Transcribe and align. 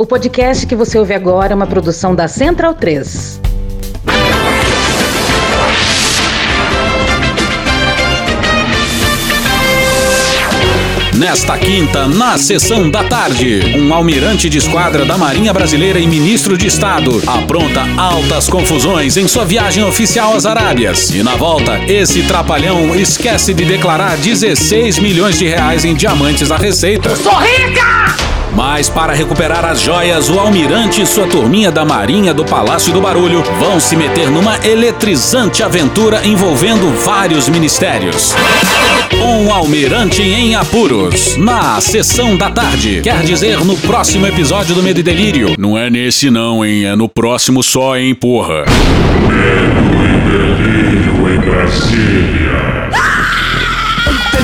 O 0.00 0.06
podcast 0.06 0.64
que 0.64 0.76
você 0.76 0.96
ouve 0.96 1.12
agora 1.12 1.52
é 1.52 1.56
uma 1.56 1.66
produção 1.66 2.14
da 2.14 2.28
Central 2.28 2.72
3. 2.72 3.40
Nesta 11.14 11.58
quinta, 11.58 12.06
na 12.06 12.38
sessão 12.38 12.88
da 12.88 13.02
tarde, 13.02 13.76
um 13.76 13.92
almirante 13.92 14.48
de 14.48 14.58
esquadra 14.58 15.04
da 15.04 15.18
Marinha 15.18 15.52
Brasileira 15.52 15.98
e 15.98 16.06
ministro 16.06 16.56
de 16.56 16.68
Estado 16.68 17.20
apronta 17.26 17.82
altas 18.00 18.48
confusões 18.48 19.16
em 19.16 19.26
sua 19.26 19.44
viagem 19.44 19.82
oficial 19.82 20.36
às 20.36 20.46
Arábias. 20.46 21.10
E 21.10 21.24
na 21.24 21.34
volta, 21.34 21.76
esse 21.92 22.22
trapalhão 22.22 22.94
esquece 22.94 23.52
de 23.52 23.64
declarar 23.64 24.16
16 24.16 25.00
milhões 25.00 25.36
de 25.36 25.48
reais 25.48 25.84
em 25.84 25.96
diamantes 25.96 26.52
à 26.52 26.56
Receita. 26.56 27.16
Sou 27.16 27.34
rica! 27.34 28.37
Mas 28.58 28.90
para 28.90 29.12
recuperar 29.12 29.64
as 29.64 29.80
joias, 29.80 30.28
o 30.28 30.40
almirante 30.40 31.00
e 31.00 31.06
sua 31.06 31.28
turminha 31.28 31.70
da 31.70 31.84
Marinha 31.84 32.34
do 32.34 32.44
Palácio 32.44 32.92
do 32.92 33.00
Barulho 33.00 33.40
vão 33.60 33.78
se 33.78 33.94
meter 33.94 34.28
numa 34.32 34.58
eletrizante 34.66 35.62
aventura 35.62 36.26
envolvendo 36.26 36.92
vários 37.04 37.48
ministérios. 37.48 38.34
Um 39.14 39.52
almirante 39.54 40.22
em 40.22 40.56
apuros, 40.56 41.36
na 41.36 41.80
sessão 41.80 42.36
da 42.36 42.50
tarde. 42.50 43.00
Quer 43.00 43.22
dizer, 43.22 43.64
no 43.64 43.76
próximo 43.76 44.26
episódio 44.26 44.74
do 44.74 44.82
Medo 44.82 44.98
e 44.98 45.04
Delírio. 45.04 45.54
Não 45.56 45.78
é 45.78 45.88
nesse 45.88 46.28
não, 46.28 46.64
hein? 46.64 46.84
É 46.84 46.96
no 46.96 47.08
próximo 47.08 47.62
só, 47.62 47.96
hein, 47.96 48.12
porra. 48.12 48.64
Delírio 50.26 51.32
em 51.32 51.38
Brasília. 51.38 52.47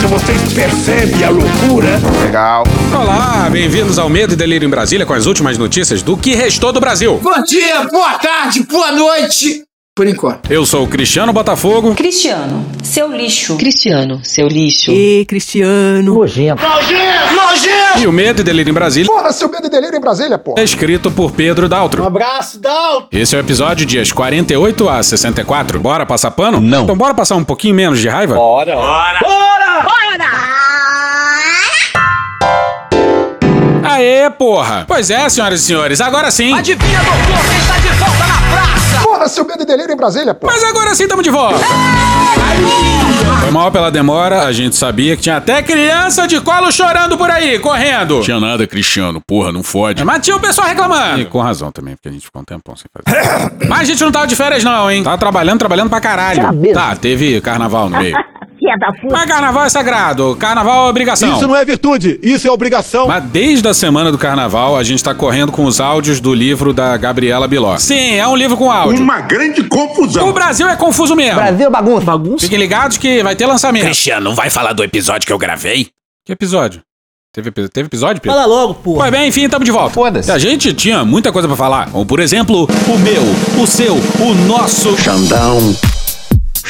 Vocês 0.08 0.52
percebem 0.52 1.24
a 1.24 1.30
loucura? 1.30 1.98
Legal. 2.22 2.64
Olá, 2.92 3.48
bem-vindos 3.50 3.98
ao 3.98 4.08
Medo 4.08 4.34
e 4.34 4.36
Delírio 4.36 4.66
em 4.66 4.70
Brasília 4.70 5.06
com 5.06 5.14
as 5.14 5.26
últimas 5.26 5.56
notícias 5.56 6.02
do 6.02 6.16
que 6.16 6.34
restou 6.34 6.72
do 6.72 6.80
Brasil. 6.80 7.18
Bom 7.22 7.42
dia, 7.42 7.84
boa 7.90 8.14
tarde, 8.18 8.62
boa 8.64 8.92
noite. 8.92 9.64
Por 9.96 10.08
enquanto. 10.08 10.50
Eu 10.50 10.66
sou 10.66 10.84
o 10.84 10.88
Cristiano 10.88 11.32
Botafogo. 11.32 11.94
Cristiano, 11.94 12.66
seu 12.82 13.08
lixo. 13.16 13.56
Cristiano, 13.56 14.20
seu 14.24 14.48
lixo. 14.48 14.90
E 14.90 15.24
Cristiano. 15.24 16.14
Nojento. 16.14 16.60
Nojento! 16.60 17.34
Nojento! 17.34 18.00
E 18.00 18.06
o 18.08 18.12
Medo 18.12 18.40
e 18.40 18.44
Delírio 18.44 18.70
em 18.70 18.74
Brasília. 18.74 19.08
Porra, 19.10 19.32
seu 19.32 19.48
Medo 19.48 19.68
e 19.68 19.70
Delírio 19.70 19.96
em 19.96 20.00
Brasília, 20.00 20.36
porra. 20.36 20.60
É 20.60 20.64
escrito 20.64 21.12
por 21.12 21.30
Pedro 21.30 21.68
Daltro. 21.68 22.02
Um 22.02 22.06
abraço, 22.06 22.58
Daltro. 22.58 23.08
Esse 23.12 23.36
é 23.36 23.38
o 23.38 23.40
episódio 23.40 23.86
dias 23.86 24.10
48 24.10 24.88
a 24.88 25.00
64. 25.02 25.78
Bora 25.78 26.04
passar 26.04 26.32
pano? 26.32 26.60
Não. 26.60 26.82
Então 26.82 26.96
bora 26.96 27.14
passar 27.14 27.36
um 27.36 27.44
pouquinho 27.44 27.76
menos 27.76 28.00
de 28.00 28.08
raiva? 28.08 28.34
Bora. 28.34 28.74
Bora. 28.74 29.20
Bora. 29.20 29.63
Aê, 33.84 34.30
porra! 34.30 34.84
Pois 34.86 35.10
é, 35.10 35.28
senhoras 35.28 35.60
e 35.60 35.64
senhores, 35.64 36.00
agora 36.00 36.30
sim. 36.30 36.54
Adivinha, 36.56 36.98
doutor, 36.98 37.48
quem 37.48 37.58
está 37.58 37.78
de 37.78 37.88
volta 37.98 38.26
na 38.26 38.40
praça? 38.50 39.02
Porra, 39.02 39.28
seu 39.28 39.44
Medo 39.44 39.62
e 39.62 39.66
Delírio 39.66 39.92
em 39.92 39.96
Brasília, 39.96 40.34
porra. 40.34 40.52
Mas 40.52 40.64
agora 40.64 40.94
sim 40.94 41.02
estamos 41.04 41.22
de 41.24 41.30
volta. 41.30 41.58
Foi 43.40 43.50
mal 43.50 43.70
pela 43.70 43.90
demora, 43.90 44.44
a 44.46 44.52
gente 44.52 44.74
sabia 44.76 45.16
que 45.16 45.22
tinha 45.22 45.36
até 45.36 45.62
criança 45.62 46.26
de 46.26 46.40
colo 46.40 46.72
chorando 46.72 47.18
por 47.18 47.30
aí, 47.30 47.58
correndo. 47.58 48.20
Tinha 48.22 48.40
nada, 48.40 48.66
Cristiano, 48.66 49.20
porra, 49.20 49.52
não 49.52 49.62
fode. 49.62 50.04
Mas 50.04 50.22
tinha 50.24 50.36
o 50.36 50.40
pessoal 50.40 50.66
reclamando. 50.66 51.20
E 51.20 51.24
com 51.26 51.40
razão 51.40 51.70
também, 51.70 51.94
porque 51.94 52.08
a 52.08 52.12
gente 52.12 52.24
ficou 52.24 52.40
um 52.40 52.44
tempão 52.44 52.74
sem 52.76 52.86
fazer. 52.92 53.52
Mas 53.68 53.80
a 53.80 53.84
gente 53.84 54.02
não 54.02 54.12
tava 54.12 54.26
de 54.26 54.34
férias 54.34 54.64
não, 54.64 54.90
hein? 54.90 55.02
Tava 55.02 55.18
trabalhando, 55.18 55.58
trabalhando 55.58 55.90
pra 55.90 56.00
caralho. 56.00 56.42
Tá, 56.72 56.96
teve 56.96 57.40
carnaval 57.40 57.88
no 57.90 57.98
meio. 57.98 58.16
Mas 59.10 59.24
carnaval 59.26 59.64
é 59.64 59.68
sagrado, 59.68 60.36
carnaval 60.36 60.86
é 60.86 60.90
obrigação. 60.90 61.34
Isso 61.34 61.46
não 61.46 61.54
é 61.54 61.64
virtude, 61.64 62.18
isso 62.22 62.46
é 62.48 62.50
obrigação. 62.50 63.06
Mas 63.06 63.24
desde 63.24 63.68
a 63.68 63.74
semana 63.74 64.10
do 64.10 64.18
carnaval, 64.18 64.76
a 64.76 64.82
gente 64.82 65.02
tá 65.02 65.14
correndo 65.14 65.52
com 65.52 65.64
os 65.64 65.80
áudios 65.80 66.20
do 66.20 66.32
livro 66.32 66.72
da 66.72 66.96
Gabriela 66.96 67.46
Biló. 67.46 67.76
Sim, 67.76 68.14
é 68.14 68.26
um 68.26 68.36
livro 68.36 68.56
com 68.56 68.70
áudio. 68.70 69.02
Uma 69.02 69.20
grande 69.20 69.62
confusão. 69.64 70.28
O 70.28 70.32
Brasil 70.32 70.68
é 70.68 70.76
confuso 70.76 71.14
mesmo. 71.14 71.36
Brasil 71.36 71.70
bagunça. 71.70 72.04
Bagunça? 72.04 72.44
Fiquem 72.46 72.58
ligados 72.58 72.96
que 72.96 73.22
vai 73.22 73.36
ter 73.36 73.46
lançamento. 73.46 73.84
Cristiano, 73.84 74.24
não 74.24 74.34
vai 74.34 74.50
falar 74.50 74.72
do 74.72 74.82
episódio 74.82 75.26
que 75.26 75.32
eu 75.32 75.38
gravei? 75.38 75.88
Que 76.24 76.32
episódio? 76.32 76.80
Teve, 77.34 77.50
teve 77.50 77.86
episódio, 77.86 78.22
Pedro? 78.22 78.38
Fala 78.38 78.46
logo, 78.46 78.74
pô. 78.74 78.94
Pois 78.94 79.10
bem, 79.10 79.28
enfim, 79.28 79.48
tamo 79.48 79.64
de 79.64 79.72
volta. 79.72 79.92
Foda-se. 79.92 80.30
A 80.30 80.38
gente 80.38 80.72
tinha 80.72 81.04
muita 81.04 81.32
coisa 81.32 81.48
pra 81.48 81.56
falar. 81.56 81.90
Como, 81.90 82.06
por 82.06 82.20
exemplo, 82.20 82.68
o 82.88 82.98
meu, 82.98 83.22
o 83.60 83.66
seu, 83.66 83.94
o 83.96 84.34
nosso. 84.46 84.96
Xandão. 84.96 85.93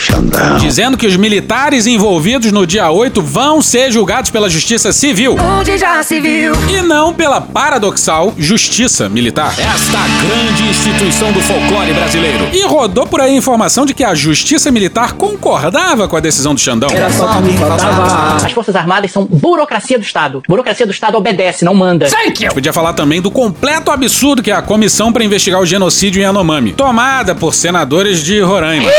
Xandão. 0.05 0.59
Dizendo 0.59 0.97
que 0.97 1.07
os 1.07 1.17
militares 1.17 1.87
envolvidos 1.87 2.53
no 2.53 2.67
dia 2.67 2.91
8 2.91 3.23
vão 3.23 3.63
ser 3.63 3.91
julgados 3.91 4.31
pela 4.31 4.51
Justiça 4.51 4.93
Civil. 4.93 5.37
Onde 5.41 5.79
já 5.79 6.03
se 6.03 6.21
viu? 6.21 6.53
E 6.69 6.83
não 6.83 7.15
pela 7.15 7.41
paradoxal 7.41 8.35
Justiça 8.37 9.09
Militar. 9.09 9.55
Esta 9.59 9.99
grande 10.27 10.63
instituição 10.69 11.33
do 11.33 11.41
folclore 11.41 11.93
brasileiro. 11.95 12.49
E 12.53 12.65
rodou 12.67 13.07
por 13.07 13.21
aí 13.21 13.33
a 13.33 13.37
informação 13.37 13.87
de 13.87 13.95
que 13.95 14.05
a 14.05 14.15
Justiça 14.15 14.71
Militar 14.71 15.15
concordava 15.15 16.07
com 16.07 16.17
a 16.17 16.21
decisão 16.21 16.55
do 16.55 16.61
Xandão. 16.61 16.91
Era 16.91 17.11
só 17.11 17.27
faltava. 17.29 18.37
As 18.45 18.53
Forças 18.53 18.77
Armadas 18.77 19.11
são 19.11 19.25
burocracia 19.25 19.99
do 19.99 20.05
Estado. 20.05 20.43
Burocracia 20.47 20.87
do 20.87 20.93
Estado 20.93 21.17
obedece, 21.17 21.65
não 21.65 21.75
manda. 21.75 22.07
Podia 22.53 22.73
falar 22.73 22.93
também 22.93 23.21
do 23.21 23.31
completo 23.31 23.91
absurdo 23.91 24.43
que 24.43 24.51
é 24.51 24.55
a 24.55 24.63
comissão 24.63 25.13
para 25.13 25.25
investigar 25.25 25.61
o 25.61 25.67
genocídio 25.67 26.21
em 26.21 26.25
Yanomami, 26.25 26.73
tomada 26.73 27.35
por 27.35 27.55
senadores 27.55 28.23
de 28.23 28.41
Roraima. 28.41 28.91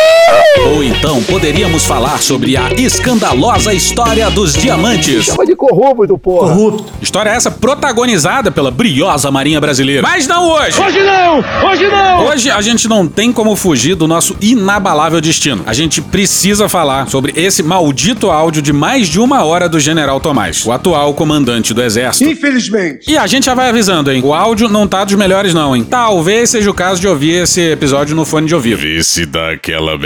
Ou 0.65 0.83
então 0.97 1.21
poderíamos 1.23 1.85
falar 1.85 2.21
sobre 2.21 2.55
a 2.55 2.73
escandalosa 2.73 3.73
história 3.73 4.29
dos 4.29 4.53
diamantes. 4.53 5.25
Chama 5.25 5.45
de 5.45 5.55
corrupto, 5.55 6.17
porra. 6.17 6.53
Corrupto. 6.53 6.93
História 7.01 7.29
essa 7.29 7.51
protagonizada 7.51 8.51
pela 8.51 8.71
briosa 8.71 9.29
Marinha 9.29 9.59
Brasileira. 9.59 10.01
Mas 10.01 10.27
não 10.27 10.49
hoje! 10.49 10.79
Hoje 10.81 11.03
não! 11.03 11.69
Hoje 11.69 11.87
não! 11.87 12.25
Hoje 12.27 12.49
a 12.49 12.61
gente 12.61 12.87
não 12.87 13.07
tem 13.07 13.31
como 13.31 13.55
fugir 13.55 13.95
do 13.95 14.07
nosso 14.07 14.35
inabalável 14.41 15.19
destino. 15.19 15.63
A 15.65 15.73
gente 15.73 16.01
precisa 16.01 16.69
falar 16.69 17.07
sobre 17.07 17.33
esse 17.35 17.61
maldito 17.61 18.29
áudio 18.29 18.61
de 18.61 18.73
mais 18.73 19.07
de 19.07 19.19
uma 19.19 19.43
hora 19.43 19.67
do 19.67 19.79
General 19.79 20.19
Tomás, 20.19 20.65
o 20.65 20.71
atual 20.71 21.13
comandante 21.13 21.73
do 21.73 21.81
Exército. 21.83 22.29
Infelizmente. 22.29 23.11
E 23.11 23.17
a 23.17 23.27
gente 23.27 23.45
já 23.45 23.53
vai 23.53 23.69
avisando, 23.69 24.11
hein? 24.11 24.21
O 24.23 24.33
áudio 24.33 24.69
não 24.69 24.87
tá 24.87 25.03
dos 25.03 25.15
melhores, 25.15 25.53
não, 25.53 25.75
hein? 25.75 25.83
Talvez 25.83 26.51
seja 26.51 26.69
o 26.69 26.73
caso 26.73 27.01
de 27.01 27.07
ouvir 27.07 27.43
esse 27.43 27.61
episódio 27.71 28.15
no 28.15 28.25
fone 28.25 28.47
de 28.47 28.55
ouvido. 28.55 28.77
Vê 28.77 29.03
se 29.03 29.25
dá 29.25 29.51
aquela 29.51 29.97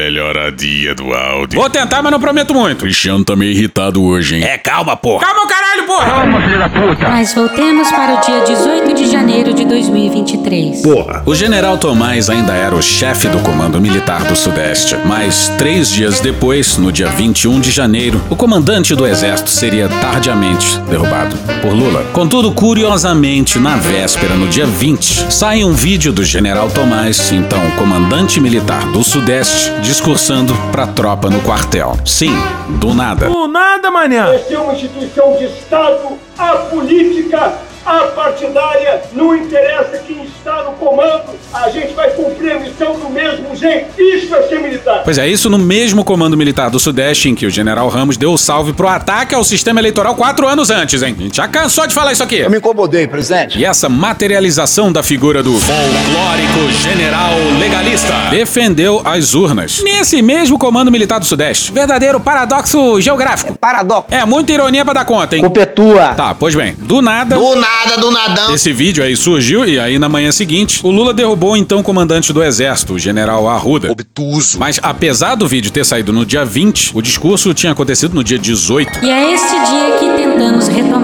do 0.96 1.14
áudio. 1.14 1.60
Vou 1.60 1.70
tentar, 1.70 2.02
mas 2.02 2.12
não 2.12 2.20
prometo 2.20 2.54
muito. 2.54 2.80
Cristiano 2.80 3.24
tá 3.24 3.36
meio 3.36 3.52
irritado 3.52 4.02
hoje, 4.04 4.36
hein? 4.38 4.44
É, 4.44 4.58
calma, 4.58 4.96
porra. 4.96 5.26
Calma, 5.26 5.48
caralho, 5.48 5.84
porra! 5.86 7.10
Mas 7.10 7.34
voltemos 7.34 7.90
para 7.90 8.16
o 8.16 8.22
dia 8.22 8.42
18 8.42 8.94
de 8.94 9.12
janeiro 9.12 9.54
de 9.54 9.66
2023. 9.66 10.82
Porra. 10.82 11.24
O 11.26 11.36
general 11.36 11.78
Tomás 11.78 12.30
ainda 12.30 12.54
era 12.54 12.76
o 12.76 12.82
chefe 12.82 13.28
do 13.28 13.40
Comando 13.40 13.80
Militar 13.82 14.24
do 14.24 14.36
Sudeste, 14.36 14.96
mas 15.06 15.50
três 15.58 15.92
dias 15.92 16.20
depois, 16.20 16.78
no 16.78 16.92
dia 16.92 17.08
21 17.08 17.60
de 17.60 17.72
janeiro, 17.72 18.22
o 18.30 18.36
comandante 18.36 18.96
do 18.96 19.06
Exército 19.06 19.50
seria 19.50 19.88
tardiamente 19.90 20.80
derrubado 20.90 21.36
por 21.62 21.74
Lula. 21.74 22.06
Contudo, 22.14 22.52
curiosamente, 22.52 23.60
na 23.60 23.76
véspera, 23.76 24.36
no 24.36 24.48
dia 24.48 24.66
20, 24.66 25.32
sai 25.32 25.64
um 25.64 25.74
vídeo 25.74 26.12
do 26.12 26.24
general 26.24 26.70
Tomás, 26.70 27.32
então 27.32 27.60
comandante 27.78 28.40
militar 28.40 28.86
do 28.92 29.04
Sudeste, 29.04 29.72
discursando 29.82 30.54
pra 30.72 30.88
tropa 30.88 31.30
no 31.30 31.40
quartel. 31.42 31.98
Sim, 32.06 32.36
do 32.80 32.94
nada. 32.94 33.28
Do 33.28 33.48
nada, 33.48 33.90
manhã. 33.92 34.34
Esta 34.34 34.54
é 34.54 34.60
uma 34.60 34.74
instituição 34.74 35.36
de 35.38 35.46
Estado 35.46 36.18
apolítica, 36.38 37.54
apartidária, 37.90 39.02
não 39.14 39.36
interessa 39.36 39.98
quem 40.06 40.24
está 40.24 40.64
no 40.64 40.72
comando, 40.74 41.24
a 41.54 41.70
gente 41.70 41.94
vai 41.94 42.10
cumprir 42.12 42.52
a 42.54 42.60
missão 42.60 42.94
do 43.00 43.10
mesmo 43.10 43.56
jeito. 43.56 44.00
Isso 44.00 44.34
é 44.36 44.44
ser 44.44 44.60
militar. 44.60 45.02
Pois 45.04 45.18
é, 45.18 45.28
isso 45.28 45.50
no 45.50 45.58
mesmo 45.58 46.04
Comando 46.04 46.38
Militar 46.38 46.70
do 46.70 46.80
Sudeste 46.80 47.30
em 47.30 47.36
que 47.36 47.46
o 47.46 47.50
General 47.50 47.88
Ramos 47.90 48.18
deu 48.18 48.32
o 48.32 48.38
salve 48.38 48.74
pro 48.74 48.88
ataque 48.88 49.34
ao 49.36 49.44
sistema 49.44 49.80
eleitoral 49.80 50.16
quatro 50.16 50.48
anos 50.48 50.70
antes, 50.70 51.02
hein? 51.02 51.16
A 51.18 51.22
gente 51.22 51.38
já 51.38 51.48
cansou 51.48 51.88
de 51.88 51.94
falar 51.94 52.14
isso 52.14 52.24
aqui. 52.24 52.40
Eu 52.40 52.50
me 52.50 52.58
incomodei, 52.58 53.08
presidente. 53.08 53.58
E 53.58 53.66
essa 53.66 53.90
materialização 53.90 54.92
da 54.92 55.04
figura 55.04 55.42
do 55.44 55.54
folclórico 55.60 56.72
general 56.82 57.34
legalista 57.60 58.14
defendeu 58.30 59.02
as 59.06 59.34
urnas. 59.34 59.82
Nesse 59.84 60.22
mesmo 60.22 60.58
Comando 60.58 60.92
Militar 60.92 61.20
do 61.20 61.26
Sudeste. 61.26 61.72
Verdadeiro 61.72 62.20
paradoxo 62.20 63.00
geográfico. 63.02 63.58
Paradoxo. 63.58 64.06
É 64.12 64.26
muita 64.26 64.52
ironia 64.52 64.84
pra 64.84 64.94
dar 64.94 65.06
conta, 65.06 65.36
hein? 65.36 65.42
Culpa 65.42 65.62
é 65.62 65.66
tua. 65.66 66.14
Tá, 66.14 66.36
pois 66.36 66.56
bem. 66.56 66.76
Do 66.78 67.02
nada. 67.02 67.36
Do 67.36 67.56
nada, 67.56 67.70
do 68.00 68.12
nadão. 68.12 68.54
Esse 68.54 68.72
vídeo 68.74 69.04
aí 69.04 69.16
surgiu 69.16 69.66
e 69.66 69.80
aí 69.80 69.98
na 69.98 70.10
manhã 70.10 70.32
seguinte, 70.32 70.80
o 70.84 70.92
Lula 70.92 71.14
derrubou 71.14 71.54
o 71.54 71.58
então 71.58 71.82
comandante 71.82 72.34
do 72.34 72.44
exército, 72.44 72.94
o 72.94 73.00
general 73.00 73.48
Arruda. 73.48 73.92
Obtuso. 73.92 74.60
Mas 74.60 74.80
apesar 74.82 75.36
do 75.36 75.48
vídeo 75.48 75.72
ter 75.72 75.86
saído 75.86 76.12
no 76.12 76.26
dia 76.26 76.46
20, 76.46 76.92
o 76.94 77.02
discurso 77.02 77.54
tinha 77.54 77.72
acontecido 77.72 78.14
no 78.14 78.24
dia 78.24 78.38
18. 78.38 79.04
E 79.04 79.10
é 79.10 79.34
este 79.34 79.50
dia 79.50 79.98
que 80.00 80.10
tentamos 80.22 80.68
retomar. 80.68 80.99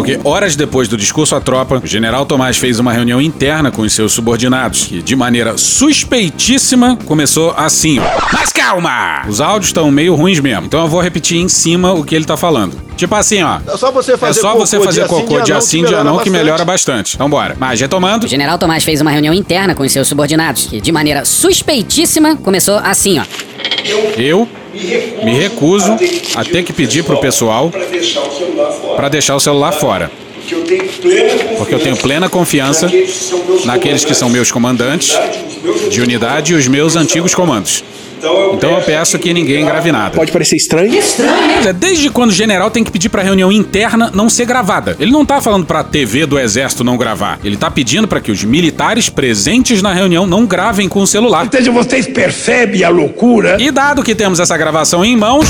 Porque 0.00 0.18
horas 0.24 0.56
depois 0.56 0.88
do 0.88 0.96
discurso 0.96 1.36
à 1.36 1.42
tropa, 1.42 1.78
o 1.84 1.86
general 1.86 2.24
Tomás 2.24 2.56
fez 2.56 2.78
uma 2.78 2.90
reunião 2.90 3.20
interna 3.20 3.70
com 3.70 3.82
os 3.82 3.92
seus 3.92 4.14
subordinados, 4.14 4.86
que 4.86 5.02
de 5.02 5.14
maneira 5.14 5.58
suspeitíssima 5.58 6.96
começou 7.04 7.52
assim, 7.54 7.98
ó. 7.98 8.04
Mas 8.32 8.50
calma! 8.50 9.26
Os 9.28 9.42
áudios 9.42 9.66
estão 9.66 9.90
meio 9.90 10.14
ruins 10.14 10.40
mesmo, 10.40 10.64
então 10.64 10.80
eu 10.80 10.88
vou 10.88 11.02
repetir 11.02 11.36
em 11.36 11.50
cima 11.50 11.92
o 11.92 12.02
que 12.02 12.14
ele 12.14 12.24
tá 12.24 12.34
falando. 12.34 12.80
Tipo 12.96 13.14
assim, 13.14 13.42
ó. 13.42 13.58
É 13.66 13.76
só 13.76 13.92
você 13.92 14.16
fazer 14.16 14.38
É 14.38 14.42
só 14.42 14.52
cocô 14.52 14.60
você 14.60 14.80
fazer 14.80 15.00
dia 15.00 15.02
sim, 15.02 15.08
cocô 15.14 15.40
dia 15.42 15.60
sim, 15.60 15.82
que 15.82 15.88
dia 15.88 16.02
não, 16.02 16.04
melhora 16.04 16.22
que 16.22 16.30
bastante. 16.30 16.44
melhora 16.44 16.64
bastante. 16.64 17.14
Então 17.16 17.28
bora. 17.28 17.56
Mas 17.60 17.78
retomando. 17.78 18.24
O 18.24 18.28
general 18.28 18.56
Tomás 18.56 18.82
fez 18.82 19.02
uma 19.02 19.10
reunião 19.10 19.34
interna 19.34 19.74
com 19.74 19.82
os 19.82 19.92
seus 19.92 20.08
subordinados, 20.08 20.64
que 20.64 20.80
de 20.80 20.90
maneira 20.90 21.26
suspeitíssima 21.26 22.36
começou 22.36 22.78
assim, 22.78 23.18
ó. 23.18 23.24
Eu 24.16 24.48
me 24.72 25.32
recuso 25.32 25.96
a 26.34 26.44
ter 26.44 26.62
que 26.62 26.72
pedir 26.72 27.02
pessoal 27.18 27.70
para 27.70 27.86
o 28.20 28.72
fora. 28.72 28.96
para 28.96 29.08
deixar 29.08 29.34
o 29.34 29.40
celular 29.40 29.72
fora. 29.72 30.10
Porque 31.58 31.74
eu 31.74 31.78
tenho 31.78 31.96
plena 31.96 32.28
confiança, 32.28 32.90
naqueles 33.64 34.04
que 34.04 34.14
são 34.14 34.28
meus 34.28 34.50
comandantes 34.50 35.16
de 35.90 36.00
unidade 36.00 36.52
e 36.52 36.56
os 36.56 36.66
meus 36.66 36.96
antigos 36.96 37.34
comandos. 37.34 37.84
Então 38.20 38.38
eu, 38.38 38.54
Então 38.54 38.70
eu 38.72 38.82
peço 38.82 39.18
que 39.18 39.32
ninguém 39.32 39.64
grave 39.64 39.90
nada. 39.90 40.14
Pode 40.14 40.30
parecer 40.30 40.56
estranho. 40.56 40.90
Pois 40.92 41.66
é, 41.66 41.72
desde 41.72 42.10
quando 42.10 42.28
o 42.28 42.34
general 42.34 42.70
tem 42.70 42.84
que 42.84 42.90
pedir 42.90 43.08
pra 43.08 43.22
reunião 43.22 43.50
interna 43.50 44.10
não 44.14 44.28
ser 44.28 44.44
gravada? 44.44 44.94
Ele 45.00 45.10
não 45.10 45.24
tá 45.24 45.40
falando 45.40 45.64
pra 45.64 45.82
TV 45.82 46.26
do 46.26 46.38
exército 46.38 46.84
não 46.84 46.98
gravar. 46.98 47.38
Ele 47.42 47.56
tá 47.56 47.70
pedindo 47.70 48.06
pra 48.06 48.20
que 48.20 48.30
os 48.30 48.44
militares 48.44 49.08
presentes 49.08 49.80
na 49.80 49.94
reunião 49.94 50.26
não 50.26 50.44
gravem 50.44 50.86
com 50.86 51.00
o 51.00 51.06
celular. 51.06 51.46
Então 51.46 51.72
vocês 51.72 52.06
percebem 52.06 52.84
a 52.84 52.90
loucura? 52.90 53.56
E 53.58 53.70
dado 53.70 54.02
que 54.02 54.14
temos 54.14 54.38
essa 54.38 54.56
gravação 54.56 55.02
em 55.02 55.16
mãos. 55.16 55.48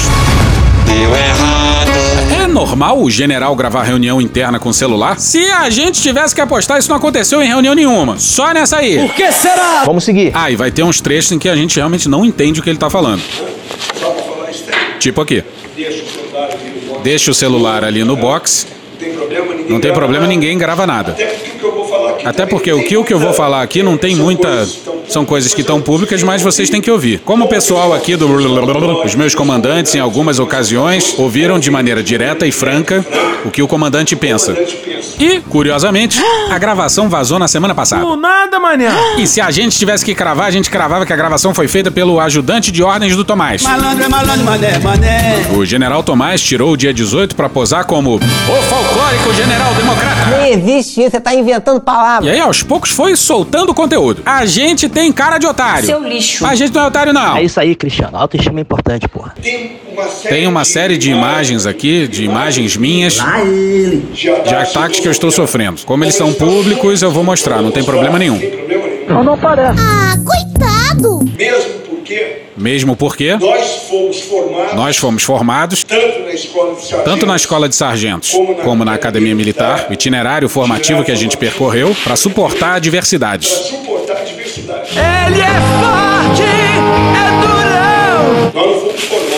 É 2.43 2.47
normal 2.47 3.01
o 3.01 3.11
general 3.11 3.55
gravar 3.55 3.83
reunião 3.85 4.21
interna 4.21 4.59
com 4.59 4.73
celular? 4.73 5.19
Se 5.21 5.39
a 5.51 5.71
gente 5.71 6.01
tivesse 6.03 6.35
que 6.35 6.41
apostar, 6.41 6.79
isso 6.79 6.89
não 6.89 6.97
aconteceu 6.97 7.43
em 7.43 7.47
reunião 7.47 7.75
nenhuma. 7.75 8.19
Só 8.19 8.53
nessa 8.53 8.79
aí. 8.79 8.99
Por 8.99 9.15
que 9.15 9.31
será? 9.33 9.85
Vamos 9.85 10.05
seguir. 10.05 10.33
Ah, 10.35 10.51
e 10.51 10.57
vai 10.57 10.71
ter 10.71 10.83
uns 10.83 11.01
trechos 11.01 11.33
em 11.33 11.39
que 11.39 11.49
a 11.49 11.55
gente 11.57 11.77
realmente 11.77 12.09
não 12.09 12.25
entende 12.25 12.61
o 12.61 12.63
que 12.63 12.71
ele 12.71 12.79
tá 12.79 12.91
falando. 12.91 13.23
Tipo 14.99 15.21
aqui. 15.21 15.43
deixa 15.77 16.01
o 16.01 16.15
celular 16.15 16.55
ali 16.55 16.65
no 16.75 16.87
box. 16.87 17.03
Deixa 17.03 17.31
o 17.31 17.35
celular 17.35 17.85
ali 17.85 18.05
no 18.05 18.17
box. 18.17 18.67
Não 18.67 18.99
tem 18.99 19.13
problema, 19.15 19.47
ninguém 19.55 19.71
Não 19.71 19.81
tem 19.81 19.91
grava 19.91 19.99
problema, 19.99 20.23
nada. 20.27 20.35
ninguém 20.35 20.59
grava 20.59 20.87
nada. 20.87 21.17
Até 22.25 22.47
porque 22.47 22.73
o 22.73 22.85
que 23.05 23.15
eu 23.15 23.19
vou 23.19 23.33
falar 23.33 23.63
aqui 23.63 23.83
não 23.83 23.97
tem 23.97 24.15
muita- 24.17 24.67
são 25.11 25.25
coisas 25.25 25.53
que 25.53 25.61
estão- 25.61 25.81
públicas, 25.81 26.23
mas 26.23 26.43
vocês 26.43 26.69
têm 26.71 26.81
que 26.81 26.91
ouvir. 26.91 27.21
Como 27.25 27.45
o 27.45 27.49
pessoal 27.49 27.93
aqui 27.95 28.15
do. 28.17 28.31
Os 29.05 29.15
meus 29.15 29.35
comandantes, 29.35 29.95
em 29.95 29.99
algumas 29.99 30.39
ocasiões, 30.39 31.15
ouviram 31.19 31.59
de 31.59 31.71
maneira 31.71 32.03
direta 32.03 32.47
e 32.47 32.53
franca 32.53 33.05
o 33.45 33.51
que 33.51 33.63
o 33.63 33.67
comandante 33.67 34.15
pensa. 34.15 34.55
E, 35.19 35.41
curiosamente, 35.41 36.21
a 36.51 36.59
gravação 36.59 37.09
vazou 37.09 37.39
na 37.39 37.49
semana 37.49 37.75
passada. 37.75 38.05
nada, 38.17 38.59
mané. 38.61 38.89
E 39.19 39.27
se 39.27 39.41
a 39.41 39.51
gente 39.51 39.77
tivesse 39.79 40.05
que 40.05 40.15
cravar, 40.15 40.47
a 40.47 40.51
gente 40.51 40.71
cravava 40.71 41.05
que 41.07 41.13
a 41.13 41.17
gravação 41.17 41.53
foi 41.55 41.67
feita 41.67 41.91
pelo 41.91 42.21
ajudante 42.21 42.71
de 42.71 42.83
ordens 42.83 43.17
do 43.17 43.25
Tomás. 43.25 43.63
Malandro 43.63 44.05
é 44.05 44.09
malandro, 44.09 44.45
mané, 44.45 44.79
mané. 44.79 45.47
O 45.55 45.65
general 45.65 46.03
Tomás 46.03 46.41
tirou 46.41 46.73
o 46.73 46.77
dia 46.77 46.93
18 46.93 47.35
para 47.35 47.49
posar 47.49 47.85
como 47.85 48.17
o 48.17 48.63
folclórico 48.63 49.35
general 49.35 49.73
existe 50.51 51.01
isso, 51.01 51.11
você 51.11 51.21
tá 51.21 51.35
inventando 51.35 51.81
palavras. 51.81 52.27
E 52.27 52.31
aí, 52.35 52.41
aos 52.41 52.63
poucos, 52.63 52.91
foi 52.91 53.17
soltando 53.17 53.71
o 53.71 53.75
conteúdo. 53.75 54.23
A 54.25 54.45
gente 54.47 54.89
tem 54.89 55.13
cara 55.13 55.39
de 55.39 55.47
otário. 55.47 55.87
Seu 55.87 56.03
lixo. 56.03 56.47
A 56.47 56.55
gente 56.55 56.75
não 56.75 56.83
é 56.83 56.87
otário, 56.87 57.13
não. 57.13 57.37
É 57.37 57.43
isso 57.43 57.59
aí, 57.61 57.75
Cristiano. 57.75 58.17
Autoestima 58.17 58.61
é 58.61 58.63
importante, 58.63 59.09
porra. 59.09 59.35
Tem 59.41 59.81
uma 59.93 60.09
série, 60.09 60.35
Tem 60.35 60.47
uma 60.47 60.65
série 60.65 60.99
de 60.99 61.11
imagens 61.11 61.67
aqui, 61.67 62.07
de 62.09 62.25
imagens 62.25 62.77
minhas, 62.77 63.15
de 63.15 64.31
de 64.45 64.55
ataques 64.55 65.01
que 65.01 65.09
eu 65.09 65.13
estou 65.13 65.31
sofrendo. 65.31 65.81
Como 65.85 66.05
eles 66.05 66.15
são 66.15 66.33
públicos, 66.33 67.03
eu 67.03 67.11
vou 67.11 67.23
mostrar, 67.25 67.63
não 67.63 67.71
tem 67.71 67.85
problema 67.85 68.19
nenhum. 68.19 68.39
Sem 68.39 68.51
problema 68.51 68.87
nenhum. 68.87 69.07
Não, 69.09 69.25
não 69.25 69.39
parece. 69.39 69.79
Ah, 69.81 70.15
coitado! 70.25 71.25
Mesmo 71.37 71.81
porque 71.89 72.40
Mesmo 72.61 72.95
porque 72.95 73.35
nós 73.37 73.89
fomos 73.89 74.21
formados 74.21 74.75
nós 74.75 74.97
fomos 74.97 75.23
formados, 75.23 75.83
tanto 75.83 76.21
na 76.25 76.33
escola 76.33 76.75
de 76.75 76.81
sargentos, 76.81 77.05
tanto 77.05 77.27
na 77.27 77.37
escola 77.37 77.69
de 77.69 77.75
sargentos 77.75 78.33
como 78.63 78.85
na 78.85 78.95
academia 78.95 79.35
militar, 79.35 79.87
o 79.89 79.93
itinerário 79.93 80.49
formativo 80.49 81.03
que 81.03 81.11
a 81.11 81.15
gente 81.15 81.37
percorreu, 81.37 81.97
para 82.05 82.17
suportar 82.17 82.75
adversidades. 82.75 83.73
Ele 83.73 85.41
é 85.41 85.61
forte, 85.81 86.43
é 87.17 87.31
durão. 87.41 88.53
Nós 88.55 88.67
não 88.67 88.81
fomos 88.81 89.03
formados 89.05 89.30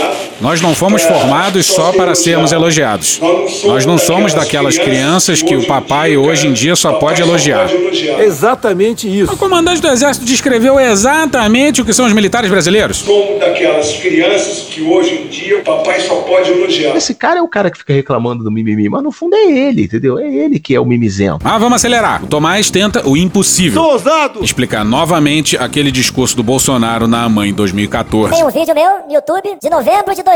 Nós 0.43 0.61
não 0.61 0.75
fomos 0.75 1.05
formados 1.05 1.67
só 1.67 1.93
para 1.93 2.17
sermos 2.17 2.51
elogiados. 2.51 3.21
Nós 3.63 3.87
não 3.87 3.97
somos 3.97 4.35
daquelas 4.35 4.77
crianças 4.77 5.41
que 5.41 5.55
o 5.55 5.65
papai 5.65 6.17
hoje 6.17 6.49
em 6.49 6.53
dia 6.53 6.75
só 6.75 6.95
pode 6.95 7.23
elogiar. 7.23 7.71
Exatamente 8.19 9.07
isso. 9.07 9.33
O 9.33 9.37
comandante 9.37 9.81
do 9.81 9.87
exército 9.87 10.27
descreveu 10.27 10.81
exatamente 10.81 11.81
o 11.81 11.85
que 11.85 11.93
são 11.93 12.07
os 12.07 12.13
militares 12.13 12.51
brasileiros. 12.51 12.97
Somos 12.97 13.39
daquelas 13.39 13.93
crianças 13.99 14.67
que 14.69 14.83
hoje 14.83 15.15
em 15.15 15.29
dia 15.29 15.61
o 15.61 15.63
papai 15.63 16.01
só 16.01 16.17
pode 16.17 16.51
elogiar. 16.51 16.97
Esse 16.97 17.15
cara 17.15 17.39
é 17.39 17.43
o 17.43 17.47
cara 17.47 17.71
que 17.71 17.79
fica 17.79 17.93
reclamando 17.93 18.43
do 18.43 18.51
mimimi, 18.51 18.89
mas 18.89 19.03
no 19.05 19.13
fundo 19.13 19.37
é 19.37 19.45
ele, 19.45 19.85
entendeu? 19.85 20.19
É 20.19 20.27
ele 20.27 20.59
que 20.59 20.75
é 20.75 20.81
o 20.81 20.85
mimizento. 20.85 21.39
Mas 21.41 21.61
vamos 21.61 21.77
acelerar. 21.77 22.25
O 22.25 22.27
Tomás 22.27 22.69
tenta 22.69 23.09
o 23.09 23.17
impossível. 23.17 23.81
Sou 23.81 23.93
ousado. 23.93 24.43
Explicar 24.43 24.85
novamente 24.85 25.57
aquele 25.57 25.93
discurso 25.93 26.35
do 26.37 26.43
Bolsonaro 26.43 27.07
na 27.07 27.23
AMAN 27.23 27.47
em 27.47 27.55
2014. 27.55 28.35
Tem 28.35 28.45
um 28.45 28.51
vídeo 28.51 28.75
meu 28.75 29.07
no 29.07 29.15
YouTube 29.15 29.57
de 29.63 29.71
novembro 29.71 30.13
de 30.13 30.23
2014, 30.23 30.32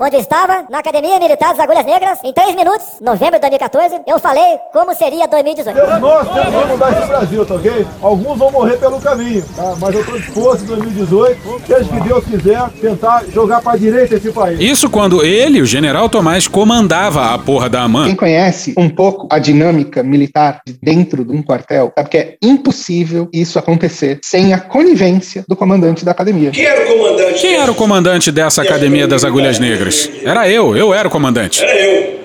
onde 0.00 0.16
eu 0.16 0.20
estava 0.20 0.64
na 0.68 0.78
Academia 0.78 1.20
Militar 1.20 1.50
das 1.50 1.60
Agulhas 1.60 1.86
Negras, 1.86 2.18
em 2.24 2.32
3 2.32 2.56
minutos, 2.56 2.84
novembro 3.00 3.34
de 3.34 3.40
2014, 3.42 4.00
eu 4.06 4.18
falei 4.18 4.58
como 4.72 4.92
seria 4.94 5.28
2018. 5.28 5.76
Nós 6.00 6.28
temos 6.34 6.62
que 6.62 6.68
mudar 6.68 6.92
esse 6.92 7.06
Brasil, 7.06 7.46
tá 7.46 7.54
ok? 7.54 7.86
Alguns 8.02 8.38
vão 8.38 8.50
morrer 8.50 8.76
pelo 8.78 9.00
caminho, 9.00 9.44
tá? 9.54 9.76
Mas 9.80 9.94
eu 9.94 10.04
tô 10.04 10.18
disposto 10.18 10.64
em 10.64 10.66
2018, 10.66 11.62
seja 11.64 11.84
que 11.84 12.00
Deus 12.00 12.24
quiser, 12.24 12.68
tentar 12.80 13.24
jogar 13.32 13.60
pra 13.62 13.76
direita 13.76 14.16
esse 14.16 14.32
país. 14.32 14.58
Isso 14.60 14.90
quando 14.90 15.24
ele, 15.24 15.62
o 15.62 15.66
general 15.66 16.08
Tomás, 16.08 16.48
comandava 16.48 17.32
a 17.32 17.38
porra 17.38 17.68
da 17.68 17.82
AMAN. 17.82 18.06
Quem 18.06 18.16
conhece 18.16 18.74
um 18.76 18.88
pouco 18.88 19.28
a 19.30 19.38
dinâmica 19.38 20.02
militar 20.02 20.60
de 20.66 20.76
dentro 20.82 21.24
de 21.24 21.32
um 21.32 21.42
quartel, 21.42 21.92
sabe 21.96 22.10
que 22.10 22.18
é 22.18 22.36
impossível 22.42 23.28
isso 23.32 23.58
acontecer 23.58 24.18
sem 24.24 24.52
a 24.52 24.58
conivência 24.58 25.44
do 25.48 25.54
comandante 25.54 26.04
da 26.04 26.10
academia. 26.10 26.50
Quem 26.50 26.64
era 26.64 26.84
o 26.84 26.96
comandante? 26.96 27.40
Quem 27.40 27.54
era 27.54 27.70
o 27.70 27.74
comandante 27.74 28.32
dessa 28.32 28.62
Academia 28.62 29.06
das 29.06 29.24
Agulhas 29.24 29.35
Negras? 29.58 30.10
Era 30.22 30.48
eu, 30.48 30.76
eu 30.76 30.92
era 30.94 31.08
o 31.08 31.10
comandante. 31.10 31.64
Era 31.64 31.78
eu. 31.78 32.20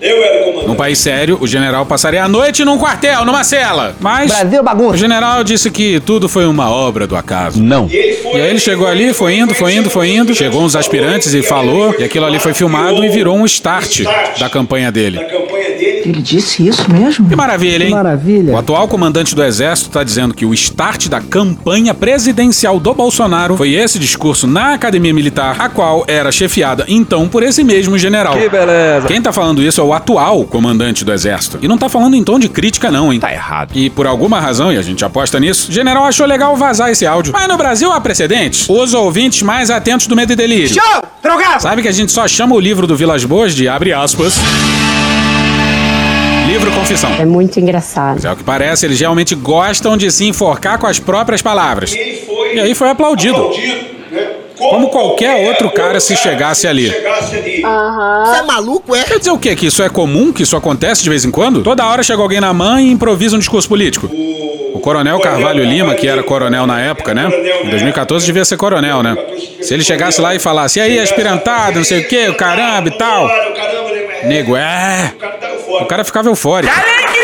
Eu 0.00 0.22
era 0.22 0.34
o 0.34 0.38
comandante. 0.38 0.43
Num 0.66 0.74
país 0.74 0.98
sério, 0.98 1.38
o 1.40 1.46
general 1.46 1.84
passaria 1.86 2.24
a 2.24 2.28
noite 2.28 2.64
num 2.64 2.78
quartel, 2.78 3.24
numa 3.24 3.44
cela. 3.44 3.94
Mas 4.00 4.30
Brasil 4.30 4.62
bagunça. 4.62 4.94
o 4.94 4.96
general 4.96 5.44
disse 5.44 5.70
que 5.70 6.00
tudo 6.00 6.28
foi 6.28 6.46
uma 6.46 6.70
obra 6.70 7.06
do 7.06 7.16
acaso. 7.16 7.62
Não. 7.62 7.86
E 7.90 7.96
ele 7.96 8.16
foi. 8.16 8.38
E 8.38 8.42
aí 8.42 8.50
ele 8.50 8.58
chegou 8.58 8.86
ali, 8.86 9.12
foi 9.12 9.36
indo, 9.36 9.54
foi 9.54 9.74
indo, 9.74 9.90
foi 9.90 10.10
indo. 10.10 10.34
Chegou 10.34 10.62
uns 10.62 10.74
aspirantes 10.74 11.34
e 11.34 11.42
falou. 11.42 11.94
E 11.98 12.04
aquilo 12.04 12.26
ali 12.26 12.38
foi 12.38 12.54
filmado 12.54 13.04
e 13.04 13.08
virou 13.08 13.36
um 13.36 13.44
start 13.44 14.02
da 14.38 14.48
campanha 14.48 14.90
dele. 14.90 15.18
Da 15.18 15.24
campanha 15.24 15.70
dele. 15.78 16.02
Ele 16.04 16.22
disse 16.22 16.66
isso 16.66 16.90
mesmo? 16.90 17.28
Que 17.28 17.36
maravilha, 17.36 17.84
hein? 17.84 17.88
Que 17.88 17.94
maravilha. 17.94 18.52
O 18.52 18.56
atual 18.56 18.88
comandante 18.88 19.34
do 19.34 19.42
exército 19.42 19.88
está 19.88 20.02
dizendo 20.04 20.34
que 20.34 20.44
o 20.44 20.52
start 20.54 21.08
da 21.08 21.20
campanha 21.20 21.94
presidencial 21.94 22.78
do 22.78 22.92
Bolsonaro 22.94 23.56
foi 23.56 23.72
esse 23.74 23.98
discurso 23.98 24.46
na 24.46 24.74
academia 24.74 25.14
militar, 25.14 25.56
a 25.58 25.68
qual 25.68 26.04
era 26.06 26.30
chefiada 26.30 26.84
então 26.88 27.28
por 27.28 27.42
esse 27.42 27.64
mesmo 27.64 27.96
general. 27.98 28.34
Que 28.34 28.48
beleza. 28.48 29.06
Quem 29.06 29.20
tá 29.20 29.32
falando 29.32 29.62
isso 29.62 29.80
é 29.80 29.84
o 29.84 29.92
atual 29.92 30.44
comandante 30.54 31.04
do 31.04 31.12
exército. 31.12 31.58
E 31.60 31.66
não 31.66 31.76
tá 31.76 31.88
falando 31.88 32.14
em 32.14 32.22
tom 32.22 32.38
de 32.38 32.48
crítica, 32.48 32.88
não, 32.88 33.12
hein? 33.12 33.18
Tá 33.18 33.32
errado. 33.32 33.72
E 33.74 33.90
por 33.90 34.06
alguma 34.06 34.38
razão, 34.38 34.72
e 34.72 34.78
a 34.78 34.82
gente 34.82 35.04
aposta 35.04 35.40
nisso, 35.40 35.68
o 35.68 35.74
general 35.74 36.04
achou 36.04 36.24
legal 36.24 36.54
vazar 36.54 36.90
esse 36.90 37.04
áudio. 37.04 37.32
Mas 37.32 37.48
no 37.48 37.56
Brasil 37.56 37.90
há 37.90 38.00
precedentes. 38.00 38.68
Os 38.68 38.94
ouvintes 38.94 39.42
mais 39.42 39.68
atentos 39.68 40.06
do 40.06 40.14
Medo 40.14 40.32
e 40.32 40.36
Delírio. 40.36 40.72
Tchau, 40.72 41.02
drogado. 41.20 41.60
Sabe 41.60 41.82
que 41.82 41.88
a 41.88 41.92
gente 41.92 42.12
só 42.12 42.28
chama 42.28 42.54
o 42.54 42.60
livro 42.60 42.86
do 42.86 42.94
Vilas 42.94 43.24
Boas 43.24 43.52
de 43.52 43.66
abre 43.66 43.92
aspas. 43.92 44.36
Livro 46.46 46.70
Confissão. 46.70 47.10
É 47.18 47.24
muito 47.24 47.58
engraçado. 47.58 48.14
Mas 48.14 48.24
é 48.24 48.30
o 48.30 48.36
que 48.36 48.44
parece, 48.44 48.86
eles 48.86 49.00
realmente 49.00 49.34
gostam 49.34 49.96
de 49.96 50.08
se 50.08 50.24
enforcar 50.24 50.78
com 50.78 50.86
as 50.86 51.00
próprias 51.00 51.42
palavras. 51.42 51.92
Ele 51.92 52.24
foi. 52.24 52.54
E 52.54 52.60
aí 52.60 52.74
foi 52.76 52.88
aplaudido. 52.90 53.34
aplaudido? 53.34 53.93
Como 54.74 54.88
qualquer 54.88 55.36
outro 55.46 55.70
cara 55.70 56.00
se 56.00 56.16
chegasse 56.16 56.66
ali. 56.66 56.92
ali. 56.92 57.62
Você 57.62 58.38
é 58.38 58.42
maluco, 58.42 58.96
é? 58.96 59.04
Quer 59.04 59.18
dizer 59.20 59.30
o 59.30 59.38
quê? 59.38 59.54
Que 59.54 59.66
isso 59.66 59.80
é 59.84 59.88
comum? 59.88 60.32
Que 60.32 60.42
isso 60.42 60.56
acontece 60.56 61.00
de 61.00 61.08
vez 61.08 61.24
em 61.24 61.30
quando? 61.30 61.62
Toda 61.62 61.86
hora 61.86 62.02
chega 62.02 62.20
alguém 62.20 62.40
na 62.40 62.52
mãe 62.52 62.88
e 62.88 62.90
improvisa 62.90 63.36
um 63.36 63.38
discurso 63.38 63.68
político. 63.68 64.10
O 64.74 64.80
coronel 64.80 65.20
Carvalho 65.20 65.62
Lima, 65.62 65.94
que 65.94 66.08
era 66.08 66.24
coronel 66.24 66.66
na 66.66 66.80
época, 66.80 67.14
né? 67.14 67.28
Em 67.62 67.70
2014 67.70 68.26
devia 68.26 68.44
ser 68.44 68.56
coronel, 68.56 69.00
né? 69.00 69.16
Se 69.62 69.72
ele 69.72 69.84
chegasse 69.84 70.20
lá 70.20 70.34
e 70.34 70.40
falasse, 70.40 70.80
e 70.80 70.82
aí, 70.82 70.98
aspirantado, 70.98 71.76
não 71.78 71.84
sei 71.84 72.00
o 72.00 72.08
quê, 72.08 72.26
o 72.28 72.34
caramba 72.34 72.88
e 72.88 72.98
tal. 72.98 73.30
Nego, 74.24 74.56
é. 74.56 75.12
O 75.82 75.84
cara 75.84 76.02
ficava 76.04 76.28
eufórico. 76.28 76.74
Alegria! 76.74 77.23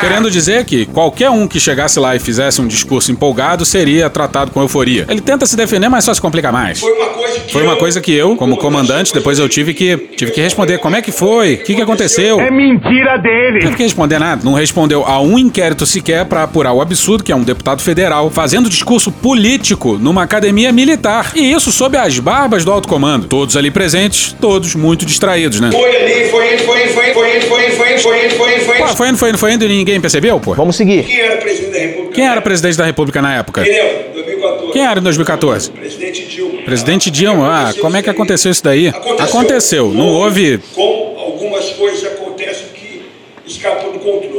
Querendo 0.00 0.30
dizer 0.30 0.64
que 0.64 0.86
qualquer 0.86 1.30
um 1.30 1.46
que 1.46 1.58
chegasse 1.58 1.98
lá 1.98 2.14
e 2.14 2.18
fizesse 2.18 2.60
um 2.60 2.66
discurso 2.66 3.10
empolgado 3.10 3.64
seria 3.64 4.08
tratado 4.08 4.50
com 4.50 4.60
euforia. 4.60 5.06
Ele 5.08 5.20
tenta 5.20 5.44
se 5.46 5.56
defender, 5.56 5.88
mas 5.88 6.04
só 6.04 6.14
se 6.14 6.20
complica 6.20 6.52
mais. 6.52 6.80
Foi 6.80 6.92
uma 6.92 7.06
coisa 7.06 7.40
que 7.40 7.52
Foi 7.52 7.62
uma 7.62 7.76
coisa 7.76 8.00
que 8.00 8.12
eu, 8.12 8.36
como 8.36 8.56
comandante, 8.56 9.12
depois 9.12 9.38
eu 9.38 9.48
tive 9.48 9.74
que 9.74 9.96
tive 10.16 10.30
que 10.32 10.40
responder 10.40 10.78
como 10.78 10.96
é 10.96 11.02
que 11.02 11.10
foi, 11.10 11.54
o 11.54 11.58
que, 11.58 11.74
que 11.74 11.82
aconteceu. 11.82 12.40
É 12.40 12.50
mentira 12.50 13.16
dele. 13.18 13.54
Não 13.54 13.60
teve 13.60 13.76
que 13.76 13.82
responder 13.82 14.18
nada. 14.18 14.42
Não 14.44 14.54
respondeu 14.54 15.04
a 15.04 15.20
um 15.20 15.38
inquérito 15.38 15.84
sequer 15.86 16.24
pra 16.24 16.44
apurar 16.44 16.72
o 16.72 16.80
absurdo 16.80 17.24
que 17.24 17.32
é 17.32 17.36
um 17.36 17.42
deputado 17.42 17.82
federal 17.82 18.30
fazendo 18.30 18.68
discurso 18.68 19.10
político 19.10 19.98
numa 19.98 20.22
academia 20.22 20.72
militar. 20.72 21.32
E 21.34 21.52
isso 21.52 21.72
sob 21.72 21.96
as 21.96 22.18
barbas 22.18 22.64
do 22.64 22.72
alto 22.72 22.88
comando. 22.88 23.26
Todos 23.26 23.56
ali 23.56 23.70
presentes, 23.70 24.34
todos 24.40 24.74
muito 24.74 25.04
distraídos, 25.04 25.60
né? 25.60 25.70
Foi 25.72 25.96
ali, 25.96 26.30
foi 26.30 26.54
indo, 26.54 26.62
foi 26.64 26.84
indo, 26.84 26.92
foi 26.92 27.06
indo, 27.08 27.14
foi 27.14 27.36
indo, 27.36 27.46
foi 27.46 27.66
indo, 27.66 27.76
foi 27.76 27.94
indo, 27.94 28.00
foi 28.02 28.24
indo, 28.24 28.34
foi 28.36 28.54
indo, 28.54 28.64
foi 28.64 28.76
Pô, 28.76 28.84
indo. 28.84 28.96
foi 28.96 29.08
indo, 29.08 29.18
foi 29.18 29.28
indo, 29.30 29.38
foi 29.38 29.52
indo 29.52 29.64
e 29.64 29.68
ninguém 29.88 30.00
percebeu, 30.00 30.38
pô? 30.38 30.54
Vamos 30.54 30.76
seguir. 30.76 31.04
Quem 31.04 31.20
era 31.20 31.36
presidente 31.36 31.72
da 31.72 31.78
República? 31.78 32.14
Quem 32.14 32.26
era 32.28 32.42
presidente 32.42 32.76
da 32.76 32.84
República 32.84 33.22
na 33.22 33.34
época? 33.36 33.62
Quem 33.62 33.72
lembra? 33.72 34.12
2014. 34.12 34.72
Quem 34.72 34.86
era 34.86 35.00
em 35.00 35.02
2014? 35.02 35.70
Presidente 35.70 36.26
Dilma. 36.26 36.62
Presidente 36.62 37.10
Dilma. 37.10 37.48
Ah, 37.48 37.74
como 37.80 37.96
é 37.96 38.02
que 38.02 38.10
aconteceu 38.10 38.50
isso 38.50 38.62
daí? 38.62 38.88
Aconteceu. 38.88 39.24
Aconteceu. 39.24 39.88
Não 39.88 40.06
houve 40.06 40.58
Com 40.74 41.16
algumas 41.18 41.70
coisas 41.70 42.04
acontecem 42.04 42.66
que 42.74 43.02
escapam. 43.46 43.77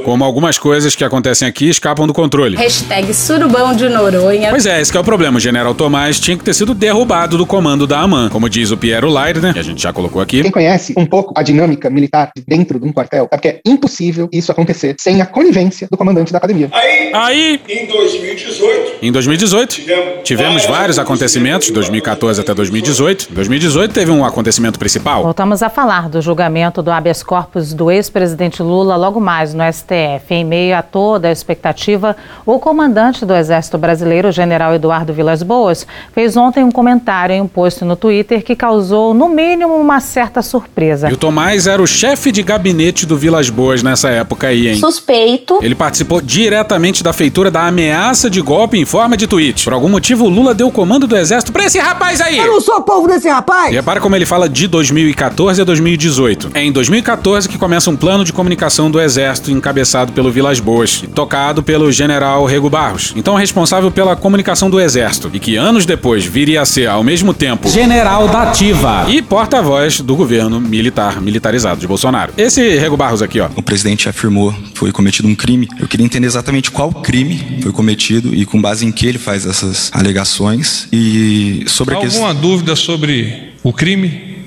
Como 0.04 0.24
algumas 0.24 0.58
coisas 0.58 0.96
que 0.96 1.04
acontecem 1.04 1.48
aqui 1.48 1.70
escapam 1.70 2.08
do 2.08 2.14
controle. 2.14 2.58
Hashtag 2.58 3.14
Surubão 3.14 3.76
de 3.76 3.90
Noronha. 3.90 4.50
Pois 4.50 4.66
é, 4.66 4.82
esse 4.82 4.92
que 4.92 4.98
é 4.98 5.02
o 5.02 5.04
problema. 5.04 5.38
O 5.38 5.40
general 5.40 5.74
Tomás 5.74 6.20
tinha 6.20 6.38
que 6.38 6.44
ter 6.44 6.54
sido 6.54 6.74
derrubado 6.74 7.38
do 7.38 7.46
comando 7.46 7.86
da 7.86 8.00
AMAN. 8.00 8.30
Como 8.30 8.50
diz 8.50 8.72
o 8.72 8.78
Piero 8.78 9.10
Leiter, 9.10 9.54
que 9.54 9.60
a 9.60 9.64
gente 9.64 9.82
já 9.82 9.94
colocou 9.94 10.22
aqui. 10.22 10.42
Quem 10.42 10.52
conhece 10.52 10.94
um 10.98 11.06
pouco 11.06 11.34
a 11.36 11.44
dinâmica 11.44 11.90
militar 11.90 12.32
de 12.36 12.44
dentro 12.46 12.80
de 12.80 12.86
um 12.86 12.92
quartel, 12.92 13.28
sabe 13.30 13.42
que 13.42 13.48
é 13.48 13.62
impossível 13.66 14.30
isso 14.32 14.52
acontecer 14.52 14.96
sem 15.00 15.22
a 15.22 15.26
conivência 15.26 15.88
do 15.90 15.98
comandante 15.98 16.32
da 16.32 16.38
academia. 16.38 16.70
Aí, 16.72 17.12
Aí, 17.14 17.62
em 17.68 17.88
2018, 17.88 18.98
em 19.02 19.12
2018, 19.12 19.76
tivemos, 19.76 20.24
tivemos 20.24 20.66
vários 20.66 21.00
acontecimentos, 21.00 21.68
de 21.68 21.74
2014 21.74 22.42
até 22.42 22.54
2018. 22.54 23.28
Em 23.32 23.34
2018 23.34 23.94
teve 23.94 24.12
um 24.12 24.24
acontecimento 24.24 24.78
principal. 24.78 25.24
Voltamos 25.24 25.64
a 25.64 25.70
falar 25.70 26.10
do 26.10 26.22
julgamento 26.22 26.82
do 26.82 26.92
habeas 26.92 27.24
corpus 27.24 27.74
do 27.74 27.92
ex-presidente 27.92 28.62
Lula 28.62 28.96
logo 28.96 29.20
mais 29.20 29.54
no 29.54 29.64
STF. 29.72 29.89
Em 30.30 30.46
meio 30.46 30.78
a 30.78 30.82
toda 30.82 31.28
a 31.28 31.32
expectativa, 31.32 32.16
o 32.46 32.60
comandante 32.60 33.26
do 33.26 33.36
Exército 33.36 33.78
Brasileiro, 33.78 34.30
o 34.30 34.32
general 34.32 34.74
Eduardo 34.74 35.12
Vilas 35.12 35.44
Boas, 35.44 35.86
fez 36.14 36.38
ontem 36.38 36.64
um 36.64 36.72
comentário 36.72 37.34
em 37.34 37.42
um 37.42 37.48
post 37.48 37.84
no 37.84 37.96
Twitter 37.96 38.44
que 38.44 38.56
causou, 38.56 39.14
no 39.14 39.28
mínimo, 39.28 39.76
uma 39.76 40.00
certa 40.00 40.42
surpresa. 40.42 41.10
E 41.10 41.14
o 41.14 41.18
Tomás 41.18 41.68
era 41.68 41.82
o 41.82 41.88
chefe 41.88 42.32
de 42.32 42.44
gabinete 42.44 43.06
do 43.06 43.18
Vilas 43.18 43.50
Boas 43.50 43.82
nessa 43.82 44.10
época 44.10 44.48
aí, 44.48 44.68
hein? 44.70 44.76
Suspeito. 44.76 45.60
Ele 45.62 45.76
participou 45.76 46.22
diretamente 46.22 47.04
da 47.04 47.12
feitura 47.12 47.50
da 47.50 47.66
ameaça 47.66 48.30
de 48.30 48.42
golpe 48.42 48.78
em 48.78 48.86
forma 48.86 49.18
de 49.18 49.26
tweet. 49.26 49.64
Por 49.64 49.74
algum 49.74 49.90
motivo, 49.90 50.26
o 50.26 50.30
Lula 50.30 50.54
deu 50.54 50.68
o 50.68 50.72
comando 50.72 51.08
do 51.08 51.18
exército 51.18 51.52
pra 51.52 51.66
esse 51.66 51.80
rapaz 51.80 52.22
aí. 52.22 52.38
Eu 52.38 52.48
não 52.48 52.62
sou 52.62 52.82
povo 52.84 53.08
desse 53.08 53.28
rapaz. 53.28 53.72
E 53.72 53.76
repara 53.76 54.00
como 54.00 54.16
ele 54.16 54.26
fala 54.26 54.48
de 54.48 54.68
2014 54.68 55.62
a 55.62 55.66
2018. 55.66 56.52
É 56.54 56.64
em 56.64 56.72
2014 56.72 57.50
que 57.50 57.58
começa 57.58 57.90
um 57.90 57.98
plano 57.98 58.24
de 58.24 58.32
comunicação 58.32 58.92
do 58.92 59.02
Exército 59.02 59.52
encabeçado 59.52 59.79
pelo 60.14 60.32
Vilas 60.32 60.60
Boas 60.60 61.02
e 61.04 61.08
tocado 61.08 61.64
pelo 61.64 61.92
general 61.92 62.46
Rego 62.46 62.70
Barros, 62.70 63.14
então 63.16 63.36
responsável 63.36 63.90
pela 63.90 64.16
comunicação 64.16 64.70
do 64.70 64.80
Exército, 64.80 65.30
e 65.34 65.40
que 65.40 65.56
anos 65.56 65.86
depois 65.86 66.26
viria 66.26 66.62
a 66.62 66.66
ser, 66.66 66.88
ao 66.88 67.04
mesmo 67.04 67.34
tempo, 67.34 67.70
general 67.70 68.28
da 68.28 68.44
ativa 68.44 69.06
e 69.08 69.22
porta-voz 69.22 70.02
do 70.02 70.16
governo 70.16 70.60
militar, 70.60 71.22
militarizado 71.22 71.80
de 71.80 71.88
Bolsonaro. 71.88 72.34
Esse 72.38 72.78
Rego 72.78 72.98
Barros 72.98 73.22
aqui, 73.22 73.40
ó. 73.40 73.50
O 73.56 73.62
presidente 73.62 74.10
afirmou 74.10 74.52
que 74.54 74.78
foi 74.78 74.92
cometido 74.92 75.28
um 75.28 75.36
crime. 75.36 75.68
Eu 75.80 75.88
queria 75.88 76.06
entender 76.06 76.28
exatamente 76.28 76.72
qual 76.72 76.92
crime 76.92 77.60
foi 77.62 77.72
cometido 77.72 78.34
e 78.34 78.46
com 78.46 78.62
base 78.62 78.86
em 78.86 78.92
que 78.92 79.06
ele 79.06 79.18
faz 79.18 79.46
essas 79.46 79.90
alegações 79.94 80.88
e 80.92 81.64
sobre 81.68 81.96
a 81.96 82.00
questão. 82.00 82.26
Alguma 82.26 82.42
dúvida 82.42 82.76
sobre 82.76 83.54
o 83.64 83.74
crime? 83.74 84.38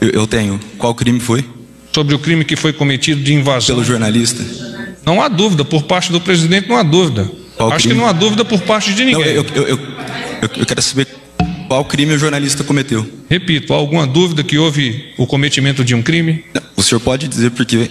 Eu, 0.00 0.10
eu 0.10 0.26
tenho. 0.26 0.58
Qual 0.78 0.94
crime 0.94 1.20
foi? 1.20 1.44
Sobre 1.94 2.14
o 2.14 2.18
crime 2.18 2.44
que 2.44 2.56
foi 2.56 2.72
cometido 2.72 3.20
de 3.22 3.34
invasão? 3.34 3.74
Pelo 3.76 3.84
jornalista? 3.84 4.42
Não 5.04 5.20
há 5.20 5.28
dúvida. 5.28 5.64
Por 5.64 5.82
parte 5.82 6.10
do 6.10 6.20
presidente, 6.20 6.68
não 6.68 6.76
há 6.76 6.82
dúvida. 6.82 7.30
Qual 7.56 7.70
Acho 7.70 7.78
crime? 7.80 7.94
que 7.94 8.00
não 8.00 8.08
há 8.08 8.12
dúvida 8.12 8.44
por 8.44 8.60
parte 8.62 8.92
de 8.94 9.04
Não, 9.04 9.18
ninguém. 9.18 9.34
eu, 9.34 9.44
eu, 9.54 9.62
eu, 9.62 9.78
eu, 9.78 10.48
eu 10.56 10.66
quero 10.66 10.80
saber 10.80 11.06
qual 11.68 11.84
crime 11.84 12.14
o 12.14 12.18
jornalista 12.18 12.64
cometeu. 12.64 13.06
Repito, 13.28 13.72
há 13.72 13.76
alguma 13.76 14.06
dúvida 14.06 14.42
que 14.42 14.56
houve 14.58 15.12
o 15.18 15.26
cometimento 15.26 15.84
de 15.84 15.94
um 15.94 16.02
crime? 16.02 16.44
Não, 16.54 16.62
o 16.76 16.82
senhor 16.82 17.00
pode 17.00 17.28
dizer 17.28 17.50
porque 17.50 17.90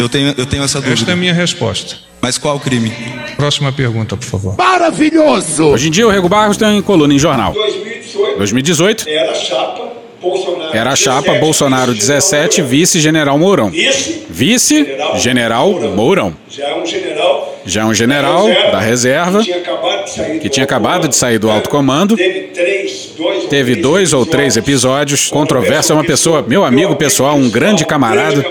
eu 0.00 0.08
tenho, 0.08 0.34
eu 0.36 0.46
tenho 0.46 0.62
essa 0.64 0.78
dúvida. 0.80 0.94
Esta 0.94 1.10
é 1.10 1.14
a 1.14 1.16
minha 1.16 1.32
resposta. 1.32 1.96
Mas 2.20 2.38
qual 2.38 2.58
crime? 2.58 2.92
Próxima 3.36 3.70
pergunta, 3.70 4.16
por 4.16 4.24
favor. 4.26 4.56
Maravilhoso! 4.56 5.64
Hoje 5.66 5.88
em 5.88 5.90
dia, 5.90 6.06
o 6.06 6.10
Rego 6.10 6.28
Barros 6.28 6.56
tem 6.56 6.80
coluna 6.82 7.12
em 7.14 7.18
jornal. 7.18 7.52
2018, 7.52 8.38
2018 8.38 9.08
era 9.08 9.34
chapa 9.34 9.85
Bolsonaro. 10.30 10.76
era 10.76 10.90
a 10.92 10.96
chapa 10.96 11.20
17, 11.22 11.40
Bolsonaro 11.40 11.94
17, 11.94 12.62
vice-general 12.62 13.38
Mourão. 13.38 13.70
Vice, 13.70 14.24
Vice-general 14.28 15.72
Mourão. 15.94 16.34
já 16.48 16.68
é 16.68 16.74
um 16.74 16.86
general 16.86 17.56
Já 17.64 17.82
é 17.82 17.84
um 17.84 17.94
general 17.94 18.46
da 18.48 18.80
reserva 18.80 19.42
que 20.40 20.48
tinha 20.48 20.64
acabado 20.64 21.08
de 21.08 21.16
sair 21.16 21.38
do 21.38 21.50
alto 21.50 21.68
comando. 21.68 22.16
Teve 23.48 23.76
dois, 23.76 24.12
ou 24.12 24.24
três 24.24 24.56
episódios 24.56 25.28
controversos. 25.28 25.90
É 25.90 25.94
uma 25.94 26.04
pessoa, 26.04 26.44
meu 26.46 26.64
amigo 26.64 26.94
pessoal, 26.96 27.36
um 27.36 27.50
grande 27.50 27.84
camarada. 27.84 28.44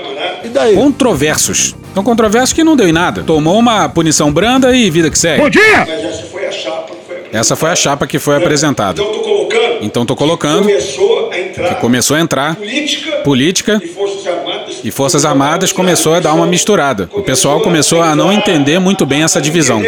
E 0.44 0.50
daí? 0.50 0.76
Controversos. 0.76 1.76
Tão 1.94 2.04
controversos 2.04 2.52
que 2.54 2.64
não 2.64 2.76
deu 2.76 2.88
em 2.88 2.92
nada. 2.92 3.24
Tomou 3.24 3.58
uma 3.58 3.88
punição 3.88 4.32
branda 4.32 4.76
e 4.76 4.90
vida 4.90 5.10
que 5.10 5.18
segue. 5.18 5.42
Bom 5.42 5.50
dia! 5.50 5.86
Mas 5.88 6.04
essa 6.04 6.24
foi 6.24 6.46
a 6.46 6.52
chapa 6.52 6.92
que 6.94 7.06
foi 7.08 7.40
Essa 7.40 7.56
foi 7.56 7.70
a 7.70 7.76
chapa 7.76 8.08
que 8.08 8.20
foi 8.20 8.36
apresentada. 8.36 9.02
Então 9.82 10.06
tô 10.06 10.16
colocando 10.16 10.68
Tô 11.56 11.62
colocando 11.62 11.82
começou 11.82 12.18
a 12.18 12.20
entrar 12.20 12.56
que 12.56 12.62
começou 12.62 12.76
a 12.76 13.16
entrar 13.16 13.24
política, 13.24 13.82
e 14.84 14.92
Forças 14.92 15.26
Armadas 15.26 15.72
começou 15.72 16.14
a 16.14 16.20
dar 16.20 16.34
uma 16.34 16.46
misturada. 16.46 17.10
O 17.14 17.22
pessoal 17.22 17.62
começou 17.62 18.02
a 18.02 18.16
não 18.16 18.32
entender 18.32 18.80
muito 18.80 19.06
bem 19.06 19.24
essa 19.24 19.42
divisão. 19.42 19.82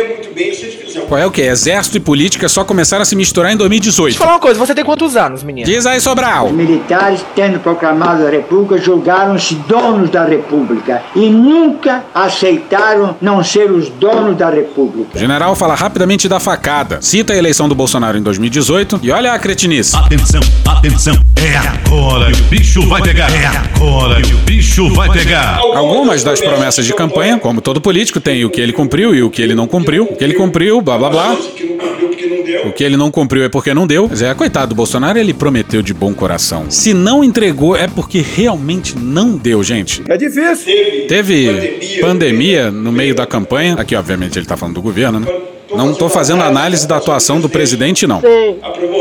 Qual 1.08 1.20
é 1.20 1.26
o 1.26 1.32
que? 1.32 1.42
Exército 1.42 1.98
e 1.98 2.00
política 2.02 2.50
só 2.50 2.66
começaram 2.66 3.02
a 3.02 3.06
se 3.06 3.16
misturar 3.16 3.52
em 3.54 3.56
2018. 3.58 4.08
Deixa 4.08 4.18
eu 4.18 4.20
falar 4.20 4.34
uma 4.34 4.42
coisa, 4.42 4.60
você 4.60 4.76
tem 4.76 4.84
quantos 4.84 5.16
anos, 5.16 5.42
menino? 5.42 5.66
Diz 5.66 5.86
aí, 5.86 6.02
Sobral. 6.02 6.50
militares, 6.50 7.26
tendo 7.34 7.60
proclamado 7.60 8.26
a 8.26 8.30
República, 8.30 8.78
julgaram-se 8.78 9.56
donos 9.56 10.10
da 10.10 10.26
República 10.26 11.02
e 11.16 11.30
nunca 11.30 12.04
aceitaram 12.14 13.16
não 13.22 13.42
ser 13.44 13.72
os 13.72 13.90
donos 13.90 14.38
da 14.38 14.50
República. 14.50 15.16
O 15.16 15.20
general 15.20 15.56
fala 15.56 15.76
rapidamente 15.76 16.28
da 16.28 16.40
facada, 16.40 17.00
cita 17.02 17.32
a 17.32 17.38
eleição 17.38 17.70
do 17.70 17.76
Bolsonaro 17.76 18.18
em 18.18 18.22
2018 18.22 19.00
e 19.02 19.10
olha 19.10 19.32
a 19.32 19.40
cretinice. 19.40 19.96
Atenção, 19.96 20.42
atenção, 20.66 21.14
é 21.38 21.56
agora 21.56 22.32
que 22.32 22.42
o 22.42 22.44
bicho 22.46 22.88
vai 22.88 23.02
pegar. 23.02 23.30
É 23.32 23.46
agora 23.46 24.22
que 24.22 24.34
o 24.34 24.38
bicho 24.40 24.94
vai 24.94 25.10
pegar. 25.10 25.60
Algumas 25.60 26.24
das 26.24 26.42
promessas 26.42 26.86
de 26.86 26.94
campanha, 26.94 27.38
como 27.40 27.62
todo 27.62 27.80
político, 27.80 28.20
tem 28.20 28.44
o 28.44 28.50
que 28.50 28.60
ele 28.60 28.74
cumpriu 28.74 29.14
e 29.14 29.22
o 29.24 29.30
que 29.30 29.42
ele 29.42 29.54
não 29.56 29.68
cumpriu. 29.68 30.04
O 30.04 30.16
que 30.16 30.24
ele 30.24 30.34
cumpriu, 30.34 30.82
blá 30.98 31.10
blá 31.10 31.10
blá. 31.10 31.36
que 31.36 31.64
não 31.66 31.78
cumpriu 31.78 32.08
porque 32.10 32.26
não 32.28 32.44
deu. 32.44 32.68
O 32.68 32.74
que 32.74 32.84
ele 32.84 32.98
não 32.98 33.12
cumpriu 33.12 33.44
é 33.44 33.50
porque 33.50 33.74
não 33.74 33.88
deu. 33.88 34.08
Mas 34.10 34.22
é, 34.22 34.34
coitado 34.34 34.70
do 34.70 34.76
Bolsonaro, 34.76 35.18
ele 35.18 35.34
prometeu 35.34 35.82
de 35.82 35.94
bom 35.94 36.14
coração. 36.14 36.66
Se 36.70 36.94
não 36.94 37.24
entregou, 37.24 37.76
é 37.76 37.88
porque 37.88 38.20
realmente 38.20 38.98
não 38.98 39.38
deu, 39.38 39.64
gente. 39.64 40.04
É 40.08 40.18
difícil. 40.18 41.08
Teve 41.08 42.00
pandemia 42.02 42.72
no 42.72 42.92
meio 42.92 43.16
da 43.16 43.26
campanha. 43.26 43.76
Aqui, 43.78 43.96
obviamente, 43.96 44.38
ele 44.38 44.46
tá 44.46 44.58
falando 44.58 44.76
do 44.76 44.82
governo, 44.82 45.20
né? 45.20 45.28
Não 45.76 45.94
tô 45.94 46.08
fazendo 46.08 46.42
análise 46.42 46.88
da 46.88 46.98
atuação 46.98 47.42
do 47.42 47.50
presidente, 47.50 48.08
não. 48.08 48.22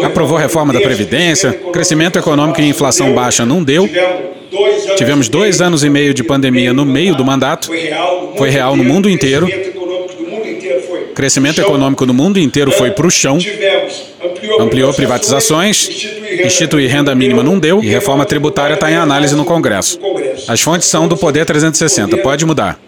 Aprovou 0.03 0.37
a 0.37 0.41
reforma 0.41 0.73
da 0.73 0.81
Previdência, 0.81 1.53
crescimento 1.73 2.19
econômico 2.19 2.61
e 2.61 2.69
inflação 2.69 3.15
baixa 3.15 3.47
não 3.47 3.62
deu. 3.62 3.88
Tivemos 4.97 5.29
dois 5.29 5.61
anos 5.61 5.85
e 5.85 5.91
meio 5.91 6.15
de 6.15 6.25
pandemia 6.25 6.73
no 6.73 6.85
meio 6.85 7.15
do 7.15 7.25
mandato. 7.25 7.71
Foi 8.37 8.50
real 8.50 8.76
no 8.76 8.85
mundo 8.85 9.09
inteiro. 9.09 9.47
Crescimento 11.16 11.62
econômico 11.62 12.04
no 12.04 12.12
mundo 12.12 12.38
inteiro 12.38 12.70
foi 12.70 12.90
pro 12.90 13.11
chão. 13.11 13.38
Ampliou 14.61 14.92
privatizações, 14.92 15.88
instituir 16.44 16.90
renda 16.90 17.14
mínima 17.14 17.42
não 17.42 17.58
deu 17.58 17.82
e 17.82 17.87
reforma 17.88 18.26
tributária 18.26 18.75
está 18.75 18.90
em 18.90 18.96
análise 18.96 19.35
no 19.35 19.42
Congresso. 19.42 19.99
As 20.46 20.61
fontes 20.61 20.87
são 20.87 21.08
do 21.08 21.16
Poder 21.16 21.46
360, 21.46 22.18
pode 22.18 22.44
mudar. 22.44 22.78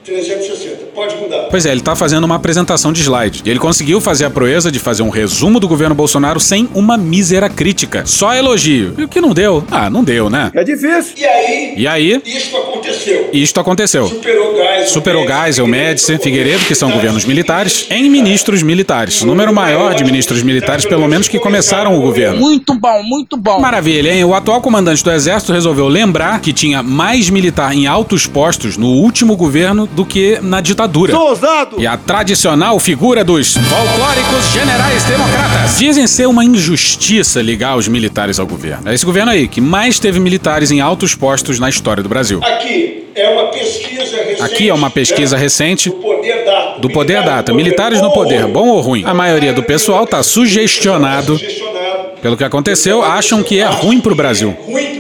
360, 1.48 1.50
pode 1.50 1.50
mudar. 1.50 1.50
Pois 1.50 1.66
é, 1.66 1.72
ele 1.72 1.80
tá 1.80 1.96
fazendo 1.96 2.24
uma 2.24 2.34
apresentação 2.36 2.92
de 2.92 3.00
slide. 3.02 3.42
E 3.44 3.50
ele 3.50 3.58
conseguiu 3.58 4.00
fazer 4.00 4.24
a 4.24 4.30
proeza 4.30 4.70
de 4.70 4.78
fazer 4.78 5.02
um 5.02 5.08
resumo 5.08 5.58
do 5.58 5.66
governo 5.68 5.94
Bolsonaro 5.94 6.38
sem 6.40 6.68
uma 6.74 6.96
mísera 6.96 7.48
crítica. 7.48 8.02
Só 8.06 8.34
elogio. 8.34 8.94
E 8.98 9.04
o 9.04 9.08
que 9.08 9.20
não 9.20 9.32
deu? 9.32 9.64
Ah, 9.70 9.90
não 9.90 10.04
deu, 10.04 10.28
né? 10.30 10.50
É 10.54 10.62
difícil. 10.64 11.14
E 11.16 11.24
aí, 11.24 11.74
E 11.76 11.86
aí, 11.86 12.22
isto 12.24 12.56
aconteceu. 12.56 13.30
isto 13.32 13.60
aconteceu. 13.60 14.06
Superou 14.08 14.56
Gás, 14.56 14.90
Superou 14.90 15.26
Geisel, 15.26 15.66
Médici, 15.66 16.18
Figueiredo, 16.18 16.64
que 16.64 16.74
são 16.74 16.90
governos 16.90 17.24
militares, 17.24 17.86
em 17.90 18.08
ministros 18.10 18.62
militares. 18.62 19.22
O 19.22 19.26
número 19.26 19.52
maior 19.52 19.94
de 19.94 20.04
ministros 20.04 20.42
militares, 20.42 20.84
pelo 20.86 21.06
menos, 21.08 21.28
que 21.28 21.38
começaram 21.38 21.96
o 21.96 22.00
governo. 22.00 22.38
Muito 22.40 22.74
bom, 22.74 23.02
muito 23.02 23.36
bom. 23.36 23.60
Maravilha, 23.60 24.12
hein? 24.12 24.24
O 24.24 24.34
atual 24.34 24.60
comandante 24.60 25.02
do 25.02 25.10
Exército 25.10 25.52
resolveu 25.52 25.88
lembrar 25.88 26.40
que 26.40 26.52
tinha 26.52 26.82
mais 26.82 27.30
militar 27.30 27.72
em 27.74 27.86
altos 27.86 28.26
postos 28.26 28.76
no 28.76 28.88
último 28.88 29.36
governo 29.36 29.86
do 29.86 30.04
que 30.04 30.38
na 30.42 30.60
ditadura. 30.60 31.12
Sou 31.12 31.30
ousado. 31.38 31.80
E 31.80 31.86
a 31.86 31.96
tradicional 31.96 32.78
figura 32.78 33.22
dos 33.22 33.56
folclóricos 33.56 34.52
generais 34.52 35.04
democratas. 35.04 35.78
Dizem 35.78 36.06
ser 36.06 36.26
uma 36.26 36.44
injustiça 36.44 37.40
ligar 37.40 37.76
os 37.76 37.86
militares 37.88 38.38
ao 38.38 38.46
governo. 38.46 38.90
É 38.90 38.94
esse 38.94 39.04
governo 39.04 39.30
aí 39.30 39.46
que 39.46 39.60
mais 39.60 39.98
teve 39.98 40.18
militares 40.18 40.70
em 40.70 40.80
altos 40.80 41.14
postos 41.14 41.58
na 41.58 41.68
história 41.68 42.02
do 42.02 42.08
Brasil. 42.08 42.40
Aqui 42.42 43.06
é 43.14 43.28
uma 43.28 43.50
pesquisa 43.50 44.16
recente. 44.16 44.42
Aqui 44.42 44.68
é 44.68 44.74
uma 44.74 44.90
pesquisa 44.90 45.36
né, 45.36 45.42
recente 45.42 45.88
do 45.88 45.96
Poder 45.96 46.44
Data. 46.44 46.80
do 46.80 46.90
Poder 46.90 47.22
Data. 47.22 47.52
Militares 47.52 48.00
no 48.00 48.12
poder, 48.12 48.46
bom 48.46 48.68
ou 48.68 48.80
ruim? 48.80 49.04
A 49.04 49.14
maioria 49.14 49.52
do 49.52 49.62
pessoal 49.62 50.06
tá 50.06 50.22
sugestionado 50.22 51.38
pelo 52.22 52.36
que 52.36 52.44
aconteceu, 52.44 53.02
acham 53.02 53.42
que 53.42 53.60
é 53.60 53.66
ruim 53.66 54.00
pro 54.00 54.14
Brasil. 54.14 54.56
Ruim 54.66 54.74
pro 54.74 54.82
Brasil. 54.84 54.97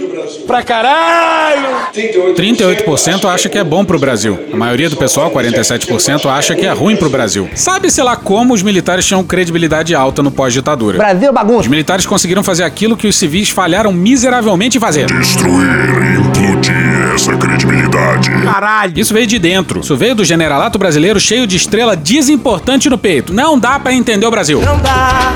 Pra 0.48 0.62
caralho. 0.62 1.68
38% 1.94 3.26
acha 3.26 3.50
que 3.50 3.58
é 3.58 3.62
bom 3.62 3.84
pro 3.84 3.98
Brasil. 3.98 4.48
A 4.50 4.56
maioria 4.56 4.88
do 4.88 4.96
pessoal, 4.96 5.30
47%, 5.30 6.24
acha 6.24 6.54
que 6.56 6.64
é 6.64 6.72
ruim 6.72 6.96
pro 6.96 7.10
Brasil. 7.10 7.50
Sabe-se 7.54 8.02
lá 8.02 8.16
como 8.16 8.54
os 8.54 8.62
militares 8.62 9.04
tinham 9.04 9.22
credibilidade 9.22 9.94
alta 9.94 10.22
no 10.22 10.30
pós-ditadura. 10.30 10.96
Brasil 10.96 11.30
bagunça. 11.34 11.60
Os 11.60 11.68
militares 11.68 12.06
conseguiram 12.06 12.42
fazer 12.42 12.64
aquilo 12.64 12.96
que 12.96 13.06
os 13.06 13.14
civis 13.14 13.50
falharam 13.50 13.92
miseravelmente 13.92 14.78
em 14.78 14.80
fazer. 14.80 15.04
Destruir 15.04 15.66
e 15.68 16.18
implodir 16.18 17.12
essa 17.14 17.36
credibilidade. 17.36 18.30
Caralho. 18.42 18.98
Isso 18.98 19.12
veio 19.12 19.26
de 19.26 19.38
dentro. 19.38 19.80
Isso 19.80 19.98
veio 19.98 20.14
do 20.14 20.24
generalato 20.24 20.78
brasileiro 20.78 21.20
cheio 21.20 21.46
de 21.46 21.58
estrela 21.58 21.94
desimportante 21.94 22.88
no 22.88 22.96
peito. 22.96 23.34
Não 23.34 23.58
dá 23.58 23.78
pra 23.78 23.92
entender 23.92 24.26
o 24.26 24.30
Brasil. 24.30 24.62
Não 24.62 24.78
dá. 24.78 25.34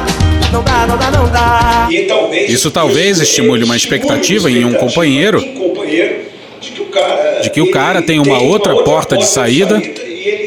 Não 0.52 0.62
dá, 0.62 0.86
não 0.86 0.98
dá, 0.98 1.10
não 1.10 1.28
dá. 1.30 1.88
E 1.90 2.02
talvez 2.02 2.50
Isso 2.50 2.70
talvez 2.70 3.20
estimule 3.20 3.64
uma 3.64 3.74
expectativa 3.76 4.50
em 4.50 4.64
um 4.64 4.74
companheiro 4.74 5.38
um 5.40 5.54
companheiro 5.54 6.20
de 6.60 6.70
que 6.70 6.80
o 6.80 6.86
cara, 6.86 7.40
de 7.40 7.50
que 7.50 7.60
o 7.60 7.70
cara 7.70 8.02
tem 8.02 8.20
uma 8.20 8.38
outra 8.40 8.74
porta 8.84 9.16
de 9.16 9.26
saída 9.26 9.82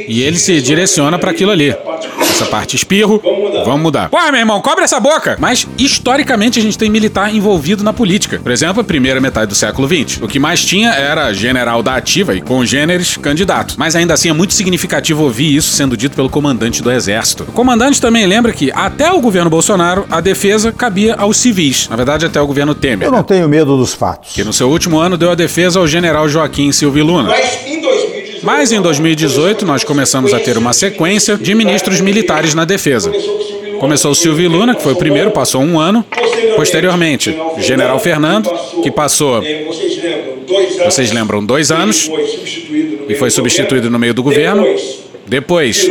e 0.08 0.22
ele 0.22 0.38
se 0.38 0.62
direciona 0.62 1.18
pra 1.18 1.32
aquilo 1.32 1.52
ali. 1.52 1.76
Essa 2.36 2.48
parte 2.48 2.76
espirro, 2.76 3.22
vamos 3.64 3.82
mudar. 3.82 4.10
Ué, 4.12 4.30
meu 4.30 4.42
irmão, 4.42 4.60
cobre 4.60 4.84
essa 4.84 5.00
boca! 5.00 5.38
Mas, 5.40 5.66
historicamente, 5.78 6.60
a 6.60 6.62
gente 6.62 6.78
tem 6.78 6.90
militar 6.90 7.34
envolvido 7.34 7.82
na 7.82 7.94
política. 7.94 8.42
Por 8.44 8.52
exemplo, 8.52 8.82
a 8.82 8.84
primeira 8.84 9.22
metade 9.22 9.48
do 9.48 9.56
século 9.56 9.88
XX. 9.88 10.22
O 10.22 10.28
que 10.28 10.38
mais 10.38 10.66
tinha 10.66 10.90
era 10.90 11.32
general 11.32 11.82
da 11.82 11.96
ativa 11.96 12.36
e 12.36 12.42
congêneres 12.42 13.16
candidato. 13.16 13.76
Mas 13.78 13.96
ainda 13.96 14.14
assim 14.14 14.28
é 14.28 14.34
muito 14.34 14.54
significativo 14.54 15.24
ouvir 15.24 15.56
isso 15.56 15.72
sendo 15.72 15.96
dito 15.96 16.14
pelo 16.14 16.30
comandante 16.30 16.84
do 16.84 16.92
exército. 16.92 17.44
O 17.44 17.54
comandante 17.54 18.02
também 18.02 18.26
lembra 18.26 18.52
que, 18.52 18.70
até 18.76 19.10
o 19.14 19.22
governo 19.22 19.50
Bolsonaro, 19.50 20.06
a 20.12 20.20
defesa 20.20 20.74
cabia 20.74 21.16
aos 21.16 21.38
civis. 21.38 21.88
Na 21.88 21.96
verdade, 21.96 22.26
até 22.26 22.42
o 22.42 22.46
governo 22.46 22.76
Temer. 22.76 23.08
Eu 23.08 23.14
não 23.14 23.24
tenho 23.24 23.48
medo 23.48 23.78
dos 23.78 23.94
fatos. 23.94 24.34
Que 24.34 24.44
no 24.44 24.52
seu 24.52 24.70
último 24.70 25.00
ano 25.00 25.16
deu 25.16 25.32
a 25.32 25.36
defesa 25.36 25.80
ao 25.80 25.88
general 25.88 26.28
Joaquim 26.28 26.70
Silvio 26.74 27.06
Luna. 27.06 27.30
Mas 27.30 27.66
em 27.66 27.80
2018, 27.80 27.95
Mas 28.46 28.72
em 28.72 28.80
2018 28.80 29.66
nós 29.66 29.84
começamos 29.84 30.32
a 30.32 30.40
ter 30.40 30.56
uma 30.56 30.72
sequência 30.72 31.36
de 31.36 31.56
ministros 31.56 32.00
militares 32.00 32.54
na 32.54 32.64
defesa. 32.64 33.12
Começou 33.80 34.12
o 34.12 34.16
Silvio 34.16 34.48
Luna, 34.48 34.76
que 34.76 34.84
foi 34.84 34.94
o 34.94 34.96
primeiro, 34.96 35.32
passou 35.32 35.64
um 35.64 35.80
ano. 35.80 36.06
Posteriormente, 36.56 37.36
General 37.58 38.00
Fernando, 38.00 38.48
que 38.84 38.92
passou, 38.92 39.42
vocês 40.86 41.12
lembram, 41.12 41.44
dois 41.44 41.72
anos. 41.72 42.08
e 43.10 43.16
foi 43.16 43.30
do 43.30 43.32
substituído 43.32 43.90
no 43.90 43.98
meio 43.98 44.14
do 44.14 44.22
governo. 44.22 44.64
Depois, 45.26 45.90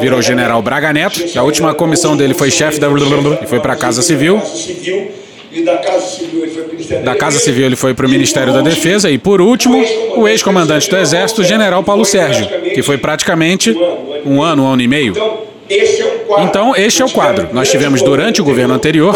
virou 0.00 0.22
general, 0.22 0.62
Braga 0.62 0.92
Neto, 0.92 1.20
a 1.36 1.42
última 1.42 1.74
comissão 1.74 2.16
dele 2.16 2.32
foi 2.32 2.48
chefe 2.48 2.78
da 2.78 2.88
e 3.42 3.46
foi 3.46 3.58
para 3.58 3.72
a 3.72 3.76
Casa 3.76 4.02
Civil. 4.02 4.40
Casa. 5.52 5.58
E 5.58 5.62
da 5.62 5.76
Casa 5.76 6.06
Civil 6.08 6.44
ele 6.44 6.50
foi 6.50 6.62
pro 6.64 6.72
Ministério 6.72 7.04
Da 7.04 7.14
Casa 7.14 7.36
Defesa. 7.36 7.44
Civil 7.44 7.66
ele 7.66 7.76
foi 7.76 7.94
para 7.94 8.06
o 8.06 8.08
Ministério 8.08 8.52
da 8.52 8.60
Defesa 8.62 9.10
e, 9.10 9.18
por 9.18 9.40
último, 9.40 9.84
o 10.16 10.26
ex-comandante 10.26 10.88
do 10.88 10.96
Exército, 10.96 11.44
General 11.44 11.82
Paulo 11.82 12.04
Sérgio, 12.04 12.46
que 12.74 12.82
foi 12.82 12.96
praticamente 12.96 13.76
um 14.24 14.42
ano, 14.42 14.64
um 14.64 14.66
ano 14.66 14.82
e 14.82 14.88
meio. 14.88 15.14
Esse 15.68 16.02
é 16.02 16.04
o 16.04 16.18
quadro. 16.26 16.44
Então, 16.46 16.76
este 16.76 17.02
é 17.02 17.04
o 17.04 17.10
quadro. 17.10 17.48
Nós 17.52 17.70
tivemos 17.70 18.02
durante 18.02 18.40
o 18.40 18.44
governo 18.44 18.74
anterior 18.74 19.14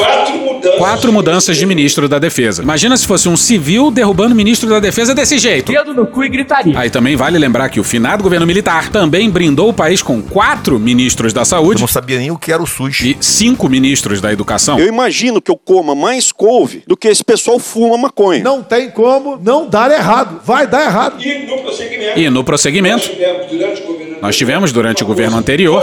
Quatro 0.78 1.12
mudanças. 1.12 1.56
de 1.56 1.66
ministro 1.66 2.08
da 2.08 2.18
Defesa. 2.18 2.62
Imagina 2.62 2.96
se 2.96 3.06
fosse 3.06 3.28
um 3.28 3.37
civil 3.37 3.90
derrubando 3.90 4.32
o 4.32 4.37
ministro 4.37 4.68
da 4.68 4.80
Defesa 4.80 5.14
desse 5.14 5.38
jeito. 5.38 5.73
Dedo 5.73 5.94
no 5.94 6.06
cu 6.06 6.25
e 6.25 6.28
gritaria. 6.28 6.78
Aí 6.78 6.90
também 6.90 7.16
vale 7.16 7.38
lembrar 7.38 7.68
que 7.68 7.80
o 7.80 7.85
finado 7.85 8.23
governo 8.23 8.46
militar 8.46 8.88
também 8.90 9.30
brindou 9.30 9.68
o 9.68 9.73
país 9.73 10.02
com 10.02 10.20
quatro 10.23 10.78
ministros 10.78 11.32
da 11.32 11.44
saúde 11.44 11.80
não 11.80 11.88
sabia 11.88 12.18
nem 12.18 12.30
o 12.30 12.38
que 12.38 12.52
era 12.52 12.62
o 12.62 12.66
sushi. 12.66 13.16
e 13.20 13.25
cinco 13.25 13.68
ministros 13.68 14.20
da 14.20 14.32
educação. 14.32 14.78
Eu 14.78 14.87
imagino 14.87 15.40
que 15.40 15.50
eu 15.50 15.56
coma 15.56 15.94
mais 15.94 16.32
couve 16.32 16.82
do 16.87 16.96
que 16.96 17.08
esse 17.08 17.25
pessoal 17.25 17.58
fuma 17.58 17.96
maconha. 17.96 18.42
Não 18.42 18.62
tem 18.62 18.90
como 18.90 19.38
não 19.42 19.68
dar 19.68 19.90
errado. 19.90 20.40
Vai 20.44 20.66
dar 20.66 20.85
errado. 20.85 21.23
E 21.23 21.46
no 21.46 21.58
prosseguimento. 21.62 22.18
E 22.20 22.30
no 22.30 22.44
prosseguimento, 22.44 22.96
nós 22.96 23.16
tivemos 23.16 23.46
durante 23.50 23.82
nós 24.20 24.37
tivemos 24.37 24.73
durante 24.73 25.02
o 25.02 25.06
governo 25.06 25.37
anterior 25.37 25.82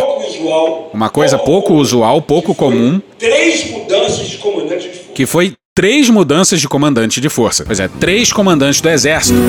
uma 0.93 1.09
coisa 1.09 1.37
pouco 1.37 1.73
usual, 1.73 2.21
pouco 2.21 2.53
comum, 2.53 3.01
três 3.17 3.69
mudanças 3.71 4.27
de 4.27 4.37
comandante 4.37 4.87
de 4.89 4.93
força. 4.95 5.11
que 5.13 5.25
foi 5.25 5.53
três 5.75 6.09
mudanças 6.09 6.61
de 6.61 6.67
comandante 6.67 7.19
de 7.19 7.29
força. 7.29 7.63
Pois 7.65 7.79
é, 7.79 7.87
três 7.99 8.31
comandantes 8.31 8.81
do 8.81 8.89
exército. 8.89 9.39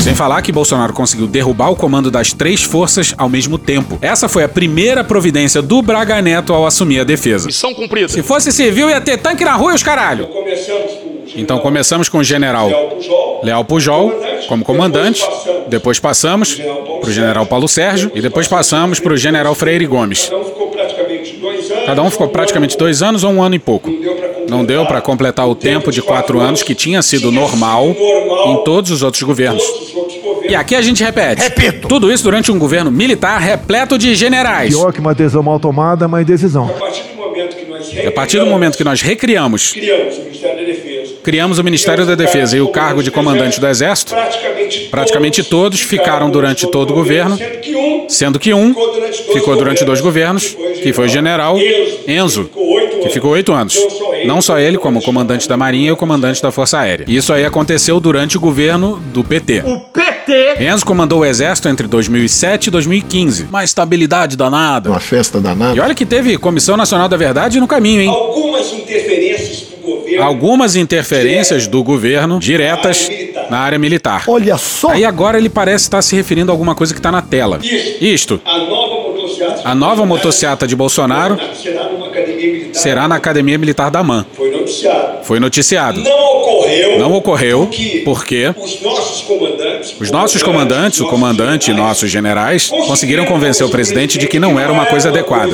Sem 0.00 0.14
falar 0.16 0.42
que 0.42 0.50
Bolsonaro 0.50 0.92
conseguiu 0.92 1.28
derrubar 1.28 1.70
o 1.70 1.76
comando 1.76 2.10
das 2.10 2.32
três 2.32 2.62
forças 2.62 3.14
ao 3.16 3.28
mesmo 3.28 3.56
tempo. 3.56 3.98
Essa 4.02 4.28
foi 4.28 4.42
a 4.42 4.48
primeira 4.48 5.04
providência 5.04 5.62
do 5.62 5.80
Braga 5.80 6.20
Neto 6.20 6.52
ao 6.52 6.66
assumir 6.66 7.00
a 7.00 7.04
defesa. 7.04 7.46
Missão 7.46 7.72
cumprida. 7.72 8.08
Se 8.08 8.22
fosse 8.22 8.50
civil, 8.50 8.90
ia 8.90 9.00
ter 9.00 9.16
tanque 9.16 9.44
na 9.44 9.54
rua 9.54 9.72
e 9.72 9.74
os 9.76 9.82
caralho. 9.82 10.28
Então 11.36 11.60
começamos 11.60 12.08
com 12.08 12.18
o 12.18 12.24
general 12.24 12.68
General 12.68 12.88
Pujol, 12.90 13.40
Leal 13.42 13.64
Pujol 13.64 14.12
como 14.48 14.64
comandante, 14.64 15.22
depois 15.72 15.98
passamos 15.98 16.60
para 17.00 17.08
o 17.08 17.12
general 17.12 17.46
Paulo 17.46 17.66
Sérgio 17.66 18.12
e 18.14 18.20
depois 18.20 18.46
passamos 18.46 19.00
para 19.00 19.14
o 19.14 19.16
general 19.16 19.54
Freire 19.54 19.86
Gomes. 19.86 20.30
Cada 21.86 22.02
um 22.02 22.10
ficou 22.10 22.28
praticamente 22.28 22.76
dois 22.76 23.02
anos. 23.02 23.24
Ou 23.24 23.32
um 23.32 23.42
ano 23.42 23.54
e 23.54 23.58
pouco. 23.58 23.90
Não 24.48 24.66
deu 24.66 24.84
para 24.84 25.00
completar 25.00 25.48
o 25.48 25.54
tempo 25.54 25.90
de 25.90 26.02
quatro 26.02 26.40
anos 26.40 26.62
que 26.62 26.74
tinha 26.74 27.00
sido 27.00 27.32
normal 27.32 27.86
em 27.88 28.64
todos 28.64 28.90
os 28.90 29.02
outros 29.02 29.22
governos. 29.22 29.62
E 30.46 30.54
aqui 30.54 30.74
a 30.74 30.82
gente 30.82 31.02
repete. 31.02 31.40
Repito. 31.40 31.88
Tudo 31.88 32.12
isso 32.12 32.22
durante 32.22 32.52
um 32.52 32.58
governo 32.58 32.90
militar 32.90 33.40
repleto 33.40 33.96
de 33.96 34.14
generais. 34.14 34.74
Pior 34.74 34.92
que 34.92 35.00
uma 35.00 35.14
decisão 35.14 35.42
mal 35.42 35.58
tomada 35.58 36.04
é 36.04 36.06
uma 36.06 36.20
indecisão. 36.20 36.68
A 36.68 36.72
partir 36.78 37.02
do 37.08 37.16
momento 37.16 37.56
que 37.56 37.64
nós 37.64 37.92
E 37.94 38.06
a 38.06 38.12
partir 38.12 38.38
do 38.38 38.46
momento 38.46 38.76
que 38.76 38.84
nós 38.84 39.00
recriamos, 39.00 39.74
criamos 41.22 41.58
o 41.58 41.64
Ministério 41.64 42.04
da 42.04 42.14
Defesa, 42.14 42.56
e 42.56 42.60
o 42.60 42.68
cargo 42.68 43.02
de 43.02 43.10
comandante 43.10 43.60
do 43.60 43.66
Exército, 43.66 44.14
praticamente, 44.90 45.42
todos 45.42 45.80
ficaram 45.80 46.30
durante 46.30 46.66
todo 46.66 46.90
o 46.90 46.94
governo, 46.94 47.36
sendo 47.36 47.58
que 47.60 47.74
um 47.74 48.06
sendo 48.08 48.38
que 48.38 48.54
um 48.54 48.74
ficou 49.32 49.56
durante 49.56 49.84
dois 49.84 50.00
governos, 50.00 50.56
que 50.82 50.92
foi 50.92 51.06
o 51.06 51.08
general 51.08 51.56
Enzo, 52.06 52.50
que 53.02 53.08
ficou 53.10 53.32
oito 53.32 53.52
anos. 53.52 53.76
Não 54.24 54.40
só 54.40 54.58
ele, 54.58 54.78
como 54.78 55.00
o 55.00 55.02
comandante 55.02 55.48
da 55.48 55.56
Marinha 55.56 55.88
e 55.88 55.92
o 55.92 55.96
comandante 55.96 56.40
da 56.40 56.52
Força 56.52 56.78
Aérea. 56.78 57.04
E 57.08 57.16
isso 57.16 57.32
aí 57.32 57.44
aconteceu 57.44 57.98
durante 57.98 58.36
o 58.36 58.40
governo 58.40 59.02
do 59.12 59.24
PT. 59.24 59.62
O 59.66 59.80
PT. 59.80 60.64
Enzo 60.64 60.86
comandou 60.86 61.20
o 61.20 61.24
exército 61.24 61.68
entre 61.68 61.88
2007 61.88 62.66
e 62.68 62.70
2015. 62.70 63.44
Uma 63.44 63.64
estabilidade 63.64 64.36
danada. 64.36 64.90
Uma 64.90 65.00
festa 65.00 65.40
danada. 65.40 65.76
E 65.76 65.80
olha 65.80 65.94
que 65.94 66.06
teve 66.06 66.38
Comissão 66.38 66.76
Nacional 66.76 67.08
da 67.08 67.16
Verdade 67.16 67.58
no 67.58 67.66
caminho, 67.66 68.02
hein? 68.02 68.08
algumas 68.08 68.72
interferências. 68.72 69.51
Algumas 70.20 70.76
interferências 70.76 71.66
do 71.66 71.82
governo 71.82 72.38
diretas 72.38 73.08
na 73.50 73.58
área 73.58 73.78
militar. 73.78 74.24
Olha 74.26 74.56
só. 74.56 74.90
Aí 74.90 75.04
agora 75.04 75.38
ele 75.38 75.48
parece 75.48 75.84
estar 75.84 76.02
se 76.02 76.16
referindo 76.16 76.50
a 76.50 76.54
alguma 76.54 76.74
coisa 76.74 76.92
que 76.92 76.98
está 77.00 77.12
na 77.12 77.22
tela. 77.22 77.58
Isto. 78.00 78.40
A 79.64 79.74
nova 79.74 80.06
motocicleta. 80.06 80.66
De 80.66 80.76
Bolsonaro 80.76 81.38
será 82.72 83.06
na 83.08 83.16
Academia 83.16 83.58
Militar 83.58 83.90
da 83.90 84.02
MAN. 84.02 84.24
Foi 84.32 84.50
noticiado. 84.50 85.24
Foi 85.24 85.40
noticiado. 85.40 86.00
Não 86.00 86.21
ocorreu. 86.72 86.98
Não 86.98 87.12
ocorreu 87.12 87.70
porque 88.04 88.54
os 88.56 88.80
nossos 88.82 89.22
comandantes, 89.22 89.94
os 90.00 90.10
nossos 90.10 90.42
comandantes, 90.42 91.00
o 91.00 91.06
comandante 91.06 91.70
e 91.70 91.74
nossos 91.74 92.10
generais, 92.10 92.68
conseguiram 92.68 93.24
convencer 93.24 93.66
o 93.66 93.70
presidente 93.70 94.18
de 94.18 94.26
que 94.26 94.38
não 94.38 94.58
era 94.58 94.72
uma 94.72 94.86
coisa 94.86 95.08
adequada. 95.08 95.52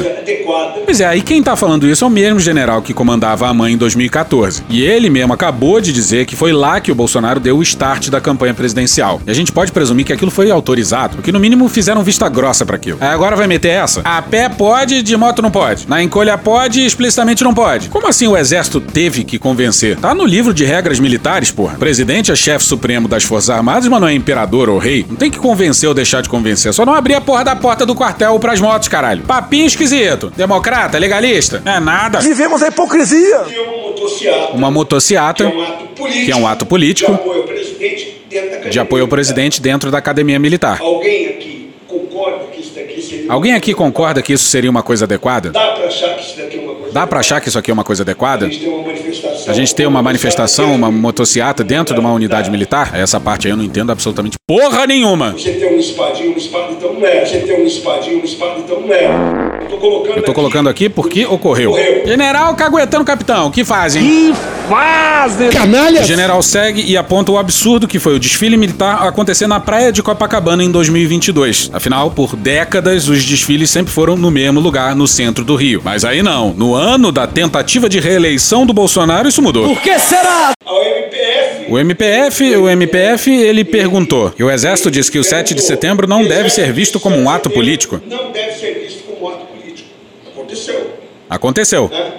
Pois 0.84 1.00
é, 1.00 1.06
aí 1.06 1.20
quem 1.20 1.42
tá 1.42 1.54
falando 1.54 1.86
isso 1.86 2.04
é 2.04 2.06
o 2.06 2.10
mesmo 2.10 2.40
general 2.40 2.80
que 2.80 2.94
comandava 2.94 3.46
a 3.46 3.54
mãe 3.54 3.74
em 3.74 3.76
2014. 3.76 4.62
E 4.70 4.82
ele 4.82 5.10
mesmo 5.10 5.32
acabou 5.32 5.80
de 5.80 5.92
dizer 5.92 6.24
que 6.24 6.34
foi 6.34 6.52
lá 6.52 6.80
que 6.80 6.90
o 6.90 6.94
Bolsonaro 6.94 7.38
deu 7.38 7.58
o 7.58 7.62
start 7.62 8.08
da 8.08 8.20
campanha 8.20 8.54
presidencial. 8.54 9.20
E 9.26 9.30
a 9.30 9.34
gente 9.34 9.52
pode 9.52 9.70
presumir 9.70 10.06
que 10.06 10.12
aquilo 10.12 10.30
foi 10.30 10.50
autorizado, 10.50 11.18
que 11.22 11.30
no 11.30 11.38
mínimo 11.38 11.68
fizeram 11.68 12.02
vista 12.02 12.28
grossa 12.28 12.64
pra 12.64 12.76
aquilo. 12.76 12.98
Aí 13.00 13.08
agora 13.08 13.36
vai 13.36 13.46
meter 13.46 13.68
essa? 13.68 14.00
A 14.02 14.22
pé 14.22 14.48
pode, 14.48 15.02
de 15.02 15.16
moto 15.16 15.42
não 15.42 15.50
pode. 15.50 15.86
Na 15.88 16.02
encolha 16.02 16.38
pode, 16.38 16.84
explicitamente 16.84 17.44
não 17.44 17.52
pode. 17.52 17.88
Como 17.88 18.06
assim 18.06 18.26
o 18.26 18.36
exército 18.36 18.80
teve 18.80 19.24
que 19.24 19.38
convencer? 19.38 19.98
Tá 19.98 20.14
no 20.14 20.24
livro 20.24 20.54
de 20.54 20.64
regras 20.64 20.98
militares, 21.08 21.50
porra. 21.50 21.74
O 21.74 21.78
presidente 21.78 22.30
é 22.30 22.36
chefe 22.36 22.64
supremo 22.64 23.08
das 23.08 23.24
Forças 23.24 23.48
Armadas, 23.48 23.88
mas 23.88 24.00
não 24.00 24.08
é 24.08 24.12
imperador 24.12 24.68
ou 24.68 24.78
rei. 24.78 25.06
Não 25.08 25.16
tem 25.16 25.30
que 25.30 25.38
convencer 25.38 25.88
ou 25.88 25.94
deixar 25.94 26.20
de 26.20 26.28
convencer. 26.28 26.72
Só 26.74 26.84
não 26.84 26.94
abrir 26.94 27.14
a 27.14 27.20
porra 27.20 27.44
da 27.44 27.56
porta 27.56 27.86
do 27.86 27.94
quartel 27.94 28.38
pras 28.38 28.60
motos, 28.60 28.88
caralho. 28.88 29.22
Papinho 29.22 29.66
esquisito. 29.66 30.30
Democrata, 30.36 30.98
legalista. 30.98 31.62
É 31.64 31.80
nada. 31.80 32.20
Vivemos 32.20 32.62
a 32.62 32.68
hipocrisia. 32.68 33.42
E 33.48 33.58
uma 33.58 33.88
motociata, 33.88 34.52
Uma 34.52 34.70
motociata, 34.70 35.44
que 35.44 35.50
é 35.50 35.56
um 35.56 35.62
ato 35.62 35.86
político, 35.96 36.24
que 36.26 36.32
é 36.32 36.36
um 36.36 36.46
ato 36.46 36.64
de 36.64 36.68
político 36.68 37.12
apoio 37.12 37.40
ao 37.40 37.48
presidente 37.48 38.16
dentro 38.28 38.50
da 38.50 38.56
de 38.58 38.78
academia 38.78 38.82
apoio 38.82 39.08
presidente 39.08 39.62
dentro 39.62 39.90
da 39.90 39.98
academia 39.98 40.38
militar. 40.38 40.78
Alguém 40.80 41.28
aqui 41.28 41.70
concorda 41.88 42.44
que 42.52 42.60
isso 42.60 42.74
daqui 42.74 43.00
seria 43.00 43.32
Alguém 43.32 43.54
aqui 43.54 43.74
concorda 43.74 44.22
que 44.22 44.32
isso 44.32 44.44
seria 44.44 44.70
uma 44.70 44.82
coisa 44.82 45.06
adequada? 45.06 45.50
Dá 45.50 45.68
pra 45.72 45.86
achar 45.86 46.14
que 46.14 46.22
isso 46.22 46.36
daqui 46.36 46.58
é 46.58 46.60
uma 46.60 46.74
coisa 46.74 46.92
Dá 46.92 47.06
pra 47.06 47.20
achar 47.20 47.40
que 47.40 47.48
isso 47.48 47.58
aqui 47.58 47.70
é 47.70 47.74
uma 47.74 47.84
coisa 47.84 48.02
adequada? 48.02 48.46
A 48.46 48.48
gente 48.48 48.60
tem 48.60 48.68
uma. 48.68 48.97
A 49.46 49.52
gente 49.52 49.74
ter 49.74 49.86
uma 49.86 50.02
manifestação, 50.02 50.74
uma 50.74 50.90
motociata 50.90 51.64
dentro 51.64 51.94
de 51.94 52.00
uma 52.00 52.12
unidade 52.12 52.50
militar? 52.50 52.92
Essa 52.94 53.18
parte 53.18 53.46
aí 53.46 53.52
eu 53.52 53.56
não 53.56 53.64
entendo 53.64 53.90
absolutamente 53.90 54.36
porra 54.46 54.86
nenhuma. 54.86 55.32
Você 55.32 55.52
tem 55.52 55.74
um 55.74 55.78
espadinho, 55.78 56.32
um 56.32 56.36
espada, 56.36 56.72
então 56.72 56.94
não 56.94 57.06
é. 57.06 57.24
Você 57.24 57.38
tem 57.40 57.62
um 57.62 57.66
espadinho, 57.66 58.20
um 58.20 58.24
espada, 58.24 58.60
então 58.60 58.80
não 58.80 58.92
é. 58.92 59.58
Eu 59.62 59.68
tô 59.68 59.76
colocando 59.76 60.16
Eu 60.16 60.22
tô 60.22 60.32
colocando 60.32 60.68
aqui 60.68 60.88
porque 60.88 61.26
ocorreu. 61.26 61.74
General 62.06 62.54
caguetando 62.54 63.04
capitão, 63.04 63.48
o 63.48 63.50
que 63.50 63.64
fazem? 63.64 64.02
Que 64.02 64.34
fazem! 64.68 65.48
O 65.48 65.52
Canalhas! 65.52 66.06
general 66.06 66.42
segue 66.42 66.82
e 66.82 66.96
aponta 66.96 67.30
o 67.30 67.38
absurdo 67.38 67.86
que 67.86 67.98
foi 67.98 68.14
o 68.14 68.18
desfile 68.18 68.56
militar 68.56 69.06
acontecer 69.06 69.46
na 69.46 69.60
praia 69.60 69.92
de 69.92 70.02
Copacabana 70.02 70.64
em 70.64 70.70
2022. 70.70 71.70
Afinal, 71.72 72.10
por 72.10 72.34
décadas, 72.34 73.08
os 73.08 73.24
desfiles 73.24 73.70
sempre 73.70 73.92
foram 73.92 74.16
no 74.16 74.30
mesmo 74.30 74.60
lugar, 74.60 74.94
no 74.94 75.06
centro 75.06 75.44
do 75.44 75.54
Rio. 75.56 75.82
Mas 75.84 76.04
aí 76.04 76.22
não. 76.22 76.54
No 76.54 76.74
ano 76.74 77.12
da 77.12 77.26
tentativa 77.26 77.88
de 77.88 78.00
reeleição 78.00 78.64
do 78.64 78.72
Bolsonaro, 78.72 79.07
isso 79.28 79.40
mudou. 79.42 79.68
Por 79.68 79.80
que 79.80 79.98
será? 79.98 80.52
Ao 80.64 80.82
MPF, 80.82 81.66
O 81.72 81.78
MPF, 81.78 82.56
o 82.56 82.68
MPF, 82.68 83.30
ele 83.30 83.64
perguntou. 83.64 84.32
E 84.38 84.42
o 84.44 84.50
Exército 84.50 84.90
disse 84.90 85.10
que 85.10 85.18
o 85.18 85.24
7 85.24 85.54
de 85.54 85.62
setembro 85.62 86.06
não 86.06 86.24
deve 86.24 86.50
ser 86.50 86.72
visto 86.72 86.98
como 87.00 87.16
um 87.16 87.28
ato 87.30 87.48
político. 87.50 88.00
não 88.06 88.30
deve 88.30 88.52
ser 88.52 88.74
visto 88.80 89.02
como 89.04 89.26
um 89.26 89.28
ato 89.34 89.46
político. 89.46 89.88
Aconteceu. 90.32 90.90
Aconteceu. 91.28 91.88
Né? 91.92 92.12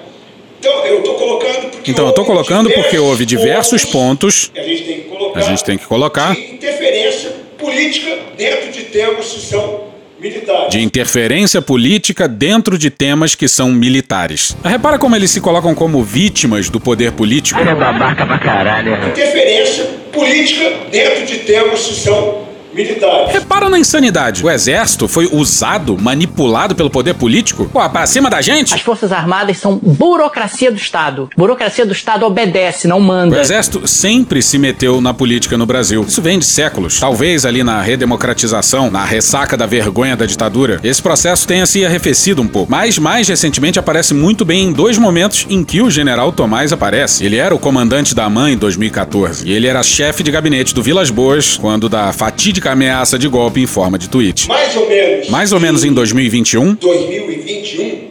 Então, 0.60 0.86
eu 0.86 1.02
tô 1.04 1.14
colocando 1.14 1.70
porque 1.72 1.92
Então 1.92 2.06
eu 2.08 2.12
tô 2.12 2.26
colocando 2.26 2.70
porque 2.72 2.98
houve 2.98 3.26
diversos 3.26 3.86
pontos 3.86 4.52
que 4.54 4.60
a 4.60 4.64
gente 4.64 4.84
tem 4.84 5.00
que 5.02 5.08
colocar 5.08 5.40
a 5.40 5.44
gente 5.44 5.64
tem 5.64 5.78
que 5.78 5.86
colocar 5.86 6.36
de 6.36 6.54
interferência 6.54 7.32
política 7.58 8.18
dentro 8.38 8.72
de 8.72 8.84
temas 8.84 9.32
que 9.32 9.40
são 9.40 9.89
militares. 10.20 10.72
de 10.72 10.82
interferência 10.82 11.62
política 11.62 12.28
dentro 12.28 12.78
de 12.78 12.90
temas 12.90 13.36
que 13.36 13.48
são 13.48 13.72
militares. 13.72 14.56
Repara 14.64 15.00
como 15.00 15.16
eles 15.16 15.32
se 15.32 15.42
colocam 15.42 15.74
como 15.74 16.04
vítimas 16.04 16.70
do 16.70 16.80
poder 16.80 17.12
político. 17.14 17.60
é 17.60 17.76
babaca 17.76 18.26
pra 18.26 18.38
caralho. 18.38 18.94
Interferência 19.08 19.86
política 20.12 20.72
dentro 20.92 21.26
de 21.26 21.38
temas 21.40 21.88
que 21.88 21.94
são 21.96 22.49
militares. 22.74 23.32
Repara 23.34 23.70
na 23.70 23.80
insanidade. 23.80 24.44
O 24.44 24.50
exército 24.50 25.08
foi 25.08 25.28
usado, 25.32 25.98
manipulado 25.98 26.76
pelo 26.76 26.90
poder 26.90 27.14
político? 27.16 27.66
Pô, 27.72 27.88
pra 27.90 28.06
cima 28.06 28.30
da 28.30 28.42
gente? 28.42 28.74
As 28.74 28.82
Forças 28.82 29.12
Armadas 29.12 29.58
são 29.58 29.78
burocracia 29.82 30.72
do 30.72 30.78
Estado. 30.78 31.30
Burocracia 31.36 31.86
do 31.86 31.92
Estado 31.94 32.26
obedece, 32.26 32.88
não 32.88 33.00
O 33.00 33.02
manda. 33.02 33.40
exército 33.40 33.88
sempre 33.88 34.42
se 34.42 34.58
meteu 34.58 35.02
na 35.02 35.14
política 35.14 35.58
no 35.58 35.66
Brasil. 35.66 36.06
Isso 36.08 36.22
vem 36.22 36.38
de 36.40 36.46
séculos. 36.46 37.00
Talvez 37.00 37.46
ali 37.46 37.64
na 37.64 37.82
redemocratização, 37.82 38.92
na 38.92 39.04
ressaca 39.06 39.56
da 39.58 39.66
vergonha 39.66 40.16
da 40.16 40.26
ditadura, 40.26 40.80
esse 40.84 41.02
processo 41.02 41.48
tenha 41.48 41.66
se 41.66 41.86
arrefecido 41.86 42.42
um 42.42 42.48
pouco. 42.48 42.72
Mas 42.72 42.98
mais 43.00 43.28
recentemente 43.28 43.80
aparece 43.80 44.14
muito 44.14 44.44
bem 44.46 44.66
em 44.66 44.72
dois 44.74 44.98
momentos 44.98 45.46
em 45.50 45.64
que 45.64 45.82
o 45.82 45.90
general 45.90 46.32
Tomás 46.32 46.72
aparece. 46.72 47.26
Ele 47.26 47.38
era 47.38 47.54
o 47.56 47.60
comandante 47.60 48.14
da 48.14 48.26
AMAN 48.26 48.52
em 48.52 48.58
2014 48.58 49.48
e 49.48 49.54
ele 49.54 49.68
era 49.68 49.82
chefe 49.82 50.22
de 50.24 50.32
gabinete 50.32 50.74
do 50.74 50.84
Vilas 50.84 51.10
Boas 51.10 51.58
quando 51.58 51.88
da 51.90 52.12
fatídica 52.14 52.59
ameaça 52.68 53.18
de 53.18 53.28
golpe 53.28 53.62
em 53.62 53.68
forma 53.68 53.98
de 53.98 54.10
tweet. 54.10 54.48
Mais 54.48 54.76
ou 54.76 54.88
menos. 54.88 55.30
Mais 55.30 55.54
ou 55.54 55.60
menos 55.60 55.84
em 55.84 55.94
2021, 55.94 56.74
2021. 56.76 58.10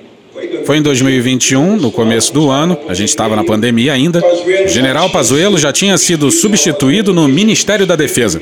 foi 0.64 0.78
em 0.78 0.82
2021, 0.82 1.76
no 1.76 1.90
começo 1.90 2.32
do 2.32 2.48
ano, 2.48 2.78
a 2.88 2.94
gente 2.94 3.08
estava 3.08 3.37
na 3.37 3.44
pandemia 3.44 3.92
ainda. 3.92 4.22
O 4.64 4.68
general 4.68 5.11
Pazuello 5.11 5.58
já 5.58 5.72
tinha 5.72 5.98
sido 5.98 6.30
substituído 6.30 7.12
no 7.12 7.28
Ministério 7.28 7.87
da 7.87 7.96
Defesa. 7.96 8.40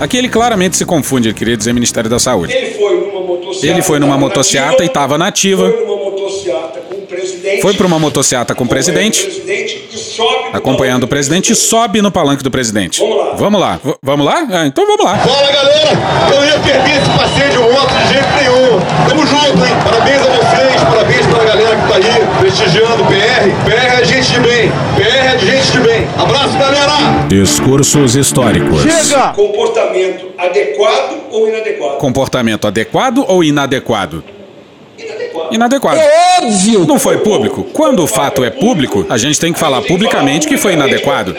Aqui 0.00 0.16
ele 0.16 0.28
claramente 0.28 0.76
se 0.76 0.84
confunde, 0.84 1.28
ele 1.28 1.34
queria 1.34 1.56
dizer 1.56 1.72
Ministério 1.72 2.10
da 2.10 2.18
Saúde. 2.18 2.52
Ele 3.62 3.82
foi 3.82 3.98
numa 3.98 4.18
motociata. 4.18 4.82
E 4.82 4.86
estava 4.86 5.16
nativa. 5.16 5.72
Foi 7.60 7.74
para 7.74 7.86
uma 7.86 7.98
motociata 7.98 8.54
com 8.54 8.64
o 8.64 8.68
presidente, 8.68 9.22
presidente 9.24 9.88
e 9.92 9.96
sobe 9.96 10.43
no 10.43 10.43
acompanhando 10.54 11.04
o 11.04 11.08
presidente 11.08 11.52
e 11.52 11.54
sobe 11.56 12.00
no 12.00 12.10
palanque 12.10 12.42
do 12.42 12.50
presidente. 12.50 13.02
Vamos 13.36 13.60
lá. 13.60 13.78
V- 13.82 13.96
vamos 14.02 14.24
lá? 14.26 14.46
Ah, 14.52 14.66
então 14.66 14.86
vamos 14.86 15.04
lá. 15.04 15.18
Fala 15.18 15.52
galera, 15.52 15.90
eu 16.32 16.40
não 16.40 16.46
ia 16.46 16.58
perder 16.60 16.96
esse 16.98 17.10
passeio 17.10 17.50
de 17.50 17.58
moto 17.58 17.92
de 17.92 18.12
jeito 18.12 18.28
nenhum. 18.38 18.80
Tamo 19.08 19.26
junto, 19.26 19.64
hein? 19.66 19.74
Parabéns 19.84 20.20
a 20.20 20.24
vocês, 20.24 20.82
parabéns 20.82 21.26
pra 21.26 21.44
galera 21.44 21.76
que 21.76 21.88
tá 21.88 21.96
aí 21.96 22.26
prestigiando 22.40 23.02
o 23.02 23.06
PR. 23.06 23.64
PR 23.64 24.00
é 24.00 24.04
gente 24.04 24.30
de 24.32 24.40
bem, 24.40 24.72
PR 24.96 25.34
é 25.34 25.36
de 25.36 25.46
gente 25.46 25.72
de 25.72 25.78
bem. 25.80 26.08
Abraço, 26.18 26.56
galera! 26.58 26.92
Discursos 27.28 28.14
históricos. 28.14 28.82
Comportamento 29.34 30.26
adequado 30.38 31.16
ou 31.30 31.48
inadequado? 31.48 31.96
Comportamento 31.98 32.66
adequado 32.66 33.24
ou 33.26 33.42
inadequado? 33.42 34.22
Inadequado. 35.50 35.98
É 35.98 36.33
óbvio! 36.44 36.86
Não 36.86 36.98
foi 36.98 37.18
público. 37.18 37.64
Quando 37.72 38.02
o 38.02 38.06
fato 38.06 38.44
é 38.44 38.50
público, 38.50 39.06
a 39.08 39.16
gente 39.16 39.38
tem 39.38 39.52
que 39.52 39.58
falar 39.58 39.82
publicamente 39.82 40.46
que 40.46 40.56
foi 40.56 40.74
inadequado. 40.74 41.34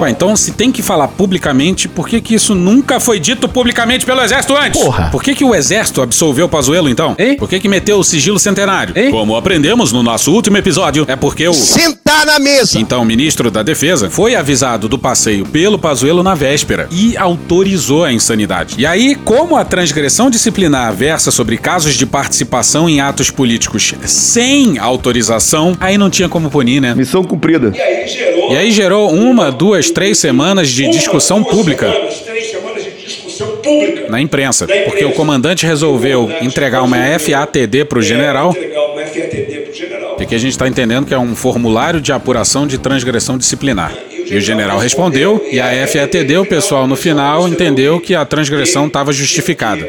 Ué, 0.00 0.10
então 0.10 0.36
se 0.36 0.52
tem 0.52 0.70
que 0.70 0.82
falar 0.82 1.08
publicamente, 1.08 1.88
por 1.88 2.08
que 2.08 2.20
que 2.20 2.34
isso 2.34 2.54
nunca 2.54 3.00
foi 3.00 3.18
dito 3.18 3.48
publicamente 3.48 4.04
pelo 4.04 4.20
Exército 4.22 4.56
antes? 4.56 4.80
Porra. 4.80 5.08
Por 5.10 5.22
que 5.22 5.34
que 5.34 5.44
o 5.44 5.54
Exército 5.54 6.02
absolveu 6.02 6.46
o 6.46 6.48
Pazuello 6.48 6.88
então? 6.88 7.16
Por 7.38 7.48
que 7.48 7.60
que 7.60 7.68
meteu 7.68 7.98
o 7.98 8.04
sigilo 8.04 8.38
centenário? 8.38 8.94
Como 9.10 9.36
aprendemos 9.36 9.92
no 9.92 10.02
nosso 10.02 10.32
último 10.32 10.56
episódio, 10.56 11.04
é 11.08 11.16
porque 11.16 11.46
o... 11.48 11.54
Sentar 11.54 12.26
na 12.26 12.38
mesa! 12.38 12.78
Então, 12.78 13.02
o 13.02 13.04
ministro 13.04 13.50
da 13.50 13.62
Defesa 13.62 14.10
foi 14.10 14.34
avisado 14.34 14.88
do 14.88 14.98
passeio 14.98 15.46
pelo 15.46 15.78
Pazuello 15.78 16.22
na 16.22 16.34
véspera 16.34 16.88
e 16.90 17.16
autorizou 17.16 18.04
a 18.04 18.12
insanidade. 18.12 18.74
E 18.78 18.86
aí, 18.86 19.14
como 19.14 19.56
a 19.56 19.64
transgressão 19.64 20.30
disciplinar 20.30 20.92
versa 20.92 21.30
sobre 21.30 21.56
casos 21.56 21.94
de 21.94 22.06
participação 22.06 22.88
em 22.88 23.00
atos 23.00 23.30
políticos 23.30 23.94
sem 24.04 24.49
autorização, 24.78 25.76
aí 25.80 25.96
não 25.98 26.10
tinha 26.10 26.28
como 26.28 26.50
punir, 26.50 26.80
né? 26.80 26.94
Missão 26.94 27.22
cumprida. 27.22 27.72
E 27.74 27.80
aí 27.80 28.08
gerou. 28.08 28.52
E 28.52 28.56
aí 28.56 28.70
gerou 28.70 29.10
uma, 29.12 29.50
duas, 29.50 29.90
três 29.90 30.18
semanas 30.18 30.68
de 30.68 30.84
uma, 30.84 30.92
discussão 30.92 31.42
pública 31.44 31.90
Semanas, 31.90 32.20
três 32.20 32.50
semanas 32.50 32.84
de 32.84 32.90
discussão 32.90 33.48
pública. 33.56 34.10
na 34.10 34.20
imprensa, 34.20 34.66
porque 34.84 35.04
o 35.04 35.12
comandante 35.12 35.66
resolveu 35.66 36.30
entregar 36.40 36.82
uma 36.82 36.96
FATD 37.18 37.84
pro 37.84 38.02
general. 38.02 38.50
Entregar 38.50 38.86
uma 38.86 39.02
FATD 39.02 39.60
pro 39.64 39.74
general. 39.74 40.16
E 40.20 40.26
que 40.26 40.34
a 40.34 40.38
gente 40.38 40.52
está 40.52 40.68
entendendo 40.68 41.06
que 41.06 41.14
é 41.14 41.18
um 41.18 41.34
formulário 41.34 42.00
de 42.00 42.12
apuração 42.12 42.66
de 42.66 42.78
transgressão 42.78 43.38
disciplinar. 43.38 43.92
E 44.30 44.36
o 44.36 44.40
general 44.40 44.78
respondeu, 44.78 45.44
e 45.50 45.58
a 45.58 45.86
FATD, 45.88 46.38
o 46.38 46.46
pessoal 46.46 46.86
no 46.86 46.94
final 46.94 47.48
entendeu 47.48 47.98
que 48.00 48.14
a 48.14 48.24
transgressão 48.24 48.86
estava 48.86 49.12
justificada. 49.12 49.88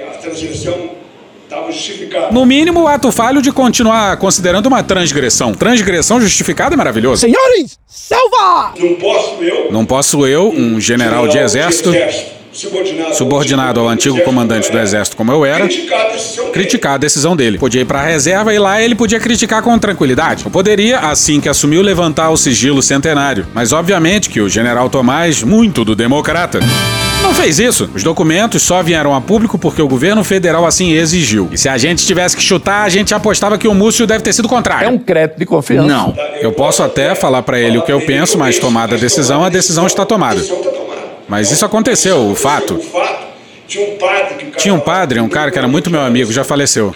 No 2.32 2.46
mínimo, 2.46 2.82
o 2.82 2.88
ato 2.88 3.12
falho 3.12 3.42
de 3.42 3.52
continuar 3.52 4.18
considerando 4.18 4.68
uma 4.68 4.84
transgressão. 4.84 5.54
Transgressão 5.54 6.20
justificada 6.20 6.76
é 6.76 6.78
maravilhoso. 6.78 7.22
Senhores, 7.22 7.78
selva! 7.88 8.74
Não 8.80 8.96
posso 8.96 9.44
eu. 9.44 9.72
Não 9.72 9.86
posso 9.86 10.28
eu, 10.28 10.50
um 10.50 10.80
general 10.80 11.28
de 11.28 11.38
exército, 11.38 11.92
subordinado, 12.54 13.16
subordinado 13.16 13.80
ao 13.80 13.90
antigo 13.90 14.20
comandante 14.22 14.72
do 14.72 14.78
exército 14.78 15.16
como 15.16 15.32
eu 15.32 15.46
era, 15.46 15.68
criticar 15.68 16.06
a 16.06 16.10
decisão 16.10 16.44
dele. 16.44 16.54
criticar 16.54 16.94
a 16.94 16.98
decisão 16.98 17.36
dele. 17.36 17.58
Podia 17.58 17.82
ir 17.82 17.86
pra 17.86 18.04
reserva 18.04 18.54
e 18.54 18.60
lá 18.60 18.82
ele 18.82 18.96
podia 18.96 19.20
criticar 19.20 19.62
com 19.62 19.78
tranquilidade. 19.80 20.46
Eu 20.46 20.52
poderia, 20.52 21.00
assim 21.00 21.40
que 21.40 21.50
assumiu, 21.50 21.82
levantar 21.82 22.30
o 22.30 22.38
sigilo 22.38 22.82
centenário. 22.82 23.48
Mas 23.54 23.72
obviamente 23.72 24.30
que 24.30 24.42
o 24.42 24.50
general 24.50 24.90
Tomás, 24.90 25.44
muito 25.44 25.86
do 25.86 25.96
democrata, 25.96 26.60
não 27.22 27.34
fez 27.34 27.60
isso. 27.60 27.90
Os 27.94 28.04
documentos 28.04 28.62
só 28.64 28.82
vieram 28.82 29.16
a 29.16 29.22
público 29.22 29.58
porque 29.58 29.82
o 29.82 29.88
governo 29.88 30.24
federal 30.24 30.66
assim 30.66 30.92
exigiu. 30.92 31.50
E 31.52 31.58
se 31.58 31.70
a 31.70 31.78
gente 31.78 32.06
tivesse 32.06 32.36
que 32.36 32.44
chutar, 32.44 32.84
a 32.84 32.90
gente 32.90 33.14
apostava 33.14 33.58
que 33.58 33.68
o 33.68 33.74
Múcio 33.74 34.08
deve 34.08 34.24
ter 34.24 34.34
sido 34.34 34.46
o 34.46 34.50
contrário. 34.50 34.88
É 34.88 34.90
um 34.90 34.98
crédito 34.98 35.38
de 35.38 35.46
confiança. 35.46 35.88
Não. 35.88 36.16
Eu 36.42 36.52
posso 36.52 36.84
até 36.84 37.16
falar 37.16 37.44
pra 37.44 37.60
ele 37.60 37.78
o 37.78 37.82
que 37.84 37.92
eu 37.92 38.02
penso, 38.02 38.38
mas 38.38 38.58
tomada 38.58 38.96
a 38.96 38.98
decisão, 38.98 39.44
a 39.44 39.50
decisão 39.50 39.86
está 39.86 40.06
tomada. 40.06 40.42
Mas 41.32 41.50
isso 41.50 41.64
aconteceu, 41.64 42.30
o 42.30 42.36
fato. 42.36 42.78
Tinha 43.66 43.88
um 43.88 43.96
padre 43.98 44.36
que 44.36 44.44
o 44.44 44.48
cara 44.48 44.58
Tinha 44.58 44.74
um 44.74 44.80
padre, 44.82 45.20
um 45.22 45.30
cara 45.30 45.50
que 45.50 45.58
era 45.58 45.66
muito 45.66 45.90
meu 45.90 46.02
amigo, 46.02 46.30
já 46.30 46.44
faleceu. 46.44 46.94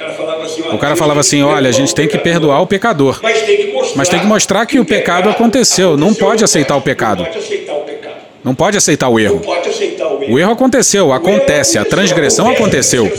O 0.73 0.77
cara 0.77 0.97
falava 0.97 1.21
assim: 1.21 1.41
olha, 1.41 1.69
a 1.69 1.71
gente 1.71 1.95
tem 1.95 2.05
que 2.05 2.17
perdoar 2.17 2.61
o 2.61 2.67
pecador. 2.67 3.21
Mas 3.23 4.09
tem 4.09 4.19
que 4.19 4.25
mostrar, 4.25 4.65
que 4.65 4.77
o 4.77 4.83
pecado 4.83 5.29
aconteceu. 5.29 5.95
Não 5.95 6.13
pode 6.13 6.43
aceitar 6.43 6.75
o 6.75 6.81
pecado. 6.81 7.25
Não 8.43 8.53
pode 8.53 8.75
aceitar 8.75 9.07
o 9.07 9.17
erro. 9.17 9.41
O 10.27 10.37
erro. 10.37 10.51
Aconteceu, 10.51 11.13
acontece, 11.13 11.77
a 11.77 11.85
transgressão 11.85 12.49
aconteceu. 12.49 13.09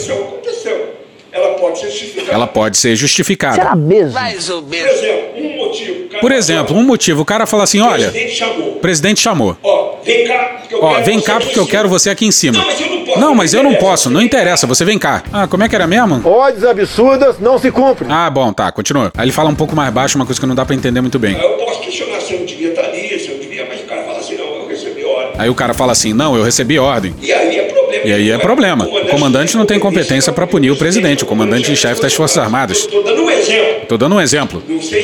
Ela 1.33 1.55
pode 1.55 1.79
ser 1.79 1.91
justificada. 1.91 2.33
Ela 2.33 2.47
pode 2.47 2.77
ser 2.77 2.95
justificada. 2.95 3.75
mesmo? 3.75 4.13
Mais 4.13 4.51
ou 4.51 4.61
menos. 4.61 4.93
Por 4.93 5.01
exemplo, 5.01 5.37
um 5.37 5.57
motivo. 5.57 5.93
o 5.93 6.09
cara 6.09 6.21
Por 6.21 6.29
fala, 6.29 6.39
exemplo, 6.39 6.77
um 6.77 6.83
motivo, 6.83 7.23
o 7.23 7.25
cara 7.25 7.47
fala 7.47 7.65
assim: 7.65 7.81
olha, 7.81 8.11
presidente 8.11 8.35
chamou. 8.37 8.69
o 8.69 8.77
presidente 8.77 9.21
chamou. 9.21 9.57
Ó, 9.63 9.95
vem 10.05 10.27
cá, 10.27 10.56
Ó, 10.81 11.01
vem 11.03 11.21
cá 11.21 11.39
porque 11.41 11.59
eu 11.59 11.67
quero 11.67 11.89
você 11.89 12.11
aqui 12.11 12.27
em 12.27 12.31
cima. 12.31 12.59
Não, 12.59 12.65
mas 12.65 12.81
eu 12.81 12.89
não 12.89 13.05
posso. 13.05 13.21
Não, 13.21 13.35
mas 13.35 13.55
eu 13.55 13.63
não 13.63 13.75
posso, 13.75 14.11
não 14.11 14.21
interessa, 14.23 14.67
você 14.67 14.85
vem 14.85 14.99
cá. 14.99 15.23
Ah, 15.33 15.47
como 15.47 15.63
é 15.63 15.69
que 15.69 15.75
era 15.75 15.87
mesmo? 15.87 16.27
Ordens 16.29 16.65
absurdas 16.65 17.37
não 17.41 17.59
se 17.59 17.71
cumprem. 17.71 18.11
Ah, 18.11 18.29
bom, 18.31 18.53
tá, 18.53 18.71
continua. 18.73 19.13
Aí 19.17 19.25
ele 19.27 19.33
fala 19.33 19.49
um 19.49 19.55
pouco 19.55 19.75
mais 19.75 19.93
baixo, 19.93 20.17
uma 20.17 20.27
coisa 20.27 20.41
que 20.41 20.47
não 20.47 20.55
dá 20.55 20.65
pra 20.65 20.75
entender 20.75 21.01
muito 21.01 21.19
bem. 21.19 21.35
Aí 21.37 21.43
Eu 21.43 21.51
posso 21.51 21.81
questionar 21.81 22.21
se 22.21 22.35
eu 22.35 22.41
não 22.41 22.47
devia 22.47 22.69
estar 22.71 22.83
ali, 22.83 23.19
se 23.19 23.31
eu 23.31 23.39
devia, 23.39 23.67
mas 23.69 23.81
o 23.81 23.85
cara 23.85 24.03
fala 24.03 24.19
assim, 24.19 24.37
não, 24.37 24.45
eu 24.45 24.69
recebi 24.69 25.05
ordem. 25.05 25.33
Aí 25.39 25.49
o 25.51 25.55
cara 25.55 25.75
fala 25.75 25.93
assim: 25.93 26.13
não, 26.13 26.37
eu 26.37 26.43
recebi 26.43 26.79
ordem. 26.79 27.15
E 27.21 27.33
aí 27.33 27.59
é 27.59 27.63
problema. 27.65 28.05
E 28.05 28.13
aí 28.13 28.31
é 28.31 28.39
problema. 28.39 28.85
O 28.87 29.07
comandante 29.09 29.57
não 29.57 29.65
tem 29.67 29.79
competência 29.79 30.33
pra 30.33 30.47
punir 30.47 30.71
o 30.71 30.77
presidente, 30.77 31.25
o 31.25 31.27
comandante 31.27 31.71
em 31.71 31.77
chefe 31.77 32.01
das 32.01 32.15
Forças 32.15 32.39
Armadas. 32.39 32.87
Tô 32.87 33.03
dando 33.03 33.23
um 33.23 33.31
exemplo. 33.31 33.87
Tô 33.89 33.97
dando 33.97 34.15
um 34.17 34.21
exemplo. 34.21 34.63
Não 34.69 34.81
sei 34.83 35.03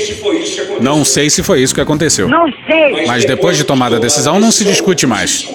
Não 0.83 1.05
sei 1.05 1.31
se 1.31 1.43
foi 1.43 1.63
isso 1.63 1.75
que 1.75 1.81
aconteceu. 1.81 2.29
sei. 2.67 3.07
Mas 3.07 3.25
depois 3.25 3.57
de 3.57 3.65
tomada 3.65 3.97
a 3.97 3.99
decisão, 3.99 4.41
não 4.41 4.51
se 4.51 4.65
discute 4.65 5.07
mais. 5.07 5.49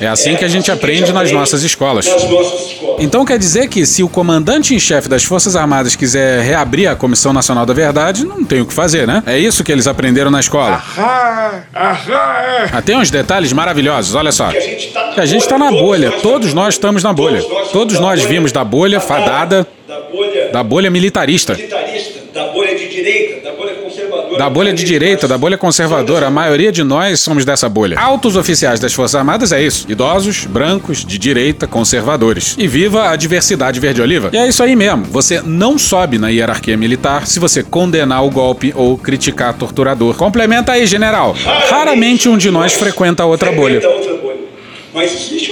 É 0.00 0.08
assim 0.08 0.34
que 0.34 0.44
a 0.44 0.48
gente 0.48 0.70
aprende 0.70 1.12
nas 1.12 1.30
nossas 1.30 1.62
escolas. 1.62 2.06
Nas 2.06 2.24
nossas 2.28 2.72
escolas. 2.72 3.02
Então 3.04 3.24
quer 3.24 3.38
dizer 3.38 3.68
que 3.68 3.86
se 3.86 4.02
o 4.02 4.08
comandante 4.08 4.74
em 4.74 4.78
chefe 4.78 5.08
das 5.08 5.24
Forças 5.24 5.54
Armadas 5.54 5.94
quiser 5.94 6.42
reabrir 6.42 6.88
a 6.88 6.96
Comissão 6.96 7.32
Nacional 7.32 7.64
da 7.64 7.72
Verdade, 7.72 8.24
não 8.24 8.44
tem 8.44 8.60
o 8.60 8.66
que 8.66 8.74
fazer, 8.74 9.06
né? 9.06 9.22
É 9.26 9.38
isso 9.38 9.62
que 9.62 9.70
eles 9.70 9.86
aprenderam 9.86 10.30
na 10.30 10.40
escola. 10.40 10.82
Ah, 10.98 12.82
tem 12.84 12.96
uns 12.96 13.10
detalhes 13.10 13.52
maravilhosos, 13.52 14.14
olha 14.14 14.32
só. 14.32 14.48
Que 14.48 14.56
a 14.56 14.60
gente 14.60 14.88
tá 14.88 15.06
na 15.06 15.12
Que 15.14 15.20
a 15.20 15.26
gente 15.26 15.58
na 15.58 15.70
bolha, 15.70 16.10
todos 16.22 16.52
nós 16.54 16.74
estamos 16.74 17.02
na 17.02 17.12
bolha. 17.12 17.42
Todos 17.72 17.98
nós 18.00 18.22
vimos 18.24 18.52
da 18.52 18.64
bolha 18.64 19.00
fadada, 19.00 19.66
da 20.52 20.62
bolha 20.62 20.90
militarista. 20.90 21.54
militarista, 21.54 22.20
da 22.32 22.48
bolha 22.48 22.74
de 22.74 22.88
direita, 22.88 23.44
da 23.48 23.56
bolha 23.56 23.74
conservadora. 23.74 24.31
Da 24.42 24.50
bolha 24.50 24.72
de 24.72 24.82
direita, 24.82 25.28
da 25.28 25.38
bolha 25.38 25.56
conservadora, 25.56 26.26
a 26.26 26.30
maioria 26.30 26.72
de 26.72 26.82
nós 26.82 27.20
somos 27.20 27.44
dessa 27.44 27.68
bolha. 27.68 27.96
Altos 27.96 28.34
oficiais 28.34 28.80
das 28.80 28.92
Forças 28.92 29.14
Armadas 29.14 29.52
é 29.52 29.62
isso. 29.62 29.86
Idosos, 29.88 30.46
brancos, 30.46 31.04
de 31.04 31.16
direita, 31.16 31.68
conservadores. 31.68 32.56
E 32.58 32.66
viva 32.66 33.08
a 33.08 33.14
diversidade 33.14 33.78
verde-oliva. 33.78 34.30
E 34.32 34.36
é 34.36 34.48
isso 34.48 34.60
aí 34.60 34.74
mesmo. 34.74 35.04
Você 35.04 35.40
não 35.46 35.78
sobe 35.78 36.18
na 36.18 36.28
hierarquia 36.28 36.76
militar 36.76 37.24
se 37.28 37.38
você 37.38 37.62
condenar 37.62 38.24
o 38.24 38.30
golpe 38.30 38.72
ou 38.74 38.98
criticar 38.98 39.54
torturador. 39.54 40.16
Complementa 40.16 40.72
aí, 40.72 40.88
general. 40.88 41.36
Raramente 41.70 42.28
um 42.28 42.36
de 42.36 42.50
nós 42.50 42.72
frequenta 42.72 43.24
outra 43.24 43.52
bolha. 43.52 43.80
Mas 44.92 45.12
existe 45.12 45.51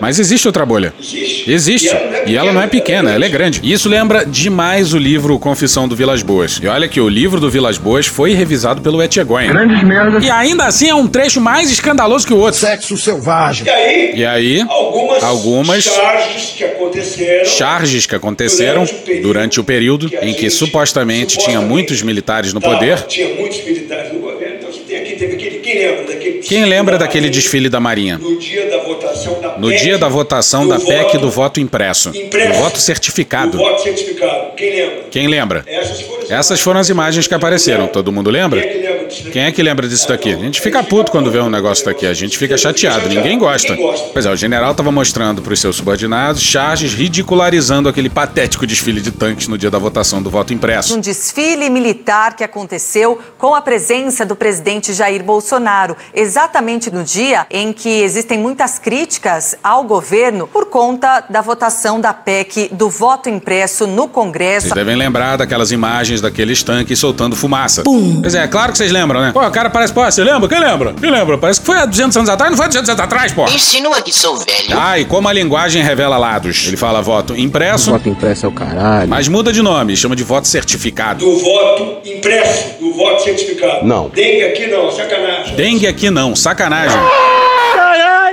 Mas 0.00 0.18
existe 0.18 0.46
outra 0.46 0.64
bolha. 0.64 0.92
Existe. 1.00 1.50
Existe. 1.50 1.96
E 2.26 2.36
ela 2.36 2.52
não 2.52 2.60
é 2.62 2.66
pequena, 2.66 3.12
ela 3.12 3.24
é 3.24 3.28
grande. 3.28 3.60
E 3.62 3.72
isso 3.72 3.88
lembra 3.88 4.24
demais 4.24 4.92
o 4.92 4.98
livro 4.98 5.38
Confissão 5.38 5.86
do 5.88 5.96
Vilas 5.96 6.22
Boas. 6.22 6.58
E 6.62 6.66
olha 6.66 6.88
que 6.88 7.00
o 7.00 7.08
livro 7.08 7.40
do 7.40 7.50
Vilas 7.50 7.78
Boas 7.78 8.06
foi 8.06 8.32
revisado 8.32 8.80
pelo 8.80 9.02
Etchegoyen. 9.02 9.50
Grandes 9.52 9.82
merdas. 9.82 10.24
E 10.24 10.30
ainda 10.30 10.64
assim 10.64 10.88
é 10.88 10.94
um 10.94 11.06
trecho 11.06 11.40
mais 11.40 11.70
escandaloso 11.70 12.26
que 12.26 12.32
o 12.32 12.38
outro. 12.38 12.60
Sexo 12.60 12.96
selvagem. 12.96 13.66
E 13.66 13.70
aí, 13.70 14.12
E 14.16 14.24
aí, 14.24 14.60
algumas, 14.68 15.22
algumas 15.22 15.84
charges 15.84 16.54
que 16.56 16.64
aconteceram. 16.64 17.44
charges 17.44 18.06
que 18.06 18.14
aconteceram 18.14 18.84
durante 19.22 19.60
o 19.60 19.64
período 19.64 20.10
em 20.22 20.34
que 20.34 20.48
supostamente 20.50 21.38
tinha 21.38 21.60
muitos 21.60 22.02
militares 22.02 22.52
no 22.52 22.60
Tava, 22.60 22.74
poder. 22.74 23.02
Tinha 23.02 23.34
muitos 23.34 23.64
militares 23.64 24.12
no 24.12 24.20
governo. 24.20 24.56
Então 24.58 24.72
você 24.72 24.80
tem 24.80 24.98
aqui, 24.98 25.16
teve 25.16 25.34
aquele. 25.34 25.59
Quem 25.70 25.78
lembra 25.78 26.04
daquele. 26.04 26.38
Quem 26.40 26.64
lembra 26.64 26.98
daquele 26.98 27.30
desfile 27.30 27.68
da 27.68 27.78
Marinha? 27.78 28.18
No 28.18 28.36
dia 28.38 28.68
da 28.68 28.78
votação 28.78 29.40
da 29.40 29.58
No 29.58 29.68
PEC, 29.68 29.82
dia 29.82 29.98
da 29.98 30.08
votação 30.08 30.62
do 30.64 30.68
da 30.70 30.80
PEC 30.80 31.02
voto 31.04 31.18
do 31.18 31.30
voto 31.30 31.60
impresso. 31.60 32.08
impresso. 32.16 32.52
Do 32.52 32.58
voto 32.58 32.72
Do 32.74 32.80
certificado. 32.80 33.56
voto 33.56 33.82
certificado. 33.82 34.54
Quem 34.56 34.70
lembra? 34.74 35.04
Quem 35.10 35.28
lembra? 35.28 35.64
Essas 35.66 36.00
foram 36.00 36.22
as 36.22 36.30
Essas 36.30 36.60
foram 36.60 36.80
as 36.80 36.88
imagens 36.88 37.26
que 37.28 37.34
apareceram. 37.34 37.86
Todo 37.86 38.10
mundo 38.10 38.30
lembra? 38.30 38.60
Quem 38.60 38.68
é 38.68 38.72
que 38.72 38.78
lembra? 38.80 38.89
Quem 39.32 39.42
é 39.42 39.52
que 39.52 39.62
lembra 39.62 39.88
disso 39.88 40.08
daqui? 40.08 40.32
A 40.32 40.38
gente 40.38 40.60
fica 40.60 40.82
puto 40.82 41.10
quando 41.10 41.30
vê 41.30 41.40
um 41.40 41.50
negócio 41.50 41.84
daqui. 41.84 42.06
A 42.06 42.14
gente 42.14 42.38
fica 42.38 42.56
chateado. 42.56 43.08
Ninguém 43.08 43.38
gosta. 43.38 43.76
Pois 44.12 44.26
é, 44.26 44.30
o 44.30 44.36
general 44.36 44.70
estava 44.72 44.90
mostrando 44.92 45.42
para 45.42 45.52
os 45.52 45.60
seus 45.60 45.76
subordinados 45.76 46.40
charges 46.42 46.94
ridicularizando 46.94 47.88
aquele 47.88 48.08
patético 48.08 48.66
desfile 48.66 49.00
de 49.00 49.10
tanques 49.10 49.48
no 49.48 49.56
dia 49.56 49.70
da 49.70 49.78
votação 49.78 50.22
do 50.22 50.30
voto 50.30 50.52
impresso. 50.52 50.96
Um 50.96 51.00
desfile 51.00 51.68
militar 51.70 52.36
que 52.36 52.44
aconteceu 52.44 53.18
com 53.38 53.54
a 53.54 53.60
presença 53.60 54.24
do 54.24 54.36
presidente 54.36 54.92
Jair 54.92 55.22
Bolsonaro, 55.22 55.96
exatamente 56.14 56.90
no 56.90 57.02
dia 57.02 57.46
em 57.50 57.72
que 57.72 57.88
existem 57.88 58.38
muitas 58.38 58.78
críticas 58.78 59.56
ao 59.62 59.84
governo 59.84 60.46
por 60.46 60.66
conta 60.66 61.24
da 61.28 61.40
votação 61.40 62.00
da 62.00 62.12
PEC 62.12 62.68
do 62.72 62.88
voto 62.88 63.28
impresso 63.28 63.86
no 63.86 64.08
Congresso. 64.08 64.68
Vocês 64.68 64.74
devem 64.74 64.96
lembrar 64.96 65.36
daquelas 65.36 65.72
imagens 65.72 66.20
daqueles 66.20 66.62
tanques 66.62 66.98
soltando 66.98 67.34
fumaça. 67.34 67.82
Pois 67.84 68.34
é, 68.34 68.46
claro 68.46 68.72
que 68.72 68.78
vocês 68.78 68.92
lembram, 68.92 68.99
né? 69.08 69.30
Pô, 69.32 69.40
o 69.46 69.50
cara 69.50 69.70
parece, 69.70 69.92
pô, 69.92 70.04
você 70.04 70.22
lembra? 70.22 70.48
Quem 70.48 70.60
lembra? 70.60 70.92
Quem 70.92 71.10
lembra? 71.10 71.38
Parece 71.38 71.60
que 71.60 71.66
foi 71.66 71.76
há 71.78 71.86
200 71.86 72.16
anos 72.16 72.28
atrás, 72.28 72.50
não 72.50 72.56
foi 72.56 72.66
há 72.66 72.68
200 72.68 72.88
anos 72.90 73.00
atrás, 73.02 73.32
pô. 73.32 73.44
Insinua 73.46 74.00
que 74.02 74.12
sou 74.12 74.36
velho. 74.36 74.78
Ah, 74.78 74.98
e 74.98 75.04
como 75.04 75.28
a 75.28 75.32
linguagem 75.32 75.82
revela 75.82 76.16
lados. 76.18 76.66
Ele 76.66 76.76
fala 76.76 77.00
voto 77.00 77.34
impresso, 77.36 77.90
Voto 77.92 78.08
impresso 78.08 78.46
é 78.46 78.48
o 78.48 78.52
caralho. 78.52 79.08
mas 79.08 79.28
muda 79.28 79.52
de 79.52 79.62
nome, 79.62 79.96
chama 79.96 80.14
de 80.14 80.22
voto 80.24 80.46
certificado. 80.46 81.24
Do 81.24 81.38
voto 81.38 81.98
impresso, 82.08 82.74
do 82.80 82.92
voto 82.92 83.22
certificado. 83.24 83.86
Não. 83.86 84.08
Dengue 84.08 84.44
aqui 84.44 84.66
não, 84.66 84.90
sacanagem. 84.90 85.54
Dengue 85.56 85.86
aqui 85.86 86.10
não, 86.10 86.36
sacanagem. 86.36 86.98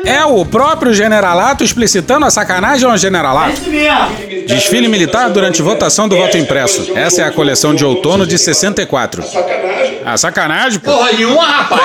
É 0.05 0.23
o 0.25 0.45
próprio 0.45 0.93
generalato 0.93 1.63
explicitando 1.63 2.25
a 2.25 2.29
sacanagem 2.29 2.85
ou 2.85 2.93
a 2.93 2.97
generalato? 2.97 3.59
Desfile 4.47 4.87
militar 4.87 5.29
durante 5.29 5.61
votação 5.61 6.07
do 6.07 6.15
voto 6.15 6.37
impresso. 6.37 6.93
Essa 6.95 7.23
é 7.23 7.25
a 7.25 7.31
coleção 7.31 7.75
de 7.75 7.83
outono 7.83 8.25
de 8.25 8.37
64. 8.37 9.23
Sacanagem. 9.23 9.76
Ah, 10.05 10.17
sacanagem, 10.17 10.79
pô. 10.79 10.91
Porra 10.91 11.11
nenhuma, 11.11 11.45
rapaz. 11.45 11.81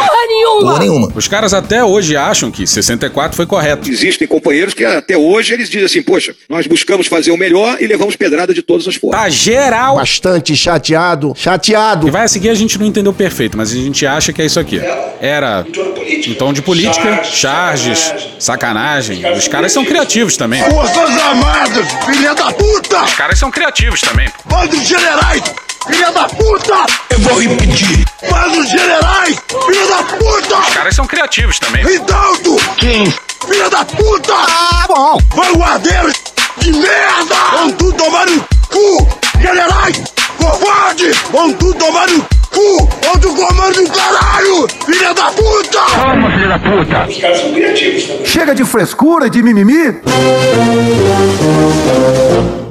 Porra 0.60 0.78
nenhuma. 0.78 1.12
Os 1.14 1.28
caras 1.28 1.52
até 1.54 1.84
hoje 1.84 2.16
acham 2.16 2.50
que 2.50 2.66
64 2.66 3.36
foi 3.36 3.46
correto. 3.46 3.88
Existem 3.88 4.26
companheiros 4.28 4.74
que 4.74 4.84
até 4.84 5.16
hoje 5.16 5.52
eles 5.54 5.68
dizem 5.68 5.86
assim, 5.86 6.02
poxa, 6.02 6.34
nós 6.48 6.66
buscamos 6.66 7.06
fazer 7.06 7.30
o 7.30 7.36
melhor 7.36 7.76
e 7.80 7.86
levamos 7.86 8.16
pedrada 8.16 8.52
de 8.54 8.62
todas 8.62 8.86
as 8.86 8.94
formas. 8.96 9.20
Tá 9.20 9.28
geral. 9.28 9.96
Bastante 9.96 10.54
chateado. 10.56 11.32
Chateado. 11.36 12.08
E 12.08 12.10
vai 12.10 12.24
a 12.24 12.28
seguir 12.28 12.50
a 12.50 12.54
gente 12.54 12.78
não 12.78 12.86
entendeu 12.86 13.12
perfeito, 13.12 13.56
mas 13.56 13.70
a 13.72 13.74
gente 13.74 14.06
acha 14.06 14.32
que 14.32 14.40
é 14.42 14.46
isso 14.46 14.60
aqui. 14.60 14.80
Era 15.20 15.64
Em 15.66 15.72
tom 15.72 15.82
de 15.82 15.92
política. 15.92 16.30
em 16.30 16.34
tom 16.34 16.52
de 16.52 16.62
política, 16.62 17.24
charges, 17.24 18.12
sacanagem. 18.38 19.24
Os 19.32 19.48
caras 19.48 19.72
são 19.72 19.84
criativos 19.84 20.36
também. 20.36 20.62
Forças 20.64 21.18
Armadas, 21.22 21.86
filha 22.06 22.34
da 22.34 22.52
puta! 22.52 23.04
Os 23.04 23.14
caras 23.14 23.38
são 23.38 23.50
criativos 23.50 24.00
também. 24.00 24.28
Bando 24.44 24.76
de 24.76 24.84
generais, 24.84 25.42
filha 25.86 26.10
da 26.12 26.28
puta! 26.28 26.86
Eu 27.10 27.18
vou 27.20 27.40
repetir. 27.40 28.04
De 28.52 28.68
generais, 28.68 29.36
filha 29.66 29.86
da 29.86 30.02
puta! 30.02 30.58
Os 30.58 30.74
caras 30.74 30.94
são 30.94 31.06
criativos 31.06 31.58
também. 31.58 31.84
Ridaldo! 31.84 32.56
Quem? 32.76 33.12
Filha 33.46 33.68
da 33.70 33.84
puta! 33.84 34.34
Ah, 34.34 34.84
bom! 34.86 35.18
Vanguardeiros 35.34 36.14
de 36.58 36.72
merda! 36.72 37.34
Vão 37.52 37.72
tudo 37.72 37.92
tomar 37.94 38.26
no 38.26 38.40
cu! 38.70 39.08
Generais! 39.40 40.02
Covarde! 40.38 41.10
Vão 41.32 41.52
tudo 41.54 41.74
tomar 41.74 42.08
no 42.08 42.20
cu! 42.50 42.88
Outro 43.08 43.34
comando 43.34 43.84
do 43.84 43.90
caralho! 43.90 44.68
Filha 44.84 45.14
da 45.14 45.30
puta! 45.32 45.78
Calma, 45.94 46.30
filha 46.30 46.48
da 46.48 46.58
puta! 46.58 47.06
Os 47.08 47.18
caras 47.18 47.40
são 47.40 47.52
criativos 47.52 48.04
também. 48.04 48.26
Chega 48.26 48.54
de 48.54 48.64
frescura 48.64 49.26
e 49.26 49.30
de 49.30 49.42
mimimi! 49.42 50.00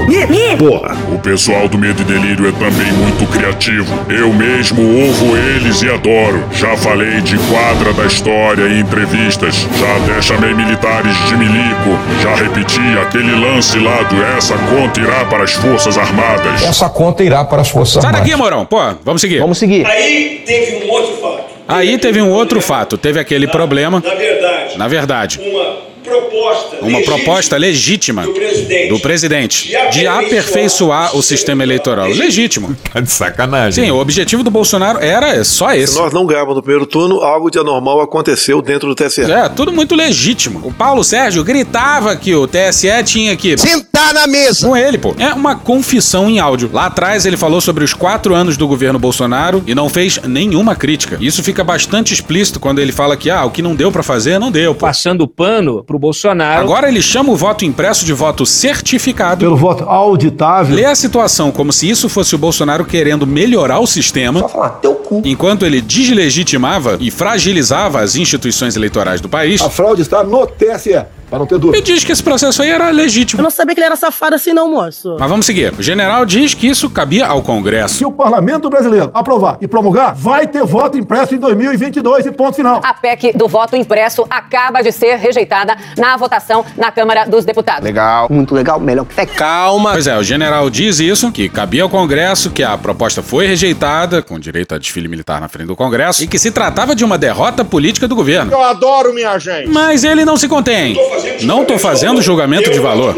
mi, 0.07 0.25
mi. 0.27 0.57
Porra, 0.57 0.95
o 1.13 1.19
pessoal 1.19 1.67
do 1.69 1.77
Medo 1.77 2.01
e 2.01 2.05
Delírio 2.05 2.47
é 2.47 2.51
também 2.51 2.91
muito 2.93 3.25
criativo. 3.27 3.85
Eu 4.09 4.33
mesmo 4.33 4.81
ouvo 5.05 5.37
eles 5.37 5.81
e 5.83 5.89
adoro. 5.89 6.43
Já 6.51 6.75
falei 6.77 7.21
de 7.21 7.37
quadra 7.37 7.93
da 7.93 8.05
história 8.05 8.67
em 8.67 8.79
entrevistas. 8.79 9.55
Já 9.55 9.97
até 9.97 10.21
chamei 10.21 10.53
militares 10.53 11.15
de 11.27 11.35
milico. 11.37 11.97
Já 12.23 12.33
repeti 12.35 12.79
aquele 13.01 13.35
lance 13.35 13.77
lá 13.79 14.01
do 14.03 14.21
essa 14.37 14.55
conta 14.57 14.99
irá 14.99 15.25
para 15.25 15.43
as 15.43 15.51
Forças 15.53 15.97
Armadas. 15.97 16.63
Essa 16.63 16.89
conta 16.89 17.23
irá 17.23 17.43
para 17.45 17.61
as 17.61 17.69
Forças 17.69 18.01
Sai 18.01 18.09
Armadas. 18.09 18.27
daqui, 18.29 18.35
Morão. 18.41 18.65
Pô, 18.65 18.79
vamos 19.03 19.21
seguir. 19.21 19.39
Vamos 19.39 19.57
seguir. 19.59 19.85
Aí 19.85 20.41
teve 20.45 20.85
um 20.85 20.89
outro 20.91 21.15
fato. 21.21 21.43
Aí 21.67 21.97
teve 21.99 22.21
um 22.21 22.29
outro 22.31 22.61
fato. 22.61 22.97
Teve 22.97 23.19
aquele 23.19 23.47
problema. 23.47 24.01
Na 24.05 24.15
verdade, 24.15 24.77
Na 24.77 24.87
verdade, 24.87 25.39
uma 25.43 25.90
proposta 26.03 26.77
uma 26.81 27.01
proposta 27.01 27.57
legítima 27.57 28.23
do 28.23 28.33
presidente, 28.33 28.89
do 28.89 28.99
presidente 28.99 29.67
de 29.91 30.01
de 30.01 30.07
aperfeiçoar 30.07 31.15
o 31.15 31.21
sistema 31.21 31.63
eleitoral. 31.63 32.07
Legítimo. 32.09 32.75
Tá 32.91 32.99
de 32.99 33.11
sacanagem. 33.11 33.85
Sim, 33.85 33.91
o 33.91 33.97
objetivo 33.97 34.43
do 34.43 34.51
Bolsonaro 34.51 34.99
era 34.99 35.43
só 35.43 35.73
esse. 35.73 35.93
Se 35.93 35.99
nós 35.99 36.11
não 36.11 36.25
ganhávamos 36.25 36.55
no 36.55 36.61
primeiro 36.61 36.85
turno, 36.85 37.21
algo 37.21 37.49
de 37.49 37.59
anormal 37.59 38.01
aconteceu 38.01 38.61
dentro 38.61 38.87
do 38.87 38.95
TSE. 38.95 39.21
É, 39.31 39.47
tudo 39.47 39.71
muito 39.71 39.95
legítimo. 39.95 40.61
O 40.63 40.73
Paulo 40.73 41.03
Sérgio 41.03 41.43
gritava 41.43 42.15
que 42.15 42.33
o 42.35 42.47
TSE 42.47 43.03
tinha 43.05 43.35
que. 43.35 43.57
Sentar 43.57 44.13
na 44.13 44.27
mesa. 44.27 44.67
Com 44.67 44.75
ele, 44.75 44.97
pô. 44.97 45.15
É 45.17 45.33
uma 45.33 45.55
confissão 45.55 46.29
em 46.29 46.39
áudio. 46.39 46.69
Lá 46.73 46.87
atrás 46.87 47.25
ele 47.25 47.37
falou 47.37 47.61
sobre 47.61 47.83
os 47.83 47.93
quatro 47.93 48.33
anos 48.33 48.57
do 48.57 48.67
governo 48.67 48.99
Bolsonaro 48.99 49.63
e 49.67 49.75
não 49.75 49.87
fez 49.87 50.19
nenhuma 50.25 50.75
crítica. 50.75 51.17
Isso 51.21 51.43
fica 51.43 51.63
bastante 51.63 52.13
explícito 52.13 52.59
quando 52.59 52.79
ele 52.79 52.91
fala 52.91 53.15
que, 53.15 53.29
ah, 53.29 53.45
o 53.45 53.51
que 53.51 53.61
não 53.61 53.75
deu 53.75 53.91
pra 53.91 54.03
fazer, 54.03 54.39
não 54.39 54.51
deu, 54.51 54.73
pô. 54.73 54.81
Passando 54.81 55.27
pano 55.27 55.83
pro 55.83 55.99
Bolsonaro. 56.01 56.63
Agora 56.63 56.87
ele 56.87 56.99
chama 56.99 57.31
o 57.31 57.35
voto 57.35 57.63
impresso 57.63 58.03
de 58.03 58.11
voto 58.11 58.43
certificado. 58.43 59.41
Pelo 59.41 59.55
voto 59.55 59.83
auditável. 59.83 60.75
Lê 60.75 60.85
a 60.85 60.95
situação 60.95 61.51
como 61.51 61.71
se 61.71 61.87
isso 61.87 62.09
fosse 62.09 62.33
o 62.33 62.39
Bolsonaro 62.39 62.83
querendo 62.83 63.27
melhorar 63.27 63.79
o 63.79 63.85
sistema. 63.85 64.39
Só 64.39 64.49
falar 64.49 64.69
teu 64.81 64.95
cu. 64.95 65.21
Enquanto 65.23 65.63
ele 65.63 65.79
deslegitimava 65.79 66.97
e 66.99 67.11
fragilizava 67.11 67.99
as 68.01 68.15
instituições 68.15 68.75
eleitorais 68.75 69.21
do 69.21 69.29
país. 69.29 69.61
A 69.61 69.69
fraude 69.69 70.01
está 70.01 70.23
no 70.23 70.47
TSE. 70.47 71.05
Para 71.31 71.39
não 71.39 71.45
ter 71.47 71.55
E 71.55 71.59
dúvida. 71.59 71.81
diz 71.81 72.03
que 72.03 72.11
esse 72.11 72.21
processo 72.21 72.61
aí 72.61 72.69
era 72.69 72.89
legítimo. 72.91 73.39
Eu 73.39 73.43
não 73.43 73.49
sabia 73.49 73.73
que 73.73 73.79
ele 73.79 73.85
era 73.85 73.95
safado 73.95 74.35
assim, 74.35 74.51
não, 74.51 74.69
moço. 74.69 75.15
Mas 75.17 75.29
vamos 75.29 75.45
seguir. 75.45 75.73
O 75.79 75.81
general 75.81 76.25
diz 76.25 76.53
que 76.53 76.67
isso 76.67 76.89
cabia 76.89 77.25
ao 77.25 77.41
Congresso. 77.41 77.95
Se 77.95 78.05
o 78.05 78.11
parlamento 78.11 78.69
brasileiro 78.69 79.09
aprovar 79.13 79.57
e 79.61 79.67
promulgar, 79.67 80.13
vai 80.13 80.45
ter 80.45 80.65
voto 80.65 80.97
impresso 80.97 81.33
em 81.33 81.37
2022 81.37 82.25
e 82.25 82.31
ponto 82.33 82.53
final. 82.57 82.81
A 82.83 82.93
PEC 82.93 83.31
do 83.33 83.47
voto 83.47 83.77
impresso 83.77 84.25
acaba 84.29 84.81
de 84.81 84.91
ser 84.91 85.15
rejeitada 85.15 85.77
na 85.97 86.17
votação 86.17 86.65
na 86.75 86.91
Câmara 86.91 87.23
dos 87.25 87.45
Deputados. 87.45 87.81
Legal. 87.85 88.27
Muito 88.29 88.53
legal. 88.53 88.77
Melhor 88.77 89.05
que 89.05 89.15
PEC. 89.15 89.33
Calma. 89.35 89.93
Pois 89.93 90.07
é, 90.07 90.17
o 90.17 90.23
general 90.23 90.69
diz 90.69 90.99
isso, 90.99 91.31
que 91.31 91.47
cabia 91.47 91.83
ao 91.83 91.89
Congresso, 91.89 92.51
que 92.51 92.61
a 92.61 92.77
proposta 92.77 93.23
foi 93.23 93.47
rejeitada, 93.47 94.21
com 94.21 94.37
direito 94.37 94.75
a 94.75 94.77
desfile 94.77 95.07
militar 95.07 95.39
na 95.39 95.47
frente 95.47 95.67
do 95.67 95.77
Congresso, 95.77 96.23
e 96.23 96.27
que 96.27 96.37
se 96.37 96.51
tratava 96.51 96.93
de 96.93 97.05
uma 97.05 97.17
derrota 97.17 97.63
política 97.63 98.05
do 98.05 98.15
governo. 98.17 98.51
Eu 98.51 98.61
adoro 98.61 99.13
minha 99.13 99.39
gente. 99.39 99.69
Mas 99.69 100.03
ele 100.03 100.25
não 100.25 100.35
se 100.35 100.49
contém. 100.49 100.97
Não 101.43 101.65
tô 101.65 101.77
fazendo 101.77 102.21
julgamento 102.21 102.71
de 102.71 102.79
valor. 102.79 103.15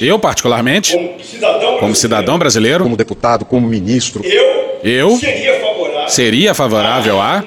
Eu, 0.00 0.18
particularmente, 0.18 0.92
como 0.96 1.24
cidadão, 1.24 1.78
como 1.78 1.94
cidadão 1.94 2.38
brasileiro, 2.38 2.84
Como 2.84 2.96
deputado, 2.96 3.44
como 3.44 3.66
ministro. 3.66 4.22
eu 4.24 4.66
eu 4.82 5.16
seria 5.16 5.60
favorável 5.60 6.08
seria 6.08 6.54
favorável 6.54 7.20
a 7.20 7.44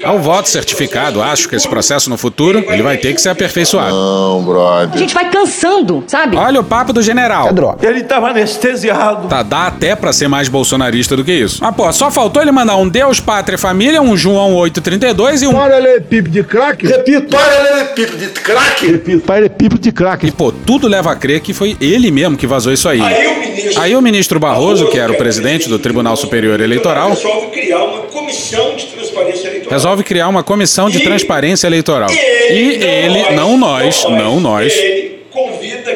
certificado. 0.00 0.06
ao 0.06 0.18
voto 0.18 0.48
certificado. 0.48 1.22
Acho 1.22 1.48
que 1.48 1.56
esse 1.56 1.68
processo 1.68 2.08
no 2.08 2.16
futuro 2.16 2.64
ele 2.68 2.82
vai 2.82 2.96
ter 2.96 3.14
que 3.14 3.20
ser 3.20 3.28
aperfeiçoado. 3.28 3.94
Não, 3.94 4.42
brother. 4.42 4.94
A 4.94 4.98
gente 4.98 5.14
vai 5.14 5.30
cansando, 5.30 6.02
sabe? 6.06 6.36
Olha 6.36 6.60
o 6.60 6.64
papo 6.64 6.92
do 6.92 7.02
general. 7.02 7.48
É 7.48 7.52
droga. 7.52 7.86
Ele 7.86 8.00
estava 8.00 8.28
anestesiado. 8.30 9.28
Tá, 9.28 9.42
dá 9.42 9.66
até 9.66 9.94
pra 9.94 10.12
ser 10.12 10.28
mais 10.28 10.48
bolsonarista 10.48 11.16
do 11.16 11.24
que 11.24 11.32
isso. 11.32 11.64
Ah, 11.64 11.72
pô, 11.72 11.92
só 11.92 12.10
faltou 12.10 12.42
ele 12.42 12.50
mandar 12.50 12.76
um 12.76 12.88
Deus, 12.88 13.20
Pátria 13.20 13.56
e 13.56 13.58
Família, 13.58 14.00
um 14.00 14.16
João 14.16 14.54
832 14.54 15.42
e 15.42 15.46
um. 15.46 15.52
Paralelepípedo 15.52 16.30
de 16.30 16.42
crack. 16.42 16.86
Repito. 16.86 17.36
Paralelepípedo 17.36 18.16
de 18.16 18.28
crack. 18.28 18.86
Repito. 18.86 19.26
Paralelepípedo 19.26 19.80
de 19.80 19.92
crack. 19.92 20.26
E, 20.26 20.30
pô, 20.32 20.52
tudo 20.52 20.88
leva 20.88 21.12
a 21.12 21.16
crer 21.16 21.40
que 21.40 21.52
foi 21.52 21.76
ele 21.80 22.10
mesmo 22.10 22.36
que 22.36 22.46
vazou 22.46 22.72
isso 22.72 22.88
aí. 22.88 23.00
Aí 23.00 23.26
o 23.26 23.39
Aí 23.76 23.94
o 23.96 24.00
ministro 24.02 24.38
Barroso, 24.40 24.88
que 24.88 24.98
era 24.98 25.12
o 25.12 25.16
presidente 25.16 25.68
do 25.68 25.78
Tribunal 25.78 26.16
Superior 26.16 26.60
Eleitoral, 26.60 27.10
resolve 27.10 27.46
criar 27.48 27.84
uma 27.84 28.02
comissão 28.02 28.74
de 28.76 28.86
transparência 28.86 29.48
eleitoral. 29.48 29.70
resolve 29.72 30.02
criar 30.04 30.28
uma 30.28 30.42
comissão 30.42 30.88
de 30.90 30.98
E- 30.98 31.02
transparência 31.04 31.66
eleitoral. 31.66 32.10
E 32.10 32.58
ele, 32.82 33.30
não 33.36 33.56
nós, 33.56 34.04
não 34.04 34.40
nós, 34.40 34.72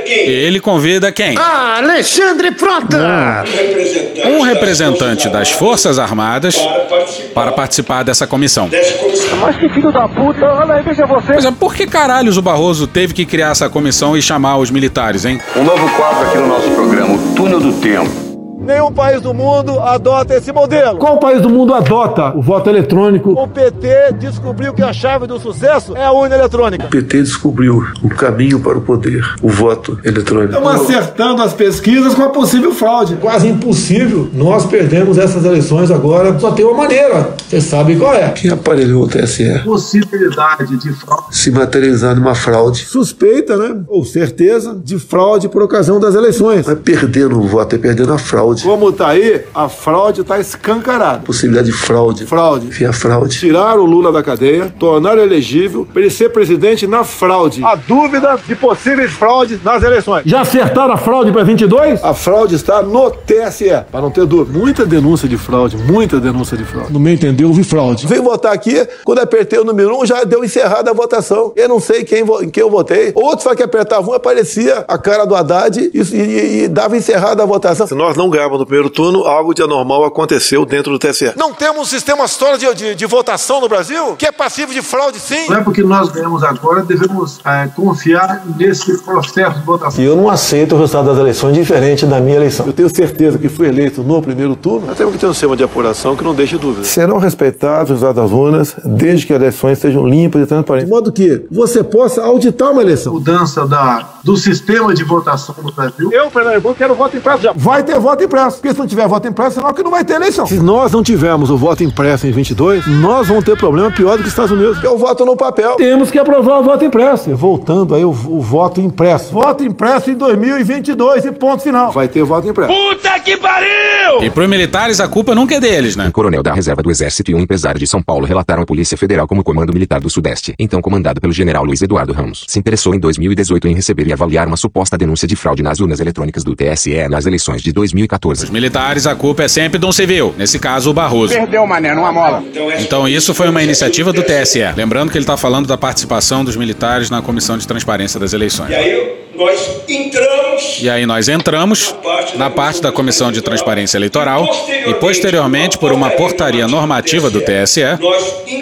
quem? 0.05 0.29
ele 0.29 0.61
convida 0.61 1.11
quem? 1.11 1.37
Ah, 1.39 1.79
Alexandre 1.79 2.53
Frota. 2.53 2.97
Um 2.99 3.45
representante, 3.45 4.29
Um 4.29 4.41
representante 4.43 5.29
das 5.29 5.51
Forças 5.51 5.99
Armadas 5.99 6.57
para 6.57 6.85
participar 6.85 7.35
para 7.35 7.53
participar 7.53 8.03
dessa 8.03 8.27
comissão. 8.27 8.69
dessa 8.69 8.99
comissão. 8.99 9.37
Mas 9.39 9.57
que 9.57 9.69
filho 9.69 9.93
da 9.93 10.09
puta. 10.09 10.45
Olha 10.47 10.75
aí, 10.75 10.83
veja 10.83 11.07
você. 11.07 11.33
Pois 11.33 11.45
é, 11.45 11.51
por 11.51 11.75
que 11.75 11.87
caralhos 11.87 12.37
o 12.37 12.43
Barroso 12.43 12.87
teve 12.87 13.13
que 13.13 13.25
criar 13.25 13.51
essa 13.51 13.69
comissão 13.69 14.17
e 14.17 14.23
chamar 14.23 14.59
os 14.59 14.71
militares, 14.71 15.25
hein? 15.25 15.41
Um 15.57 15.65
novo 15.65 15.89
quadro 15.97 16.27
aqui 16.29 16.39
no 16.39 16.47
nosso 16.47 16.71
programa, 16.71 17.15
o 17.15 17.35
Túnel 17.35 17.61
do 17.61 17.73
Tempo. 17.81 18.24
Nenhum 18.65 18.91
país 18.93 19.21
do 19.21 19.35
mundo 19.35 19.79
adota 19.79 20.35
esse 20.35 20.51
modelo. 20.53 20.99
Qual 20.99 21.19
país 21.19 21.43
do 21.43 21.51
mundo 21.51 21.75
adota 21.75 22.35
o 22.37 22.41
voto 22.41 22.71
eletrônico? 22.71 23.33
O 23.33 23.47
PT 23.47 24.15
descobriu 24.19 24.73
que 24.73 24.83
a 24.83 24.93
chave 24.93 25.27
do 25.27 25.39
sucesso 25.39 25.95
é 25.97 26.05
a 26.05 26.13
urna 26.13 26.35
eletrônica. 26.35 26.87
O 26.87 26.91
PT 26.91 27.23
descobriu 27.23 27.85
o 28.03 28.09
caminho 28.09 28.61
para 28.61 28.79
o 28.79 28.81
poder, 28.81 29.23
o 29.43 29.49
voto 29.49 29.99
eletrônico. 30.03 30.55
Estamos 30.55 30.81
acertando 30.81 31.43
as 31.43 31.53
pesquisas 31.53 32.15
com 32.15 32.23
a 32.23 32.31
possível 32.31 32.73
fraude. 32.73 33.17
Quase 33.17 33.49
impossível. 33.49 34.31
Nós 34.33 34.65
perdemos 34.65 35.19
essas 35.19 35.45
eleições 35.45 35.91
agora. 35.91 36.39
Só 36.39 36.53
tem 36.53 36.65
uma 36.65 36.77
maneira. 36.77 37.35
Você 37.47 37.61
sabe 37.61 37.97
qual 37.97 38.15
é. 38.15 38.31
Quem 38.31 38.51
aparelhou 38.51 39.05
o 39.05 39.09
TSE? 39.09 39.61
Possibilidade 39.65 40.77
de 40.79 40.93
fraude. 40.93 41.25
Se 41.31 41.51
materializar 41.51 42.15
numa 42.17 42.35
fraude. 42.35 42.85
Suspeita, 42.87 43.57
né? 43.57 43.83
Ou 43.89 44.05
certeza 44.05 44.81
de 44.83 44.99
fraude 44.99 45.49
por 45.49 45.63
ocasião 45.63 46.01
das 46.01 46.15
eleições. 46.15 46.67
É 46.67 46.75
perdendo 46.75 47.39
o 47.39 47.47
voto, 47.47 47.75
é 47.77 47.79
perdendo 47.79 48.13
a 48.13 48.19
fraude. 48.19 48.54
Como 48.63 48.93
tá 48.93 49.09
aí, 49.09 49.43
a 49.55 49.69
fraude 49.69 50.23
tá 50.25 50.39
escancarada. 50.39 51.21
Possibilidade 51.25 51.67
de 51.71 51.77
fraude. 51.77 52.27
Fraude. 52.27 52.69
Enfim, 52.69 52.85
a 52.85 52.93
fraude. 52.93 53.39
Tirar 53.39 53.79
o 53.79 53.85
Lula 53.85 54.13
da 54.13 54.23
cadeia, 54.23 54.73
tornar 54.79 55.19
elegível 55.19 55.87
para 55.91 56.03
ele 56.03 56.11
ser 56.11 56.31
presidente 56.31 56.87
na 56.87 57.05
fraude. 57.05 57.65
A 57.65 57.75
dúvida 57.75 58.39
de 58.47 58.55
possíveis 58.55 59.13
fraudes 59.13 59.63
nas 59.63 59.83
eleições. 59.83 60.23
Já 60.27 60.41
acertaram 60.43 60.95
a 60.95 60.97
fraude 60.97 61.33
para 61.33 61.43
22? 61.45 62.03
A 62.05 62.15
fraude 62.15 62.55
está 62.55 62.83
no 62.83 63.11
TSE, 63.11 63.71
para 63.91 64.01
não 64.01 64.11
ter 64.11 64.25
dúvida. 64.27 64.59
Muita 64.59 64.85
denúncia 64.87 65.29
de 65.29 65.37
fraude, 65.37 65.77
muita 65.77 66.21
denúncia 66.21 66.57
de 66.57 66.65
fraude. 66.65 66.93
No 66.93 67.01
meu 67.01 67.13
entender, 67.13 67.45
houve 67.45 67.65
fraude. 67.65 68.07
Vim 68.07 68.21
votar 68.21 68.53
aqui, 68.53 68.87
quando 69.05 69.19
apertei 69.21 69.59
o 69.59 69.65
número 69.65 69.97
1, 69.97 70.01
um, 70.03 70.07
já 70.07 70.25
deu 70.25 70.45
encerrada 70.45 70.91
a 70.91 70.95
votação. 70.95 71.53
Eu 71.57 71.69
não 71.69 71.81
sei 71.81 72.05
quem, 72.05 72.25
em 72.43 72.51
quem 72.51 72.63
eu 72.63 72.71
votei. 72.71 73.13
Outro 73.15 73.45
só 73.45 73.55
que 73.55 73.63
apertava 73.63 74.09
um, 74.11 74.15
aparecia 74.15 74.85
a 74.87 74.99
cara 74.99 75.25
do 75.25 75.35
Haddad 75.35 75.79
e, 75.93 75.99
e- 76.01 76.65
e 76.65 76.69
dava 76.69 76.97
encerrada 76.97 77.43
a 77.43 77.47
votação. 77.47 77.87
Se 77.87 77.95
nós 77.95 78.17
não 78.17 78.31
no 78.51 78.67
primeiro 78.67 78.91
turno, 78.91 79.25
algo 79.25 79.55
de 79.55 79.63
anormal 79.63 80.05
aconteceu 80.05 80.65
dentro 80.65 80.93
do 80.93 80.99
TSE. 80.99 81.33
Não 81.37 81.53
temos 81.53 81.83
um 81.83 81.85
sistema 81.85 82.29
só 82.29 82.57
de, 82.57 82.73
de, 82.75 82.95
de 82.95 83.07
votação 83.07 83.61
no 83.61 83.69
Brasil 83.69 84.15
que 84.17 84.27
é 84.27 84.33
passivo 84.33 84.73
de 84.73 84.83
fraude, 84.83 85.19
sim. 85.19 85.49
Não 85.49 85.59
é 85.59 85.63
porque 85.63 85.83
nós 85.83 86.09
ganhamos 86.11 86.43
agora, 86.43 86.83
devemos 86.83 87.41
eh, 87.45 87.69
confiar 87.75 88.43
nesse 88.57 88.99
processo 89.03 89.59
de 89.59 89.65
votação. 89.65 90.03
E 90.03 90.07
eu 90.07 90.17
não 90.17 90.29
aceito 90.29 90.75
o 90.75 90.79
resultado 90.79 91.07
das 91.07 91.19
eleições 91.19 91.55
diferente 91.55 92.07
da 92.07 92.21
minha 92.21 92.37
eleição. 92.37 92.67
Eu 92.67 92.73
tenho 92.73 92.95
certeza 92.95 93.39
que 93.39 93.49
fui 93.49 93.69
eleito 93.69 94.03
no 94.03 94.23
primeiro 94.23 94.55
turno. 94.57 94.87
Nós 94.87 94.97
temos 94.97 95.15
que 95.15 95.19
ter 95.19 95.27
um 95.27 95.33
sistema 95.33 95.57
de 95.57 95.65
apuração 95.65 96.17
que 96.17 96.25
não 96.25 96.35
deixe 96.35 96.57
dúvida. 96.57 96.85
Serão 96.85 97.19
respeitados 97.19 97.85
os 97.91 98.01
resultados 98.01 98.15
das 98.15 98.31
urnas, 98.31 98.77
desde 98.85 99.27
que 99.27 99.33
as 99.33 99.41
eleições 99.41 99.79
sejam 99.79 100.07
limpas 100.07 100.43
e 100.43 100.47
transparentes. 100.47 100.89
De 100.89 100.95
modo 100.95 101.13
que 101.13 101.47
você 101.51 101.83
possa 101.83 102.23
auditar 102.23 102.71
uma 102.71 102.83
eleição. 102.83 103.15
Mudança 103.15 103.67
da, 103.67 104.09
do 104.23 104.37
sistema 104.37 104.95
de 104.95 105.05
votação 105.05 105.55
no 105.63 105.73
Brasil. 105.73 106.11
Eu, 106.13 106.31
Pernambuco, 106.31 106.75
quero 106.75 106.95
voto 106.95 107.17
impresso 107.17 107.43
já. 107.43 107.53
Vai 107.55 107.83
ter 107.83 107.99
voto 107.99 108.23
impresso. 108.35 108.57
Porque 108.57 108.73
se 108.73 108.79
não 108.79 108.87
tiver 108.87 109.07
voto 109.07 109.29
impresso, 109.29 109.57
senão 109.57 109.73
que 109.73 109.83
não 109.83 109.91
vai 109.91 110.05
ter 110.05 110.15
eleição. 110.15 110.47
Se 110.47 110.59
nós 110.59 110.93
não 110.93 111.03
tivermos 111.03 111.51
o 111.51 111.57
voto 111.57 111.83
impresso 111.85 112.27
em 112.27 112.33
22, 112.33 112.87
nós 112.87 113.29
vamos 113.29 113.45
ter 113.45 113.57
problema 113.57 113.91
pior 113.91 114.17
do 114.17 114.19
que 114.19 114.25
os 114.25 114.29
Estados 114.29 114.51
Unidos. 114.51 114.83
É 114.83 114.89
o 114.89 114.99
voto 114.99 115.25
no 115.25 115.37
papel. 115.37 115.77
Temos 115.77 116.11
que 116.11 116.19
aprovar 116.19 116.61
o 116.61 116.65
voto 116.65 116.85
impresso. 116.85 117.31
E 117.31 117.35
voltando 117.35 117.95
aí, 117.95 118.05
o, 118.05 118.11
o 118.11 118.41
voto 118.41 118.81
impresso. 118.81 119.33
Voto 119.33 119.65
impresso 119.65 120.11
em 120.11 120.15
2022 120.15 121.25
e 121.25 121.33
ponto 121.33 121.63
final. 121.63 121.93
Vai 121.93 122.09
ter 122.09 122.23
voto 122.25 122.49
impresso. 122.49 122.73
Puta 122.73 123.21
que 123.21 123.37
pariu! 123.37 124.23
E 124.23 124.31
pros 124.31 124.49
militares 124.49 125.01
a 125.01 125.09
culpa 125.09 125.35
nunca 125.35 125.55
é 125.55 125.61
deles, 125.61 125.97
né? 125.97 126.09
Um 126.09 126.11
coronel 126.11 126.43
da 126.43 126.53
reserva 126.53 126.83
do 126.83 126.91
Exército 126.91 127.31
e 127.31 127.35
um 127.35 127.41
empresário 127.41 127.79
de 127.79 127.87
São 127.87 128.03
Paulo 128.03 128.27
relataram 128.27 128.63
à 128.63 128.67
Polícia 128.67 128.97
Federal 128.97 129.27
como 129.27 129.43
Comando 129.43 129.73
Militar 129.73 130.01
do 130.01 130.11
Sudeste, 130.11 130.55
então 130.59 130.81
comandado 130.83 131.21
pelo 131.21 131.33
general 131.33 131.65
Luiz 131.65 131.81
Eduardo 131.83 132.13
Ramos, 132.13 132.45
se 132.47 132.59
interessou 132.59 132.95
em 132.95 132.99
2018 132.99 133.69
em 133.69 133.75
receber 133.75 134.07
e 134.07 134.13
avaliar 134.13 134.47
uma 134.47 134.57
suposta 134.57 134.99
denúncia 134.99 135.27
de 135.27 135.37
fraude 135.37 135.63
nas 135.63 135.81
urnas 135.81 136.01
eletrônicas 136.01 136.45
do 136.45 136.55
TSE 136.55 137.09
nas 137.09 137.27
eleições 137.27 137.63
de 137.63 137.73
2014. 137.73 138.24
Os 138.29 138.51
militares 138.51 139.07
a 139.07 139.15
culpa 139.15 139.45
é 139.45 139.49
sempre 139.49 139.79
de 139.79 139.87
um 139.87 139.93
civil, 139.93 140.35
nesse 140.37 140.59
caso 140.59 140.91
o 140.91 140.95
Barroso. 140.95 141.35
Perdeu, 141.35 141.67
mané, 141.67 141.95
numa 141.95 142.13
mola. 142.13 142.43
Então 142.79 143.09
isso 143.09 143.35
foi 143.35 143.49
uma 143.49 143.63
iniciativa 143.63 144.13
do 144.13 144.23
TSE. 144.23 144.61
Lembrando 144.77 145.11
que 145.11 145.19
ele 145.19 145.25
está 145.25 145.37
falando 145.37 145.67
da 145.67 145.77
participação 145.77 146.45
dos 146.45 146.57
militares 146.57 147.11
na 147.11 147.23
Comissão 147.23 147.59
de 147.59 147.67
Transparência 147.67 148.19
das 148.19 148.33
Eleições. 148.33 148.71
E 148.71 148.75
aí 148.75 149.15
nós 149.37 149.59
entramos 149.89 150.79
E 150.81 150.89
aí 150.89 151.07
nós 151.07 151.29
entramos 151.29 151.95
na 152.37 152.49
parte 152.49 152.81
da 152.81 152.93
Comissão 152.93 153.33
de 153.33 153.43
Transparência 153.43 153.99
Eleitoral 153.99 154.49
e 154.87 154.95
posteriormente 154.95 155.79
por 155.79 155.93
uma 155.93 156.11
portaria 156.11 156.69
normativa 156.69 157.31
do 157.31 157.41
TSE, 157.41 157.83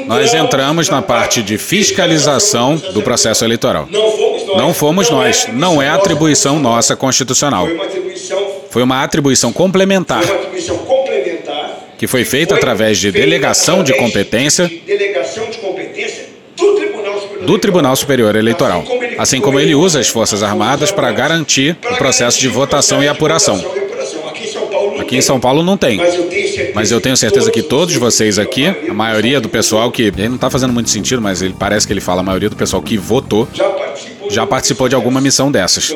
nós 0.06 0.34
entramos 0.34 0.88
na 0.88 1.02
parte 1.02 1.42
de 1.42 1.58
fiscalização 1.58 2.76
do 2.76 3.02
processo 3.02 3.44
eleitoral. 3.44 3.86
Não 4.56 4.72
fomos 4.72 5.10
nós, 5.10 5.46
não 5.52 5.80
é 5.80 5.88
atribuição 5.88 6.58
nossa 6.58 6.96
constitucional. 6.96 7.68
Foi 8.72 8.82
uma 8.82 9.04
atribuição, 9.04 9.52
complementar 9.52 10.22
foi 10.22 10.32
uma 10.32 10.40
atribuição 10.40 10.78
complementar 10.78 11.78
que 11.98 12.06
foi 12.06 12.24
feita 12.24 12.54
através 12.54 12.96
de 12.96 13.12
delegação 13.12 13.84
de 13.84 13.92
competência 13.92 14.70
do 17.42 17.58
Tribunal 17.58 17.94
Superior 17.94 18.34
Eleitoral, 18.34 18.82
assim 19.18 19.42
como 19.42 19.60
ele 19.60 19.74
usa 19.74 20.00
as 20.00 20.08
Forças 20.08 20.42
Armadas 20.42 20.90
para 20.90 21.12
garantir 21.12 21.76
o 21.92 21.96
processo 21.96 22.40
de 22.40 22.48
votação 22.48 23.04
e 23.04 23.08
apuração. 23.08 23.62
Aqui 24.98 25.16
em 25.18 25.20
São 25.20 25.38
Paulo 25.38 25.62
não 25.62 25.76
tem. 25.76 25.98
Mas 25.98 26.14
eu 26.14 26.22
tenho 26.24 26.48
certeza, 26.48 26.72
Mas 26.74 26.90
eu 26.90 27.00
tenho 27.00 27.16
certeza 27.16 27.50
que 27.50 27.62
todos 27.62 27.94
vocês 27.96 28.38
aqui, 28.38 28.66
a 28.66 28.94
maioria 28.94 29.38
do 29.38 29.48
pessoal 29.48 29.92
que. 29.92 30.04
Ele 30.04 30.30
não 30.30 30.38
tá 30.38 30.48
fazendo 30.48 30.72
muito 30.72 30.88
sentido, 30.88 31.20
mas 31.20 31.42
ele 31.42 31.54
parece 31.58 31.86
que 31.86 31.92
ele 31.92 32.00
fala 32.00 32.20
a 32.20 32.24
maioria 32.24 32.48
do 32.48 32.56
pessoal 32.56 32.82
que 32.82 32.96
votou 32.96 33.46
já 34.30 34.46
participou. 34.46 34.88
de 34.88 34.94
alguma 34.94 35.20
missão 35.20 35.50
dessas. 35.50 35.94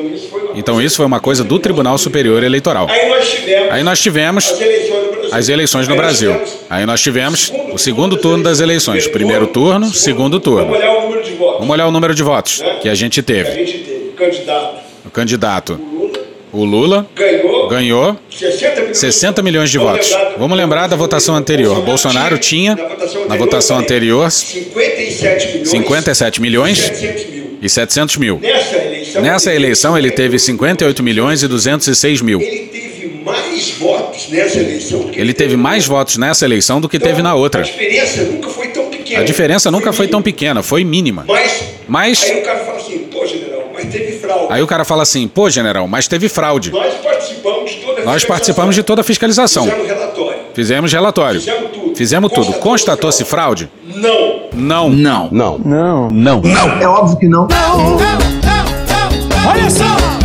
Então 0.55 0.81
isso 0.81 0.97
foi 0.97 1.05
uma 1.05 1.19
coisa 1.19 1.43
do 1.43 1.59
Tribunal 1.59 1.97
Superior 1.97 2.43
Eleitoral. 2.43 2.87
Aí 3.69 3.83
nós 3.83 3.99
tivemos 3.99 4.53
as 5.31 5.49
eleições 5.49 5.87
no 5.87 5.95
Brasil. 5.95 6.35
Aí 6.69 6.85
nós 6.85 7.01
tivemos 7.01 7.51
o 7.71 7.77
segundo 7.77 8.17
turno 8.17 8.43
das 8.43 8.59
eleições. 8.59 9.07
Primeiro 9.07 9.47
turno, 9.47 9.93
segundo 9.93 10.39
turno. 10.39 10.67
Vamos 10.67 11.69
olhar 11.69 11.87
o 11.87 11.91
número 11.91 12.15
de 12.15 12.23
votos. 12.23 12.59
Votos 12.59 12.81
que 12.81 12.89
a 12.89 12.95
gente 12.95 13.21
teve. 13.21 14.13
O 15.05 15.09
candidato, 15.09 15.79
o 16.51 16.63
Lula, 16.63 17.05
ganhou 17.15 17.67
ganhou 17.67 18.17
60 18.29 18.81
milhões, 18.81 18.97
60 18.97 19.43
milhões 19.43 19.69
de 19.69 19.77
votos. 19.77 20.15
Vamos 20.37 20.57
lembrar 20.57 20.87
da 20.87 20.95
votação 20.95 21.35
anterior. 21.35 21.81
Bolsonaro 21.81 22.37
tinha, 22.37 22.77
na 23.27 23.35
votação 23.35 23.77
anterior, 23.77 24.31
57 24.31 26.41
milhões 26.41 26.89
57 27.57 27.57
milhões 27.57 27.57
700 27.57 27.57
mil. 27.57 27.59
e 27.61 27.69
700 27.69 28.17
mil. 28.17 28.39
Nessa 28.39 28.75
eleição, 28.77 29.21
Nessa 29.21 29.53
eleição 29.53 29.97
ele 29.97 30.11
teve 30.11 30.39
58 30.39 31.03
milhões 31.03 31.43
e 31.43 31.47
206 31.47 32.21
mil. 32.21 32.39
ele 32.41 32.67
teve 32.67 33.21
mais 33.23 33.71
votos 33.71 34.29
nessa 34.29 34.59
eleição 34.59 35.03
que 35.09 35.19
Ele 35.19 35.33
teve 35.33 35.57
mais 35.57 35.85
votos 35.85 36.17
nessa 36.17 36.45
eleição 36.45 36.79
do 36.79 36.87
que 36.87 36.99
teve 36.99 37.21
na 37.21 37.31
A 37.31 37.35
outra. 37.35 37.61
diferença 37.63 38.21
nunca 38.23 38.49
foi 38.49 38.67
tão 38.69 38.85
pequena. 38.89 39.21
A 39.21 39.23
diferença 39.23 39.71
nunca 39.71 39.91
foi 39.93 40.07
tão 40.07 40.21
pequena, 40.21 40.63
foi 40.63 40.83
mínima. 40.83 41.25
Mas, 41.27 41.63
Mas 41.87 42.23
aí 42.23 42.39
o 42.39 42.43
cara 42.43 42.59
fala 42.59 42.77
assim, 42.77 42.99
pô, 43.11 43.25
general, 43.25 43.71
mas 43.73 43.85
teve 43.91 44.11
fraude. 44.19 44.47
aí 44.53 44.61
o 44.61 44.67
cara 44.67 44.83
fala 44.85 45.03
assim: 45.03 45.27
pô, 45.27 45.49
general, 45.49 45.87
mas 45.87 46.07
teve 46.07 46.27
fraude. 46.29 46.71
Nós 46.71 46.93
participamos 46.95 47.71
de 47.71 47.77
toda 47.77 48.01
a 48.01 48.05
Nós 48.05 48.23
participamos 48.25 48.75
de 48.75 48.83
toda 48.83 49.01
a 49.01 49.03
fiscalização. 49.03 49.65
Fizemos 49.65 49.87
relatório. 49.87 50.39
Fizemos 50.53 50.93
relatório. 50.93 51.39
Fizemos. 51.41 51.66
Fizemos 51.97 52.31
tudo. 52.31 52.53
Constatou-se 52.53 53.25
fraude? 53.25 53.67
Não. 53.95 54.37
Não. 54.53 54.87
Não. 54.87 55.29
Não. 55.31 55.57
Não. 55.57 56.41
Não. 56.41 56.41
É 56.79 56.87
óbvio 56.87 57.17
que 57.17 57.27
não. 57.27 57.47
Olha 59.49 59.69
só! 59.71 60.16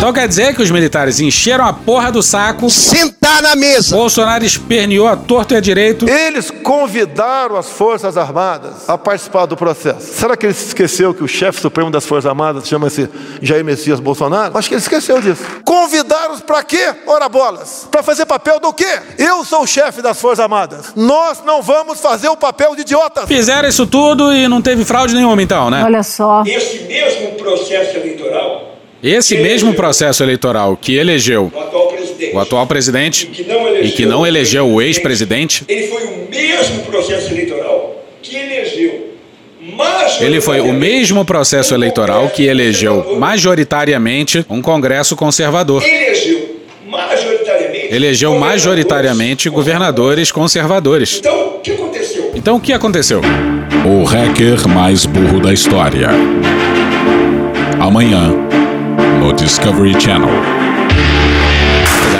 Então 0.00 0.14
quer 0.14 0.26
dizer 0.26 0.56
que 0.56 0.62
os 0.62 0.70
militares 0.70 1.20
encheram 1.20 1.62
a 1.62 1.74
porra 1.74 2.10
do 2.10 2.22
saco. 2.22 2.70
Sentar 2.70 3.42
na 3.42 3.54
mesa. 3.54 3.94
Bolsonaro 3.94 4.42
esperneou 4.42 5.06
a 5.06 5.14
torto 5.14 5.52
e 5.52 5.58
a 5.58 5.60
direito. 5.60 6.08
Eles 6.08 6.50
convidaram 6.50 7.54
as 7.54 7.68
Forças 7.68 8.16
Armadas 8.16 8.88
a 8.88 8.96
participar 8.96 9.44
do 9.44 9.58
processo. 9.58 10.00
Será 10.00 10.38
que 10.38 10.46
ele 10.46 10.54
se 10.54 10.68
esqueceu 10.68 11.12
que 11.12 11.22
o 11.22 11.28
chefe 11.28 11.60
supremo 11.60 11.90
das 11.90 12.06
Forças 12.06 12.26
Armadas 12.26 12.66
chama-se 12.66 13.10
Jair 13.42 13.62
Messias 13.62 14.00
Bolsonaro? 14.00 14.56
Acho 14.56 14.68
que 14.70 14.74
ele 14.74 14.80
esqueceu 14.80 15.20
disso. 15.20 15.42
Convidaram-os 15.66 16.40
para 16.40 16.62
quê? 16.62 16.94
Ora 17.06 17.28
bolas. 17.28 17.86
Para 17.90 18.02
fazer 18.02 18.24
papel 18.24 18.58
do 18.58 18.72
quê? 18.72 19.00
Eu 19.18 19.44
sou 19.44 19.64
o 19.64 19.66
chefe 19.66 20.00
das 20.00 20.18
Forças 20.18 20.40
Armadas. 20.40 20.94
Nós 20.96 21.42
não 21.44 21.60
vamos 21.60 22.00
fazer 22.00 22.30
o 22.30 22.38
papel 22.38 22.74
de 22.74 22.80
idiotas. 22.80 23.26
Fizeram 23.26 23.68
isso 23.68 23.86
tudo 23.86 24.32
e 24.32 24.48
não 24.48 24.62
teve 24.62 24.82
fraude 24.82 25.14
nenhuma, 25.14 25.42
então, 25.42 25.68
né? 25.68 25.82
Olha 25.84 26.02
só. 26.02 26.42
Esse 26.46 26.84
mesmo 26.84 27.32
processo 27.32 27.98
eleitoral, 27.98 28.69
Esse 29.02 29.36
mesmo 29.38 29.74
processo 29.74 30.22
eleitoral 30.22 30.76
que 30.76 30.96
elegeu 30.96 31.50
o 32.32 32.38
atual 32.38 32.66
presidente, 32.66 33.30
e 33.82 33.90
que 33.90 34.04
não 34.04 34.26
elegeu 34.26 34.68
o 34.68 34.82
ex-presidente, 34.82 35.64
ele 35.68 35.86
foi 35.88 36.04
o 36.04 36.28
mesmo 36.30 36.82
processo 36.82 37.32
eleitoral 37.32 38.04
que 38.22 38.36
elegeu 38.36 39.10
ele 40.20 40.40
foi 40.40 40.60
o 40.60 40.72
mesmo 40.72 41.24
processo 41.24 41.74
eleitoral 41.74 42.28
que 42.30 42.44
elegeu 42.44 43.16
majoritariamente 43.18 44.44
um 44.48 44.62
Congresso 44.62 45.14
conservador. 45.14 45.82
elegeu 47.90 48.38
majoritariamente. 48.38 49.50
Governadores 49.50 50.32
conservadores. 50.32 51.18
Então, 51.18 51.56
o 51.56 51.60
que 51.60 51.72
aconteceu? 51.72 52.30
Então 52.34 52.56
o 52.56 52.60
que 52.60 52.72
aconteceu? 52.72 53.20
O 53.84 54.04
hacker 54.04 54.66
mais 54.68 55.04
burro 55.04 55.40
da 55.40 55.52
história. 55.52 56.08
Amanhã, 57.78 58.49
Discovery 59.40 59.98
Channel. 60.00 60.28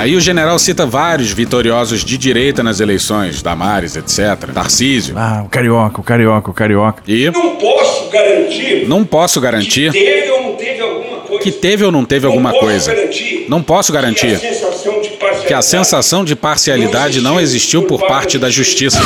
Aí 0.01 0.17
o 0.17 0.21
general 0.21 0.59
cita 0.59 0.87
vários 0.87 1.31
vitoriosos 1.31 2.03
de 2.03 2.17
direita 2.17 2.63
nas 2.63 2.81
eleições, 2.81 3.43
Damares, 3.43 3.95
etc. 3.97 4.51
Tarcísio. 4.55 5.15
Ah, 5.19 5.43
o 5.45 5.49
carioca, 5.49 6.01
o 6.01 6.03
carioca, 6.03 6.51
o 6.51 6.55
carioca. 6.55 7.03
E 7.07 7.31
Não 7.31 7.57
posso 7.57 8.09
garantir 8.09 8.87
não 8.89 9.05
posso 9.05 9.41
garantir 9.41 9.93
teve 9.93 10.31
ou 10.31 10.43
não 10.43 10.55
teve 10.55 10.81
alguma 10.81 11.17
coisa. 11.19 11.43
que 11.43 11.53
teve 11.53 11.85
ou 11.85 11.93
não 11.93 12.05
teve 12.07 12.27
alguma 12.27 12.51
posso 12.51 12.65
coisa. 12.65 12.95
garantir 12.95 13.47
Não 13.49 13.63
posso 13.63 13.93
que 13.93 13.99
a 13.99 14.01
garantir 14.01 14.39
sensação 14.39 15.01
de 15.03 15.09
parcialidade 15.11 15.47
que 15.47 15.55
a 15.55 15.63
sensação 15.63 16.25
de 16.25 16.35
parcialidade 16.37 17.21
não 17.21 17.39
existiu 17.39 17.83
por 17.83 18.01
parte 18.07 18.39
da 18.39 18.49
justiça. 18.49 18.99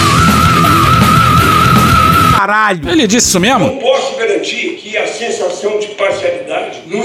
Caralho! 2.37 2.89
Ele 2.89 3.07
disse 3.07 3.29
isso 3.29 3.41
mesmo? 3.41 3.61
Não 3.67 3.79
posso 3.79 4.17
garantir 4.17 4.77
que 4.77 4.97
a 4.97 5.07
sensação 5.07 5.79
de 5.79 5.89
parcialidade 5.89 6.83
não 6.87 7.05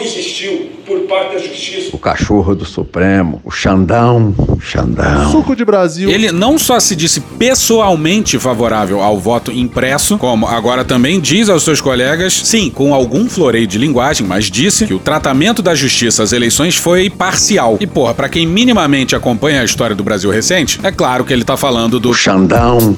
parte 1.10 1.34
da 1.34 1.40
justiça. 1.40 1.90
O 1.92 1.98
cachorro 1.98 2.56
do 2.56 2.64
Supremo, 2.64 3.42
o 3.44 3.52
Xandão, 3.52 4.34
Xandão. 4.62 5.32
Suco 5.32 5.56
de 5.56 5.66
Brasil. 5.66 6.10
Ele 6.10 6.32
não 6.32 6.58
só 6.58 6.80
se 6.80 6.96
disse 6.96 7.20
pessoalmente 7.20 8.38
favorável 8.38 9.02
ao 9.02 9.20
voto 9.20 9.52
impresso, 9.52 10.18
como 10.18 10.48
agora 10.48 10.86
também 10.86 11.20
diz 11.20 11.50
aos 11.50 11.64
seus 11.64 11.82
colegas, 11.82 12.34
sim, 12.34 12.70
com 12.70 12.94
algum 12.94 13.28
floreio 13.28 13.68
de 13.68 13.78
linguagem, 13.78 14.26
mas 14.26 14.46
disse 14.46 14.86
que 14.86 14.94
o 14.94 15.00
tratamento 15.00 15.62
da 15.62 15.74
justiça 15.74 16.24
às 16.24 16.32
eleições 16.32 16.76
foi 16.76 17.10
parcial. 17.10 17.78
E 17.80 17.88
porra, 17.88 18.14
pra 18.14 18.30
quem 18.30 18.46
minimamente 18.46 19.16
acompanha 19.16 19.62
a 19.62 19.66
história 19.66 19.96
do 19.96 20.04
Brasil 20.04 20.30
recente, 20.30 20.80
é 20.84 20.92
claro 20.92 21.26
que 21.26 21.34
ele 21.34 21.44
tá 21.44 21.58
falando 21.58 22.00
do 22.00 22.12
O 22.12 22.14
Xandão, 22.14 22.96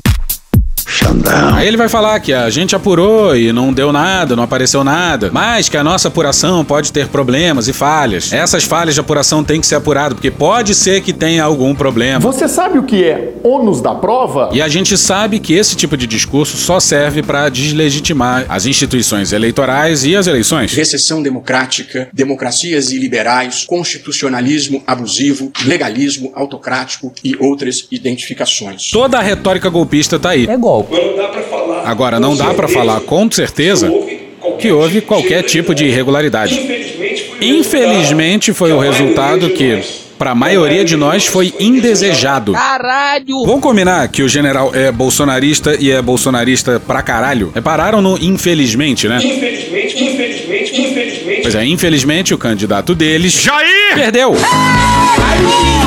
Xandão. 0.92 1.56
Aí 1.56 1.68
ele 1.68 1.78
vai 1.78 1.88
falar 1.88 2.20
que 2.20 2.34
a 2.34 2.50
gente 2.50 2.76
apurou 2.76 3.36
e 3.36 3.54
não 3.54 3.72
deu 3.72 3.94
nada, 3.94 4.36
não 4.36 4.44
apareceu 4.44 4.84
nada, 4.84 5.30
mas 5.32 5.70
que 5.70 5.78
a 5.78 5.84
nossa 5.84 6.10
apuração 6.10 6.66
pode 6.66 6.92
ter 6.92 7.08
problemas 7.08 7.68
e 7.70 7.74
falhas. 7.74 8.34
Essas 8.34 8.66
falhas 8.66 8.94
de 8.94 9.00
apuração 9.00 9.44
têm 9.44 9.62
que 9.62 9.68
ser 9.68 9.76
apuradas, 9.76 10.14
porque 10.14 10.30
pode 10.30 10.76
ser 10.76 11.02
que 11.02 11.14
tenha 11.14 11.44
algum 11.44 11.74
problema. 11.74 12.20
Você 12.20 12.48
sabe 12.48 12.78
o 12.78 12.84
que 12.84 13.04
é 13.06 13.34
ônus 13.42 13.82
da 13.82 13.96
prova? 13.96 14.50
E 14.52 14.62
a 14.62 14.68
gente 14.68 14.98
sabe 14.98 15.40
que 15.40 15.54
esse 15.54 15.76
tipo 15.76 15.96
de 15.96 16.06
discurso 16.06 16.58
só 16.58 16.80
serve 16.80 17.24
para 17.24 17.48
deslegitimar 17.48 18.46
as 18.50 18.66
instituições 18.66 19.32
eleitorais 19.32 20.04
e 20.04 20.16
as 20.16 20.28
eleições. 20.28 20.74
Recessão 20.74 21.24
democrática, 21.24 22.10
democracias 22.12 22.92
iliberais, 22.92 23.64
constitucionalismo 23.66 24.84
abusivo, 24.86 25.52
legalismo 25.66 26.32
autocrático 26.36 27.14
e 27.24 27.36
outras 27.40 27.88
identificações. 27.92 28.92
Toda 28.92 29.18
a 29.18 29.22
retórica 29.22 29.70
golpista 29.70 30.20
tá 30.20 30.32
aí. 30.32 30.48
É 30.48 30.58
golpe. 30.58 30.81
Agora, 31.86 32.20
não 32.20 32.36
dá 32.36 32.54
para 32.54 32.68
falar 32.68 33.00
com 33.02 33.30
certeza 33.32 33.92
que 34.60 34.72
houve 34.72 35.02
qualquer 35.02 35.44
tipo 35.44 35.74
de 35.74 35.86
irregularidade. 35.86 36.60
Infelizmente 37.42 38.54
foi, 38.54 38.72
o 38.72 38.80
resultado 38.80 39.50
que, 39.50 39.82
para 40.18 40.32
a 40.32 40.36
maioria 40.36 40.86
de 40.86 40.96
nós, 40.96 41.26
foi 41.26 41.54
indesejado. 41.60 42.54
Caralho! 42.54 43.44
Vamos 43.46 43.62
combinar 43.62 44.08
que 44.08 44.22
o 44.22 44.30
general 44.30 44.72
é 44.76 44.92
bolsonarista 44.92 45.76
e 45.80 45.90
é 45.92 46.02
bolsonarista 46.02 46.80
pra 46.80 47.02
caralho? 47.02 47.52
Repararam 47.54 48.02
no 48.02 48.18
infelizmente, 48.24 49.08
né? 49.08 49.18
Infelizmente, 49.18 50.04
infelizmente, 50.04 50.82
infelizmente. 50.82 51.42
Pois 51.42 51.56
é, 51.56 51.66
infelizmente 51.66 52.34
o 52.34 52.38
candidato 52.38 52.94
deles. 52.94 53.34
Jair! 53.34 53.96
Perdeu! 53.96 54.36
E 54.36 55.81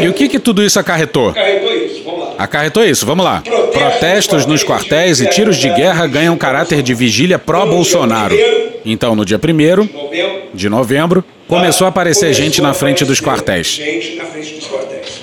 E 0.00 0.08
o 0.08 0.12
que, 0.12 0.28
que 0.28 0.38
tudo 0.38 0.62
isso 0.62 0.78
acarretou? 0.78 1.30
Acarretou 1.30 1.74
isso, 1.74 2.02
vamos 2.04 2.20
lá. 2.20 2.34
Acarretou 2.38 2.84
isso, 2.84 3.06
vamos 3.06 3.24
lá. 3.24 3.42
Protestos 3.72 4.46
nos 4.46 4.64
quartéis 4.64 5.20
e 5.20 5.26
tiros 5.28 5.56
de 5.56 5.68
guerra 5.70 6.06
ganham 6.06 6.36
caráter 6.36 6.82
de 6.82 6.94
vigília 6.94 7.38
pró-Bolsonaro. 7.38 8.36
Então, 8.84 9.14
no 9.14 9.24
dia 9.24 9.38
1 9.38 9.52
Novembro, 9.52 10.42
de 10.54 10.68
novembro, 10.68 11.24
começou 11.46 11.84
a 11.84 11.88
aparecer 11.90 12.32
gente 12.32 12.62
na 12.62 12.72
frente 12.72 13.04
dos 13.04 13.20
quartéis. 13.20 13.66
gente 13.66 14.16
na 14.16 14.24
frente 14.24 14.54
dos 14.54 14.66
quartéis. 14.66 15.20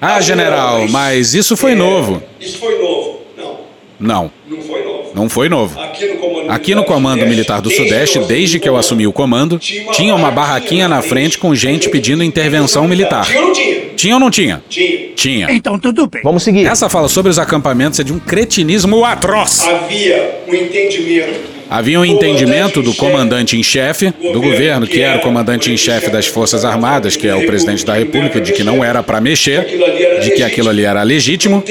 Ah, 0.00 0.20
general, 0.20 0.86
mas 0.88 1.34
isso 1.34 1.56
foi 1.56 1.74
novo. 1.74 2.22
Isso 2.40 2.58
foi 2.58 2.78
novo. 2.78 3.20
Não, 3.36 3.58
Não, 3.98 4.32
não 4.48 4.62
foi 4.62 4.84
novo. 4.84 5.10
Não 5.14 5.28
foi 5.28 5.48
novo. 5.48 5.78
Aqui 6.48 6.74
no 6.74 6.84
Comando 6.84 7.26
Militar 7.26 7.60
do 7.60 7.70
Sudeste, 7.70 8.18
desde 8.20 8.58
que 8.58 8.68
eu 8.68 8.76
assumi 8.76 9.06
o 9.06 9.12
comando, 9.12 9.58
tinha 9.58 10.14
uma 10.14 10.30
barraquinha 10.30 10.88
na 10.88 11.02
frente 11.02 11.36
com 11.38 11.54
gente 11.54 11.88
pedindo 11.88 12.24
intervenção 12.24 12.88
militar. 12.88 13.26
Tinha 13.26 13.79
ou 14.14 14.20
não 14.20 14.30
tinha? 14.30 14.62
Tinha. 15.14 15.50
Então 15.50 15.78
tudo 15.78 16.06
bem. 16.06 16.22
Vamos 16.22 16.42
seguir. 16.42 16.66
Essa 16.66 16.88
fala 16.88 17.08
sobre 17.08 17.30
os 17.30 17.38
acampamentos 17.38 18.00
é 18.00 18.04
de 18.04 18.12
um 18.12 18.18
cretinismo 18.18 19.04
atroz. 19.04 19.60
Havia 19.60 20.42
um 20.48 20.54
entendimento 20.54 21.59
Havia 21.70 22.00
um 22.00 22.04
entendimento 22.04 22.82
do 22.82 22.92
comandante 22.94 23.56
em 23.56 23.62
chefe 23.62 24.12
do 24.32 24.40
governo, 24.40 24.88
que 24.88 25.00
era 25.00 25.18
o 25.18 25.20
comandante 25.20 25.70
em 25.70 25.76
chefe 25.76 26.10
das 26.10 26.26
Forças 26.26 26.64
Armadas, 26.64 27.14
que 27.14 27.28
é 27.28 27.34
o 27.34 27.46
presidente 27.46 27.86
da 27.86 27.94
República, 27.94 28.40
de 28.40 28.52
que 28.52 28.64
não 28.64 28.82
era 28.82 29.04
para 29.04 29.20
mexer, 29.20 29.64
de 30.20 30.30
que 30.32 30.42
aquilo 30.42 30.68
ali 30.68 30.84
era 30.84 31.02
legítimo. 31.04 31.62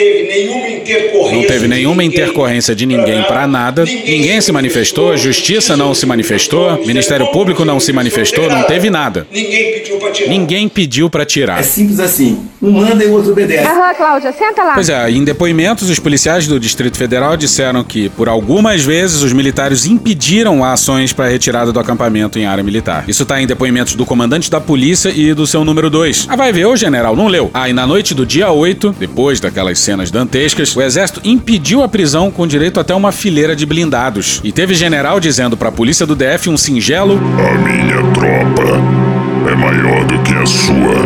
Não 1.31 1.43
teve 1.43 1.67
nenhuma 1.67 2.03
intercorrência 2.03 2.73
de 2.73 2.85
ninguém 2.85 3.23
para 3.23 3.45
nada. 3.45 3.83
Ninguém 3.83 4.39
se 4.39 4.51
manifestou, 4.51 5.11
a 5.11 5.17
Justiça 5.17 5.75
não 5.75 5.93
se 5.93 6.05
manifestou, 6.05 6.79
Ministério 6.85 7.27
Público 7.27 7.65
não 7.65 7.79
se 7.79 7.91
manifestou, 7.91 8.49
não 8.49 8.63
teve 8.63 8.89
nada. 8.89 9.27
Ninguém 9.31 9.73
pediu 9.73 9.97
para 9.97 10.11
tirar. 10.11 10.29
Ninguém 10.29 10.69
pediu 10.69 11.09
para 11.09 11.25
tirar. 11.25 11.59
É 11.59 11.63
simples 11.63 11.99
assim. 11.99 12.39
Um 12.61 12.71
manda 12.71 13.03
e 13.03 13.07
o 13.07 13.13
outro 13.13 13.31
obedece. 13.31 13.67
Aham, 13.67 13.93
Cláudia, 13.95 14.31
senta 14.31 14.63
lá. 14.63 14.73
Pois 14.73 14.89
é, 14.89 15.09
em 15.11 15.23
depoimentos, 15.23 15.89
os 15.89 15.99
policiais 15.99 16.47
do 16.47 16.59
Distrito 16.59 16.97
Federal 16.97 17.35
disseram 17.35 17.83
que, 17.83 18.09
por 18.09 18.27
algumas 18.29 18.81
vezes, 18.81 19.21
os 19.21 19.33
militares 19.33 19.85
impediram 19.89 20.63
ações 20.63 21.11
para 21.13 21.25
a 21.25 21.29
retirada 21.29 21.71
do 21.71 21.79
acampamento 21.79 22.37
em 22.37 22.45
área 22.45 22.63
militar. 22.63 23.05
Isso 23.07 23.25
tá 23.25 23.41
em 23.41 23.47
depoimentos 23.47 23.95
do 23.95 24.05
comandante 24.05 24.49
da 24.49 24.61
polícia 24.61 25.09
e 25.09 25.33
do 25.33 25.47
seu 25.47 25.63
número 25.65 25.89
2. 25.89 26.27
Ah, 26.29 26.35
vai 26.35 26.51
ver, 26.51 26.65
o 26.65 26.75
general 26.75 27.15
não 27.15 27.27
leu. 27.27 27.49
Ah, 27.53 27.69
e 27.69 27.73
na 27.73 27.85
noite 27.85 28.13
do 28.13 28.25
dia 28.25 28.51
8, 28.51 28.95
depois 28.99 29.39
daquelas 29.39 29.79
cenas 29.79 30.11
dantescas, 30.11 30.75
o 30.75 30.81
exército 30.81 31.21
impediu 31.23 31.83
a 31.83 31.87
prisão 31.87 32.31
com 32.31 32.47
direito 32.47 32.79
até 32.79 32.93
uma 32.93 33.11
fileira 33.11 33.55
de 33.55 33.65
blindados. 33.65 34.41
E 34.43 34.51
teve 34.51 34.73
general 34.73 35.19
dizendo 35.19 35.57
para 35.57 35.69
a 35.69 35.71
polícia 35.71 36.05
do 36.05 36.15
DF 36.15 36.49
um 36.49 36.57
singelo. 36.57 37.17
A 37.17 37.57
minha 37.57 38.01
tropa 38.13 39.49
é 39.49 39.55
maior 39.55 40.05
do 40.05 40.19
que 40.23 40.33
a 40.33 40.45
sua. 40.45 40.99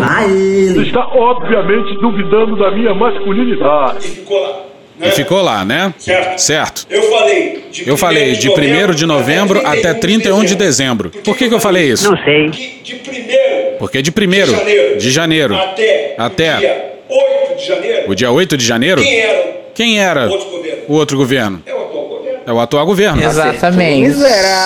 Você 0.74 0.82
está 0.82 1.06
obviamente 1.08 2.00
duvidando 2.02 2.58
da 2.58 2.72
minha 2.72 2.94
masculinidade. 2.94 4.08
Ficou 4.08 4.42
lá. 4.42 4.73
E 5.06 5.12
ficou 5.12 5.42
lá, 5.42 5.66
né? 5.66 5.94
Certo. 5.98 6.38
Certo. 6.40 6.88
Eu 6.90 7.04
falei 7.10 7.66
de 7.72 7.88
Eu 7.88 7.98
falei 7.98 8.34
de 8.34 8.50
1 8.50 8.94
de 8.96 9.06
novembro 9.06 9.62
até 9.66 9.94
31 9.94 10.44
de 10.44 10.56
dezembro. 10.56 11.10
Por 11.10 11.36
que, 11.36 11.48
que 11.48 11.54
eu 11.54 11.60
falei 11.60 11.92
isso? 11.92 12.10
Não 12.10 12.18
sei. 12.24 12.50
De 12.84 12.96
primeiro 12.96 13.78
Porque 13.80 14.02
de 14.02 14.12
1 14.12 14.98
de 14.98 15.12
janeiro 15.12 15.56
até, 15.56 16.16
até 16.18 16.58
dia 16.58 16.94
8 17.10 17.60
de 17.60 17.68
janeiro, 17.68 18.12
o 18.12 18.16
dia 18.16 18.32
8 18.32 18.58
de 18.58 18.66
janeiro, 18.66 19.02
quem 19.02 19.20
era 19.20 19.54
quem 19.74 20.00
era 20.00 20.28
outro 20.28 20.50
governo? 20.50 20.84
o 20.88 20.94
outro 20.94 21.18
governo? 21.18 21.64
É 21.66 21.74
o 21.74 21.82
atual 21.82 22.06
governo. 22.06 22.42
É 22.46 22.54
o 22.54 22.60
atual 22.60 22.86
governo. 22.86 23.24
Exatamente. 23.24 24.16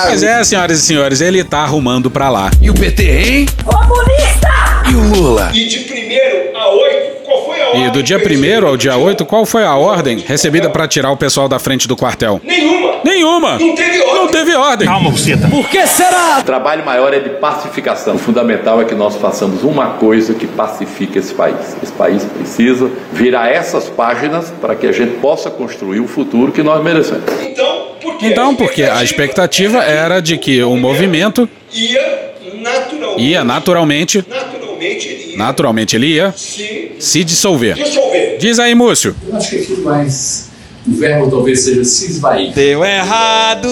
Pois 0.07 0.23
é, 0.23 0.43
senhoras 0.43 0.79
e 0.79 0.81
senhores, 0.81 1.21
ele 1.21 1.43
tá 1.43 1.59
arrumando 1.59 2.11
pra 2.11 2.29
lá. 2.29 2.51
E 2.61 2.69
o 2.69 2.73
PT, 2.73 3.03
hein? 3.03 3.45
Comunista! 3.63 4.49
E 4.89 4.95
o 4.95 5.15
Lula? 5.15 5.51
E 5.53 5.65
de 5.65 5.79
primeiro 5.79 6.57
a 6.57 6.69
8, 6.69 7.23
qual 7.23 7.45
foi 7.45 7.61
a 7.61 7.66
ordem? 7.66 7.66
E 7.77 7.91
do 7.91 8.01
dia 8.01 8.17
1 8.17 8.65
ao 8.67 8.75
dia 8.75 8.97
8, 8.97 9.23
qual 9.25 9.45
foi 9.45 9.63
a 9.63 9.75
ordem 9.75 10.17
recebida 10.19 10.69
pra 10.69 10.87
tirar 10.87 11.11
o 11.11 11.17
pessoal 11.17 11.47
da 11.47 11.59
frente 11.59 11.87
do 11.87 11.95
quartel? 11.95 12.41
Nenhuma. 12.43 12.99
Nenhuma! 13.03 13.59
Não 13.59 13.75
teve 13.75 14.01
ordem. 14.01 14.15
Não 14.15 14.27
teve 14.27 14.55
ordem! 14.55 14.87
Calma, 14.87 15.11
buceta. 15.11 15.47
Por 15.47 15.69
que 15.69 15.85
será? 15.85 16.39
O 16.39 16.43
trabalho 16.43 16.83
maior 16.83 17.13
é 17.13 17.19
de 17.19 17.29
pacificação. 17.29 18.15
O 18.15 18.17
fundamental 18.17 18.81
é 18.81 18.85
que 18.85 18.95
nós 18.95 19.15
façamos 19.15 19.63
uma 19.63 19.91
coisa 19.91 20.33
que 20.33 20.47
pacifique 20.47 21.19
esse 21.19 21.33
país. 21.33 21.77
Esse 21.81 21.91
país 21.91 22.23
precisa 22.23 22.89
virar 23.13 23.49
essas 23.49 23.87
páginas 23.89 24.51
para 24.59 24.75
que 24.75 24.87
a 24.87 24.91
gente 24.91 25.17
possa 25.19 25.49
construir 25.49 25.99
o 25.99 26.07
futuro 26.07 26.51
que 26.51 26.63
nós 26.63 26.83
merecemos. 26.83 27.23
Então, 27.41 27.87
porque, 28.01 28.25
Então, 28.25 28.55
porque 28.55 28.83
a 28.83 29.03
expectativa 29.03 29.83
era 29.83 30.19
de 30.19 30.37
que 30.37 30.63
o 30.63 30.75
movimento 30.75 31.47
ia 31.71 32.33
naturalmente, 32.61 33.23
ia 33.23 33.43
naturalmente, 33.43 34.25
naturalmente 34.27 35.16
naturalmente 35.37 35.95
ele 35.95 36.07
ia 36.07 36.33
se 36.35 36.91
se 36.99 37.23
dissolver. 37.23 37.75
dissolver. 37.75 38.37
Diz 38.39 38.59
aí, 38.59 38.73
Múcio. 38.75 39.15
Eu 39.27 39.35
acho 39.35 39.49
que 39.49 39.55
aquilo 39.57 39.83
mais. 39.83 40.47
O 40.85 40.95
verbo 40.95 41.29
talvez 41.29 41.65
seja 41.65 41.83
se 41.83 42.05
esvair. 42.11 42.53
Deu 42.53 42.83
errado. 42.83 43.67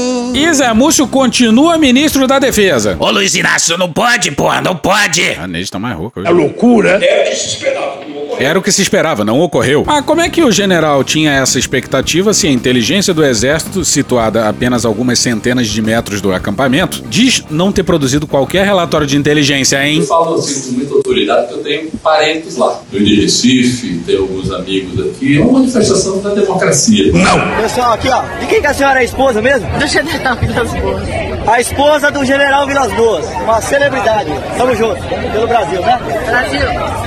Zé 0.54 0.74
Múcio 0.74 1.08
continua 1.08 1.78
ministro 1.78 2.28
da 2.28 2.40
Defesa. 2.40 2.98
Ô 3.00 3.10
Luiz 3.10 3.34
Inácio, 3.36 3.78
não 3.78 3.92
pode, 3.92 4.32
porra, 4.32 4.62
não 4.62 4.76
pode. 4.76 5.24
A 5.40 5.48
Neide 5.48 5.72
tá 5.72 5.80
mais 5.80 5.96
rouca 5.96 6.20
hoje. 6.20 6.30
É 6.30 6.34
loucura. 6.34 7.00
Era 7.02 7.30
o 7.30 8.05
Era 8.40 8.60
o 8.60 8.62
que 8.62 8.72
se 8.72 8.82
esperava, 8.82 9.24
não 9.24 9.40
ocorreu. 9.40 9.84
Mas 9.86 10.04
como 10.06 10.22
é 10.22 10.30
que 10.30 10.44
o 10.44 10.52
general 10.52 11.04
tinha 11.04 11.32
essa 11.32 11.58
expectativa 11.58 12.34
se 12.34 12.48
a 12.48 12.52
inteligência 12.52 13.14
do 13.14 13.24
exército, 13.24 13.84
situada 13.86 14.46
a 14.46 14.50
apenas 14.50 14.86
algumas 14.86 15.20
centenas 15.20 15.68
de 15.68 15.82
metros 15.82 16.22
do 16.22 16.34
acampamento, 16.34 17.04
diz 17.10 17.44
não 17.50 17.72
ter 17.72 17.84
produzido 17.84 18.26
qualquer 18.28 18.66
relatório 18.66 19.06
de 19.06 19.18
inteligência, 19.18 19.78
Eu 19.78 19.84
hein? 19.84 20.06
falo 20.06 20.36
assim 20.36 20.62
com 20.62 20.72
muita 20.78 20.94
autoridade 20.96 21.48
porque 21.48 21.60
eu 21.60 21.64
tenho 21.64 21.92
parentes 22.04 22.56
lá. 22.58 22.82
Eu 22.92 23.04
de 23.04 23.22
Recife, 23.22 24.02
tenho 24.06 24.22
alguns 24.22 24.52
amigos 24.52 25.00
aqui. 25.08 25.38
É 25.38 25.42
uma 25.42 25.60
manifestação 25.60 26.22
da 26.22 26.34
democracia. 26.34 27.12
Não. 27.12 27.62
Pessoal, 27.62 27.94
aqui 27.94 28.10
ó, 28.10 28.22
de 28.40 28.48
quem 28.48 28.62
que 28.62 28.68
a 28.68 28.74
senhora 28.74 29.00
é 29.00 29.02
a 29.02 29.06
esposa 29.06 29.42
mesmo? 29.42 29.68
Do 29.78 29.88
general 29.88 30.38
Vilas 30.38 30.72
Boas. 30.74 31.04
A 31.48 31.62
esposa 31.62 32.12
do 32.12 32.26
general 32.26 32.66
Vilas 32.68 32.92
Boas, 32.94 33.26
uma 33.44 33.62
celebridade. 33.62 34.30
Tamo 34.58 34.76
junto, 34.76 35.02
pelo 35.32 35.48
Brasil, 35.48 35.82
né? 35.82 36.00
Brasil. 36.28 37.05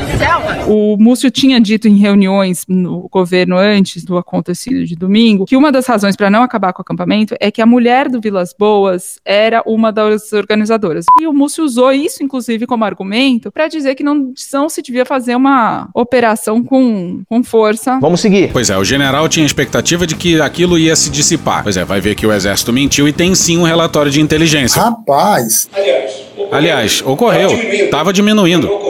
O 0.67 0.97
Múcio 0.99 1.31
tinha 1.31 1.59
dito 1.61 1.89
em 1.89 1.97
reuniões 1.97 2.65
no 2.69 3.09
governo 3.11 3.57
antes 3.57 4.05
do 4.05 4.19
acontecido 4.19 4.85
de 4.85 4.95
domingo 4.95 5.47
que 5.47 5.57
uma 5.57 5.73
das 5.73 5.87
razões 5.87 6.15
para 6.15 6.29
não 6.29 6.43
acabar 6.43 6.73
com 6.73 6.81
o 6.81 6.83
acampamento 6.83 7.35
é 7.41 7.51
que 7.51 7.63
a 7.63 7.67
mulher 7.67 8.09
do 8.09 8.21
Vilas 8.21 8.55
Boas 8.57 9.19
era 9.25 9.63
uma 9.65 9.91
das 9.91 10.33
organizadoras. 10.33 11.07
E 11.19 11.27
o 11.27 11.33
Múcio 11.33 11.65
usou 11.65 11.91
isso, 11.91 12.23
inclusive, 12.23 12.67
como 12.67 12.85
argumento 12.85 13.51
para 13.51 13.67
dizer 13.67 13.95
que 13.95 14.03
não, 14.03 14.33
não 14.53 14.69
se 14.69 14.83
devia 14.83 15.07
fazer 15.07 15.35
uma 15.35 15.89
operação 15.95 16.63
com, 16.63 17.23
com 17.27 17.43
força. 17.43 17.99
Vamos 18.01 18.21
seguir. 18.21 18.51
Pois 18.53 18.69
é, 18.69 18.77
o 18.77 18.85
general 18.85 19.29
tinha 19.29 19.47
expectativa 19.47 20.07
de 20.07 20.17
que 20.17 20.41
aquilo 20.41 20.79
ia 20.79 20.95
se 20.95 21.11
dissipar. 21.11 21.63
Pois 21.63 21.77
é, 21.77 21.85
vai 21.85 22.01
ver 22.01 22.15
que 22.15 22.27
o 22.27 22.33
exército 22.33 22.73
mentiu 22.73 23.09
e 23.09 23.13
tem 23.13 23.35
sim 23.35 23.57
um 23.57 23.63
relatório 23.63 24.11
de 24.11 24.21
inteligência. 24.21 24.83
Rapaz. 24.83 25.69
Aliás, 25.75 26.23
ocorreu, 26.37 26.49
Aliás, 26.53 27.03
ocorreu. 27.05 27.91
Tava 27.91 28.13
diminuindo. 28.13 28.67
em 28.67 28.71
Brasília. 28.71 28.88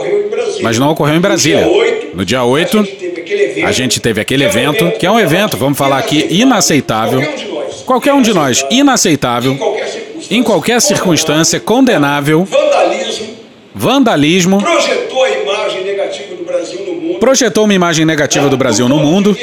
Mas 0.61 0.77
não 0.77 0.89
ocorreu 0.89 1.15
em 1.15 1.19
Brasília. 1.19 1.65
No 1.65 1.71
dia 1.71 1.73
8, 1.73 2.17
No 2.17 2.25
dia 2.25 2.43
8, 2.43 2.87
a 3.65 3.71
gente 3.71 3.99
teve 3.99 4.19
aquele 4.21 4.43
evento, 4.43 4.91
que 4.99 5.05
é 5.05 5.11
um 5.11 5.19
evento, 5.19 5.57
vamos 5.57 5.77
falar 5.77 5.97
aqui, 5.99 6.25
inaceitável. 6.29 7.21
Qualquer 7.85 8.13
um 8.13 8.21
de 8.21 8.33
nós. 8.33 8.65
Inaceitável, 8.69 9.57
Em 10.29 10.43
qualquer 10.43 10.81
circunstância. 10.81 11.59
condenável, 11.59 12.45
Vandalismo 12.45 13.39
vandalismo, 13.73 14.61
projetou 14.61 15.23
a 15.23 15.29
imagem 15.29 15.83
negativa 15.85 16.35
do 16.35 16.43
Brasil 16.43 16.79
no 16.85 16.93
mundo. 16.93 17.19
projetou 17.19 17.63
uma 17.63 17.73
imagem 17.73 18.05
negativa 18.05 18.49
do 18.49 18.57
Brasil 18.57 18.89
no 18.89 18.97
mundo. 18.97 19.37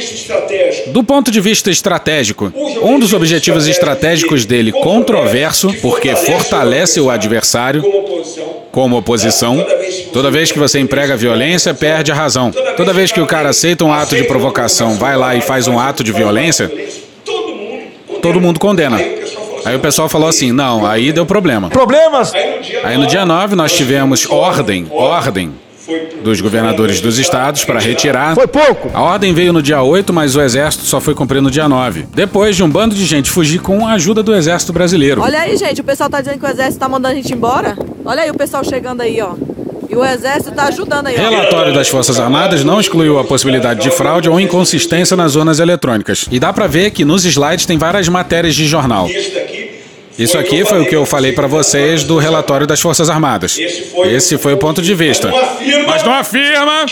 Do 0.88 1.02
ponto 1.02 1.30
de 1.30 1.40
vista 1.40 1.70
estratégico, 1.70 2.52
um 2.82 2.98
dos 2.98 3.14
objetivos 3.14 3.66
estratégicos 3.66 4.44
dele 4.44 4.72
controverso, 4.72 5.72
porque 5.80 6.14
fortalece 6.14 7.00
o 7.00 7.08
adversário 7.08 7.82
Como 8.76 8.98
oposição. 8.98 9.56
Toda 10.12 10.30
vez 10.30 10.52
que 10.52 10.58
você 10.58 10.78
emprega 10.78 11.16
violência, 11.16 11.72
perde 11.72 12.12
a 12.12 12.14
razão. 12.14 12.52
Toda 12.76 12.92
vez 12.92 13.10
que 13.10 13.18
o 13.18 13.26
cara 13.26 13.48
aceita 13.48 13.86
um 13.86 13.90
ato 13.90 14.14
de 14.14 14.24
provocação, 14.24 14.96
vai 14.96 15.16
lá 15.16 15.34
e 15.34 15.40
faz 15.40 15.66
um 15.66 15.80
ato 15.80 16.04
de 16.04 16.12
violência, 16.12 16.70
Todo 18.20 18.38
mundo. 18.38 18.60
condena. 18.60 18.98
Aí 19.64 19.74
o 19.74 19.80
pessoal 19.80 20.10
falou 20.10 20.28
assim, 20.28 20.52
não, 20.52 20.84
aí 20.84 21.10
deu 21.10 21.24
problema. 21.24 21.70
Problemas? 21.70 22.34
Aí 22.34 22.54
no 22.54 22.62
dia, 22.62 22.80
Aí 22.84 22.98
no 22.98 23.06
dia 23.06 23.24
9 23.24 23.56
nós 23.56 23.72
tivemos 23.72 24.28
ordem, 24.28 24.86
ordem 24.90 25.54
dos 26.22 26.40
governadores 26.40 27.00
dos 27.00 27.18
estados 27.18 27.64
para 27.64 27.78
retirar. 27.78 28.34
Foi 28.34 28.46
pouco. 28.46 28.90
A 28.92 29.02
ordem 29.02 29.32
veio 29.32 29.52
no 29.52 29.62
dia 29.62 29.82
8, 29.82 30.12
mas 30.12 30.34
o 30.34 30.40
exército 30.40 30.84
só 30.84 31.00
foi 31.00 31.14
cumprir 31.14 31.40
no 31.40 31.50
dia 31.50 31.68
9. 31.68 32.06
Depois 32.14 32.56
de 32.56 32.62
um 32.62 32.68
bando 32.68 32.94
de 32.94 33.04
gente 33.04 33.30
fugir 33.30 33.60
com 33.60 33.86
a 33.86 33.92
ajuda 33.92 34.22
do 34.22 34.34
exército 34.34 34.72
brasileiro. 34.72 35.22
Olha 35.22 35.40
aí, 35.40 35.56
gente, 35.56 35.80
o 35.80 35.84
pessoal 35.84 36.10
tá 36.10 36.20
dizendo 36.20 36.38
que 36.38 36.46
o 36.46 36.48
exército 36.48 36.78
tá 36.78 36.88
mandando 36.88 37.14
a 37.14 37.16
gente 37.16 37.32
embora. 37.32 37.76
Olha 38.04 38.22
aí 38.22 38.30
o 38.30 38.34
pessoal 38.34 38.64
chegando 38.64 39.00
aí, 39.00 39.20
ó. 39.20 39.34
E 39.88 39.94
o 39.94 40.04
exército 40.04 40.50
tá 40.52 40.64
ajudando 40.64 41.06
aí, 41.06 41.16
ó. 41.16 41.30
Relatório 41.30 41.72
das 41.72 41.88
Forças 41.88 42.18
Armadas 42.18 42.64
não 42.64 42.80
excluiu 42.80 43.18
a 43.18 43.24
possibilidade 43.24 43.80
de 43.80 43.90
fraude 43.90 44.28
ou 44.28 44.40
inconsistência 44.40 45.16
nas 45.16 45.32
zonas 45.32 45.60
eletrônicas. 45.60 46.26
E 46.30 46.40
dá 46.40 46.52
pra 46.52 46.66
ver 46.66 46.90
que 46.90 47.04
nos 47.04 47.24
slides 47.24 47.66
tem 47.66 47.78
várias 47.78 48.08
matérias 48.08 48.54
de 48.54 48.66
jornal. 48.66 49.08
Isso 49.08 49.32
daqui. 49.34 49.55
Isso 50.18 50.38
aqui 50.38 50.64
foi 50.64 50.80
o 50.80 50.86
que 50.86 50.96
eu 50.96 51.04
falei 51.04 51.32
pra 51.32 51.46
vocês 51.46 52.02
do 52.04 52.16
relatório 52.16 52.66
das 52.66 52.80
Forças 52.80 53.10
Armadas. 53.10 53.58
Esse 53.58 54.38
foi 54.38 54.54
o 54.54 54.56
ponto 54.56 54.80
de 54.80 54.94
vista. 54.94 55.30
Mas 55.86 56.02
não 56.02 56.12
afirma 56.14 56.86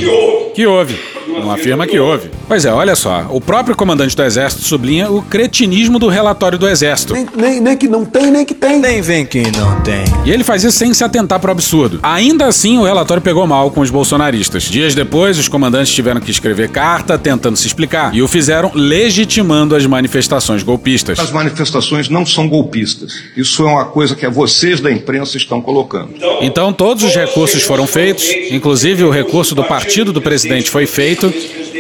que 0.55 0.67
houve. 0.67 0.99
Que 1.35 1.41
não 1.41 1.51
afirma 1.51 1.87
que 1.87 1.99
houve. 1.99 2.31
Pois 2.47 2.65
é, 2.65 2.73
olha 2.73 2.95
só, 2.95 3.27
o 3.31 3.41
próprio 3.41 3.77
comandante 3.77 4.17
do 4.17 4.23
Exército 4.23 4.63
sublinha 4.63 5.11
o 5.11 5.23
cretinismo 5.23 5.99
do 5.99 6.09
relatório 6.09 6.59
do 6.59 6.69
Exército. 6.69 7.15
Nem, 7.15 7.27
nem, 7.37 7.61
nem 7.61 7.77
que 7.77 7.89
não 7.89 8.05
tem, 8.05 8.31
nem 8.31 8.45
que 8.45 8.55
tem. 8.55 8.79
Nem 8.79 9.01
vem 9.01 9.27
quem 9.27 9.51
não 9.53 9.81
tem. 9.83 10.05
E 10.25 10.31
ele 10.31 10.45
faz 10.45 10.65
isso 10.65 10.79
sem 10.79 10.93
se 10.95 11.03
atentar 11.03 11.41
para 11.41 11.49
o 11.49 11.53
absurdo. 11.53 11.99
Ainda 12.03 12.47
assim, 12.47 12.79
o 12.79 12.85
relatório 12.85 13.23
pegou 13.23 13.47
mal 13.47 13.71
com 13.71 13.81
os 13.81 13.91
bolsonaristas. 13.91 14.65
Dias 14.65 14.95
depois, 14.95 15.39
os 15.39 15.49
comandantes 15.49 15.93
tiveram 15.93 16.21
que 16.21 16.31
escrever 16.31 16.69
carta 16.69 17.19
tentando 17.19 17.57
se 17.57 17.67
explicar 17.67 18.15
e 18.15 18.23
o 18.23 18.29
fizeram 18.29 18.71
legitimando 18.75 19.75
as 19.75 19.87
manifestações 19.87 20.63
golpistas. 20.63 21.19
As 21.19 21.31
manifestações 21.31 22.09
não 22.09 22.25
são 22.25 22.49
golpistas. 22.49 23.15
Isso 23.37 23.63
é 23.63 23.67
uma 23.67 23.85
coisa 23.87 24.15
que 24.15 24.29
vocês 24.29 24.81
da 24.81 24.91
imprensa 24.91 25.37
estão 25.37 25.61
colocando. 25.61 26.15
Então, 26.41 26.73
todos 26.73 27.03
os 27.03 27.15
recursos 27.15 27.63
foram 27.63 27.87
feitos, 27.87 28.29
inclusive 28.51 29.05
o 29.05 29.11
recurso 29.11 29.55
do 29.55 29.65
partido 29.65 30.13
do 30.13 30.21
presidente 30.21 30.71
foi 30.71 30.87
feito, 30.87 31.24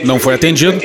não 0.04 0.18
foi 0.18 0.34
atendido. 0.34 0.80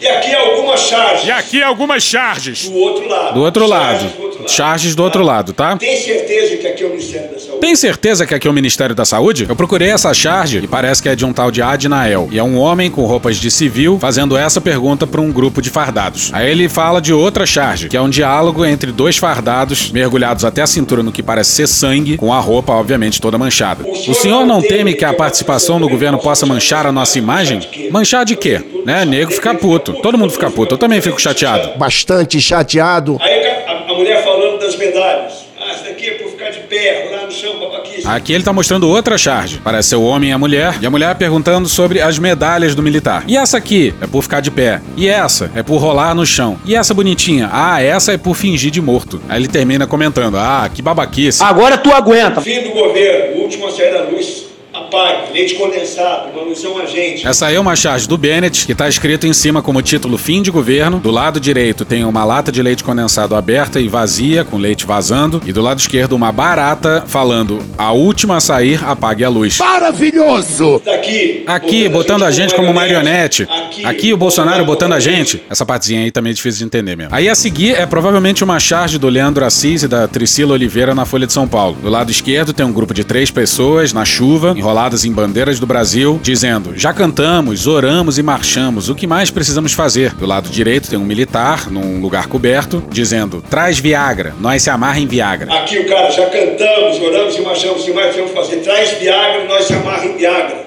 E 0.00 0.08
aqui 0.08 0.34
algumas 0.34 0.80
charges. 0.80 1.26
E 1.26 1.30
aqui 1.30 1.62
algumas 1.62 2.02
charges. 2.02 2.68
Do 2.68 2.76
outro 2.76 3.08
lado. 3.08 3.34
Do 3.34 3.40
outro 3.42 3.66
lado. 3.66 4.31
Charges 4.46 4.94
do 4.94 5.02
outro 5.02 5.22
lado, 5.22 5.52
tá? 5.52 5.76
Tem 5.76 5.96
certeza 5.96 6.56
que 6.56 6.66
aqui 6.66 6.82
é 6.82 6.86
o 6.86 6.90
Ministério 6.90 7.30
da 7.30 7.38
Saúde? 7.38 7.60
Tem 7.60 7.76
certeza 7.76 8.26
que 8.26 8.34
aqui 8.34 8.46
é 8.46 8.50
o 8.50 8.54
Ministério 8.54 8.94
da 8.94 9.04
Saúde? 9.04 9.46
Eu 9.48 9.56
procurei 9.56 9.90
essa 9.90 10.12
charge 10.12 10.58
e 10.58 10.66
parece 10.66 11.02
que 11.02 11.08
é 11.08 11.14
de 11.14 11.24
um 11.24 11.32
tal 11.32 11.50
de 11.50 11.62
Adnael. 11.62 12.28
E 12.30 12.38
é 12.38 12.42
um 12.42 12.58
homem 12.58 12.90
com 12.90 13.04
roupas 13.04 13.36
de 13.36 13.50
civil 13.50 13.98
fazendo 14.00 14.36
essa 14.36 14.60
pergunta 14.60 15.06
para 15.06 15.20
um 15.20 15.32
grupo 15.32 15.62
de 15.62 15.70
fardados. 15.70 16.30
Aí 16.32 16.50
ele 16.50 16.68
fala 16.68 17.00
de 17.00 17.12
outra 17.12 17.46
charge, 17.46 17.88
que 17.88 17.96
é 17.96 18.00
um 18.00 18.10
diálogo 18.10 18.64
entre 18.64 18.92
dois 18.92 19.16
fardados 19.16 19.90
mergulhados 19.90 20.44
até 20.44 20.62
a 20.62 20.66
cintura 20.66 21.02
no 21.02 21.12
que 21.12 21.22
parece 21.22 21.50
ser 21.50 21.68
sangue, 21.68 22.16
com 22.16 22.32
a 22.32 22.40
roupa, 22.40 22.72
obviamente, 22.72 23.20
toda 23.20 23.38
manchada. 23.38 23.84
O 23.86 24.14
senhor 24.14 24.46
não 24.46 24.60
teme 24.60 24.94
que 24.94 25.04
a 25.04 25.12
participação 25.12 25.78
no 25.78 25.88
governo 25.88 26.18
possa 26.18 26.46
manchar 26.46 26.86
a 26.86 26.92
nossa 26.92 27.18
imagem? 27.18 27.60
Manchar 27.90 28.24
de 28.24 28.36
quê? 28.36 28.60
Né? 28.84 29.04
Nego 29.04 29.30
fica 29.30 29.54
puto. 29.54 29.92
Todo 29.94 30.18
mundo 30.18 30.32
fica 30.32 30.50
puto. 30.50 30.74
Eu 30.74 30.78
também 30.78 31.00
fico 31.00 31.20
chateado. 31.20 31.78
Bastante 31.78 32.40
chateado. 32.40 33.18
Aí 33.20 33.46
a, 33.46 33.92
a 33.92 33.94
mulher 33.94 34.24
falando 34.24 34.58
das 34.72 34.76
medalhas. 34.76 35.32
Ah, 35.60 35.74
isso 35.74 35.84
daqui 35.84 36.08
é 36.08 36.14
por 36.14 36.28
ficar 36.30 36.50
de 36.50 36.60
pé, 36.60 37.08
rolar 37.08 37.26
no 37.26 37.30
chão, 37.30 37.58
babaquice. 37.60 38.06
Aqui 38.06 38.32
ele 38.32 38.42
tá 38.42 38.52
mostrando 38.52 38.88
outra 38.88 39.16
charge. 39.16 39.60
Parece 39.62 39.90
ser 39.90 39.96
o 39.96 40.02
homem 40.02 40.30
e 40.30 40.32
a 40.32 40.38
mulher. 40.38 40.74
E 40.80 40.86
a 40.86 40.90
mulher 40.90 41.14
perguntando 41.14 41.68
sobre 41.68 42.00
as 42.00 42.18
medalhas 42.18 42.74
do 42.74 42.82
militar. 42.82 43.24
E 43.28 43.36
essa 43.36 43.58
aqui 43.58 43.94
é 44.00 44.06
por 44.06 44.22
ficar 44.22 44.40
de 44.40 44.50
pé. 44.50 44.80
E 44.96 45.08
essa 45.08 45.50
é 45.54 45.62
por 45.62 45.76
rolar 45.76 46.14
no 46.14 46.26
chão. 46.26 46.58
E 46.64 46.74
essa 46.74 46.92
bonitinha? 46.92 47.48
Ah, 47.52 47.80
essa 47.82 48.12
é 48.12 48.18
por 48.18 48.34
fingir 48.34 48.70
de 48.70 48.80
morto. 48.80 49.20
Aí 49.28 49.40
ele 49.40 49.48
termina 49.48 49.86
comentando: 49.86 50.36
Ah, 50.36 50.68
que 50.72 50.82
babaquice. 50.82 51.42
Agora 51.42 51.78
tu 51.78 51.92
aguenta. 51.92 52.40
Fim 52.40 52.62
do 52.62 52.70
governo, 52.70 53.36
o 53.36 53.42
último 53.42 53.68
a 53.68 53.70
sair 53.70 53.92
da 53.92 54.02
luz. 54.02 54.51
Apague, 54.92 55.32
leite 55.32 55.54
condensado, 55.54 56.28
uma 56.28 56.42
alusão 56.42 56.78
a 56.78 56.84
gente. 56.84 57.26
Essa 57.26 57.46
aí 57.46 57.54
é 57.54 57.60
uma 57.60 57.74
charge 57.74 58.06
do 58.06 58.18
Bennett, 58.18 58.66
que 58.66 58.74
tá 58.74 58.86
escrito 58.86 59.26
em 59.26 59.32
cima 59.32 59.62
como 59.62 59.80
título 59.80 60.18
Fim 60.18 60.42
de 60.42 60.50
Governo. 60.50 60.98
Do 60.98 61.10
lado 61.10 61.40
direito 61.40 61.86
tem 61.86 62.04
uma 62.04 62.22
lata 62.26 62.52
de 62.52 62.62
leite 62.62 62.84
condensado 62.84 63.34
aberta 63.34 63.80
e 63.80 63.88
vazia, 63.88 64.44
com 64.44 64.58
leite 64.58 64.84
vazando. 64.84 65.40
E 65.46 65.52
do 65.52 65.62
lado 65.62 65.80
esquerdo, 65.80 66.12
uma 66.12 66.30
barata 66.30 67.04
falando: 67.06 67.58
A 67.78 67.92
última 67.92 68.36
a 68.36 68.40
sair, 68.40 68.84
apague 68.84 69.24
a 69.24 69.30
luz. 69.30 69.56
Maravilhoso! 69.58 70.82
Daqui. 70.84 71.44
Aqui, 71.46 71.88
botando 71.88 72.24
a 72.24 72.30
gente 72.30 72.54
como 72.54 72.72
marionete. 72.74 73.48
Aqui, 73.84 74.12
o 74.12 74.16
Bolsonaro 74.18 74.62
botando 74.66 74.92
a 74.92 75.00
gente. 75.00 75.42
Essa 75.48 75.64
partezinha 75.64 76.02
aí 76.02 76.10
também 76.10 76.32
é 76.32 76.34
difícil 76.34 76.58
de 76.58 76.64
entender 76.64 76.96
mesmo. 76.96 77.14
Aí 77.14 77.30
a 77.30 77.34
seguir 77.34 77.76
é 77.76 77.86
provavelmente 77.86 78.44
uma 78.44 78.60
charge 78.60 78.98
do 78.98 79.08
Leandro 79.08 79.42
Assis 79.42 79.84
e 79.84 79.88
da 79.88 80.06
Priscila 80.06 80.52
Oliveira 80.52 80.94
na 80.94 81.06
Folha 81.06 81.26
de 81.26 81.32
São 81.32 81.48
Paulo. 81.48 81.78
Do 81.80 81.88
lado 81.88 82.10
esquerdo 82.10 82.52
tem 82.52 82.66
um 82.66 82.72
grupo 82.72 82.92
de 82.92 83.04
três 83.04 83.30
pessoas 83.30 83.94
na 83.94 84.04
chuva, 84.04 84.52
enroladas 84.82 85.04
em 85.04 85.12
bandeiras 85.12 85.60
do 85.60 85.66
Brasil, 85.66 86.18
dizendo: 86.22 86.72
Já 86.76 86.92
cantamos, 86.92 87.66
oramos 87.66 88.18
e 88.18 88.22
marchamos. 88.22 88.88
O 88.88 88.94
que 88.94 89.06
mais 89.06 89.30
precisamos 89.30 89.72
fazer? 89.72 90.14
Do 90.14 90.26
lado 90.26 90.48
direito 90.48 90.90
tem 90.90 90.98
um 90.98 91.04
militar, 91.04 91.70
num 91.70 92.00
lugar 92.00 92.26
coberto, 92.26 92.82
dizendo: 92.90 93.42
Traz 93.48 93.78
Viagra, 93.78 94.34
nós 94.40 94.62
se 94.62 94.70
amarra 94.70 94.98
em 94.98 95.06
Viagra. 95.06 95.52
Aqui 95.54 95.78
o 95.78 95.88
cara, 95.88 96.10
já 96.10 96.26
cantamos, 96.26 97.00
oramos 97.00 97.36
e 97.36 97.42
marchamos, 97.42 97.82
o 97.82 97.84
que 97.84 97.92
mais 97.92 98.14
que 98.14 98.26
fazer? 98.28 98.56
Traz 98.56 98.98
Viagra, 98.98 99.44
nós 99.44 99.64
se 99.66 99.74
amarra 99.74 100.04
em 100.04 100.16
Viagra. 100.16 100.61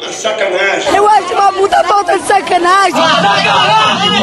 Uma 0.00 0.12
sacanagem. 0.12 0.94
Eu 0.94 1.08
acho 1.08 1.34
uma 1.34 1.52
puta 1.52 1.82
falta 1.82 2.16
de 2.18 2.24
sacanagem. 2.24 3.02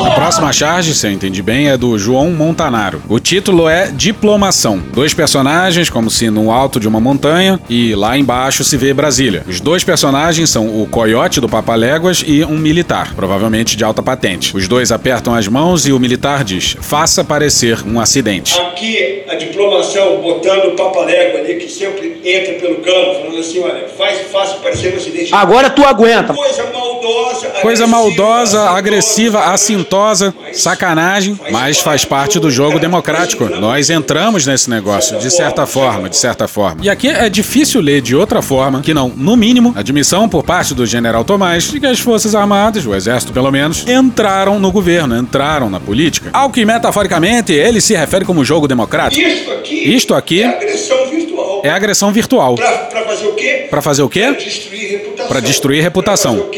A 0.06 0.12
próxima 0.12 0.54
charge, 0.54 0.96
se 0.96 1.06
eu 1.06 1.12
entendi 1.12 1.42
bem, 1.42 1.68
é 1.70 1.76
do 1.76 1.98
João 1.98 2.32
Montanaro. 2.32 3.02
O 3.10 3.20
título 3.20 3.68
é 3.68 3.88
Diplomação. 3.92 4.82
Dois 4.94 5.14
personagens, 5.14 5.90
como 5.90 6.10
se 6.10 6.30
no 6.30 6.50
alto 6.50 6.80
de 6.80 6.88
uma 6.88 7.02
montanha, 7.02 7.60
e 7.70 7.94
lá 7.94 8.18
embaixo 8.18 8.64
se 8.64 8.78
vê 8.78 8.94
Brasília. 8.94 9.44
Os 9.46 9.60
dois 9.60 9.84
personagens 9.84 10.50
são 10.50 10.82
o 10.82 10.88
coiote 10.88 11.42
do 11.42 11.50
Papaléguas 11.50 12.24
e 12.26 12.46
um 12.46 12.58
militar, 12.58 13.14
provavelmente 13.14 13.76
de 13.76 13.84
alta 13.84 14.02
patente. 14.02 14.56
Os 14.56 14.70
dois 14.70 14.94
apertam 14.94 15.36
as 15.36 15.46
mãos 15.50 15.86
e 15.86 15.92
o 15.92 16.00
militar 16.00 16.46
diz: 16.46 16.78
faça 16.80 17.22
parecer 17.22 17.80
um 17.86 18.00
acidente. 18.00 18.58
Aqui 18.58 19.24
a 19.28 19.36
diplomação 19.36 20.22
botando 20.22 20.70
o 20.70 20.76
papalégua 20.78 21.42
ali, 21.42 21.56
que 21.56 21.70
sempre 21.70 22.22
entra 22.24 22.54
pelo 22.54 22.76
cano, 22.78 23.16
falando 23.16 23.40
assim: 23.40 23.60
olha, 23.60 23.90
faz, 23.90 24.22
faça 24.32 24.56
parecer 24.56 24.94
um 24.94 24.98
acidente. 24.98 25.36
Agora 25.36 25.65
tu 25.70 25.84
aguenta. 25.86 26.34
Coisa 26.34 26.64
maldosa. 26.72 27.46
Coisa 27.62 27.88
maldosa, 27.88 28.70
agressiva, 28.72 29.46
assintosa, 29.46 30.34
sacanagem, 30.54 31.40
mas 31.52 31.80
faz 31.80 32.04
parte 32.06 32.40
do 32.40 32.50
jogo 32.52 32.80
democrático. 32.80 33.46
Nós 33.46 33.90
entramos 33.90 34.46
nesse 34.46 34.70
negócio, 34.70 35.18
de 35.20 35.32
certa 35.32 35.66
forma, 35.66 36.10
de 36.10 36.18
certa 36.18 36.48
forma. 36.48 36.82
E 36.84 36.90
aqui 36.90 37.08
é 37.08 37.30
difícil 37.30 37.82
ler 37.82 38.02
de 38.02 38.16
outra 38.16 38.42
forma 38.42 38.82
que 38.82 38.94
não, 38.94 39.10
no 39.16 39.36
mínimo, 39.36 39.74
admissão 39.76 40.28
por 40.28 40.44
parte 40.44 40.74
do 40.74 40.86
general 40.86 41.24
Tomás 41.24 41.64
de 41.72 41.80
que 41.80 41.86
as 41.86 42.00
Forças 42.00 42.36
Armadas, 42.36 42.86
o 42.86 42.94
Exército 42.94 43.32
pelo 43.34 43.52
menos, 43.52 43.88
entraram 43.88 44.60
no 44.60 44.72
governo, 44.72 45.18
entraram 45.18 45.70
na 45.70 45.80
política. 45.80 46.30
Ao 46.34 46.50
que, 46.50 46.66
metaforicamente, 46.66 47.54
ele 47.54 47.80
se 47.82 47.96
refere 47.96 48.26
como 48.26 48.44
jogo 48.44 48.68
democrático. 48.68 49.26
Isto 49.28 49.52
aqui, 49.52 49.96
Isto 49.96 50.14
aqui 50.16 50.44
é 50.44 50.48
agressão 50.48 51.10
virtual. 51.10 51.62
é 51.64 51.70
agressão 51.70 52.12
virtual. 52.12 52.56
Pra, 52.56 52.72
pra 52.72 53.04
fazer 53.06 53.28
o 53.28 53.34
quê? 53.34 53.68
Pra 53.70 53.82
fazer 53.82 54.02
o 54.04 54.10
quê? 54.10 54.34
Destruir 54.34 54.92
reputação. 54.92 55.05
Para 55.28 55.40
destruir 55.40 55.82
reputação. 55.82 56.50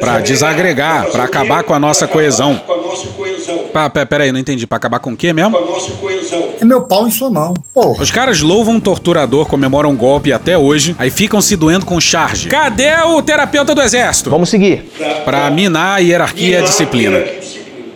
Para 0.00 0.20
desagregar, 0.20 1.06
para 1.10 1.24
acabar 1.24 1.62
com 1.62 1.72
a 1.74 1.78
nossa 1.78 2.06
coesão. 2.06 2.56
Com 2.66 2.72
a 2.72 2.76
nossa 2.76 3.06
coesão. 3.08 3.58
Pá, 3.72 3.88
pé- 3.88 4.04
peraí, 4.04 4.30
não 4.32 4.38
entendi. 4.40 4.66
Pra 4.66 4.76
acabar 4.76 4.98
com 4.98 5.12
o 5.12 5.16
quê 5.16 5.32
mesmo? 5.32 5.52
Com 5.56 5.64
a 5.64 5.66
nossa 5.66 5.90
coesão. 5.92 6.48
É 6.60 6.64
meu 6.64 6.82
pau 6.82 7.06
em 7.06 7.10
sua 7.10 7.30
mão. 7.30 7.54
Porra. 7.72 8.02
Os 8.02 8.10
caras 8.10 8.40
louvam 8.40 8.74
um 8.76 8.80
torturador, 8.80 9.46
comemoram 9.46 9.90
um 9.90 9.96
golpe 9.96 10.32
até 10.32 10.56
hoje, 10.58 10.94
aí 10.98 11.10
ficam 11.10 11.40
se 11.40 11.56
doendo 11.56 11.86
com 11.86 12.00
charge. 12.00 12.48
Cadê 12.48 12.94
o 13.06 13.22
terapeuta 13.22 13.74
do 13.74 13.82
exército? 13.82 14.30
Vamos 14.30 14.48
seguir. 14.48 14.90
Pra 15.24 15.50
minar 15.50 15.96
a 15.96 15.98
hierarquia 15.98 16.48
e 16.48 16.56
a 16.56 16.60
disciplina. 16.62 17.18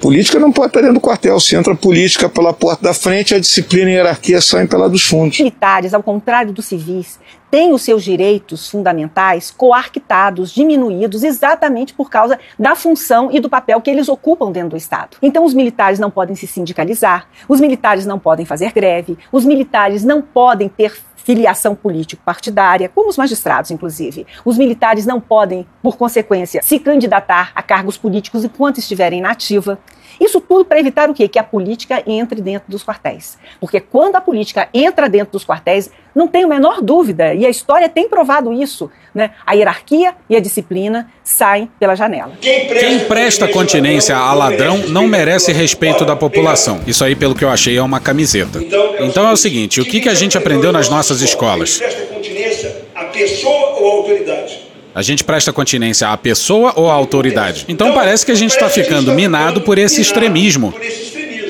Política 0.00 0.38
não 0.38 0.50
pode 0.50 0.68
estar 0.68 0.80
dentro 0.80 0.94
do 0.94 1.00
quartel. 1.00 1.38
Se 1.38 1.54
entra 1.54 1.74
política 1.74 2.28
pela 2.28 2.54
porta 2.54 2.82
da 2.82 2.94
frente, 2.94 3.34
a 3.34 3.38
disciplina 3.38 3.90
e 3.90 3.92
a 3.92 3.96
hierarquia 3.96 4.40
saem 4.40 4.66
pela 4.66 4.88
dos 4.88 5.02
fundos. 5.02 5.38
Militares, 5.38 5.92
ao 5.92 6.02
contrário 6.02 6.52
dos 6.52 6.64
civis, 6.64 7.18
têm 7.50 7.72
os 7.74 7.82
seus 7.82 8.02
direitos 8.02 8.70
fundamentais 8.70 9.50
coarquitados, 9.50 10.52
diminuídos, 10.52 11.22
exatamente 11.22 11.92
por 11.92 12.08
causa 12.08 12.38
da 12.58 12.74
função 12.74 13.28
e 13.30 13.40
do 13.40 13.50
papel 13.50 13.80
que 13.80 13.90
eles 13.90 14.08
ocupam 14.08 14.50
dentro 14.50 14.70
do 14.70 14.76
Estado. 14.76 15.18
Então, 15.20 15.44
os 15.44 15.52
militares 15.52 15.98
não 15.98 16.10
podem 16.10 16.34
se 16.34 16.46
sindicalizar, 16.46 17.26
os 17.46 17.60
militares 17.60 18.06
não 18.06 18.18
podem 18.18 18.46
fazer 18.46 18.72
greve, 18.72 19.18
os 19.30 19.44
militares 19.44 20.02
não 20.02 20.22
podem 20.22 20.68
ter 20.68 20.96
filiação 21.24 21.74
político-partidária, 21.74 22.88
como 22.88 23.08
os 23.08 23.16
magistrados, 23.16 23.70
inclusive. 23.70 24.26
Os 24.44 24.56
militares 24.56 25.06
não 25.06 25.20
podem, 25.20 25.66
por 25.82 25.96
consequência, 25.96 26.62
se 26.62 26.78
candidatar 26.78 27.52
a 27.54 27.62
cargos 27.62 27.96
políticos 27.96 28.44
enquanto 28.44 28.78
estiverem 28.78 29.20
na 29.20 29.30
ativa. 29.30 29.78
Isso 30.20 30.40
tudo 30.40 30.64
para 30.66 30.78
evitar 30.78 31.08
o 31.08 31.14
quê? 31.14 31.26
Que 31.26 31.38
a 31.38 31.42
política 31.42 32.02
entre 32.06 32.42
dentro 32.42 32.70
dos 32.70 32.84
quartéis. 32.84 33.38
Porque 33.58 33.80
quando 33.80 34.16
a 34.16 34.20
política 34.20 34.68
entra 34.74 35.08
dentro 35.08 35.32
dos 35.32 35.44
quartéis, 35.44 35.90
não 36.14 36.28
tem 36.28 36.44
a 36.44 36.46
menor 36.46 36.82
dúvida, 36.82 37.32
e 37.34 37.46
a 37.46 37.48
história 37.48 37.88
tem 37.88 38.08
provado 38.08 38.52
isso, 38.52 38.90
né? 39.14 39.30
A 39.46 39.54
hierarquia 39.54 40.14
e 40.28 40.36
a 40.36 40.40
disciplina 40.40 41.08
saem 41.22 41.70
pela 41.78 41.94
janela. 41.94 42.32
Quem 42.40 43.00
presta 43.06 43.48
continência 43.48 44.16
a 44.16 44.34
ladrão 44.34 44.78
não 44.88 45.06
merece 45.06 45.52
respeito 45.52 46.04
da 46.04 46.16
população. 46.16 46.80
Isso 46.86 47.04
aí, 47.04 47.14
pelo 47.14 47.34
que 47.34 47.44
eu 47.44 47.50
achei, 47.50 47.76
é 47.76 47.82
uma 47.82 48.00
camiseta. 48.00 48.60
Então 49.00 49.28
é 49.28 49.32
o 49.32 49.36
seguinte: 49.36 49.80
o 49.80 49.84
que, 49.84 50.00
que 50.00 50.08
a 50.08 50.14
gente 50.14 50.36
aprendeu 50.36 50.72
nas 50.72 50.88
nossas 50.88 51.20
escolas? 51.20 51.78
Presta 51.78 52.02
continência 52.06 52.84
à 52.94 53.04
pessoa 53.04 53.78
ou 53.78 53.90
à 53.90 53.94
autoridade. 53.94 54.69
A 54.94 55.02
gente 55.02 55.22
presta 55.22 55.52
continência 55.52 56.08
à 56.08 56.16
pessoa 56.16 56.72
ou 56.76 56.90
à 56.90 56.94
autoridade? 56.94 57.64
Então 57.68 57.94
parece 57.94 58.26
que 58.26 58.32
a 58.32 58.34
gente 58.34 58.50
está 58.50 58.68
ficando 58.68 59.12
minado 59.12 59.60
por 59.60 59.78
esse 59.78 60.00
extremismo. 60.00 60.74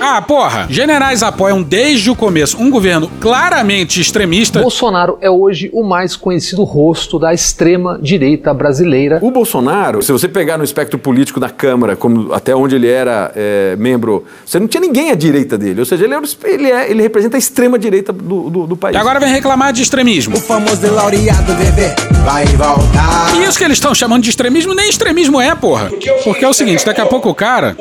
Ah, 0.01 0.23
porra! 0.23 0.67
Generais 0.71 1.23
apoiam 1.23 1.63
desde 1.63 2.11
o 2.11 2.17
começo 2.17 2.57
um 2.59 2.71
governo 2.71 3.11
claramente 3.21 4.01
extremista. 4.01 4.61
Bolsonaro 4.61 5.19
é 5.21 5.29
hoje 5.29 5.69
o 5.75 5.85
mais 5.85 6.17
conhecido 6.17 6.65
rosto 6.65 7.19
da 7.19 7.35
extrema-direita 7.35 8.55
brasileira. 8.55 9.19
O 9.21 9.31
Bolsonaro, 9.31 10.03
se 10.03 10.11
você 10.11 10.27
pegar 10.27 10.57
no 10.57 10.65
espectro 10.65 10.99
político 10.99 11.39
da 11.39 11.51
Câmara, 11.51 11.97
como 11.97 12.33
até 12.33 12.55
onde 12.57 12.77
ele 12.77 12.89
era 12.89 13.31
é, 13.37 13.77
membro, 13.77 14.25
você 14.45 14.59
não 14.59 14.67
tinha 14.67 14.81
ninguém 14.81 15.11
à 15.11 15.15
direita 15.15 15.59
dele. 15.59 15.81
Ou 15.81 15.87
seja, 15.87 16.05
ele, 16.05 16.15
é, 16.15 16.21
ele, 16.45 16.71
é, 16.71 16.91
ele 16.91 17.03
representa 17.03 17.37
a 17.37 17.39
extrema-direita 17.39 18.13
do, 18.13 18.49
do, 18.49 18.67
do, 18.69 18.77
país. 18.77 18.97
E 18.97 18.99
agora 18.99 19.21
vem 19.21 19.31
reclamar 19.31 19.73
de 19.73 19.83
extremismo. 19.83 20.37
O 20.37 20.41
famoso 20.41 20.91
laureado 20.93 21.55
bebê 21.55 21.95
vai 22.25 22.47
voltar. 22.47 23.37
E 23.37 23.45
isso 23.45 23.59
que 23.59 23.65
eles 23.65 23.77
estão 23.77 23.95
chamando 23.95 24.23
de 24.23 24.31
extremismo, 24.31 24.75
nem 24.75 24.89
extremismo 24.89 25.39
é, 25.39 25.55
porra. 25.55 25.91
Porque 26.25 26.45
é 26.45 26.49
o 26.49 26.55
seguinte, 26.55 26.87
daqui 26.87 27.01
a 27.01 27.07
pouco 27.07 27.29
o 27.29 27.35
cara. 27.35 27.77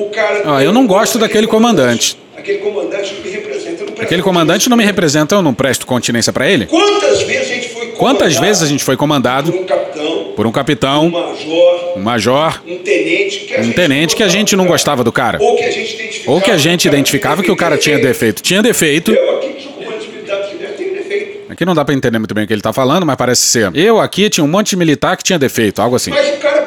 Ó, 0.45 0.59
eu 0.59 0.73
não 0.73 0.85
gosto 0.85 1.17
daquele 1.17 1.47
comandante. 1.47 2.08
Aquele 2.39 2.59
comandante 2.59 3.13
não 3.13 3.21
me 3.21 3.29
representa. 3.29 3.85
Não 3.85 4.03
Aquele 4.03 4.21
comandante 4.21 4.69
não 4.69 4.77
me 4.77 4.85
representa, 4.85 5.35
eu 5.35 5.41
não 5.41 5.53
presto 5.53 5.85
continência 5.85 6.31
pra 6.31 6.49
ele. 6.49 6.65
Quantas 6.65 7.21
vezes 7.21 7.51
a 7.51 7.53
gente 7.53 7.69
foi 7.69 7.87
Quantas 7.87 8.37
vezes 8.37 8.63
a 8.63 8.65
gente 8.65 8.83
foi 8.83 8.95
comandado 8.95 9.51
por 9.51 9.61
um 9.61 9.65
capitão, 9.65 10.33
por 10.35 10.47
um 10.47 10.51
capitão, 10.53 11.07
um 11.07 11.11
major, 11.11 11.93
um 11.97 12.01
major, 12.01 12.61
um 12.65 12.77
tenente 12.77 13.39
que 13.39 13.55
a 13.55 13.59
um 13.59 13.63
gente 13.63 13.75
tenente 13.75 14.15
que 14.15 14.23
a 14.23 14.29
gente 14.29 14.55
não 14.55 14.65
gostava 14.65 15.03
do 15.03 15.11
cara. 15.11 15.37
ou 15.41 15.57
que 15.57 15.63
a 15.63 15.71
gente 15.71 15.95
identificava. 15.95 16.31
Ou 16.31 16.41
que 16.41 16.51
a 16.51 16.57
gente 16.57 16.87
identificava 16.87 17.43
que 17.43 17.51
o 17.51 17.57
cara 17.57 17.77
tinha 17.77 17.99
defeito. 17.99 18.41
Tinha 18.41 18.61
defeito. 18.61 19.11
Eu 19.11 19.37
aqui. 19.37 19.49
Aqui 21.49 21.65
não 21.65 21.75
dá 21.75 21.83
pra 21.83 21.93
entender 21.93 22.19
muito 22.19 22.33
bem 22.33 22.45
o 22.45 22.47
que 22.47 22.53
ele 22.53 22.61
tá 22.61 22.71
falando, 22.71 23.05
mas 23.05 23.17
parece 23.17 23.41
ser. 23.41 23.69
Eu 23.75 23.99
aqui 23.99 24.29
tinha 24.29 24.45
um 24.45 24.47
monte 24.47 24.69
de 24.69 24.75
militar 24.77 25.17
que 25.17 25.23
tinha 25.23 25.37
defeito, 25.37 25.81
algo 25.81 25.95
assim. 25.95 26.11
Mas 26.11 26.29
o 26.29 26.37
cara. 26.37 26.58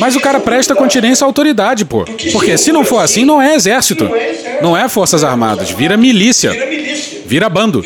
Mas 0.00 0.16
o 0.16 0.20
cara 0.20 0.40
presta 0.40 0.74
continência 0.74 1.24
à 1.24 1.26
autoridade, 1.26 1.84
pô. 1.84 2.04
Porque 2.32 2.56
se 2.56 2.72
não 2.72 2.84
for 2.84 2.98
assim, 2.98 3.24
não 3.24 3.40
é 3.40 3.54
exército. 3.54 4.10
Não 4.62 4.76
é 4.76 4.88
forças 4.88 5.22
armadas, 5.22 5.70
vira 5.70 5.96
milícia. 5.96 6.50
Vira 6.50 6.66
milícia. 6.66 7.20
Vira 7.26 7.48
bando. 7.48 7.84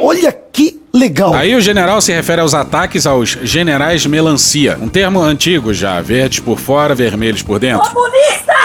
Olha 0.00 0.30
que 0.52 0.78
legal. 0.92 1.34
Aí 1.34 1.56
o 1.56 1.60
general 1.60 2.00
se 2.00 2.12
refere 2.12 2.40
aos 2.40 2.54
ataques 2.54 3.06
aos 3.06 3.30
generais 3.42 4.06
melancia, 4.06 4.78
um 4.80 4.88
termo 4.88 5.20
antigo 5.20 5.74
já, 5.74 6.00
verdes 6.00 6.38
por 6.38 6.60
fora, 6.60 6.94
vermelhos 6.94 7.42
por 7.42 7.58
dentro. 7.58 7.90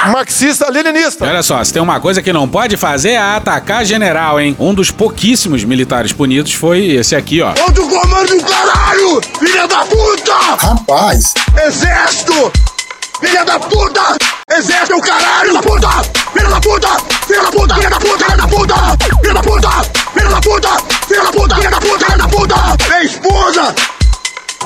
Marxista-leninista. 0.07 1.25
Olha 1.25 1.43
só, 1.43 1.61
se 1.63 1.73
tem 1.73 1.81
uma 1.81 1.99
coisa 1.99 2.21
que 2.21 2.31
não 2.31 2.47
pode 2.47 2.77
fazer 2.77 3.11
é 3.11 3.17
atacar 3.17 3.83
general, 3.85 4.39
hein? 4.39 4.55
Um 4.59 4.73
dos 4.73 4.91
pouquíssimos 4.91 5.63
militares 5.63 6.13
punidos 6.13 6.53
foi 6.53 6.85
esse 6.85 7.15
aqui, 7.15 7.41
ó. 7.41 7.53
Outro 7.65 7.87
comando 7.87 8.37
do 8.37 8.43
caralho! 8.43 9.21
Filha 9.39 9.67
da 9.67 9.79
puta! 9.85 10.33
Rapaz. 10.57 11.33
Exército! 11.65 12.51
Filha 13.19 13.43
da 13.43 13.59
puta! 13.59 14.17
Exército 14.57 14.93
é 14.93 14.95
o 14.95 15.01
caralho! 15.01 15.49
Filha 15.49 15.61
da 15.61 15.61
puta! 15.61 15.89
Filha 16.33 16.49
da 16.49 16.61
puta! 16.61 16.87
Filha 17.27 17.41
da 17.41 17.51
puta! 17.51 17.75
Filha 17.75 17.89
da 17.89 17.99
puta! 17.99 18.25
Filha 18.25 18.37
da 18.37 18.47
puta! 18.47 18.77
Filha 19.21 19.33
da 19.33 19.41
puta! 19.41 19.69
Filha 20.13 20.29
da 20.29 20.41
puta! 20.41 20.69
Filha 21.05 21.21
da 21.21 21.31
puta! 21.31 21.55
Filha 21.55 21.69
da 21.69 21.79
puta! 21.79 22.05
Filha 22.05 22.17
da 22.17 22.27
puta! 22.27 22.55
Minha 22.87 23.03
esposa! 23.03 23.75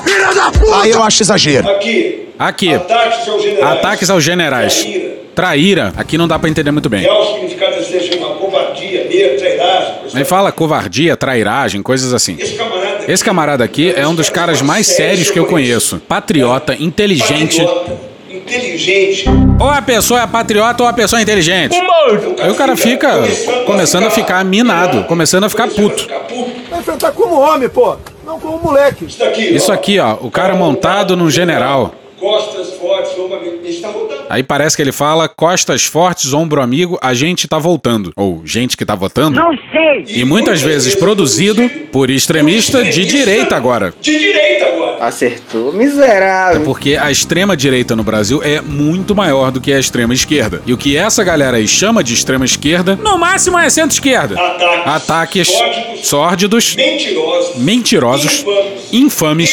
Filha 0.04 0.34
da 0.34 0.50
puta! 0.52 0.82
Aí 0.82 0.90
eu 0.90 1.02
acho 1.02 1.22
exagero. 1.22 1.68
Aqui. 1.68 2.28
Aqui. 2.38 2.74
Ataques 2.74 3.28
aos 3.28 3.42
generais. 3.42 3.78
Ataques 3.78 4.10
aos 4.10 4.24
generais. 4.24 4.82
Traíra. 4.82 5.14
Traíra. 5.34 5.92
Aqui 5.96 6.16
não 6.16 6.28
dá 6.28 6.38
pra 6.38 6.48
entender 6.48 6.70
muito 6.70 6.88
bem. 6.88 7.00
Real 7.00 7.34
significado 7.34 7.76
desse 7.76 8.00
chama 8.02 8.36
covardia, 8.36 9.04
trairagem. 9.36 9.94
Ele 10.14 10.24
fala 10.24 10.52
covardia, 10.52 11.16
trairagem, 11.16 11.82
coisas 11.82 12.12
assim. 12.12 12.36
Esse 12.38 12.54
camarada. 12.54 13.04
Esse 13.12 13.24
camarada 13.24 13.64
aqui 13.64 13.92
é 13.96 14.06
um 14.06 14.14
dos 14.14 14.30
caras 14.30 14.62
mais 14.62 14.86
sérios 14.86 15.30
que 15.30 15.38
eu 15.38 15.46
conheço. 15.46 16.00
Patriota, 16.08 16.76
inteligente. 16.78 17.60
Inteligente. 18.44 19.24
Ou 19.58 19.68
a 19.68 19.80
pessoa 19.80 20.22
é 20.22 20.26
patriota 20.26 20.82
ou 20.82 20.88
a 20.88 20.92
pessoa 20.92 21.18
é 21.18 21.22
inteligente. 21.22 21.74
Aí 22.40 22.50
o 22.50 22.54
cara 22.54 22.76
fica 22.76 23.10
começando 23.64 24.04
a 24.04 24.10
ficar 24.10 24.44
minado, 24.44 25.04
começando 25.04 25.44
a 25.44 25.48
ficar 25.48 25.68
puto. 25.68 26.06
Vai 26.70 26.80
enfrentar 26.80 27.12
como 27.12 27.40
homem, 27.40 27.68
pô. 27.68 27.96
Não 28.26 28.38
como 28.38 28.58
moleque. 28.58 29.06
Isso 29.06 29.18
daqui. 29.18 29.42
Isso 29.42 29.72
aqui, 29.72 29.98
ó, 29.98 30.18
o 30.20 30.30
cara 30.30 30.54
montado 30.54 31.16
num 31.16 31.30
general. 31.30 31.94
Costas 32.20 32.74
fortes, 32.74 33.18
ombro 33.18 33.36
amigo. 33.38 33.54
Voltando. 33.92 34.26
Aí 34.30 34.42
parece 34.42 34.76
que 34.76 34.82
ele 34.82 34.92
fala 34.92 35.28
costas 35.28 35.84
fortes, 35.84 36.32
ombro 36.32 36.62
amigo, 36.62 36.98
a 37.02 37.12
gente 37.12 37.46
tá 37.46 37.58
voltando. 37.58 38.12
Ou 38.16 38.42
gente 38.44 38.76
que 38.76 38.84
tá 38.84 38.94
votando. 38.94 39.38
Não 39.38 39.56
sei. 39.70 40.04
E 40.08 40.24
muitas 40.24 40.62
vezes 40.62 40.94
produzido 40.94 41.68
por 41.92 42.08
extremista 42.10 42.82
de 42.82 43.04
direita 43.04 43.56
agora. 43.56 43.92
De 44.00 44.18
direita 44.18 44.66
agora. 44.66 44.83
Acertou, 45.06 45.72
É 45.74 45.76
miserável. 45.76 46.60
porque 46.62 46.96
a 46.96 47.10
extrema 47.10 47.56
direita 47.56 47.94
no 47.94 48.02
Brasil 48.02 48.40
é 48.42 48.60
muito 48.60 49.14
maior 49.14 49.50
do 49.50 49.60
que 49.60 49.72
a 49.72 49.78
extrema 49.78 50.14
esquerda. 50.14 50.62
E 50.66 50.72
o 50.72 50.76
que 50.78 50.96
essa 50.96 51.22
galera 51.22 51.56
aí 51.56 51.66
chama 51.68 52.02
de 52.02 52.14
extrema 52.14 52.44
esquerda, 52.44 52.96
no 52.96 53.18
máximo 53.18 53.58
é 53.58 53.68
centro-esquerda. 53.70 54.34
Ataques. 54.40 54.86
Ataques 54.86 55.48
sórdidos, 56.06 56.74
Mentirosos. 56.76 57.56
mentirosos, 57.56 58.44
infames, 58.92 59.50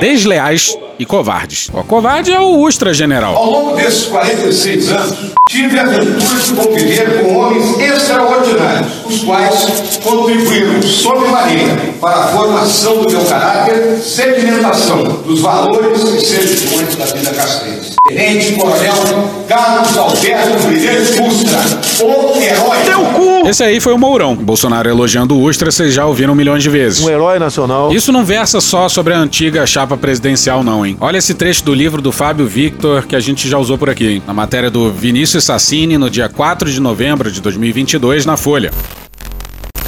desleais 0.00 0.76
e 0.98 1.04
covardes. 1.04 1.68
O 1.72 1.82
covarde 1.84 2.32
é 2.32 2.40
o 2.40 2.58
Ustra 2.60 2.94
General. 2.94 3.34
Ao 3.34 3.50
longo 3.50 3.76
desses 3.76 4.06
46 4.06 4.92
anos, 4.92 5.34
tive 5.48 5.78
a 5.78 5.84
ventura 5.84 6.40
de 6.40 6.52
conviver 6.52 7.22
com 7.22 7.36
homens 7.36 7.78
extraordinários, 7.80 9.06
os 9.06 9.24
quais 9.24 10.00
contribuíram 10.02 10.82
sobremaneira 10.82 11.76
para 12.00 12.16
a 12.16 12.28
formação 12.28 13.02
do 13.02 13.10
meu 13.10 13.24
caráter, 13.24 13.98
sedimentação 13.98 15.02
dos 15.04 15.40
valores 15.40 16.02
e 16.02 16.20
servidões 16.20 16.96
da 16.96 17.04
vida 17.06 17.30
castrense. 17.32 17.93
Tenente 18.06 18.52
Coronel 18.56 19.46
Carlos 19.48 19.96
Alberto 19.96 20.66
Brilhante 20.66 21.22
Ustra, 21.22 21.58
o 22.04 22.36
herói. 22.38 23.48
Esse 23.48 23.64
aí 23.64 23.80
foi 23.80 23.94
o 23.94 23.98
Mourão. 23.98 24.36
Bolsonaro 24.36 24.90
elogiando 24.90 25.34
o 25.34 25.42
Ustra, 25.42 25.70
vocês 25.70 25.94
já 25.94 26.04
ouviram 26.04 26.34
milhões 26.34 26.62
de 26.62 26.68
vezes. 26.68 27.02
Um 27.02 27.08
herói 27.08 27.38
nacional. 27.38 27.94
Isso 27.94 28.12
não 28.12 28.22
versa 28.22 28.60
só 28.60 28.90
sobre 28.90 29.14
a 29.14 29.18
antiga 29.18 29.66
chapa 29.66 29.96
presidencial, 29.96 30.62
não, 30.62 30.84
hein? 30.84 30.98
Olha 31.00 31.16
esse 31.16 31.32
trecho 31.32 31.64
do 31.64 31.72
livro 31.72 32.02
do 32.02 32.12
Fábio 32.12 32.46
Victor 32.46 33.06
que 33.06 33.16
a 33.16 33.20
gente 33.20 33.48
já 33.48 33.56
usou 33.56 33.78
por 33.78 33.88
aqui, 33.88 34.06
hein? 34.06 34.22
Na 34.26 34.34
matéria 34.34 34.70
do 34.70 34.92
Vinícius 34.92 35.44
Sassini, 35.44 35.96
no 35.96 36.10
dia 36.10 36.28
4 36.28 36.70
de 36.70 36.80
novembro 36.80 37.30
de 37.32 37.40
2022, 37.40 38.26
na 38.26 38.36
Folha. 38.36 38.70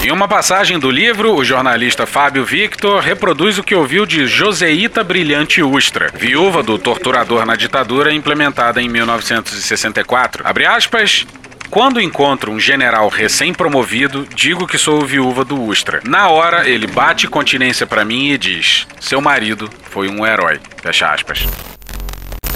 Em 0.06 0.12
uma 0.12 0.28
passagem 0.28 0.78
do 0.78 0.88
livro, 0.88 1.34
o 1.34 1.44
jornalista 1.44 2.06
Fábio 2.06 2.44
Victor 2.44 3.02
reproduz 3.02 3.58
o 3.58 3.62
que 3.64 3.74
ouviu 3.74 4.06
de 4.06 4.24
Joseíta 4.24 5.02
Brilhante 5.02 5.60
Ustra, 5.64 6.12
viúva 6.14 6.62
do 6.62 6.78
torturador 6.78 7.44
na 7.44 7.56
ditadura 7.56 8.14
implementada 8.14 8.80
em 8.80 8.88
1964. 8.88 10.46
Abre 10.46 10.64
aspas. 10.64 11.26
Quando 11.68 12.00
encontro 12.00 12.52
um 12.52 12.60
general 12.60 13.08
recém-promovido, 13.08 14.24
digo 14.32 14.64
que 14.64 14.78
sou 14.78 15.04
viúva 15.04 15.44
do 15.44 15.60
Ustra. 15.60 16.00
Na 16.04 16.28
hora, 16.28 16.68
ele 16.68 16.86
bate 16.86 17.26
continência 17.26 17.84
pra 17.84 18.04
mim 18.04 18.30
e 18.30 18.38
diz: 18.38 18.86
Seu 19.00 19.20
marido 19.20 19.68
foi 19.90 20.08
um 20.08 20.24
herói. 20.24 20.60
Fecha 20.80 21.12
aspas. 21.12 21.48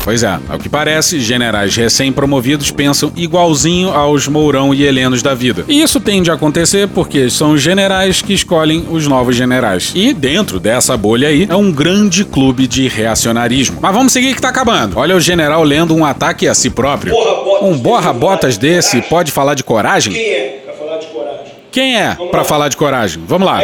Pois 0.02 0.22
é, 0.22 0.38
ao 0.48 0.58
que 0.58 0.68
parece, 0.68 1.20
generais 1.20 1.76
recém-promovidos 1.76 2.70
pensam 2.70 3.12
igualzinho 3.14 3.90
aos 3.90 4.26
Mourão 4.26 4.74
e 4.74 4.82
Helenos 4.82 5.22
da 5.22 5.34
vida. 5.34 5.64
E 5.68 5.82
isso 5.82 6.00
tende 6.00 6.30
a 6.30 6.34
acontecer 6.34 6.88
porque 6.88 7.28
são 7.28 7.52
os 7.52 7.60
generais 7.60 8.22
que 8.22 8.32
escolhem 8.32 8.86
os 8.90 9.06
novos 9.06 9.36
generais. 9.36 9.92
E 9.94 10.12
dentro 10.14 10.58
dessa 10.58 10.96
bolha 10.96 11.28
aí 11.28 11.46
é 11.48 11.54
um 11.54 11.70
grande 11.70 12.24
clube 12.24 12.66
de 12.66 12.88
reacionarismo. 12.88 13.78
Mas 13.80 13.94
vamos 13.94 14.12
seguir 14.12 14.34
que 14.34 14.40
tá 14.40 14.48
acabando. 14.48 14.98
Olha 14.98 15.14
o 15.14 15.20
general 15.20 15.62
lendo 15.62 15.94
um 15.94 16.04
ataque 16.04 16.48
a 16.48 16.54
si 16.54 16.70
próprio. 16.70 17.14
Um 17.62 17.76
borra-botas 17.76 18.56
desse 18.56 19.02
pode 19.02 19.30
falar 19.30 19.54
de 19.54 19.62
coragem? 19.62 20.12
Quem 20.14 20.32
é 20.32 20.60
para 20.64 20.74
falar 20.74 20.98
de 20.98 21.06
coragem? 21.06 21.44
Quem 21.70 21.96
é 21.96 22.16
pra 22.30 22.44
falar 22.44 22.68
de 22.68 22.76
coragem? 22.76 23.22
Vamos 23.26 23.46
lá. 23.46 23.60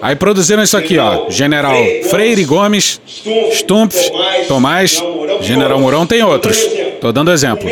Aí 0.00 0.14
produziram 0.16 0.62
isso 0.62 0.76
aqui, 0.76 0.98
ó. 0.98 1.28
General 1.28 1.74
Freire 2.10 2.44
Gomes, 2.44 3.00
Stumpf, 3.52 4.10
Tomás, 4.46 5.02
General 5.40 5.78
Mourão 5.78 6.06
tem 6.06 6.22
outros. 6.22 6.58
Tô 7.00 7.12
dando 7.12 7.32
exemplo. 7.32 7.68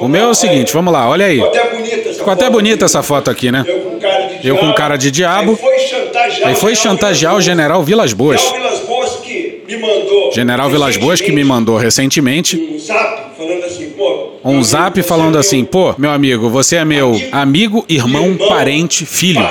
O 0.00 0.08
meu 0.08 0.24
é 0.24 0.28
o 0.28 0.34
seguinte, 0.34 0.72
vamos 0.72 0.92
lá, 0.92 1.08
olha 1.08 1.26
aí. 1.26 1.40
Ficou 2.16 2.32
até 2.32 2.50
bonita 2.50 2.84
essa 2.84 3.02
foto 3.02 3.30
aqui, 3.30 3.50
né? 3.50 3.64
Eu 4.42 4.56
com 4.56 4.72
cara 4.72 4.96
de 4.96 5.10
diabo. 5.10 5.58
Aí 6.44 6.54
foi 6.54 6.74
chantagear, 6.74 7.36
o 7.36 7.40
General 7.40 7.82
Vilas 7.82 8.12
Boas. 8.12 8.40
General 8.40 8.70
Vilas 8.70 8.80
Boas 8.86 9.16
que 9.16 9.62
me 9.66 9.76
mandou. 9.76 10.32
General 10.32 10.70
Vilas 10.70 10.96
Boas 10.96 11.20
que 11.20 11.32
me 11.32 11.44
mandou 11.44 11.76
recentemente 11.76 12.56
Um 12.56 12.78
zap 12.78 13.30
falando 13.36 13.64
assim, 13.64 13.92
um 14.44 14.62
zap 14.62 15.02
falando 15.02 15.38
assim: 15.38 15.64
pô, 15.64 15.94
meu 15.98 16.10
amigo, 16.10 16.48
você 16.48 16.76
é 16.76 16.84
meu 16.84 17.20
amigo, 17.32 17.84
irmão, 17.88 18.36
parente, 18.48 19.04
filho. 19.06 19.46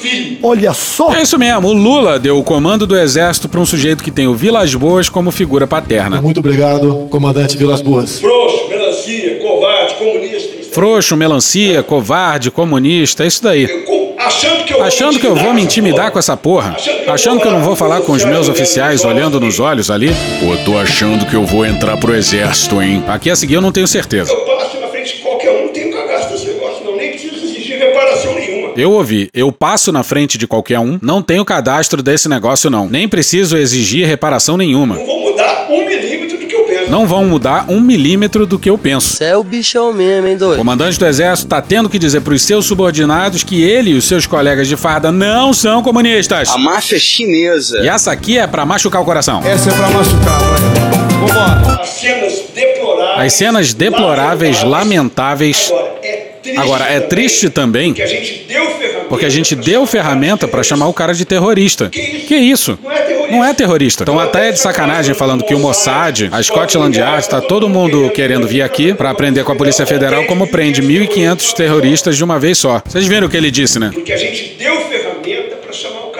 Filho. 0.00 0.38
Olha 0.42 0.72
só. 0.72 1.12
É 1.14 1.22
isso 1.22 1.38
mesmo, 1.38 1.68
o 1.68 1.72
Lula 1.72 2.18
deu 2.18 2.38
o 2.38 2.44
comando 2.44 2.86
do 2.86 2.96
exército 2.96 3.48
para 3.48 3.60
um 3.60 3.66
sujeito 3.66 4.02
que 4.02 4.10
tem 4.10 4.26
o 4.26 4.34
Vilas 4.34 4.74
Boas 4.74 5.08
como 5.08 5.30
figura 5.30 5.66
paterna. 5.66 6.20
Muito 6.20 6.40
obrigado, 6.40 7.06
comandante 7.10 7.56
Vilas 7.56 7.82
Boas. 7.82 8.18
Frouxo, 8.18 8.68
melancia, 8.68 9.38
covarde, 9.40 9.94
comunista. 9.94 10.60
Frouxo, 10.72 11.16
melancia, 11.16 11.82
covarde, 11.82 12.50
comunista, 12.50 13.24
é 13.24 13.26
isso 13.26 13.42
daí. 13.42 13.68
Achando 14.18 14.64
que 14.64 14.74
eu 14.74 14.82
Achando 14.82 15.18
que 15.18 15.26
eu 15.26 15.34
vou 15.34 15.54
me 15.54 15.62
intimidar 15.62 16.10
com 16.10 16.18
essa 16.18 16.36
porra? 16.36 16.76
Achando 17.08 17.40
que 17.40 17.46
eu 17.46 17.52
não 17.52 17.62
vou 17.62 17.74
falar 17.74 18.02
com 18.02 18.12
os 18.12 18.24
meus 18.24 18.48
oficiais 18.48 19.04
olhando 19.04 19.40
nos 19.40 19.58
olhos 19.58 19.90
ali? 19.90 20.10
Pô, 20.40 20.56
tô 20.64 20.78
achando 20.78 21.24
que 21.26 21.34
eu 21.34 21.44
vou 21.44 21.64
entrar 21.64 21.96
pro 21.96 22.14
exército, 22.14 22.80
hein? 22.82 23.02
Aqui 23.08 23.30
a 23.30 23.36
seguir 23.36 23.54
eu 23.54 23.62
não 23.62 23.72
tenho 23.72 23.88
certeza. 23.88 24.30
Eu 24.32 24.60
Eu 28.80 28.92
ouvi, 28.92 29.28
eu 29.34 29.52
passo 29.52 29.92
na 29.92 30.02
frente 30.02 30.38
de 30.38 30.46
qualquer 30.46 30.78
um, 30.78 30.98
não 31.02 31.20
tenho 31.20 31.44
cadastro 31.44 32.02
desse 32.02 32.30
negócio 32.30 32.70
não. 32.70 32.88
Nem 32.88 33.06
preciso 33.06 33.54
exigir 33.58 34.06
reparação 34.06 34.56
nenhuma. 34.56 34.94
Não 34.96 35.04
vou 35.04 35.20
mudar 35.20 35.66
um 35.68 35.86
milímetro 35.86 36.38
do 36.38 36.46
que 36.46 36.54
eu 36.54 36.64
penso. 36.64 36.90
Não 36.90 37.06
vão 37.06 37.24
mudar 37.26 37.66
um 37.68 37.78
milímetro 37.78 38.46
do 38.46 38.58
que 38.58 38.70
eu 38.70 38.78
penso. 38.78 39.18
Você 39.18 39.24
é 39.24 39.36
o 39.36 39.44
bichão 39.44 39.92
mesmo, 39.92 40.28
hein, 40.28 40.36
O 40.36 40.38
doido? 40.38 40.56
comandante 40.58 40.98
do 40.98 41.04
exército 41.04 41.46
tá 41.46 41.60
tendo 41.60 41.90
que 41.90 41.98
dizer 41.98 42.22
pros 42.22 42.40
seus 42.40 42.64
subordinados 42.64 43.44
que 43.44 43.62
ele 43.62 43.90
e 43.90 43.94
os 43.94 44.06
seus 44.06 44.26
colegas 44.26 44.66
de 44.66 44.78
farda 44.78 45.12
não 45.12 45.52
são 45.52 45.82
comunistas. 45.82 46.48
A 46.48 46.56
máfia 46.56 46.98
chinesa. 46.98 47.80
E 47.82 47.88
essa 47.88 48.10
aqui 48.10 48.38
é 48.38 48.46
pra 48.46 48.64
machucar 48.64 49.02
o 49.02 49.04
coração. 49.04 49.42
Essa 49.44 49.68
é 49.68 49.74
pra 49.74 49.90
machucar, 49.90 50.40
vai. 50.40 50.60
Vambora. 51.20 51.82
As 51.82 51.88
cenas 51.90 52.32
deploráveis. 52.54 53.26
As 53.26 53.32
cenas 53.34 53.74
deploráveis, 53.74 54.62
lamentáveis. 54.62 55.70
Agora, 56.56 56.84
é 56.86 57.00
triste 57.00 57.50
também 57.50 57.92
Que 57.92 58.00
a 58.02 58.06
gente 58.06 58.46
deu. 58.48 58.69
Porque 59.10 59.26
a 59.26 59.28
gente 59.28 59.56
deu 59.56 59.84
ferramenta 59.84 60.46
pra 60.46 60.62
chamar 60.62 60.86
o 60.86 60.94
cara 60.94 61.12
de 61.12 61.24
terrorista. 61.24 61.90
Que 61.90 62.36
isso? 62.36 62.78
Não 63.30 63.44
é 63.44 63.52
terrorista. 63.52 64.04
Então 64.04 64.18
até 64.18 64.48
é 64.48 64.52
de 64.52 64.60
sacanagem 64.60 65.14
falando 65.14 65.44
que 65.44 65.54
o 65.54 65.58
Mossad, 65.58 66.28
a 66.32 66.42
Scotland 66.42 66.96
Yard, 66.96 67.28
tá 67.28 67.40
todo 67.40 67.68
mundo 67.68 68.10
querendo 68.10 68.46
vir 68.46 68.62
aqui 68.62 68.94
pra 68.94 69.10
aprender 69.10 69.44
com 69.44 69.52
a 69.52 69.56
Polícia 69.56 69.84
Federal 69.84 70.24
como 70.24 70.46
prende 70.46 70.80
1.500 70.80 71.52
terroristas 71.52 72.16
de 72.16 72.24
uma 72.24 72.38
vez 72.38 72.58
só. 72.58 72.80
Vocês 72.86 73.06
viram 73.06 73.26
o 73.26 73.30
que 73.30 73.36
ele 73.36 73.50
disse, 73.50 73.78
né? 73.78 73.90
Porque 73.92 74.12
a 74.12 74.16
gente 74.16 74.56
deu 74.56 74.80
ferramenta 74.88 75.56
pra 75.56 75.72
chamar 75.72 76.06
o 76.06 76.10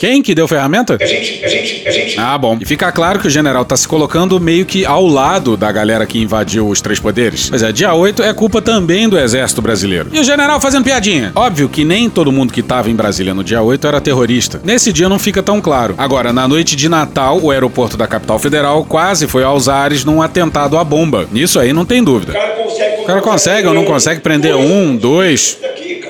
Quem 0.00 0.22
que 0.22 0.34
deu 0.34 0.46
ferramenta? 0.48 0.98
A 1.00 1.06
gente, 1.06 1.44
a 1.44 1.48
gente, 1.48 1.86
a 1.86 1.90
gente. 1.90 2.18
Ah, 2.18 2.36
bom. 2.36 2.58
E 2.60 2.64
fica 2.64 2.90
claro 2.92 3.18
que 3.18 3.26
o 3.26 3.30
general 3.30 3.64
tá 3.64 3.76
se 3.76 3.86
colocando 3.86 4.38
meio 4.40 4.64
que 4.64 4.84
ao 4.84 5.06
lado 5.06 5.56
da 5.56 5.70
galera 5.70 6.06
que 6.06 6.18
invadiu 6.18 6.68
os 6.68 6.80
três 6.80 7.00
poderes. 7.00 7.50
Pois 7.50 7.62
é, 7.62 7.72
dia 7.72 7.92
8 7.94 8.22
é 8.22 8.32
culpa 8.32 8.60
também 8.62 9.08
do 9.08 9.18
exército 9.18 9.60
brasileiro. 9.62 10.08
E 10.12 10.20
o 10.20 10.24
general 10.24 10.60
fazendo 10.60 10.84
piadinha. 10.84 11.32
Óbvio 11.34 11.68
que 11.68 11.84
nem 11.84 12.08
todo 12.08 12.32
mundo 12.32 12.52
que 12.52 12.62
tava 12.62 12.90
em 12.90 12.94
Brasília 12.94 13.34
no 13.34 13.44
dia 13.44 13.62
8 13.62 13.86
era 13.86 14.00
terrorista. 14.00 14.60
Nesse 14.64 14.92
dia 14.92 15.08
não 15.08 15.18
fica 15.18 15.42
tão 15.42 15.60
claro. 15.60 15.94
Agora, 15.98 16.32
na 16.32 16.46
noite 16.46 16.76
de 16.76 16.88
Natal, 16.88 17.40
o 17.40 17.50
aeroporto 17.50 17.96
da 17.96 18.06
capital 18.06 18.38
federal 18.38 18.84
quase 18.84 19.26
foi 19.26 19.44
aos 19.44 19.68
ares 19.68 20.04
num 20.04 20.22
atentado 20.22 20.76
à 20.76 20.84
bomba. 20.84 21.28
Nisso 21.32 21.58
aí 21.58 21.72
não 21.72 21.84
tem 21.84 22.02
dúvida. 22.02 22.32
O 22.32 22.34
cara 22.34 22.54
consegue. 22.54 23.02
O 23.02 23.04
cara 23.04 23.20
consegue 23.20 23.68
ou 23.68 23.74
não 23.74 23.84
consegue 23.84 24.20
prender 24.20 24.54
um, 24.56 24.96
dois. 24.96 25.58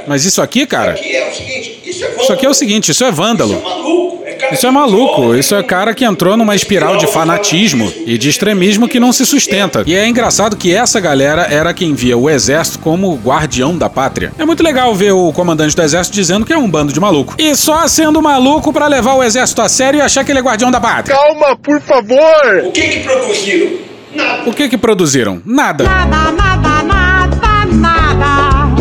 Mas 0.07 0.25
isso 0.25 0.41
aqui, 0.41 0.67
cara. 0.67 0.93
Aqui 0.93 1.15
é 1.15 1.29
o 1.29 1.35
seguinte, 1.35 1.76
isso 1.97 2.05
é 2.05 2.23
Isso 2.23 2.33
aqui 2.33 2.47
é 2.47 2.49
o 2.49 2.55
seguinte, 2.55 2.91
isso 2.91 3.05
é 3.05 3.11
vândalo. 3.11 3.61
maluco. 3.63 4.07
É 4.27 4.33
cara 4.33 4.55
Isso 4.55 4.67
é 4.67 4.71
maluco, 4.71 5.35
isso 5.35 5.55
é 5.55 5.63
cara 5.63 5.95
que 5.95 6.05
entrou 6.05 6.37
numa 6.37 6.55
espiral 6.55 6.97
de 6.97 7.07
fanatismo 7.07 7.91
e 8.05 8.19
de 8.19 8.29
extremismo 8.29 8.89
que 8.89 8.99
não 9.01 9.13
se 9.13 9.25
sustenta. 9.25 9.83
E 9.87 9.95
é 9.95 10.07
engraçado 10.07 10.57
que 10.57 10.75
essa 10.75 10.99
galera 11.01 11.43
era 11.51 11.73
quem 11.73 11.95
via 11.95 12.19
o 12.19 12.29
exército 12.29 12.79
como 12.81 13.13
o 13.13 13.17
guardião 13.17 13.77
da 13.79 13.89
pátria. 13.89 14.33
É 14.39 14.45
muito 14.45 14.63
legal 14.63 14.95
ver 14.95 15.13
o 15.13 15.33
comandante 15.33 15.75
do 15.77 15.83
exército 15.83 16.15
dizendo 16.15 16.45
que 16.45 16.53
é 16.53 16.59
um 16.59 16.69
bando 16.69 16.93
de 16.93 17.01
maluco. 17.01 17.35
E 17.39 17.55
só 17.55 17.87
sendo 17.89 18.21
maluco 18.21 18.73
pra 18.73 18.87
levar 18.89 19.15
o 19.15 19.23
exército 19.23 19.63
a 19.63 19.69
sério 19.69 19.99
e 19.99 20.01
achar 20.03 20.25
que 20.25 20.33
ele 20.33 20.41
é 20.41 20.43
guardião 20.43 20.71
da 20.71 20.81
pátria. 20.81 21.17
Calma, 21.17 21.57
por 21.57 21.81
favor. 21.81 22.65
O 22.67 22.73
que 22.73 22.83
que 22.89 23.01
produziram? 23.01 23.71
Nada. 24.15 24.43
O 24.51 24.53
que 24.53 24.69
que 24.69 24.79
produziram? 24.79 25.43
Nada, 25.45 25.85
nada, 25.85 26.33
nada. 26.33 26.56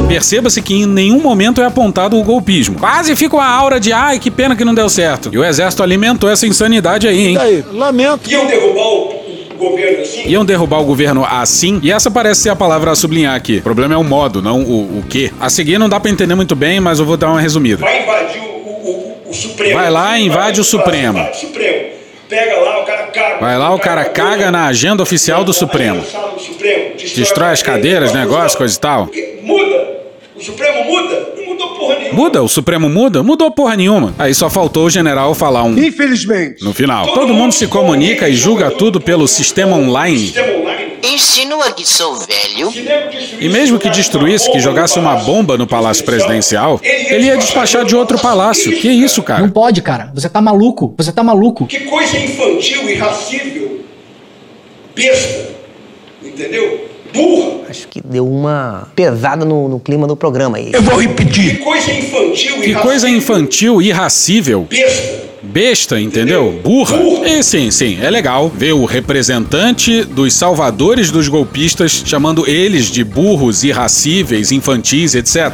Perceba-se 0.08 0.62
que 0.62 0.76
em 0.76 0.86
nenhum 0.86 1.20
momento 1.20 1.62
é 1.62 1.66
apontado 1.66 2.18
o 2.18 2.24
golpismo. 2.24 2.78
Quase 2.78 3.16
fica 3.16 3.36
uma 3.36 3.48
aura 3.48 3.80
de 3.80 3.92
ai, 3.92 4.20
que 4.20 4.30
pena 4.30 4.56
que 4.56 4.64
não 4.64 4.74
deu 4.74 4.88
certo. 4.88 5.30
E 5.34 5.38
o 5.38 5.44
exército 5.44 5.82
alimentou 5.82 6.30
essa 6.30 6.46
insanidade 6.46 7.08
aí, 7.08 7.28
hein? 7.28 7.34
E 7.36 7.38
aí, 7.38 7.66
lamento. 7.72 8.30
Iam 8.30 8.46
derrubar 8.46 8.88
o, 8.88 9.26
governo 9.58 10.02
assim? 10.02 10.28
Iam 10.28 10.46
derrubar 10.46 10.80
o 10.80 10.86
governo 10.86 11.26
assim, 11.26 11.80
e 11.82 11.92
essa 11.92 12.12
parece 12.12 12.42
ser 12.42 12.50
a 12.50 12.56
palavra 12.56 12.92
a 12.92 12.96
sublinhar 12.96 13.36
aqui. 13.36 13.58
O 13.58 13.62
problema 13.62 13.94
é 13.94 13.98
o 13.98 14.04
modo, 14.04 14.42
não 14.42 14.62
o, 14.62 15.00
o 15.00 15.04
que. 15.10 15.32
A 15.40 15.50
seguir 15.50 15.78
não 15.78 15.90
dá 15.90 16.00
pra 16.00 16.12
entender 16.12 16.36
muito 16.36 16.56
bem, 16.56 16.80
mas 16.80 17.00
eu 17.00 17.06
vou 17.06 17.18
dar 17.18 17.30
uma 17.30 17.42
resumida. 17.42 17.78
Vai 17.78 18.04
invadir 18.04 18.42
o, 18.42 18.44
o, 18.44 19.18
o, 19.26 19.30
o 19.32 19.34
Supremo. 19.34 19.74
Vai 19.74 19.90
lá 19.90 20.20
e 20.20 20.26
invade 20.26 20.62
o 20.62 20.64
Supremo. 20.64 21.18
Invade 21.18 21.38
o 21.38 21.40
Supremo. 21.40 21.86
Pega 22.28 22.60
lá, 22.60 22.82
o 22.82 22.86
cara 22.86 23.04
caga. 23.08 23.38
Vai 23.40 23.58
lá, 23.58 23.74
o 23.74 23.80
cara 23.80 24.06
caga 24.06 24.52
na 24.52 24.66
agenda 24.66 25.04
oficial 25.04 25.44
do 25.44 25.54
Supremo. 25.54 26.02
Do 26.02 26.40
Supremo. 26.42 26.96
Destrói 26.98 27.52
as 27.52 27.62
cadeiras, 27.62 28.14
negócio, 28.14 28.58
coisa 28.58 28.76
e 28.76 28.80
tal. 28.80 29.10
Muda. 29.42 29.96
O 30.36 30.42
Supremo 30.42 30.84
muda? 30.84 31.34
Não 31.38 31.46
mudou 31.46 31.76
porra 31.76 31.96
nenhuma. 31.96 32.05
Muda? 32.16 32.42
O 32.42 32.48
Supremo 32.48 32.90
muda? 32.90 33.22
Mudou 33.22 33.52
porra 33.52 33.76
nenhuma. 33.76 34.14
Aí 34.18 34.34
só 34.34 34.50
faltou 34.50 34.86
o 34.86 34.90
general 34.90 35.34
falar 35.36 35.64
um. 35.64 35.78
Infelizmente. 35.78 36.64
No 36.64 36.74
final. 36.74 37.14
Todo 37.14 37.34
mundo 37.34 37.52
se 37.52 37.68
comunica 37.68 38.30
e 38.30 38.36
julga 38.36 38.72
tudo 38.72 39.02
pelo 39.02 39.28
sistema 39.28 39.76
online. 39.76 40.20
Sistema 40.20 40.58
online. 40.60 40.94
Insinua 41.04 41.72
que 41.72 41.86
sou 41.86 42.16
velho. 42.16 42.74
E 43.40 43.48
mesmo 43.50 43.78
que 43.78 43.90
destruísse, 43.90 44.52
que 44.52 44.60
jogasse 44.60 44.98
uma 44.98 45.16
bomba 45.18 45.58
no 45.58 45.68
palácio 45.68 46.04
presidencial, 46.04 46.80
ele 46.84 47.28
ia 47.28 47.38
despachar 47.38 47.86
de 47.86 47.96
outro 47.96 48.18
palácio. 48.18 48.72
Que 48.80 48.90
isso, 48.90 49.22
cara? 49.22 49.42
Não 49.42 49.50
pode, 49.50 49.82
cara. 49.82 50.12
Você 50.16 50.28
tá 50.28 50.42
maluco. 50.42 50.96
Você 50.98 51.12
tá 51.12 51.24
maluco. 51.24 51.68
Que 51.68 51.82
coisa 51.82 52.18
infantil, 52.18 52.90
irracível. 52.90 53.82
Besta. 54.96 55.50
Entendeu? 56.24 56.95
Burra. 57.16 57.52
Acho 57.70 57.88
que 57.88 58.02
deu 58.04 58.28
uma 58.28 58.88
pesada 58.96 59.46
no, 59.46 59.68
no 59.68 59.80
clima 59.80 60.06
do 60.08 60.16
programa 60.16 60.58
aí. 60.58 60.72
Eu 60.74 60.82
vou 60.82 61.00
repetir. 61.00 61.58
Que 61.58 61.64
coisa 61.64 61.92
infantil, 61.92 62.62
Que 62.62 62.76
coisa 62.76 63.10
infantil, 63.10 63.82
irracível. 63.82 64.68
Besta. 64.70 65.26
Besta, 65.42 66.00
entendeu? 66.00 66.60
Burra. 66.64 66.98
E 67.26 67.44
sim, 67.44 67.70
sim, 67.70 68.00
é 68.02 68.10
legal 68.10 68.50
ver 68.50 68.74
o 68.74 68.86
representante 68.86 70.04
dos 70.04 70.34
salvadores 70.34 71.12
dos 71.12 71.28
golpistas 71.28 72.04
chamando 72.06 72.50
eles 72.50 72.88
de 72.88 73.04
burros, 73.04 73.64
irracíveis, 73.64 74.52
infantis, 74.52 75.14
etc. 75.16 75.54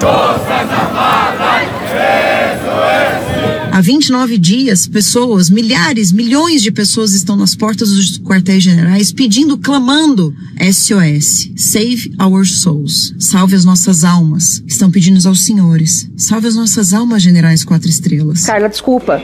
Há 3.82 3.84
29 3.84 4.38
dias, 4.38 4.88
pessoas, 4.88 5.50
milhares, 5.50 6.12
milhões 6.12 6.62
de 6.62 6.72
pessoas 6.72 7.16
estão 7.16 7.36
nas 7.36 7.56
portas 7.56 7.90
dos 7.90 8.20
quartéis 8.20 8.62
generais 8.62 9.12
pedindo, 9.12 9.58
clamando 9.58 10.32
SOS. 10.72 11.50
Save 11.56 12.14
our 12.22 12.46
souls. 12.46 13.16
Salve 13.18 13.56
as 13.56 13.66
nossas 13.66 14.04
almas. 14.04 14.64
Estão 14.68 14.92
pedindo 14.92 15.28
aos 15.28 15.44
senhores. 15.44 16.08
Salve 16.16 16.46
as 16.48 16.56
nossas 16.56 16.94
almas, 16.94 17.24
generais 17.24 17.64
quatro 17.66 17.90
estrelas. 17.90 18.46
Carla, 18.46 18.70
desculpa. 18.70 19.20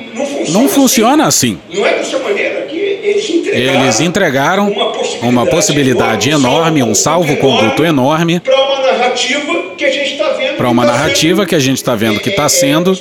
Não 0.49 0.67
funciona 0.67 1.27
assim. 1.27 1.59
Não 1.71 1.85
é 1.85 1.99
dessa 1.99 2.17
maneira 2.17 2.61
que 2.65 2.75
eles 2.77 3.29
entregaram. 3.29 3.83
Eles 3.83 3.99
entregaram 3.99 4.75
uma 5.21 5.45
possibilidade 5.45 6.31
enorme, 6.31 6.81
um 6.81 6.95
salvo-conduto 6.95 7.85
enorme 7.85 8.39
Para 8.39 8.55
uma 8.55 8.91
narrativa 8.91 9.75
que 9.77 9.85
a 9.85 9.91
gente 9.91 10.13
está 10.13 10.33
vendo. 10.33 10.57
para 10.57 10.69
uma 10.69 10.83
narrativa 10.85 11.45
que 11.45 11.53
a 11.53 11.59
gente 11.59 11.77
está 11.77 11.93
vendo 11.95 12.19
que 12.19 12.29
está 12.31 12.49
sendo 12.49 12.95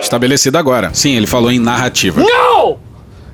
estabelecida 0.00 0.58
agora. 0.58 0.90
Sim, 0.92 1.16
ele 1.16 1.26
falou 1.26 1.50
em 1.50 1.58
narrativa. 1.58 2.20
Não! 2.20 2.57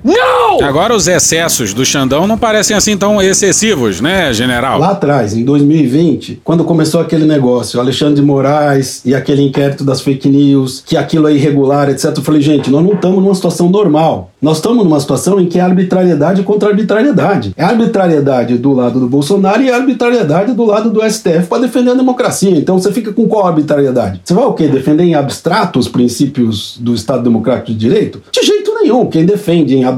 Não! 0.04 0.62
Agora 0.62 0.94
os 0.94 1.08
excessos 1.08 1.72
do 1.72 1.84
Xandão 1.84 2.26
não 2.26 2.36
parecem 2.36 2.76
assim 2.76 2.96
tão 2.96 3.22
excessivos, 3.22 4.02
né, 4.02 4.32
general? 4.34 4.78
Lá 4.78 4.90
atrás, 4.90 5.34
em 5.34 5.42
2020, 5.44 6.42
quando 6.44 6.62
começou 6.62 7.00
aquele 7.00 7.24
negócio, 7.24 7.80
Alexandre 7.80 8.16
de 8.16 8.22
Moraes 8.22 9.00
e 9.04 9.14
aquele 9.14 9.42
inquérito 9.42 9.82
das 9.82 10.02
fake 10.02 10.28
news, 10.28 10.82
que 10.84 10.96
aquilo 10.96 11.26
é 11.26 11.32
irregular, 11.32 11.88
etc. 11.88 12.12
Eu 12.16 12.22
falei, 12.22 12.42
gente, 12.42 12.70
nós 12.70 12.84
não 12.84 12.92
estamos 12.92 13.22
numa 13.22 13.34
situação 13.34 13.70
normal. 13.70 14.30
Nós 14.42 14.58
estamos 14.58 14.84
numa 14.84 15.00
situação 15.00 15.40
em 15.40 15.46
que 15.46 15.58
é 15.58 15.62
arbitrariedade 15.62 16.42
contra 16.42 16.68
arbitrariedade. 16.68 17.54
É 17.56 17.64
arbitrariedade 17.64 18.58
do 18.58 18.74
lado 18.74 19.00
do 19.00 19.08
Bolsonaro 19.08 19.62
e 19.62 19.70
arbitrariedade 19.70 20.52
do 20.52 20.64
lado 20.64 20.90
do 20.90 21.00
STF 21.02 21.46
para 21.48 21.62
defender 21.62 21.92
a 21.92 21.94
democracia. 21.94 22.50
Então 22.50 22.78
você 22.78 22.92
fica 22.92 23.10
com 23.10 23.26
qual 23.26 23.46
arbitrariedade? 23.46 24.20
Você 24.22 24.34
vai 24.34 24.44
o 24.44 24.52
quê? 24.52 24.68
Defender 24.68 25.04
em 25.04 25.14
abstrato 25.14 25.78
os 25.78 25.88
princípios 25.88 26.76
do 26.78 26.94
Estado 26.94 27.22
Democrático 27.22 27.72
de 27.72 27.78
Direito? 27.78 28.20
De 28.30 28.42
jeito 28.42 28.74
nenhum. 28.74 29.06
Quem 29.06 29.24
defende 29.24 29.74
em 29.74 29.84
abstrato, 29.84 29.93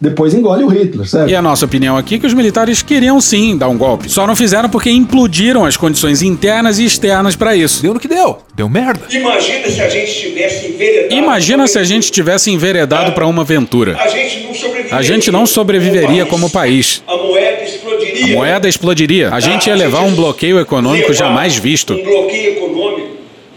depois 0.00 0.34
engole 0.34 0.64
o 0.64 0.68
Hitler, 0.68 1.06
certo? 1.06 1.30
E 1.30 1.34
a 1.34 1.42
nossa 1.42 1.64
opinião 1.64 1.96
aqui 1.96 2.16
é 2.16 2.18
que 2.18 2.26
os 2.26 2.34
militares 2.34 2.82
queriam 2.82 3.20
sim 3.20 3.56
dar 3.56 3.68
um 3.68 3.78
golpe. 3.78 4.08
Só 4.08 4.26
não 4.26 4.36
fizeram 4.36 4.68
porque 4.68 4.90
implodiram 4.90 5.64
as 5.64 5.76
condições 5.76 6.22
internas 6.22 6.78
e 6.78 6.84
externas 6.84 7.36
para 7.36 7.54
isso. 7.56 7.82
Deu 7.82 7.94
no 7.94 8.00
que 8.00 8.08
deu. 8.08 8.38
Deu 8.54 8.68
merda. 8.68 9.00
Imagina 9.10 9.68
se 9.70 9.80
a 9.80 9.88
gente 9.88 10.20
tivesse 10.20 10.66
enveredado. 10.68 11.14
Imagina 11.14 11.66
se 11.66 11.78
a 11.78 11.84
gente 11.84 12.10
tivesse 12.10 12.50
enveredado 12.50 13.12
para 13.12 13.26
uma 13.26 13.42
aventura. 13.42 13.96
A 13.98 14.08
gente 14.08 14.44
não 14.44 14.54
sobreviveria. 14.54 14.96
A 14.96 15.02
gente 15.02 15.30
não 15.30 15.46
sobreviveria 15.46 16.26
como 16.26 16.50
país. 16.50 17.02
A 17.06 17.16
moeda 17.16 17.62
explodiria. 17.64 18.24
A 18.24 18.36
moeda 18.36 18.68
explodiria. 18.68 19.30
A 19.32 19.40
gente 19.40 19.68
ia 19.68 19.74
levar 19.74 20.02
um 20.02 20.14
bloqueio 20.14 20.60
econômico 20.60 21.12
jamais 21.12 21.56
visto. 21.56 21.94
Um 21.94 22.02
bloqueio 22.02 22.56
econômico 22.56 23.01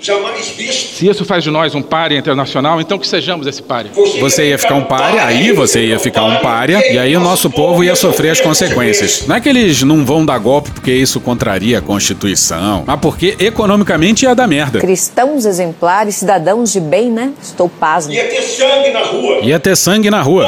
jamais 0.01 0.49
visto. 0.49 0.95
Se 0.95 1.07
isso 1.07 1.25
faz 1.25 1.43
de 1.43 1.51
nós 1.51 1.73
um 1.75 1.81
párea 1.81 2.17
internacional, 2.17 2.79
então 2.79 2.97
que 2.97 3.07
sejamos 3.07 3.47
esse 3.47 3.61
párea. 3.61 3.91
Você 4.19 4.49
ia 4.49 4.57
ficar 4.57 4.75
um 4.75 4.83
párea, 4.83 5.25
aí 5.25 5.51
você 5.51 5.85
ia 5.85 5.99
ficar 5.99 6.23
um 6.23 6.37
párea, 6.37 6.93
e 6.93 6.97
aí 6.97 7.15
o 7.15 7.19
nosso 7.19 7.49
povo 7.49 7.83
ia 7.83 7.95
sofrer 7.95 8.31
as 8.31 8.41
consequências. 8.41 9.25
Não 9.27 9.35
é 9.35 9.41
que 9.41 9.49
eles 9.49 9.83
não 9.83 10.05
vão 10.05 10.25
dar 10.25 10.37
golpe 10.37 10.71
porque 10.71 10.91
isso 10.91 11.19
contraria 11.19 11.79
a 11.79 11.81
Constituição, 11.81 12.83
mas 12.85 12.99
porque 12.99 13.35
economicamente 13.39 14.25
ia 14.25 14.35
dar 14.35 14.47
merda. 14.47 14.79
Cristãos 14.79 15.45
exemplares, 15.45 16.15
cidadãos 16.15 16.71
de 16.71 16.79
bem, 16.79 17.11
né? 17.11 17.31
Estou 17.41 17.67
pasmo. 17.67 18.13
Ia 18.13 18.25
ter 18.25 18.41
sangue 18.41 18.91
na 18.91 19.01
rua. 19.01 19.39
Ia 19.41 19.59
ter 19.59 19.75
sangue 19.75 20.09
na 20.09 20.21
rua. 20.21 20.47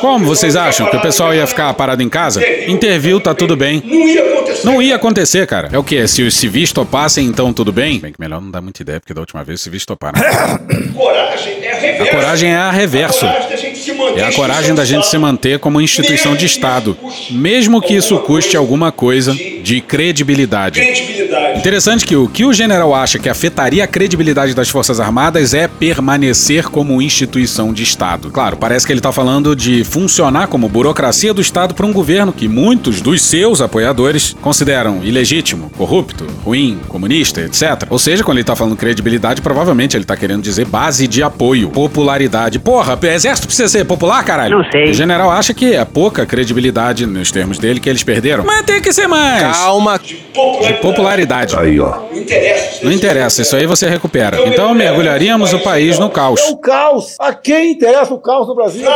Como 0.00 0.24
vocês 0.24 0.56
acham 0.56 0.88
que 0.90 0.96
o 0.96 1.00
pessoal 1.00 1.34
ia 1.34 1.46
ficar 1.46 1.72
parado 1.74 2.02
em 2.02 2.08
casa? 2.08 2.42
Interviu, 2.66 3.20
tá 3.20 3.34
tudo 3.34 3.56
bem. 3.56 3.82
Não 3.84 4.08
ia 4.08 4.22
acontecer. 4.22 4.66
Não 4.66 4.82
ia 4.82 4.96
acontecer, 4.96 5.46
cara. 5.46 5.68
É 5.72 5.78
o 5.78 5.84
quê? 5.84 6.06
Se 6.08 6.22
os 6.22 6.34
civis 6.34 6.72
topassem, 6.72 7.26
então 7.26 7.52
tudo 7.52 7.72
bem? 7.72 7.98
Bem 7.98 8.12
que 8.12 8.20
melhor 8.20 8.40
não 8.40 8.50
dá 8.50 8.60
muita 8.70 8.82
ideia, 8.82 9.00
porque 9.00 9.12
da 9.12 9.20
última 9.20 9.42
vez 9.44 9.58
os 9.58 9.64
civis 9.64 9.84
toparam. 9.84 10.20
Coragem 10.94 11.64
é 11.64 11.72
A 11.72 11.78
reverso. 11.78 12.10
coragem 12.10 12.50
é 12.50 12.56
a 12.56 12.70
reverso. 12.70 13.26
A 13.26 13.56
se 13.56 13.90
É 14.16 14.24
a 14.24 14.32
coragem 14.32 14.74
da 14.74 14.84
gente 14.84 15.06
se 15.06 15.18
manter 15.18 15.58
como 15.58 15.80
instituição 15.80 16.34
de 16.36 16.46
Estado, 16.46 16.96
mesmo 17.30 17.80
que 17.82 17.94
isso 17.94 18.18
custe 18.20 18.56
alguma 18.56 18.92
coisa 18.92 19.34
de 19.34 19.80
credibilidade. 19.80 20.80
credibilidade. 20.80 21.29
Interessante 21.56 22.04
que 22.04 22.16
o 22.16 22.28
que 22.28 22.44
o 22.44 22.52
general 22.52 22.94
acha 22.94 23.18
que 23.18 23.28
afetaria 23.28 23.84
a 23.84 23.86
credibilidade 23.86 24.54
das 24.54 24.68
Forças 24.68 24.98
Armadas 24.98 25.54
é 25.54 25.68
permanecer 25.68 26.64
como 26.64 27.00
instituição 27.00 27.72
de 27.72 27.82
Estado. 27.82 28.30
Claro, 28.30 28.56
parece 28.56 28.86
que 28.86 28.92
ele 28.92 28.98
está 28.98 29.12
falando 29.12 29.54
de 29.54 29.84
funcionar 29.84 30.48
como 30.48 30.68
burocracia 30.68 31.32
do 31.32 31.40
Estado 31.40 31.74
para 31.74 31.86
um 31.86 31.92
governo 31.92 32.32
que 32.32 32.48
muitos 32.48 33.00
dos 33.00 33.22
seus 33.22 33.60
apoiadores 33.60 34.34
consideram 34.40 35.04
ilegítimo, 35.04 35.70
corrupto, 35.76 36.26
ruim, 36.44 36.80
comunista, 36.88 37.42
etc. 37.42 37.86
Ou 37.88 37.98
seja, 37.98 38.24
quando 38.24 38.38
ele 38.38 38.42
está 38.42 38.56
falando 38.56 38.76
credibilidade, 38.76 39.40
provavelmente 39.42 39.96
ele 39.96 40.04
está 40.04 40.16
querendo 40.16 40.42
dizer 40.42 40.66
base 40.66 41.06
de 41.06 41.22
apoio, 41.22 41.70
popularidade. 41.70 42.58
Porra, 42.58 42.98
o 43.00 43.06
exército 43.06 43.46
precisa 43.46 43.68
ser 43.68 43.84
popular, 43.84 44.24
caralho? 44.24 44.58
Não 44.58 44.70
sei. 44.70 44.90
O 44.90 44.94
general 44.94 45.30
acha 45.30 45.54
que 45.54 45.74
é 45.74 45.84
pouca 45.84 46.26
credibilidade, 46.26 47.06
nos 47.06 47.30
termos 47.30 47.58
dele, 47.58 47.78
que 47.78 47.88
eles 47.88 48.02
perderam. 48.02 48.44
Mas 48.44 48.62
tem 48.62 48.80
que 48.80 48.92
ser 48.92 49.06
mais. 49.06 49.56
Calma. 49.56 49.98
De 49.98 50.74
popularidade. 50.80 51.19
Aí, 51.58 51.80
ó. 51.80 51.98
Não 52.10 52.18
interessa. 52.18 52.78
Não 52.82 52.92
interessa, 52.92 53.42
isso 53.42 53.56
aí 53.56 53.66
você 53.66 53.88
recupera. 53.88 54.40
Então 54.46 54.74
mergulharíamos 54.74 55.52
o 55.52 55.58
país 55.58 55.98
no 55.98 56.10
caos. 56.10 56.40
É 56.40 56.50
o 56.50 56.56
caos. 56.56 57.16
A 57.18 57.32
quem 57.32 57.72
interessa 57.72 58.12
o 58.14 58.18
caos 58.18 58.48
no 58.48 58.54
Brasil? 58.54 58.86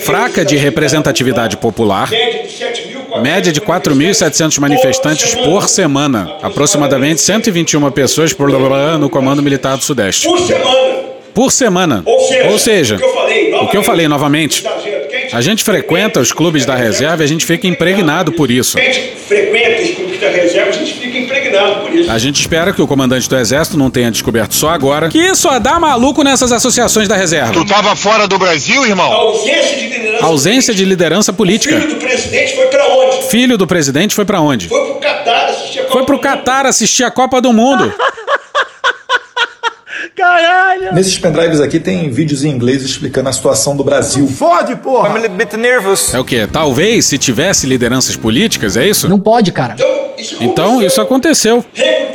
Fraca 0.00 0.44
de 0.44 0.56
representatividade 0.56 1.56
popular, 1.56 2.10
Média 2.10 2.42
de 2.42 2.52
7 2.52 2.88
mil. 2.88 3.22
média 3.22 3.52
de 3.52 3.60
4.700 3.60 4.58
manifestantes 4.58 5.34
por 5.34 5.68
semana, 5.68 6.36
aproximadamente 6.42 7.20
121 7.20 7.90
pessoas 7.90 8.32
por 8.32 8.50
no 8.98 9.08
Comando 9.08 9.42
Militar 9.42 9.76
do 9.76 9.84
Sudeste. 9.84 10.26
Por 10.26 10.38
semana. 10.40 11.00
Por 11.32 11.52
semana. 11.52 12.02
Ou 12.04 12.20
seja, 12.20 12.50
Ou 12.50 12.58
seja, 12.58 12.94
o 12.96 12.98
que 12.98 13.04
eu 13.04 13.14
falei, 13.14 13.54
o 13.54 13.68
que 13.68 13.76
eu 13.76 13.82
falei 13.82 14.08
novamente, 14.08 14.64
a 15.32 15.40
gente 15.40 15.62
frequenta 15.62 16.20
os 16.20 16.32
clubes 16.32 16.66
da 16.66 16.74
reserva 16.74 17.22
e 17.22 17.24
a 17.24 17.28
gente 17.28 17.46
fica 17.46 17.66
impregnado 17.66 18.32
por 18.32 18.50
isso. 18.50 18.78
A 18.78 18.82
gente 18.82 19.12
frequenta 19.16 19.82
os 19.82 19.90
clubes 19.90 20.20
da 20.20 20.28
reserva, 20.28 20.70
a 20.70 20.72
gente 20.72 20.92
por 21.82 21.92
isso. 21.94 22.10
A 22.10 22.18
gente 22.18 22.40
espera 22.40 22.72
que 22.72 22.80
o 22.82 22.86
comandante 22.86 23.28
do 23.28 23.36
exército 23.36 23.76
não 23.76 23.90
tenha 23.90 24.10
descoberto 24.10 24.54
só 24.54 24.70
agora 24.70 25.08
que 25.08 25.34
só 25.34 25.58
dá 25.58 25.78
maluco 25.78 26.22
nessas 26.22 26.52
associações 26.52 27.08
da 27.08 27.16
reserva. 27.16 27.52
Tu 27.52 27.64
tava 27.64 27.94
fora 27.96 28.26
do 28.28 28.38
Brasil, 28.38 28.82
A 28.82 28.88
irmão? 28.88 29.12
ausência 29.12 29.76
de 29.76 29.88
liderança. 29.88 30.24
Ausência 30.24 30.74
de 30.74 30.84
liderança 30.84 31.32
política. 31.32 31.76
O 31.76 31.80
filho 31.80 31.94
do 31.94 32.00
presidente 32.00 32.54
foi 32.56 32.66
pra 32.66 32.86
onde? 32.86 33.22
Filho 33.30 33.58
do 33.58 33.66
presidente 33.66 34.14
foi 34.14 34.24
pra 34.24 34.40
onde? 34.40 34.68
Foi 34.68 34.84
pro 34.84 34.94
Catar 35.00 35.46
assistir 35.48 35.78
a 35.80 35.82
Copa 35.82 35.92
Foi 35.92 36.04
pro 36.06 36.16
do 36.16 36.20
Catar 36.22 36.66
assistir 36.66 37.04
a 37.04 37.10
Copa 37.10 37.40
do 37.40 37.52
Mundo. 37.52 37.92
Caralho! 40.16 40.94
Nesses 40.94 41.18
pendrives 41.18 41.60
aqui 41.60 41.78
tem 41.78 42.10
vídeos 42.10 42.44
em 42.44 42.48
inglês 42.50 42.82
explicando 42.82 43.28
a 43.28 43.32
situação 43.32 43.76
do 43.76 43.84
Brasil. 43.84 44.26
Fode, 44.28 44.76
porra! 44.76 45.10
É 46.12 46.18
o 46.18 46.24
quê? 46.24 46.48
Talvez 46.50 47.06
se 47.06 47.18
tivesse 47.18 47.66
lideranças 47.66 48.16
políticas, 48.16 48.76
é 48.76 48.86
isso? 48.86 49.08
Não 49.08 49.18
pode, 49.20 49.52
cara. 49.52 49.74
Então 49.74 49.99
isso 50.82 51.00
aconteceu. 51.00 51.64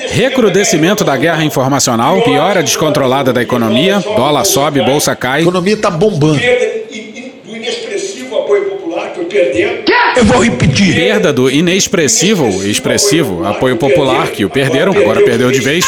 Recrudescimento 0.09 1.03
da 1.03 1.15
guerra 1.17 1.43
informacional, 1.43 2.21
piora 2.21 2.61
descontrolada 2.61 3.33
da 3.33 3.41
economia, 3.41 3.99
dólar 3.99 4.45
sobe, 4.45 4.81
bolsa 4.81 5.15
cai. 5.15 5.39
A 5.39 5.41
economia 5.41 5.77
tá 5.77 5.89
bombando. 5.89 6.39
Do 6.39 7.55
inexpressivo 7.55 8.37
apoio 8.37 8.65
popular, 8.65 9.11
perdendo. 9.29 9.83
Eu 10.15 10.25
vou 10.25 10.43
repetir. 10.43 10.95
Perda 10.95 11.33
do 11.33 11.49
inexpressivo, 11.49 12.47
expressivo 12.65 13.45
apoio 13.45 13.75
popular, 13.77 14.27
que 14.27 14.45
o 14.45 14.49
perderam, 14.49 14.93
agora 14.93 15.23
perdeu 15.23 15.51
de 15.51 15.59
vez. 15.59 15.85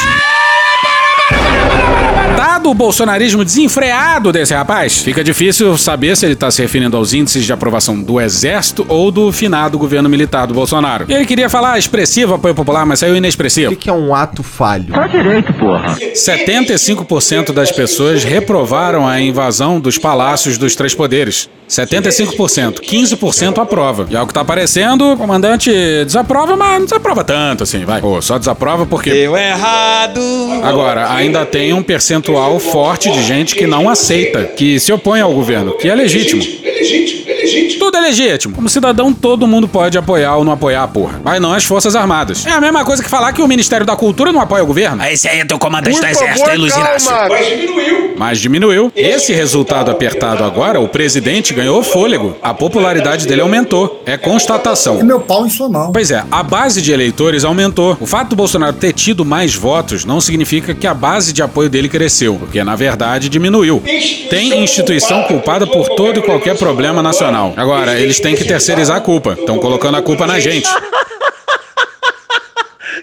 Dado 2.68 2.72
o 2.72 2.74
bolsonarismo 2.74 3.46
desenfreado 3.46 4.30
desse 4.30 4.54
rapaz, 4.54 5.02
fica 5.02 5.24
difícil 5.24 5.78
saber 5.78 6.18
se 6.18 6.26
ele 6.26 6.34
está 6.34 6.52
se 6.52 6.62
referindo 6.62 6.98
aos 6.98 7.14
índices 7.14 7.46
de 7.46 7.54
aprovação 7.54 8.02
do 8.02 8.20
exército 8.20 8.86
ou 8.90 9.10
do 9.10 9.32
finado 9.32 9.78
governo 9.78 10.10
militar 10.10 10.46
do 10.46 10.54
Bolsonaro. 10.54 11.06
E 11.08 11.14
ele 11.14 11.26
queria 11.26 11.50
falar 11.50 11.80
expressivo 11.80 12.34
apoio 12.34 12.54
popular, 12.54 12.86
mas 12.86 13.00
saiu 13.00 13.16
inexpressivo. 13.16 13.72
O 13.72 13.76
que 13.78 13.90
é 13.90 13.94
um 13.94 14.14
ato 14.14 14.44
falho? 14.44 14.94
Tá 14.94 15.08
direito, 15.08 15.54
porra. 15.54 15.96
75% 15.96 17.54
das 17.54 17.72
pessoas 17.72 18.26
reprovaram 18.26 19.08
a 19.08 19.22
invasão 19.22 19.80
dos 19.80 19.98
palácios 19.98 20.58
dos 20.58 20.76
três 20.76 20.94
poderes. 20.94 21.50
75%. 21.70 22.80
15% 22.80 23.62
aprova. 23.62 24.08
E 24.10 24.16
ao 24.16 24.26
que 24.26 24.34
tá 24.34 24.42
aparecendo, 24.42 25.14
o 25.14 25.18
comandante 25.18 25.70
desaprova, 26.06 26.56
mas 26.56 26.80
não 26.80 26.86
desaprova 26.86 27.24
tanto 27.24 27.64
assim, 27.64 27.84
vai. 27.84 28.00
Pô, 28.02 28.22
só 28.22 28.38
desaprova 28.38 28.86
porque. 28.86 29.12
Deu 29.12 29.36
errado. 29.36 30.22
Agora, 30.64 31.12
ainda 31.12 31.46
tem 31.46 31.74
um 31.74 31.84
percentual 31.84 32.57
forte 32.60 33.12
de 33.12 33.24
gente 33.24 33.56
que 33.56 33.68
não 33.68 33.90
aceita, 33.90 34.46
que 34.46 34.80
se 34.80 34.92
opõe 34.92 35.22
ao 35.22 35.34
governo, 35.34 35.78
que 35.78 35.88
é 35.88 35.96
legítimo. 35.96 36.42
É 36.64 36.72
legítimo, 36.72 37.17
é 37.17 37.17
legítimo. 37.48 37.80
Tudo 37.80 37.98
é 37.98 38.02
legítimo. 38.02 38.56
Como 38.56 38.70
cidadão, 38.70 39.14
todo 39.14 39.48
mundo 39.48 39.68
pode 39.68 39.98
apoiar 39.98 40.36
ou 40.36 40.44
não 40.44 40.52
apoiar 40.52 40.84
a 40.84 40.88
porra. 40.88 41.22
Mas 41.24 41.42
não 41.42 41.54
as 41.54 41.64
Forças 41.64 41.96
Armadas. 41.96 42.46
É 42.46 42.52
a 42.52 42.62
mesma 42.62 42.84
coisa 42.84 43.04
que 43.04 43.10
falar 43.10 43.34
que 43.34 43.42
o 43.42 43.48
Ministério 43.48 43.86
da 43.86 43.96
Cultura 43.96 44.32
não 44.32 44.42
apoia 44.42 44.64
o 44.64 44.68
governo. 44.68 45.04
Esse 45.06 45.28
aí 45.28 45.40
é 45.40 45.46
teu 45.46 45.58
comandante 45.58 46.00
do 46.00 46.06
exército, 46.06 46.50
hein, 46.50 46.58
Luiz 46.58 46.76
Inácio? 46.76 47.12
Mas 47.30 47.48
diminuiu. 47.48 48.14
Mas 48.18 48.40
diminuiu. 48.40 48.92
Esse 48.96 49.34
resultado 49.34 49.92
apertado 49.92 50.44
agora, 50.44 50.80
o 50.80 50.88
presidente 50.88 51.54
ganhou 51.54 51.82
fôlego. 51.84 52.36
A 52.42 52.54
popularidade 52.54 53.28
dele 53.28 53.42
aumentou. 53.42 54.02
É 54.06 54.18
constatação. 54.18 55.04
Meu 55.04 55.20
pau 55.20 55.46
em 55.46 55.50
sua 55.50 55.70
mão. 55.70 55.92
Pois 55.92 56.12
é, 56.12 56.24
a 56.32 56.44
base 56.44 56.82
de 56.82 56.92
eleitores 56.92 57.44
aumentou. 57.44 57.98
O 58.00 58.06
fato 58.06 58.30
do 58.30 58.36
Bolsonaro 58.36 58.74
ter 58.74 58.94
tido 58.94 59.24
mais 59.24 59.56
votos 59.56 60.06
não 60.06 60.20
significa 60.20 60.74
que 60.74 60.88
a 60.88 60.94
base 60.94 61.32
de 61.34 61.42
apoio 61.42 61.70
dele 61.70 61.90
cresceu, 61.90 62.36
porque 62.36 62.64
na 62.64 62.76
verdade 62.76 63.30
diminuiu. 63.30 63.82
Tem 64.30 64.64
instituição 64.64 65.24
culpada 65.24 65.66
por 65.68 65.90
todo 65.90 66.20
e 66.20 66.22
qualquer 66.22 66.58
problema 66.58 67.02
nacional. 67.02 67.37
Agora, 67.56 68.00
eles 68.00 68.20
têm 68.20 68.36
que 68.36 68.44
terceirizar 68.46 68.98
a 68.98 69.02
culpa. 69.02 69.34
Estão 69.34 69.60
colocando 69.60 69.98
a 69.98 70.02
culpa 70.02 70.26
na 70.26 70.40
gente. 70.40 70.68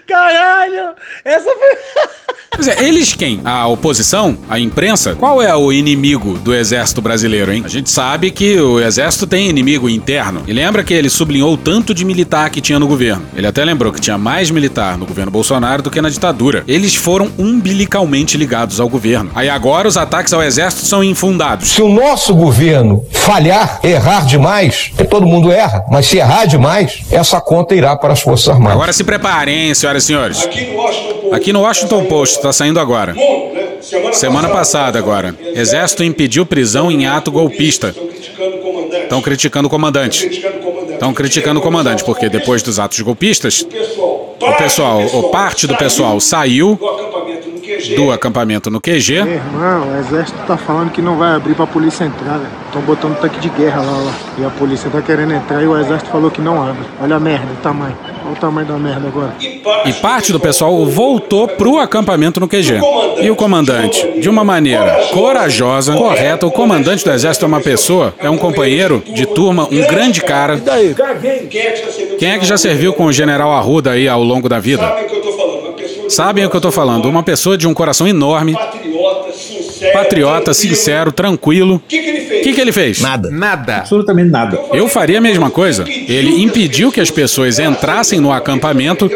Caralho! 0.07 0.95
Essa 1.23 1.49
foi. 1.49 1.77
Pois 2.55 2.67
é, 2.67 2.83
eles 2.85 3.13
quem? 3.13 3.41
A 3.43 3.67
oposição? 3.67 4.37
A 4.49 4.59
imprensa? 4.59 5.13
Qual 5.15 5.41
é 5.41 5.53
o 5.55 5.71
inimigo 5.71 6.37
do 6.39 6.53
exército 6.53 7.01
brasileiro, 7.01 7.51
hein? 7.51 7.63
A 7.65 7.67
gente 7.67 7.89
sabe 7.89 8.31
que 8.31 8.57
o 8.59 8.79
exército 8.79 9.27
tem 9.27 9.49
inimigo 9.49 9.89
interno. 9.89 10.43
E 10.47 10.53
lembra 10.53 10.83
que 10.83 10.93
ele 10.93 11.09
sublinhou 11.09 11.53
o 11.53 11.57
tanto 11.57 11.93
de 11.93 12.05
militar 12.05 12.49
que 12.49 12.61
tinha 12.61 12.79
no 12.79 12.87
governo. 12.87 13.23
Ele 13.35 13.45
até 13.45 13.63
lembrou 13.63 13.91
que 13.91 13.99
tinha 13.99 14.17
mais 14.17 14.49
militar 14.49 14.97
no 14.97 15.05
governo 15.05 15.31
Bolsonaro 15.31 15.81
do 15.81 15.91
que 15.91 16.01
na 16.01 16.09
ditadura. 16.09 16.63
Eles 16.67 16.95
foram 16.95 17.29
umbilicalmente 17.37 18.37
ligados 18.37 18.79
ao 18.79 18.87
governo. 18.87 19.31
Aí 19.35 19.49
agora 19.49 19.87
os 19.87 19.97
ataques 19.97 20.33
ao 20.33 20.41
exército 20.41 20.85
são 20.85 21.03
infundados. 21.03 21.69
Se 21.69 21.81
o 21.81 21.89
nosso 21.89 22.33
governo 22.33 23.03
falhar, 23.11 23.79
errar 23.83 24.25
demais, 24.25 24.89
porque 24.89 25.03
todo 25.03 25.25
mundo 25.25 25.51
erra, 25.51 25.83
mas 25.91 26.05
se 26.05 26.17
errar 26.17 26.45
demais, 26.45 27.01
essa 27.11 27.41
conta 27.41 27.75
irá 27.75 27.95
para 27.95 28.13
as 28.13 28.21
Forças 28.21 28.47
Armadas. 28.49 28.75
Agora 28.75 28.93
se 28.93 29.03
preparem, 29.03 29.67
hein, 29.67 29.73
senhoras 29.73 30.03
e 30.03 30.05
senhores. 30.05 30.43
Aqui 30.43 30.63
no 30.65 30.77
Washington 30.77 31.13
Post. 31.13 31.35
Aqui 31.35 31.53
no 31.53 31.61
Washington 31.61 32.05
Post, 32.05 32.41
tá 32.49 32.53
saindo 32.53 32.79
agora. 32.79 33.15
Semana, 34.13 34.49
passada 34.49 34.99
agora. 34.99 35.35
Exército 35.53 36.03
impediu 36.03 36.45
prisão 36.45 36.91
em 36.91 37.05
ato 37.05 37.31
golpista. 37.31 37.89
Estão 37.89 39.21
criticando 39.21 39.67
o 39.67 39.69
comandante. 39.69 40.27
Estão 40.91 41.13
criticando 41.13 41.59
o 41.59 41.61
comandante. 41.61 42.03
porque 42.03 42.29
depois 42.29 42.61
dos 42.61 42.79
atos 42.79 42.99
golpistas, 43.01 43.65
o 44.39 44.53
pessoal, 44.57 45.01
ou 45.13 45.29
parte 45.29 45.67
do 45.67 45.75
pessoal 45.75 46.19
saiu 46.19 46.79
do 47.95 48.11
acampamento 48.11 48.69
no 48.69 48.81
QG. 48.81 48.95
QG. 48.95 49.13
Irmão, 49.13 49.91
o 49.91 49.99
exército 49.99 50.37
tá 50.47 50.57
falando 50.57 50.91
que 50.91 51.01
não 51.01 51.17
vai 51.17 51.35
abrir 51.35 51.53
pra 51.53 51.67
polícia 51.67 52.05
entrar, 52.05 52.37
velho. 52.37 52.49
Estão 52.67 52.81
botando 52.81 53.17
tanque 53.19 53.39
de 53.39 53.49
guerra 53.49 53.81
lá, 53.81 53.97
lá. 53.97 54.13
E 54.37 54.45
a 54.45 54.49
polícia 54.49 54.89
tá 54.89 55.01
querendo 55.01 55.33
entrar 55.33 55.61
e 55.61 55.67
o 55.67 55.77
exército 55.77 56.09
falou 56.09 56.31
que 56.31 56.41
não 56.41 56.61
abre. 56.61 56.83
Olha 57.01 57.15
a 57.15 57.19
merda, 57.19 57.47
o 57.51 57.61
tamanho. 57.61 57.95
Olha 58.23 58.33
o 58.33 58.35
tamanho 58.35 58.67
da 58.67 58.77
merda 58.77 59.07
agora. 59.07 59.33
E 59.85 59.93
parte 59.93 60.31
do 60.31 60.39
pessoal 60.39 60.85
voltou 60.85 61.47
pro 61.47 61.79
acampamento 61.79 62.39
no 62.39 62.47
QG. 62.47 62.79
E 63.21 63.29
o 63.29 63.35
comandante, 63.35 64.19
de 64.19 64.29
uma 64.29 64.43
maneira 64.43 65.07
corajosa, 65.13 65.93
correta, 65.93 66.45
o 66.45 66.51
comandante 66.51 67.05
do 67.05 67.11
exército 67.11 67.45
é 67.45 67.47
uma 67.47 67.61
pessoa, 67.61 68.13
é 68.17 68.29
um 68.29 68.37
companheiro 68.37 69.03
de 69.05 69.25
turma, 69.25 69.67
um 69.71 69.87
grande 69.87 70.21
cara. 70.21 70.59
Quem 70.59 71.61
é 71.61 71.71
que 71.71 71.77
já 71.77 71.91
serviu? 71.91 72.17
Quem 72.17 72.29
é 72.31 72.39
que 72.39 72.45
já 72.45 72.57
serviu 72.57 72.93
com 72.93 73.05
o 73.05 73.13
general 73.13 73.51
Arruda 73.53 73.91
aí 73.91 74.07
ao 74.07 74.23
longo 74.23 74.49
da 74.49 74.59
vida? 74.59 74.85
Sabem 76.09 76.45
o 76.45 76.49
que 76.49 76.55
eu 76.55 76.61
tô 76.61 76.71
falando? 76.71 77.07
Uma 77.07 77.23
pessoa 77.23 77.57
de 77.57 77.67
um 77.67 77.73
coração 77.73 78.07
enorme, 78.07 78.55
patriota, 79.93 80.53
sincero, 80.53 81.11
tranquilo. 81.11 81.75
O 81.75 81.79
que, 81.79 81.99
que 81.99 82.09
ele 82.09 82.19
O 82.21 82.27
fez? 82.27 82.43
que, 82.43 82.53
que 82.53 82.61
ele 82.61 82.71
fez? 82.71 83.01
Nada. 83.01 83.29
Nada. 83.31 83.77
Absolutamente 83.77 84.29
nada. 84.29 84.59
Eu 84.73 84.87
faria 84.87 85.17
a 85.17 85.21
mesma 85.21 85.49
coisa. 85.49 85.85
Ele 85.87 86.41
impediu 86.43 86.91
que 86.91 87.01
as 87.01 87.11
pessoas 87.11 87.59
entrassem 87.59 88.19
no 88.19 88.31
acampamento 88.31 89.09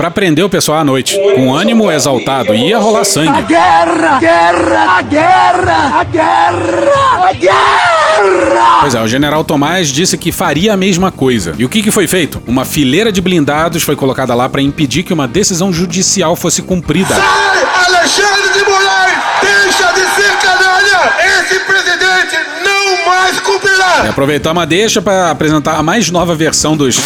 para 0.00 0.10
prender 0.10 0.42
o 0.42 0.48
pessoal 0.48 0.78
à 0.78 0.84
noite, 0.84 1.14
com 1.34 1.54
ânimo 1.54 1.92
exaltado. 1.92 2.54
Ia 2.54 2.78
rolar 2.78 3.04
sangue. 3.04 3.42
Guerra! 3.42 4.18
Guerra! 4.18 4.96
A 4.96 5.02
guerra! 5.02 6.00
A 6.00 6.04
guerra! 6.04 7.28
A 7.28 7.32
guerra! 7.34 8.80
Pois 8.80 8.94
é, 8.94 9.02
o 9.02 9.06
general 9.06 9.44
Tomás 9.44 9.88
disse 9.88 10.16
que 10.16 10.32
faria 10.32 10.72
a 10.72 10.76
mesma 10.76 11.12
coisa. 11.12 11.54
E 11.58 11.66
o 11.66 11.68
que, 11.68 11.82
que 11.82 11.90
foi 11.90 12.06
feito? 12.06 12.42
Uma 12.46 12.64
fileira 12.64 13.12
de 13.12 13.20
blindados 13.20 13.82
foi 13.82 13.94
colocada 13.94 14.34
lá 14.34 14.48
para 14.48 14.62
impedir 14.62 15.02
que 15.02 15.12
uma 15.12 15.28
decisão 15.28 15.70
judicial 15.70 16.34
fosse 16.34 16.62
cumprida. 16.62 17.14
Sai, 17.14 17.62
Alexandre 17.84 18.54
de 18.54 18.64
Moraes! 18.64 19.18
Deixa 19.42 19.92
de 19.92 20.00
ser 20.14 20.32
canalha! 20.38 21.12
Esse 21.42 21.60
presidente 21.60 22.38
não 22.64 23.06
mais 23.06 23.38
cumprirá! 23.40 24.04
E 24.06 24.08
aproveitamos 24.08 24.62
a 24.62 24.64
deixa 24.64 25.02
para 25.02 25.30
apresentar 25.30 25.76
a 25.76 25.82
mais 25.82 26.10
nova 26.10 26.34
versão 26.34 26.74
dos 26.74 26.96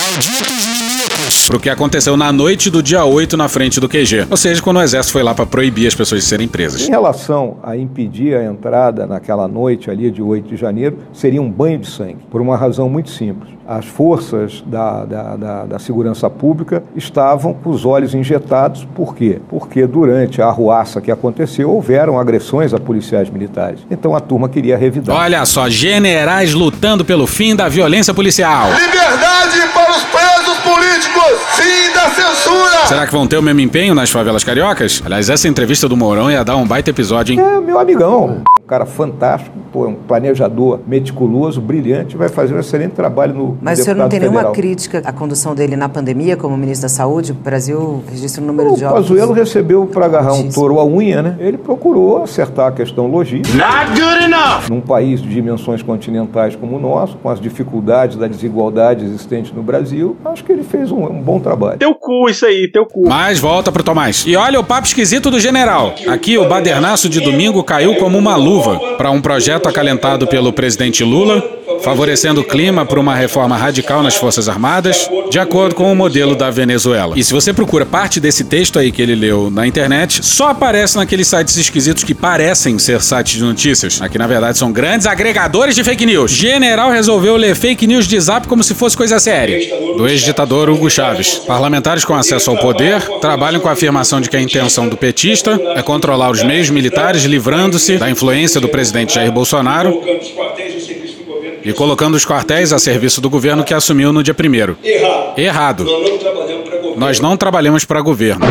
pro 1.47 1.61
que 1.61 1.69
aconteceu 1.69 2.17
na 2.17 2.33
noite 2.33 2.71
do 2.71 2.83
dia 2.83 3.05
8 3.05 3.37
na 3.37 3.49
frente 3.49 3.81
do 3.81 3.89
QG. 3.89 4.27
Ou 4.31 4.37
seja, 4.37 4.63
quando 4.63 4.79
o 4.79 4.83
exército 4.83 5.13
foi 5.13 5.23
lá 5.23 5.35
para 5.35 5.47
proibir 5.47 5.87
as 5.87 5.95
pessoas 5.95 6.23
de 6.23 6.27
serem 6.27 6.49
presas. 6.49 6.83
Em 6.83 6.91
relação 6.91 7.59
a 7.63 7.77
impedir 7.77 8.37
a 8.37 8.45
entrada 8.45 9.07
naquela 9.07 9.47
noite 9.47 9.91
ali 9.91 10.11
de 10.11 10.23
8 10.23 10.49
de 10.49 10.57
janeiro, 10.57 10.99
seria 11.13 11.41
um 11.41 11.51
banho 11.51 11.79
de 11.79 11.87
sangue, 11.89 12.19
por 12.31 12.41
uma 12.41 12.57
razão 12.57 12.89
muito 12.89 13.11
simples. 13.11 13.55
As 13.67 13.87
forças 13.87 14.63
da, 14.67 15.05
da, 15.07 15.37
da, 15.37 15.65
da 15.65 15.79
segurança 15.79 16.29
pública 16.29 16.83
estavam 16.95 17.55
com 17.55 17.71
os 17.71 17.87
olhos 17.87 18.15
injetados. 18.15 18.87
Por 18.95 19.15
quê? 19.15 19.39
Porque 19.49 19.87
durante 19.87 20.43
a 20.43 20.47
arruaça 20.49 21.01
que 21.01 21.11
aconteceu, 21.11 21.71
houveram 21.71 22.19
agressões 22.19 22.75
a 22.75 22.79
policiais 22.79 23.31
militares. 23.31 23.81
Então 23.91 24.15
a 24.15 24.21
turma 24.21 24.51
queria 24.51 24.77
revidar. 24.77 25.17
Olha 25.17 25.45
só, 25.47 25.69
generais 25.71 26.53
lutando 26.53 27.05
pelo 27.07 27.27
fim 27.27 27.57
da 27.57 27.69
violência 27.69 28.13
policial. 28.13 28.69
Liberdade 28.73 29.61
para 29.73 29.91
os 29.91 30.05
presos 30.05 30.59
políticos! 30.59 31.44
Fim 31.57 31.93
da 31.95 32.09
censura! 32.11 32.87
Será 32.87 33.07
que 33.07 33.13
vão 33.13 33.27
ter 33.27 33.39
o 33.39 33.43
mesmo 33.43 33.61
empenho 33.61 33.95
nas 33.95 34.11
favelas 34.11 34.43
cariocas? 34.45 35.03
Aliás, 35.05 35.29
essa 35.31 35.49
entrevista 35.49 35.89
do 35.89 35.97
Mourão 35.97 36.31
ia 36.31 36.45
dar 36.45 36.57
um 36.57 36.67
baita 36.67 36.91
episódio, 36.91 37.33
hein? 37.35 37.41
É 37.41 37.61
meu 37.61 37.79
amigão, 37.79 38.43
um 38.61 38.67
cara 38.67 38.85
fantástico, 38.87 39.57
pô, 39.73 39.87
um 39.87 39.95
planejador 39.95 40.81
meticuloso, 40.87 41.61
brilhante, 41.61 42.17
vai 42.17 42.29
fazer 42.29 42.55
um 42.55 42.61
excelente 42.61 42.93
trabalho 42.93 43.35
no 43.35 43.59
Mas 43.61 43.79
o 43.81 43.85
senhor 43.85 43.97
não 43.97 44.09
tem 44.09 44.21
nenhuma 44.21 44.39
federal. 44.41 44.55
crítica 44.55 45.03
à 45.05 45.13
condução 45.13 45.55
dele 45.55 45.77
na 45.77 45.89
pandemia 45.89 46.37
como 46.37 46.57
ministro 46.57 46.83
da 46.83 46.89
Saúde? 46.89 47.33
O 47.33 47.35
Brasil 47.35 48.03
registra 48.11 48.43
um 48.43 48.47
número 48.47 48.73
O 48.73 48.77
de 48.77 48.85
óbitos. 48.85 49.09
Pazuello 49.09 49.33
recebeu 49.33 49.87
para 49.87 50.07
agarrar 50.07 50.33
um 50.35 50.49
touro 50.49 50.79
à 50.81 50.85
unha, 50.85 51.23
né? 51.23 51.37
Ele 51.39 51.59
procurou 51.59 52.23
acertar 52.23 52.69
a 52.69 52.73
questão 52.73 53.07
logística. 53.07 53.57
Not 53.57 54.01
good 54.01 54.25
enough! 54.25 54.69
Num 54.71 54.81
país 54.81 55.21
de 55.23 55.29
dimensões 55.29 55.83
continentais 55.83 56.57
como 56.57 56.77
o 56.77 56.81
nosso, 56.81 57.17
com 57.19 57.29
as 57.29 57.41
dificuldades 57.41 58.17
da 58.17 58.27
desigualdade 58.27 59.05
existente 59.05 59.53
no 59.55 59.63
Brasil, 59.63 60.17
acho 60.25 60.43
que 60.45 60.53
ele 60.53 60.63
fez 60.65 60.91
um, 60.91 61.05
um 61.05 61.21
bom 61.21 61.39
trabalho. 61.45 61.79
Teu 61.79 61.95
cu, 61.95 62.29
isso 62.29 62.45
aí, 62.45 62.69
teu 62.69 62.87
cu. 62.87 63.09
Mas 63.09 63.39
volta 63.39 63.71
pro 63.71 63.83
Tomás. 63.83 64.25
E 64.27 64.35
olha 64.35 64.59
o 64.59 64.65
papo 64.65 64.87
esquisito 64.87 65.31
do 65.31 65.39
general. 65.39 65.95
Aqui 66.09 66.37
o 66.37 66.49
badernaço 66.49 67.09
de 67.09 67.21
domingo 67.21 67.63
caiu 67.63 67.95
como 67.97 68.19
uma 68.19 68.35
luva 68.37 68.79
para 68.97 69.11
um 69.11 69.21
projeto 69.21 69.69
acalentado 69.69 70.27
pelo 70.27 70.53
presidente 70.53 71.05
Lula, 71.05 71.43
favorecendo 71.83 72.41
o 72.41 72.45
clima 72.45 72.85
para 72.85 73.01
uma 73.01 73.15
reforma 73.15 73.57
radical 73.57 74.03
nas 74.03 74.15
Forças 74.15 74.49
Armadas, 74.49 75.09
de 75.31 75.39
acordo 75.39 75.75
com 75.75 75.91
o 75.91 75.97
modelo 75.97 76.37
da 76.37 76.51
Venezuela. 76.51 77.15
E 77.17 77.25
se 77.25 77.33
você 77.33 77.53
procura 77.53 77.85
parte 77.85 78.21
desse 78.21 78.45
texto 78.45 78.79
aí 78.79 78.93
que 78.93 79.03
ele 79.03 79.15
leu 79.15 79.51
na 79.51 79.67
internet, 79.67 80.25
só 80.25 80.49
aparece 80.49 80.97
naqueles 80.97 81.27
sites 81.27 81.57
esquisitos 81.57 82.05
que 82.05 82.15
parecem 82.15 82.79
ser 82.79 83.01
sites 83.01 83.35
de 83.35 83.43
notícias. 83.43 84.01
Aqui 84.01 84.19
na 84.19 84.27
verdade 84.27 84.59
são 84.59 84.71
grandes 84.71 85.07
agregadores 85.07 85.75
de 85.75 85.83
fake 85.83 86.07
news. 86.07 86.31
General 86.31 86.91
resolveu 86.91 87.37
ler 87.37 87.55
fake 87.55 87.87
news 87.87 88.07
de 88.07 88.21
zap 88.21 88.47
como 88.47 88.63
se 88.63 88.75
fosse 88.75 88.97
coisa 88.97 89.19
séria. 89.19 89.59
Do 89.97 90.07
ex-ditador 90.07 90.69
Hugo 90.69 90.91
Chávez. 90.91 91.41
Parlamentares 91.47 92.05
com 92.05 92.15
acesso 92.15 92.51
ao 92.51 92.57
poder 92.59 93.01
trabalham 93.21 93.61
com 93.61 93.69
a 93.69 93.73
afirmação 93.73 94.21
de 94.21 94.29
que 94.29 94.37
a 94.37 94.41
intenção 94.41 94.89
do 94.89 94.97
petista 94.97 95.61
é 95.75 95.83
controlar 95.83 96.31
os 96.31 96.43
meios 96.43 96.71
militares, 96.71 97.25
livrando-se 97.25 97.99
da 97.99 98.11
influência 98.11 98.61
do 98.61 98.69
presidente 98.69 99.15
Jair 99.15 99.33
Bolsonaro 99.33 99.95
colocando 99.95 100.21
os 100.21 100.31
quartéis 100.33 100.77
a 100.77 100.81
serviço 100.87 101.17
do 101.19 101.25
governo. 101.25 101.54
E 101.65 101.73
colocando 101.73 102.15
os 102.15 102.25
quartéis 102.27 102.73
a 102.73 102.79
serviço 102.79 103.21
do 103.21 103.31
governo 103.31 103.65
que 103.65 103.73
assumiu 103.73 104.13
no 104.13 104.23
dia 104.23 104.35
1 104.39 104.77
Errado. 104.87 105.39
Errado. 105.39 105.85
Nós 105.85 106.01
não 106.11 106.19
trabalhamos 106.19 106.65
para 106.69 106.77
governo. 106.79 106.97
Nós 107.01 107.21
não 107.21 107.37
trabalhamos 107.37 107.85
para 107.85 108.01
governo. 108.01 108.47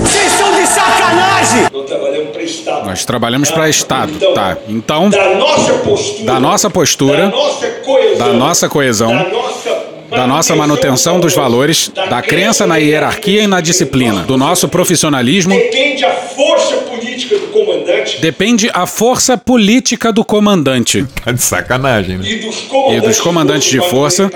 Vocês 0.00 0.32
são 0.32 0.52
de 0.54 0.66
sacanagem! 0.66 1.66
Não 1.72 1.84
trabalhamos 1.84 2.30
para 2.30 2.42
Estado. 2.42 2.86
Nós 2.86 3.04
trabalhamos 3.04 3.50
para 3.50 3.68
Estado. 3.68 4.12
Tá. 4.34 4.56
Então, 4.68 5.10
Da 5.10 5.34
nossa 5.34 5.72
postura. 5.74 6.24
da 6.32 6.40
nossa 6.40 6.70
postura, 6.70 7.18
Da 7.18 7.28
nossa 7.28 7.68
coesão. 7.68 8.18
da 8.26 8.32
nossa 8.32 8.68
coesão, 8.68 9.08
Da 9.16 9.28
nossa 9.28 9.92
da 10.12 10.26
nossa 10.26 10.54
manutenção 10.54 11.18
dos 11.18 11.34
valores, 11.34 11.90
da 12.10 12.20
crença 12.20 12.66
na 12.66 12.76
hierarquia 12.76 13.44
e 13.44 13.46
na 13.46 13.62
disciplina, 13.62 14.24
do 14.24 14.36
nosso 14.36 14.68
profissionalismo, 14.68 15.54
Depende 15.54 16.04
a 16.04 16.10
força 16.12 16.76
depende 18.20 18.70
a 18.72 18.86
força 18.86 19.36
política 19.36 20.12
do 20.12 20.24
comandante. 20.24 21.06
Tá 21.24 21.32
de 21.32 21.42
sacanagem, 21.42 22.18
né? 22.18 22.24
e 22.26 22.36
dos 22.38 22.56
E 22.56 22.66
comandantes, 22.68 23.02
dos 23.08 23.20
comandantes 23.20 23.70
de 23.70 23.80
força 23.80 24.30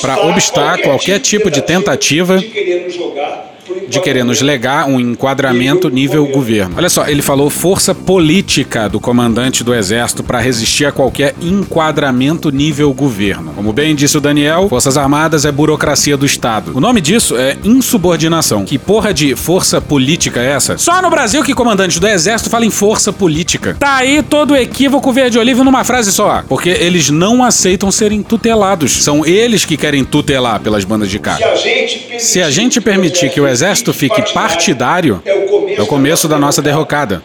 para 0.00 0.26
obstar 0.26 0.78
qualquer 0.82 1.20
tipo 1.20 1.50
de 1.50 1.62
tentativa 1.62 2.38
de 2.38 2.46
querer 2.46 2.84
nos 2.84 2.94
jogar 2.94 3.55
de 3.88 4.00
querer 4.00 4.24
nos 4.24 4.40
legar 4.40 4.86
um 4.86 5.00
enquadramento 5.00 5.88
nível 5.88 6.26
governo. 6.26 6.74
Olha 6.76 6.88
só, 6.88 7.06
ele 7.06 7.22
falou 7.22 7.50
força 7.50 7.94
política 7.94 8.88
do 8.88 9.00
comandante 9.00 9.62
do 9.62 9.74
exército 9.74 10.22
para 10.22 10.40
resistir 10.40 10.84
a 10.86 10.92
qualquer 10.92 11.34
enquadramento 11.40 12.50
nível 12.50 12.92
governo. 12.92 13.52
Como 13.54 13.72
bem 13.72 13.94
disse 13.94 14.16
o 14.16 14.20
Daniel, 14.20 14.68
Forças 14.68 14.96
Armadas 14.96 15.44
é 15.44 15.52
burocracia 15.52 16.16
do 16.16 16.26
Estado. 16.26 16.72
O 16.74 16.80
nome 16.80 17.00
disso 17.00 17.36
é 17.36 17.56
insubordinação. 17.64 18.64
Que 18.64 18.78
porra 18.78 19.12
de 19.12 19.34
força 19.34 19.80
política 19.80 20.40
é 20.40 20.52
essa? 20.52 20.78
Só 20.78 21.00
no 21.02 21.10
Brasil 21.10 21.42
que 21.42 21.54
comandante 21.54 21.98
do 22.00 22.06
exército 22.06 22.50
fala 22.50 22.66
em 22.66 22.70
força 22.70 23.12
política. 23.12 23.76
Tá 23.78 23.96
aí 23.96 24.22
todo 24.22 24.52
o 24.52 24.56
equívoco 24.56 25.12
verde 25.12 25.38
olivo 25.38 25.64
numa 25.64 25.84
frase 25.84 26.12
só. 26.12 26.42
Porque 26.48 26.70
eles 26.70 27.10
não 27.10 27.42
aceitam 27.42 27.90
serem 27.90 28.22
tutelados. 28.22 29.02
São 29.02 29.24
eles 29.24 29.64
que 29.64 29.76
querem 29.76 30.04
tutelar 30.04 30.60
pelas 30.60 30.84
bandas 30.84 31.10
de 31.10 31.18
cá. 31.18 31.36
Se 31.36 31.42
a 31.42 31.56
gente 31.56 31.98
permitir, 31.98 32.20
Se 32.20 32.42
a 32.42 32.50
gente 32.50 32.80
permitir 32.80 33.30
que 33.30 33.40
o 33.40 33.46
exército 33.46 33.55
fique 33.92 34.32
partidário, 34.32 35.22
é 35.24 35.82
o 35.82 35.86
começo 35.86 36.28
da 36.28 36.38
nossa 36.38 36.62
derrocada. 36.62 37.22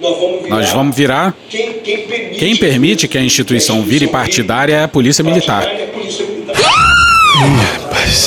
Nós 0.50 0.72
vamos 0.72 0.96
virar. 0.96 1.34
quem, 1.50 2.56
permite, 2.56 3.08
que 3.08 3.18
a 3.18 3.22
instituição 3.22 3.82
vire 3.82 4.08
partidária 4.08 4.76
é 4.76 4.84
a 4.84 4.88
Polícia 4.88 5.24
Militar. 5.24 5.64
é. 5.66 5.92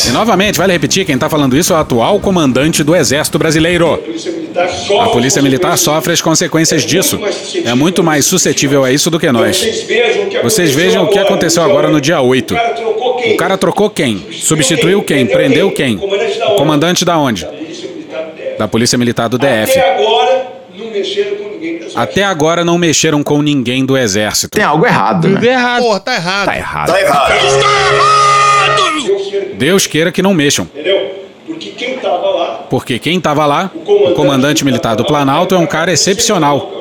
E 0.07 0.11
novamente, 0.11 0.57
vale 0.57 0.73
repetir, 0.73 1.05
quem 1.05 1.19
tá 1.19 1.29
falando 1.29 1.57
isso 1.57 1.73
é 1.73 1.77
o 1.77 1.79
atual 1.79 2.19
comandante 2.19 2.83
do 2.83 2.97
Exército 2.97 3.39
Brasileiro. 3.39 4.03
A 5.01 5.09
polícia 5.09 5.43
militar 5.43 5.77
sofre, 5.77 6.13
as 6.13 6.21
consequências 6.21 6.85
disso. 6.85 7.21
É 7.65 7.75
muito 7.75 8.03
mais 8.03 8.25
suscetível 8.25 8.85
a 8.85 8.93
isso 8.93 9.11
do 9.11 9.19
que 9.19 9.31
nós. 9.31 9.67
Vocês 10.43 10.73
vejam 10.73 11.05
o 11.05 11.09
que 11.09 11.19
aconteceu 11.19 11.63
agora, 11.63 11.89
no 11.89 12.01
dia 12.01 12.17
agora 12.17 12.33
no 12.33 12.35
dia 12.35 12.55
8. 12.55 12.55
O 12.55 12.57
cara 12.57 12.75
trocou 12.75 13.15
quem? 13.17 13.33
O 13.33 13.37
cara 13.37 13.59
trocou 13.59 13.91
quem? 13.91 14.27
Substituiu 14.33 15.03
quem? 15.03 15.27
Prendeu 15.27 15.71
quem? 15.71 15.97
O 15.97 16.57
comandante 16.57 17.05
da 17.05 17.19
onde? 17.19 17.47
Da 18.59 18.69
Polícia 18.69 18.97
Militar 18.99 19.29
do 19.29 19.39
DF. 19.39 19.79
Até 19.79 19.95
agora 19.95 20.47
não 20.77 20.91
mexeram 20.91 21.37
com 21.37 21.49
ninguém. 21.51 21.79
dessa 21.79 22.01
Até 22.01 22.25
agora 22.25 22.65
não 22.65 22.79
mexeram 22.79 23.23
com 23.23 23.43
ninguém 23.43 23.85
do 23.85 23.97
exército. 23.97 24.57
Tem 24.57 24.65
algo 24.65 24.87
errado, 24.87 25.29
Tudo 25.29 25.41
né? 25.41 25.49
errado. 25.53 25.83
Porra, 25.83 26.01
tá 26.01 26.15
errado. 26.15 26.47
Tá 26.47 26.57
errado. 26.57 26.87
Tá 26.93 27.01
errado. 27.01 27.33
Deus 29.05 29.31
queira, 29.31 29.55
Deus 29.55 29.87
queira 29.87 30.13
que 30.13 30.23
não 30.23 30.35
mexam. 30.35 30.65
Entendeu? 30.65 31.25
Porque 31.47 31.71
quem 31.71 31.99
tava 31.99 32.27
lá, 32.31 32.47
Porque 32.71 32.99
quem 32.99 33.21
tava 33.21 33.47
lá, 33.47 33.71
o 33.75 34.13
comandante 34.15 34.65
militar 34.65 34.97
do 34.97 35.05
Planalto, 35.05 35.55
é 35.55 35.59
um 35.59 35.67
cara 35.67 35.93
excepcional. 35.93 36.73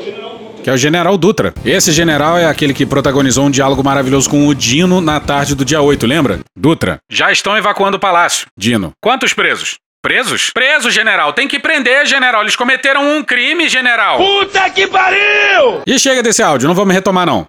Que 0.63 0.69
é 0.69 0.73
o 0.73 0.77
General 0.77 1.17
Dutra. 1.17 1.53
Esse 1.65 1.91
general 1.91 2.37
é 2.37 2.45
aquele 2.45 2.73
que 2.73 2.85
protagonizou 2.85 3.43
um 3.45 3.51
diálogo 3.51 3.83
maravilhoso 3.83 4.29
com 4.29 4.47
o 4.47 4.55
Dino 4.55 5.01
na 5.01 5.19
tarde 5.19 5.55
do 5.55 5.65
dia 5.65 5.81
8, 5.81 6.07
lembra? 6.07 6.39
Dutra. 6.57 6.99
Já 7.11 7.33
estão 7.33 7.57
evacuando 7.57 7.97
o 7.97 7.99
palácio. 7.99 8.47
Dino. 8.57 8.93
Quantos 9.01 9.33
presos? 9.33 9.75
Presos? 10.03 10.49
Presos, 10.49 10.93
general. 10.93 11.31
Tem 11.31 11.47
que 11.47 11.57
prender, 11.57 12.05
general. 12.05 12.41
Eles 12.41 12.57
cometeram 12.57 13.15
um 13.17 13.23
crime, 13.23 13.69
general. 13.69 14.17
Puta 14.17 14.69
que 14.69 14.85
pariu! 14.85 15.81
E 15.87 15.97
chega 15.97 16.21
desse 16.21 16.43
áudio, 16.43 16.67
não 16.67 16.75
vamos 16.75 16.93
retomar 16.93 17.25
não. 17.25 17.47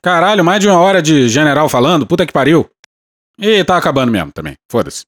Caralho, 0.00 0.44
mais 0.44 0.60
de 0.60 0.68
uma 0.68 0.78
hora 0.78 1.02
de 1.02 1.28
general 1.28 1.68
falando, 1.68 2.06
puta 2.06 2.24
que 2.24 2.32
pariu. 2.32 2.70
E 3.36 3.64
tá 3.64 3.76
acabando 3.76 4.12
mesmo 4.12 4.30
também, 4.30 4.54
foda-se. 4.70 5.02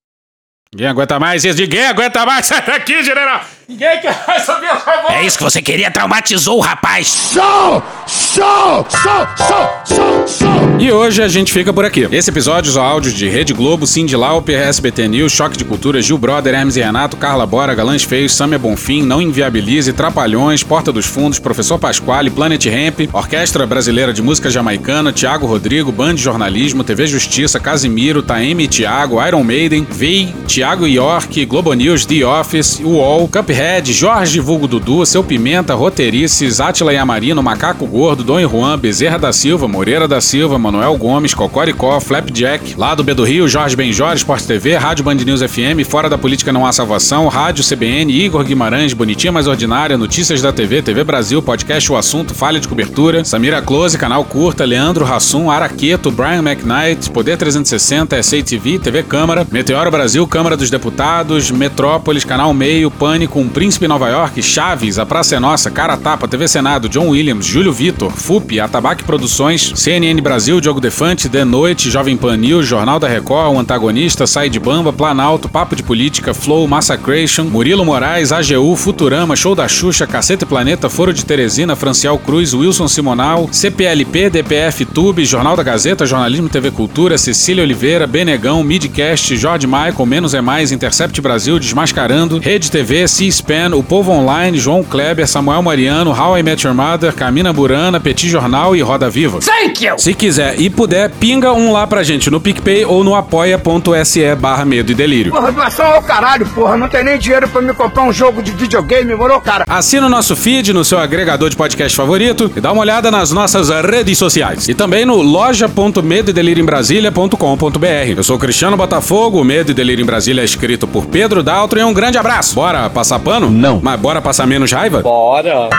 Ninguém 0.75 0.89
aguenta 0.89 1.21
mais 1.21 1.45
isso, 1.45 1.61
ninguém 1.61 1.87
aguenta 1.87 2.27
mais, 2.27 2.47
sai 2.47 2.63
daqui, 2.63 3.05
general! 3.05 3.43
Ninguém 3.73 4.03
quer 4.03 4.23
mais 4.29 4.47
ouvir 4.51 4.67
a 4.67 4.79
sua 4.79 5.01
voz! 5.01 5.15
É 5.15 5.23
isso 5.23 5.39
que 5.39 5.45
você 5.45 5.63
queria, 5.63 5.91
traumatizou 5.91 6.59
o 6.59 6.61
rapaz. 6.61 7.31
Show! 7.33 7.83
Show! 8.07 8.87
Show! 8.91 9.27
Show! 9.39 9.97
Show! 9.97 10.29
Show! 10.29 10.63
E 10.79 10.93
hoje 10.93 11.23
a 11.23 11.29
gente 11.29 11.51
fica 11.51 11.73
por 11.73 11.83
aqui. 11.83 12.07
Esse 12.13 12.29
episódio 12.29 12.69
usa 12.69 12.83
áudios 12.83 13.15
de 13.15 13.27
Rede 13.31 13.55
Globo, 13.55 13.87
Cindy 13.87 14.15
Lauper, 14.15 14.61
SBT 14.61 15.09
News, 15.09 15.33
Choque 15.33 15.57
de 15.57 15.65
Cultura, 15.65 16.03
Gil 16.03 16.19
Brother, 16.19 16.55
Hermes 16.55 16.77
e 16.77 16.83
Renato, 16.83 17.17
Carla 17.17 17.47
Bora, 17.47 17.75
Galãs 17.75 18.03
Feios, 18.03 18.35
Samia 18.35 18.59
Bonfim, 18.59 19.03
Não 19.03 19.23
Inviabilize, 19.23 19.91
Trapalhões, 19.95 20.63
Porta 20.63 20.93
dos 20.93 21.07
Fundos, 21.07 21.39
Professor 21.39 21.79
Pasquale, 21.79 22.29
Planet 22.29 22.67
Ramp, 22.67 23.09
Orquestra 23.15 23.67
Brasileira 23.67 24.13
de 24.13 24.21
Música 24.21 24.51
Jamaicana, 24.51 25.13
Tiago 25.13 25.47
Rodrigo, 25.47 25.91
Band 25.91 26.17
de 26.17 26.23
Jornalismo, 26.23 26.85
TV 26.85 27.07
Justiça, 27.07 27.59
Casimiro, 27.59 28.23
Taeme 28.23 28.65
e 28.65 28.69
Tiago, 28.69 29.25
Iron 29.27 29.45
Maiden, 29.45 29.87
VEI, 29.89 30.35
Tiago 30.47 30.87
York, 30.87 31.47
Globo 31.47 31.73
News, 31.73 32.05
The 32.05 32.23
Office, 32.27 32.79
UOL, 32.81 33.29
Cuphead, 33.29 33.62
Red, 33.63 33.93
Jorge 33.93 34.41
Vulgo 34.41 34.67
Dudu, 34.67 35.07
Seu 35.07 35.23
Pimenta, 35.23 35.73
Roteirices, 35.73 36.61
Atila 36.61 36.93
Yamarino, 36.93 37.41
Macaco 37.45 37.87
Gordo, 37.87 38.25
Dom 38.25 38.45
Juan, 38.45 38.77
Bezerra 38.77 39.21
da 39.21 39.33
Silva, 39.33 39.69
Moreira 39.69 40.09
da 40.09 40.21
Silva, 40.21 40.59
Manuel 40.59 40.97
Gomes, 40.97 41.33
Cocoricó, 41.33 42.01
Flapjack, 42.01 42.75
Lado 42.77 43.05
B 43.05 43.15
do 43.15 43.23
Rio, 43.23 43.47
Jorge 43.47 43.77
Benjor, 43.77 44.15
Sport 44.15 44.43
TV, 44.43 44.75
Rádio 44.75 45.05
Band 45.05 45.15
News 45.15 45.43
FM, 45.43 45.89
Fora 45.89 46.11
da 46.11 46.19
Política 46.19 46.53
Não 46.53 46.67
Há 46.67 46.73
Salvação, 46.73 47.29
Rádio 47.29 47.63
CBN, 47.63 48.13
Igor 48.13 48.43
Guimarães, 48.43 48.95
Bonitinha 48.95 49.31
Mais 49.31 49.47
Ordinária, 49.47 49.97
Notícias 49.97 50.43
da 50.43 50.53
TV, 50.53 50.83
TV 50.83 51.05
Brasil, 51.05 51.41
Podcast 51.41 51.93
O 51.93 51.97
Assunto, 51.97 52.35
Falha 52.35 52.59
de 52.59 52.67
Cobertura, 52.67 53.25
Samira 53.25 53.63
Close, 53.63 53.97
Canal 53.97 54.25
Curta, 54.25 54.65
Leandro 54.65 55.05
Rassum, 55.05 55.49
Araqueto, 55.49 56.11
Brian 56.11 56.43
McKnight, 56.43 57.11
Poder 57.11 57.37
360, 57.37 58.21
SA 58.25 58.43
TV, 58.43 58.81
TV 58.81 59.05
Câmara, 59.05 59.47
Meteoro 59.53 59.89
Brasil, 59.89 60.27
Câmara 60.27 60.57
dos 60.57 60.69
Deputados, 60.69 61.53
Metrópolis, 61.53 62.25
Canal 62.25 62.53
Meio, 62.53 62.91
Pânico, 62.91 63.39
Um 63.43 63.49
Príncipe 63.49 63.89
Nova 63.89 64.09
York, 64.09 64.41
Chaves, 64.41 65.01
A 65.01 65.05
Praça 65.05 65.35
é 65.35 65.41
Nossa, 65.41 65.69
Cara 65.69 65.97
Tapa, 65.97 66.29
TV 66.29 66.47
Senado, 66.47 66.89
John 66.89 67.09
Williams, 67.09 67.45
Júlio 67.45 67.73
Vitor, 67.73 68.13
FUP, 68.13 68.61
Atabaque 68.61 69.03
Produções, 69.03 69.73
CNN 69.75 70.21
Brasil, 70.23 70.61
Diogo 70.61 70.81
Defante, 70.81 71.29
The 71.29 71.45
Noite, 71.45 71.91
Jovem 71.91 72.17
Pan 72.17 72.37
News, 72.37 72.69
Jornal 72.69 73.01
da 73.01 73.09
Record, 73.09 73.53
O 73.53 73.59
Antagonista, 73.59 74.29
Sai 74.29 74.49
de 74.49 74.61
Bamba, 74.61 74.93
Planalto, 74.93 75.49
Papo 75.49 75.75
de 75.75 75.83
Política, 75.83 76.33
Flow, 76.33 76.69
Massacration, 76.69 77.47
Murilo 77.47 77.85
Moraes, 77.85 78.31
AGU, 78.31 78.77
Futurama, 78.77 79.35
Show 79.35 79.57
da 79.57 79.67
Xuxa, 79.67 80.07
Caceta 80.07 80.45
e 80.45 80.47
Planeta, 80.47 80.89
Foro 80.89 81.13
de 81.13 81.25
Teresina, 81.25 81.75
Francial 81.75 82.17
Cruz, 82.21 82.55
Wilson 82.55 82.87
Simonal, 82.87 83.49
CPLP, 83.51 84.31
DPF 84.31 84.85
Tube, 84.85 85.25
Jornal 85.25 85.57
da 85.57 85.65
Gazeta, 85.65 86.07
Jornalismo 86.07 86.49
TV 86.49 86.71
Cultura, 86.71 87.19
Cecília 87.19 87.65
Oliveira, 87.65 88.07
Benegão, 88.07 88.63
Midcast, 88.63 89.37
Jorge 89.37 89.67
Michael, 89.67 90.07
Menos 90.07 90.33
é 90.33 90.41
Mais, 90.41 90.71
Intercept 90.71 91.21
Brasil, 91.21 91.59
Desmascarando, 91.59 92.39
Rede 92.39 92.71
TV, 92.71 93.09
C-SPAN, 93.33 93.75
O 93.75 93.83
Povo 93.83 94.13
Online, 94.13 94.59
João 94.59 94.85
Kleber, 94.85 95.27
Samuel 95.27 95.63
Mariano, 95.63 96.13
How 96.13 96.37
I 96.39 96.43
Met 96.43 96.67
Your 96.67 96.77
Mother, 96.77 97.15
Camina 97.15 97.51
Burana, 97.53 97.99
Petit 97.99 98.29
Jornal 98.29 98.77
e 98.77 98.83
Roda 98.83 99.09
Viva. 99.09 99.39
Thank 99.41 99.87
you! 99.87 99.99
Se 99.99 100.13
quiser 100.13 100.61
e 100.61 100.69
puder, 100.69 101.09
pinga 101.11 101.51
um 101.53 101.73
lá 101.73 101.87
pra 101.87 102.03
gente 102.03 102.29
no 102.31 102.39
PicPay 102.41 102.85
ou 102.85 103.03
no 103.03 103.15
apoia.se 103.15 104.35
barra 104.37 104.67
medo 104.67 104.93
e 104.93 104.95
delírio. 104.95 105.33
Porra, 105.33 105.51
doação 105.51 105.87
ao 105.87 106.03
caralho, 106.03 106.45
porra. 106.47 106.77
Não 106.77 106.89
tem 106.89 107.03
nem 107.03 107.19
dinheiro 107.19 107.49
pra 107.49 107.63
me 107.63 107.73
comprar 107.73 108.03
um 108.03 108.13
jogo 108.13 108.43
de 108.43 108.53
videogame, 108.53 109.15
moro, 109.15 109.41
cara? 109.41 109.65
Assina 109.67 110.07
o 110.07 110.11
nosso 110.11 110.37
feed 110.37 110.75
no 110.75 110.85
seu 110.85 110.99
agregador 110.99 111.49
de 111.49 111.57
podcast 111.57 111.97
favorito 111.97 112.53
e 112.55 112.61
dá 112.61 112.71
uma 112.73 112.83
olhada 112.83 113.11
nas 113.11 113.33
nossas 113.33 113.71
redes 113.71 114.19
sociais. 114.19 114.69
E 114.69 114.75
também 114.75 115.07
no 115.07 115.23
loja.medoedelirioembrasilha.com.br. 115.23 118.13
Eu 118.17 118.23
sou 118.23 118.39
Cristiano 118.39 118.77
Botafogo, 118.77 119.41
o 119.41 119.45
Medo 119.45 119.71
e 119.71 119.75
Delírio 119.75 120.03
em 120.03 120.07
Brasília 120.07 120.43
é 120.43 120.45
escrito 120.45 120.87
por 120.87 121.07
Pedro 121.07 121.43
Daltro 121.43 121.81
e 121.81 121.85
um 121.85 121.95
grande 121.95 122.19
abraço. 122.19 122.55
Bora 122.55 122.91
passar 122.91 123.22
pano? 123.23 123.51
Não. 123.51 123.81
Mas 123.83 123.99
bora 124.01 124.21
passar 124.21 124.47
menos 124.47 124.71
raiva? 124.73 125.01
Bora. 125.01 125.71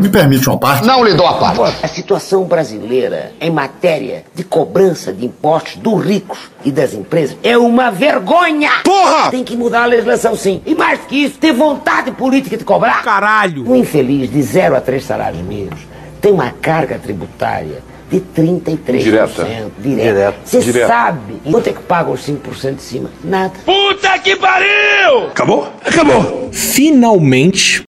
Me 0.00 0.08
permite 0.08 0.48
uma 0.48 0.58
parte? 0.58 0.86
Não 0.86 1.04
lhe 1.04 1.12
dou 1.12 1.26
a 1.26 1.34
parte. 1.34 1.60
A 1.82 1.88
situação 1.88 2.44
brasileira 2.44 3.32
em 3.38 3.50
matéria 3.50 4.24
de 4.34 4.42
cobrança 4.42 5.12
de 5.12 5.26
impostos 5.26 5.76
dos 5.76 6.02
ricos 6.02 6.38
e 6.64 6.72
das 6.72 6.94
empresas 6.94 7.36
é 7.42 7.58
uma 7.58 7.90
vergonha! 7.90 8.70
Porra! 8.82 9.30
Tem 9.30 9.44
que 9.44 9.56
mudar 9.56 9.82
a 9.82 9.86
legislação, 9.86 10.34
sim. 10.34 10.62
E 10.64 10.74
mais 10.74 11.00
que 11.02 11.24
isso, 11.24 11.38
ter 11.38 11.52
vontade 11.52 12.10
política 12.12 12.56
de 12.56 12.64
cobrar. 12.64 13.02
Caralho! 13.02 13.70
Um 13.70 13.76
infeliz 13.76 14.30
de 14.30 14.42
0 14.42 14.76
a 14.76 14.80
3 14.80 15.04
salários 15.04 15.42
mínimos 15.42 15.80
tem 16.20 16.32
uma 16.32 16.50
carga 16.50 16.98
tributária 16.98 17.82
de 18.10 18.20
33%. 18.20 19.02
Direta. 19.02 19.46
Direta. 19.78 20.34
Você 20.44 20.60
Direta. 20.60 20.86
sabe 20.88 21.34
quanto 21.50 21.68
é 21.68 21.72
que 21.72 21.80
paga 21.82 22.10
os 22.10 22.20
5% 22.20 22.74
de 22.76 22.82
cima? 22.82 23.10
Nada. 23.22 23.52
Puta 23.64 24.18
que 24.18 24.34
pariu! 24.36 25.28
Acabou? 25.28 25.72
Acabou. 25.84 26.48
Finalmente, 26.52 27.82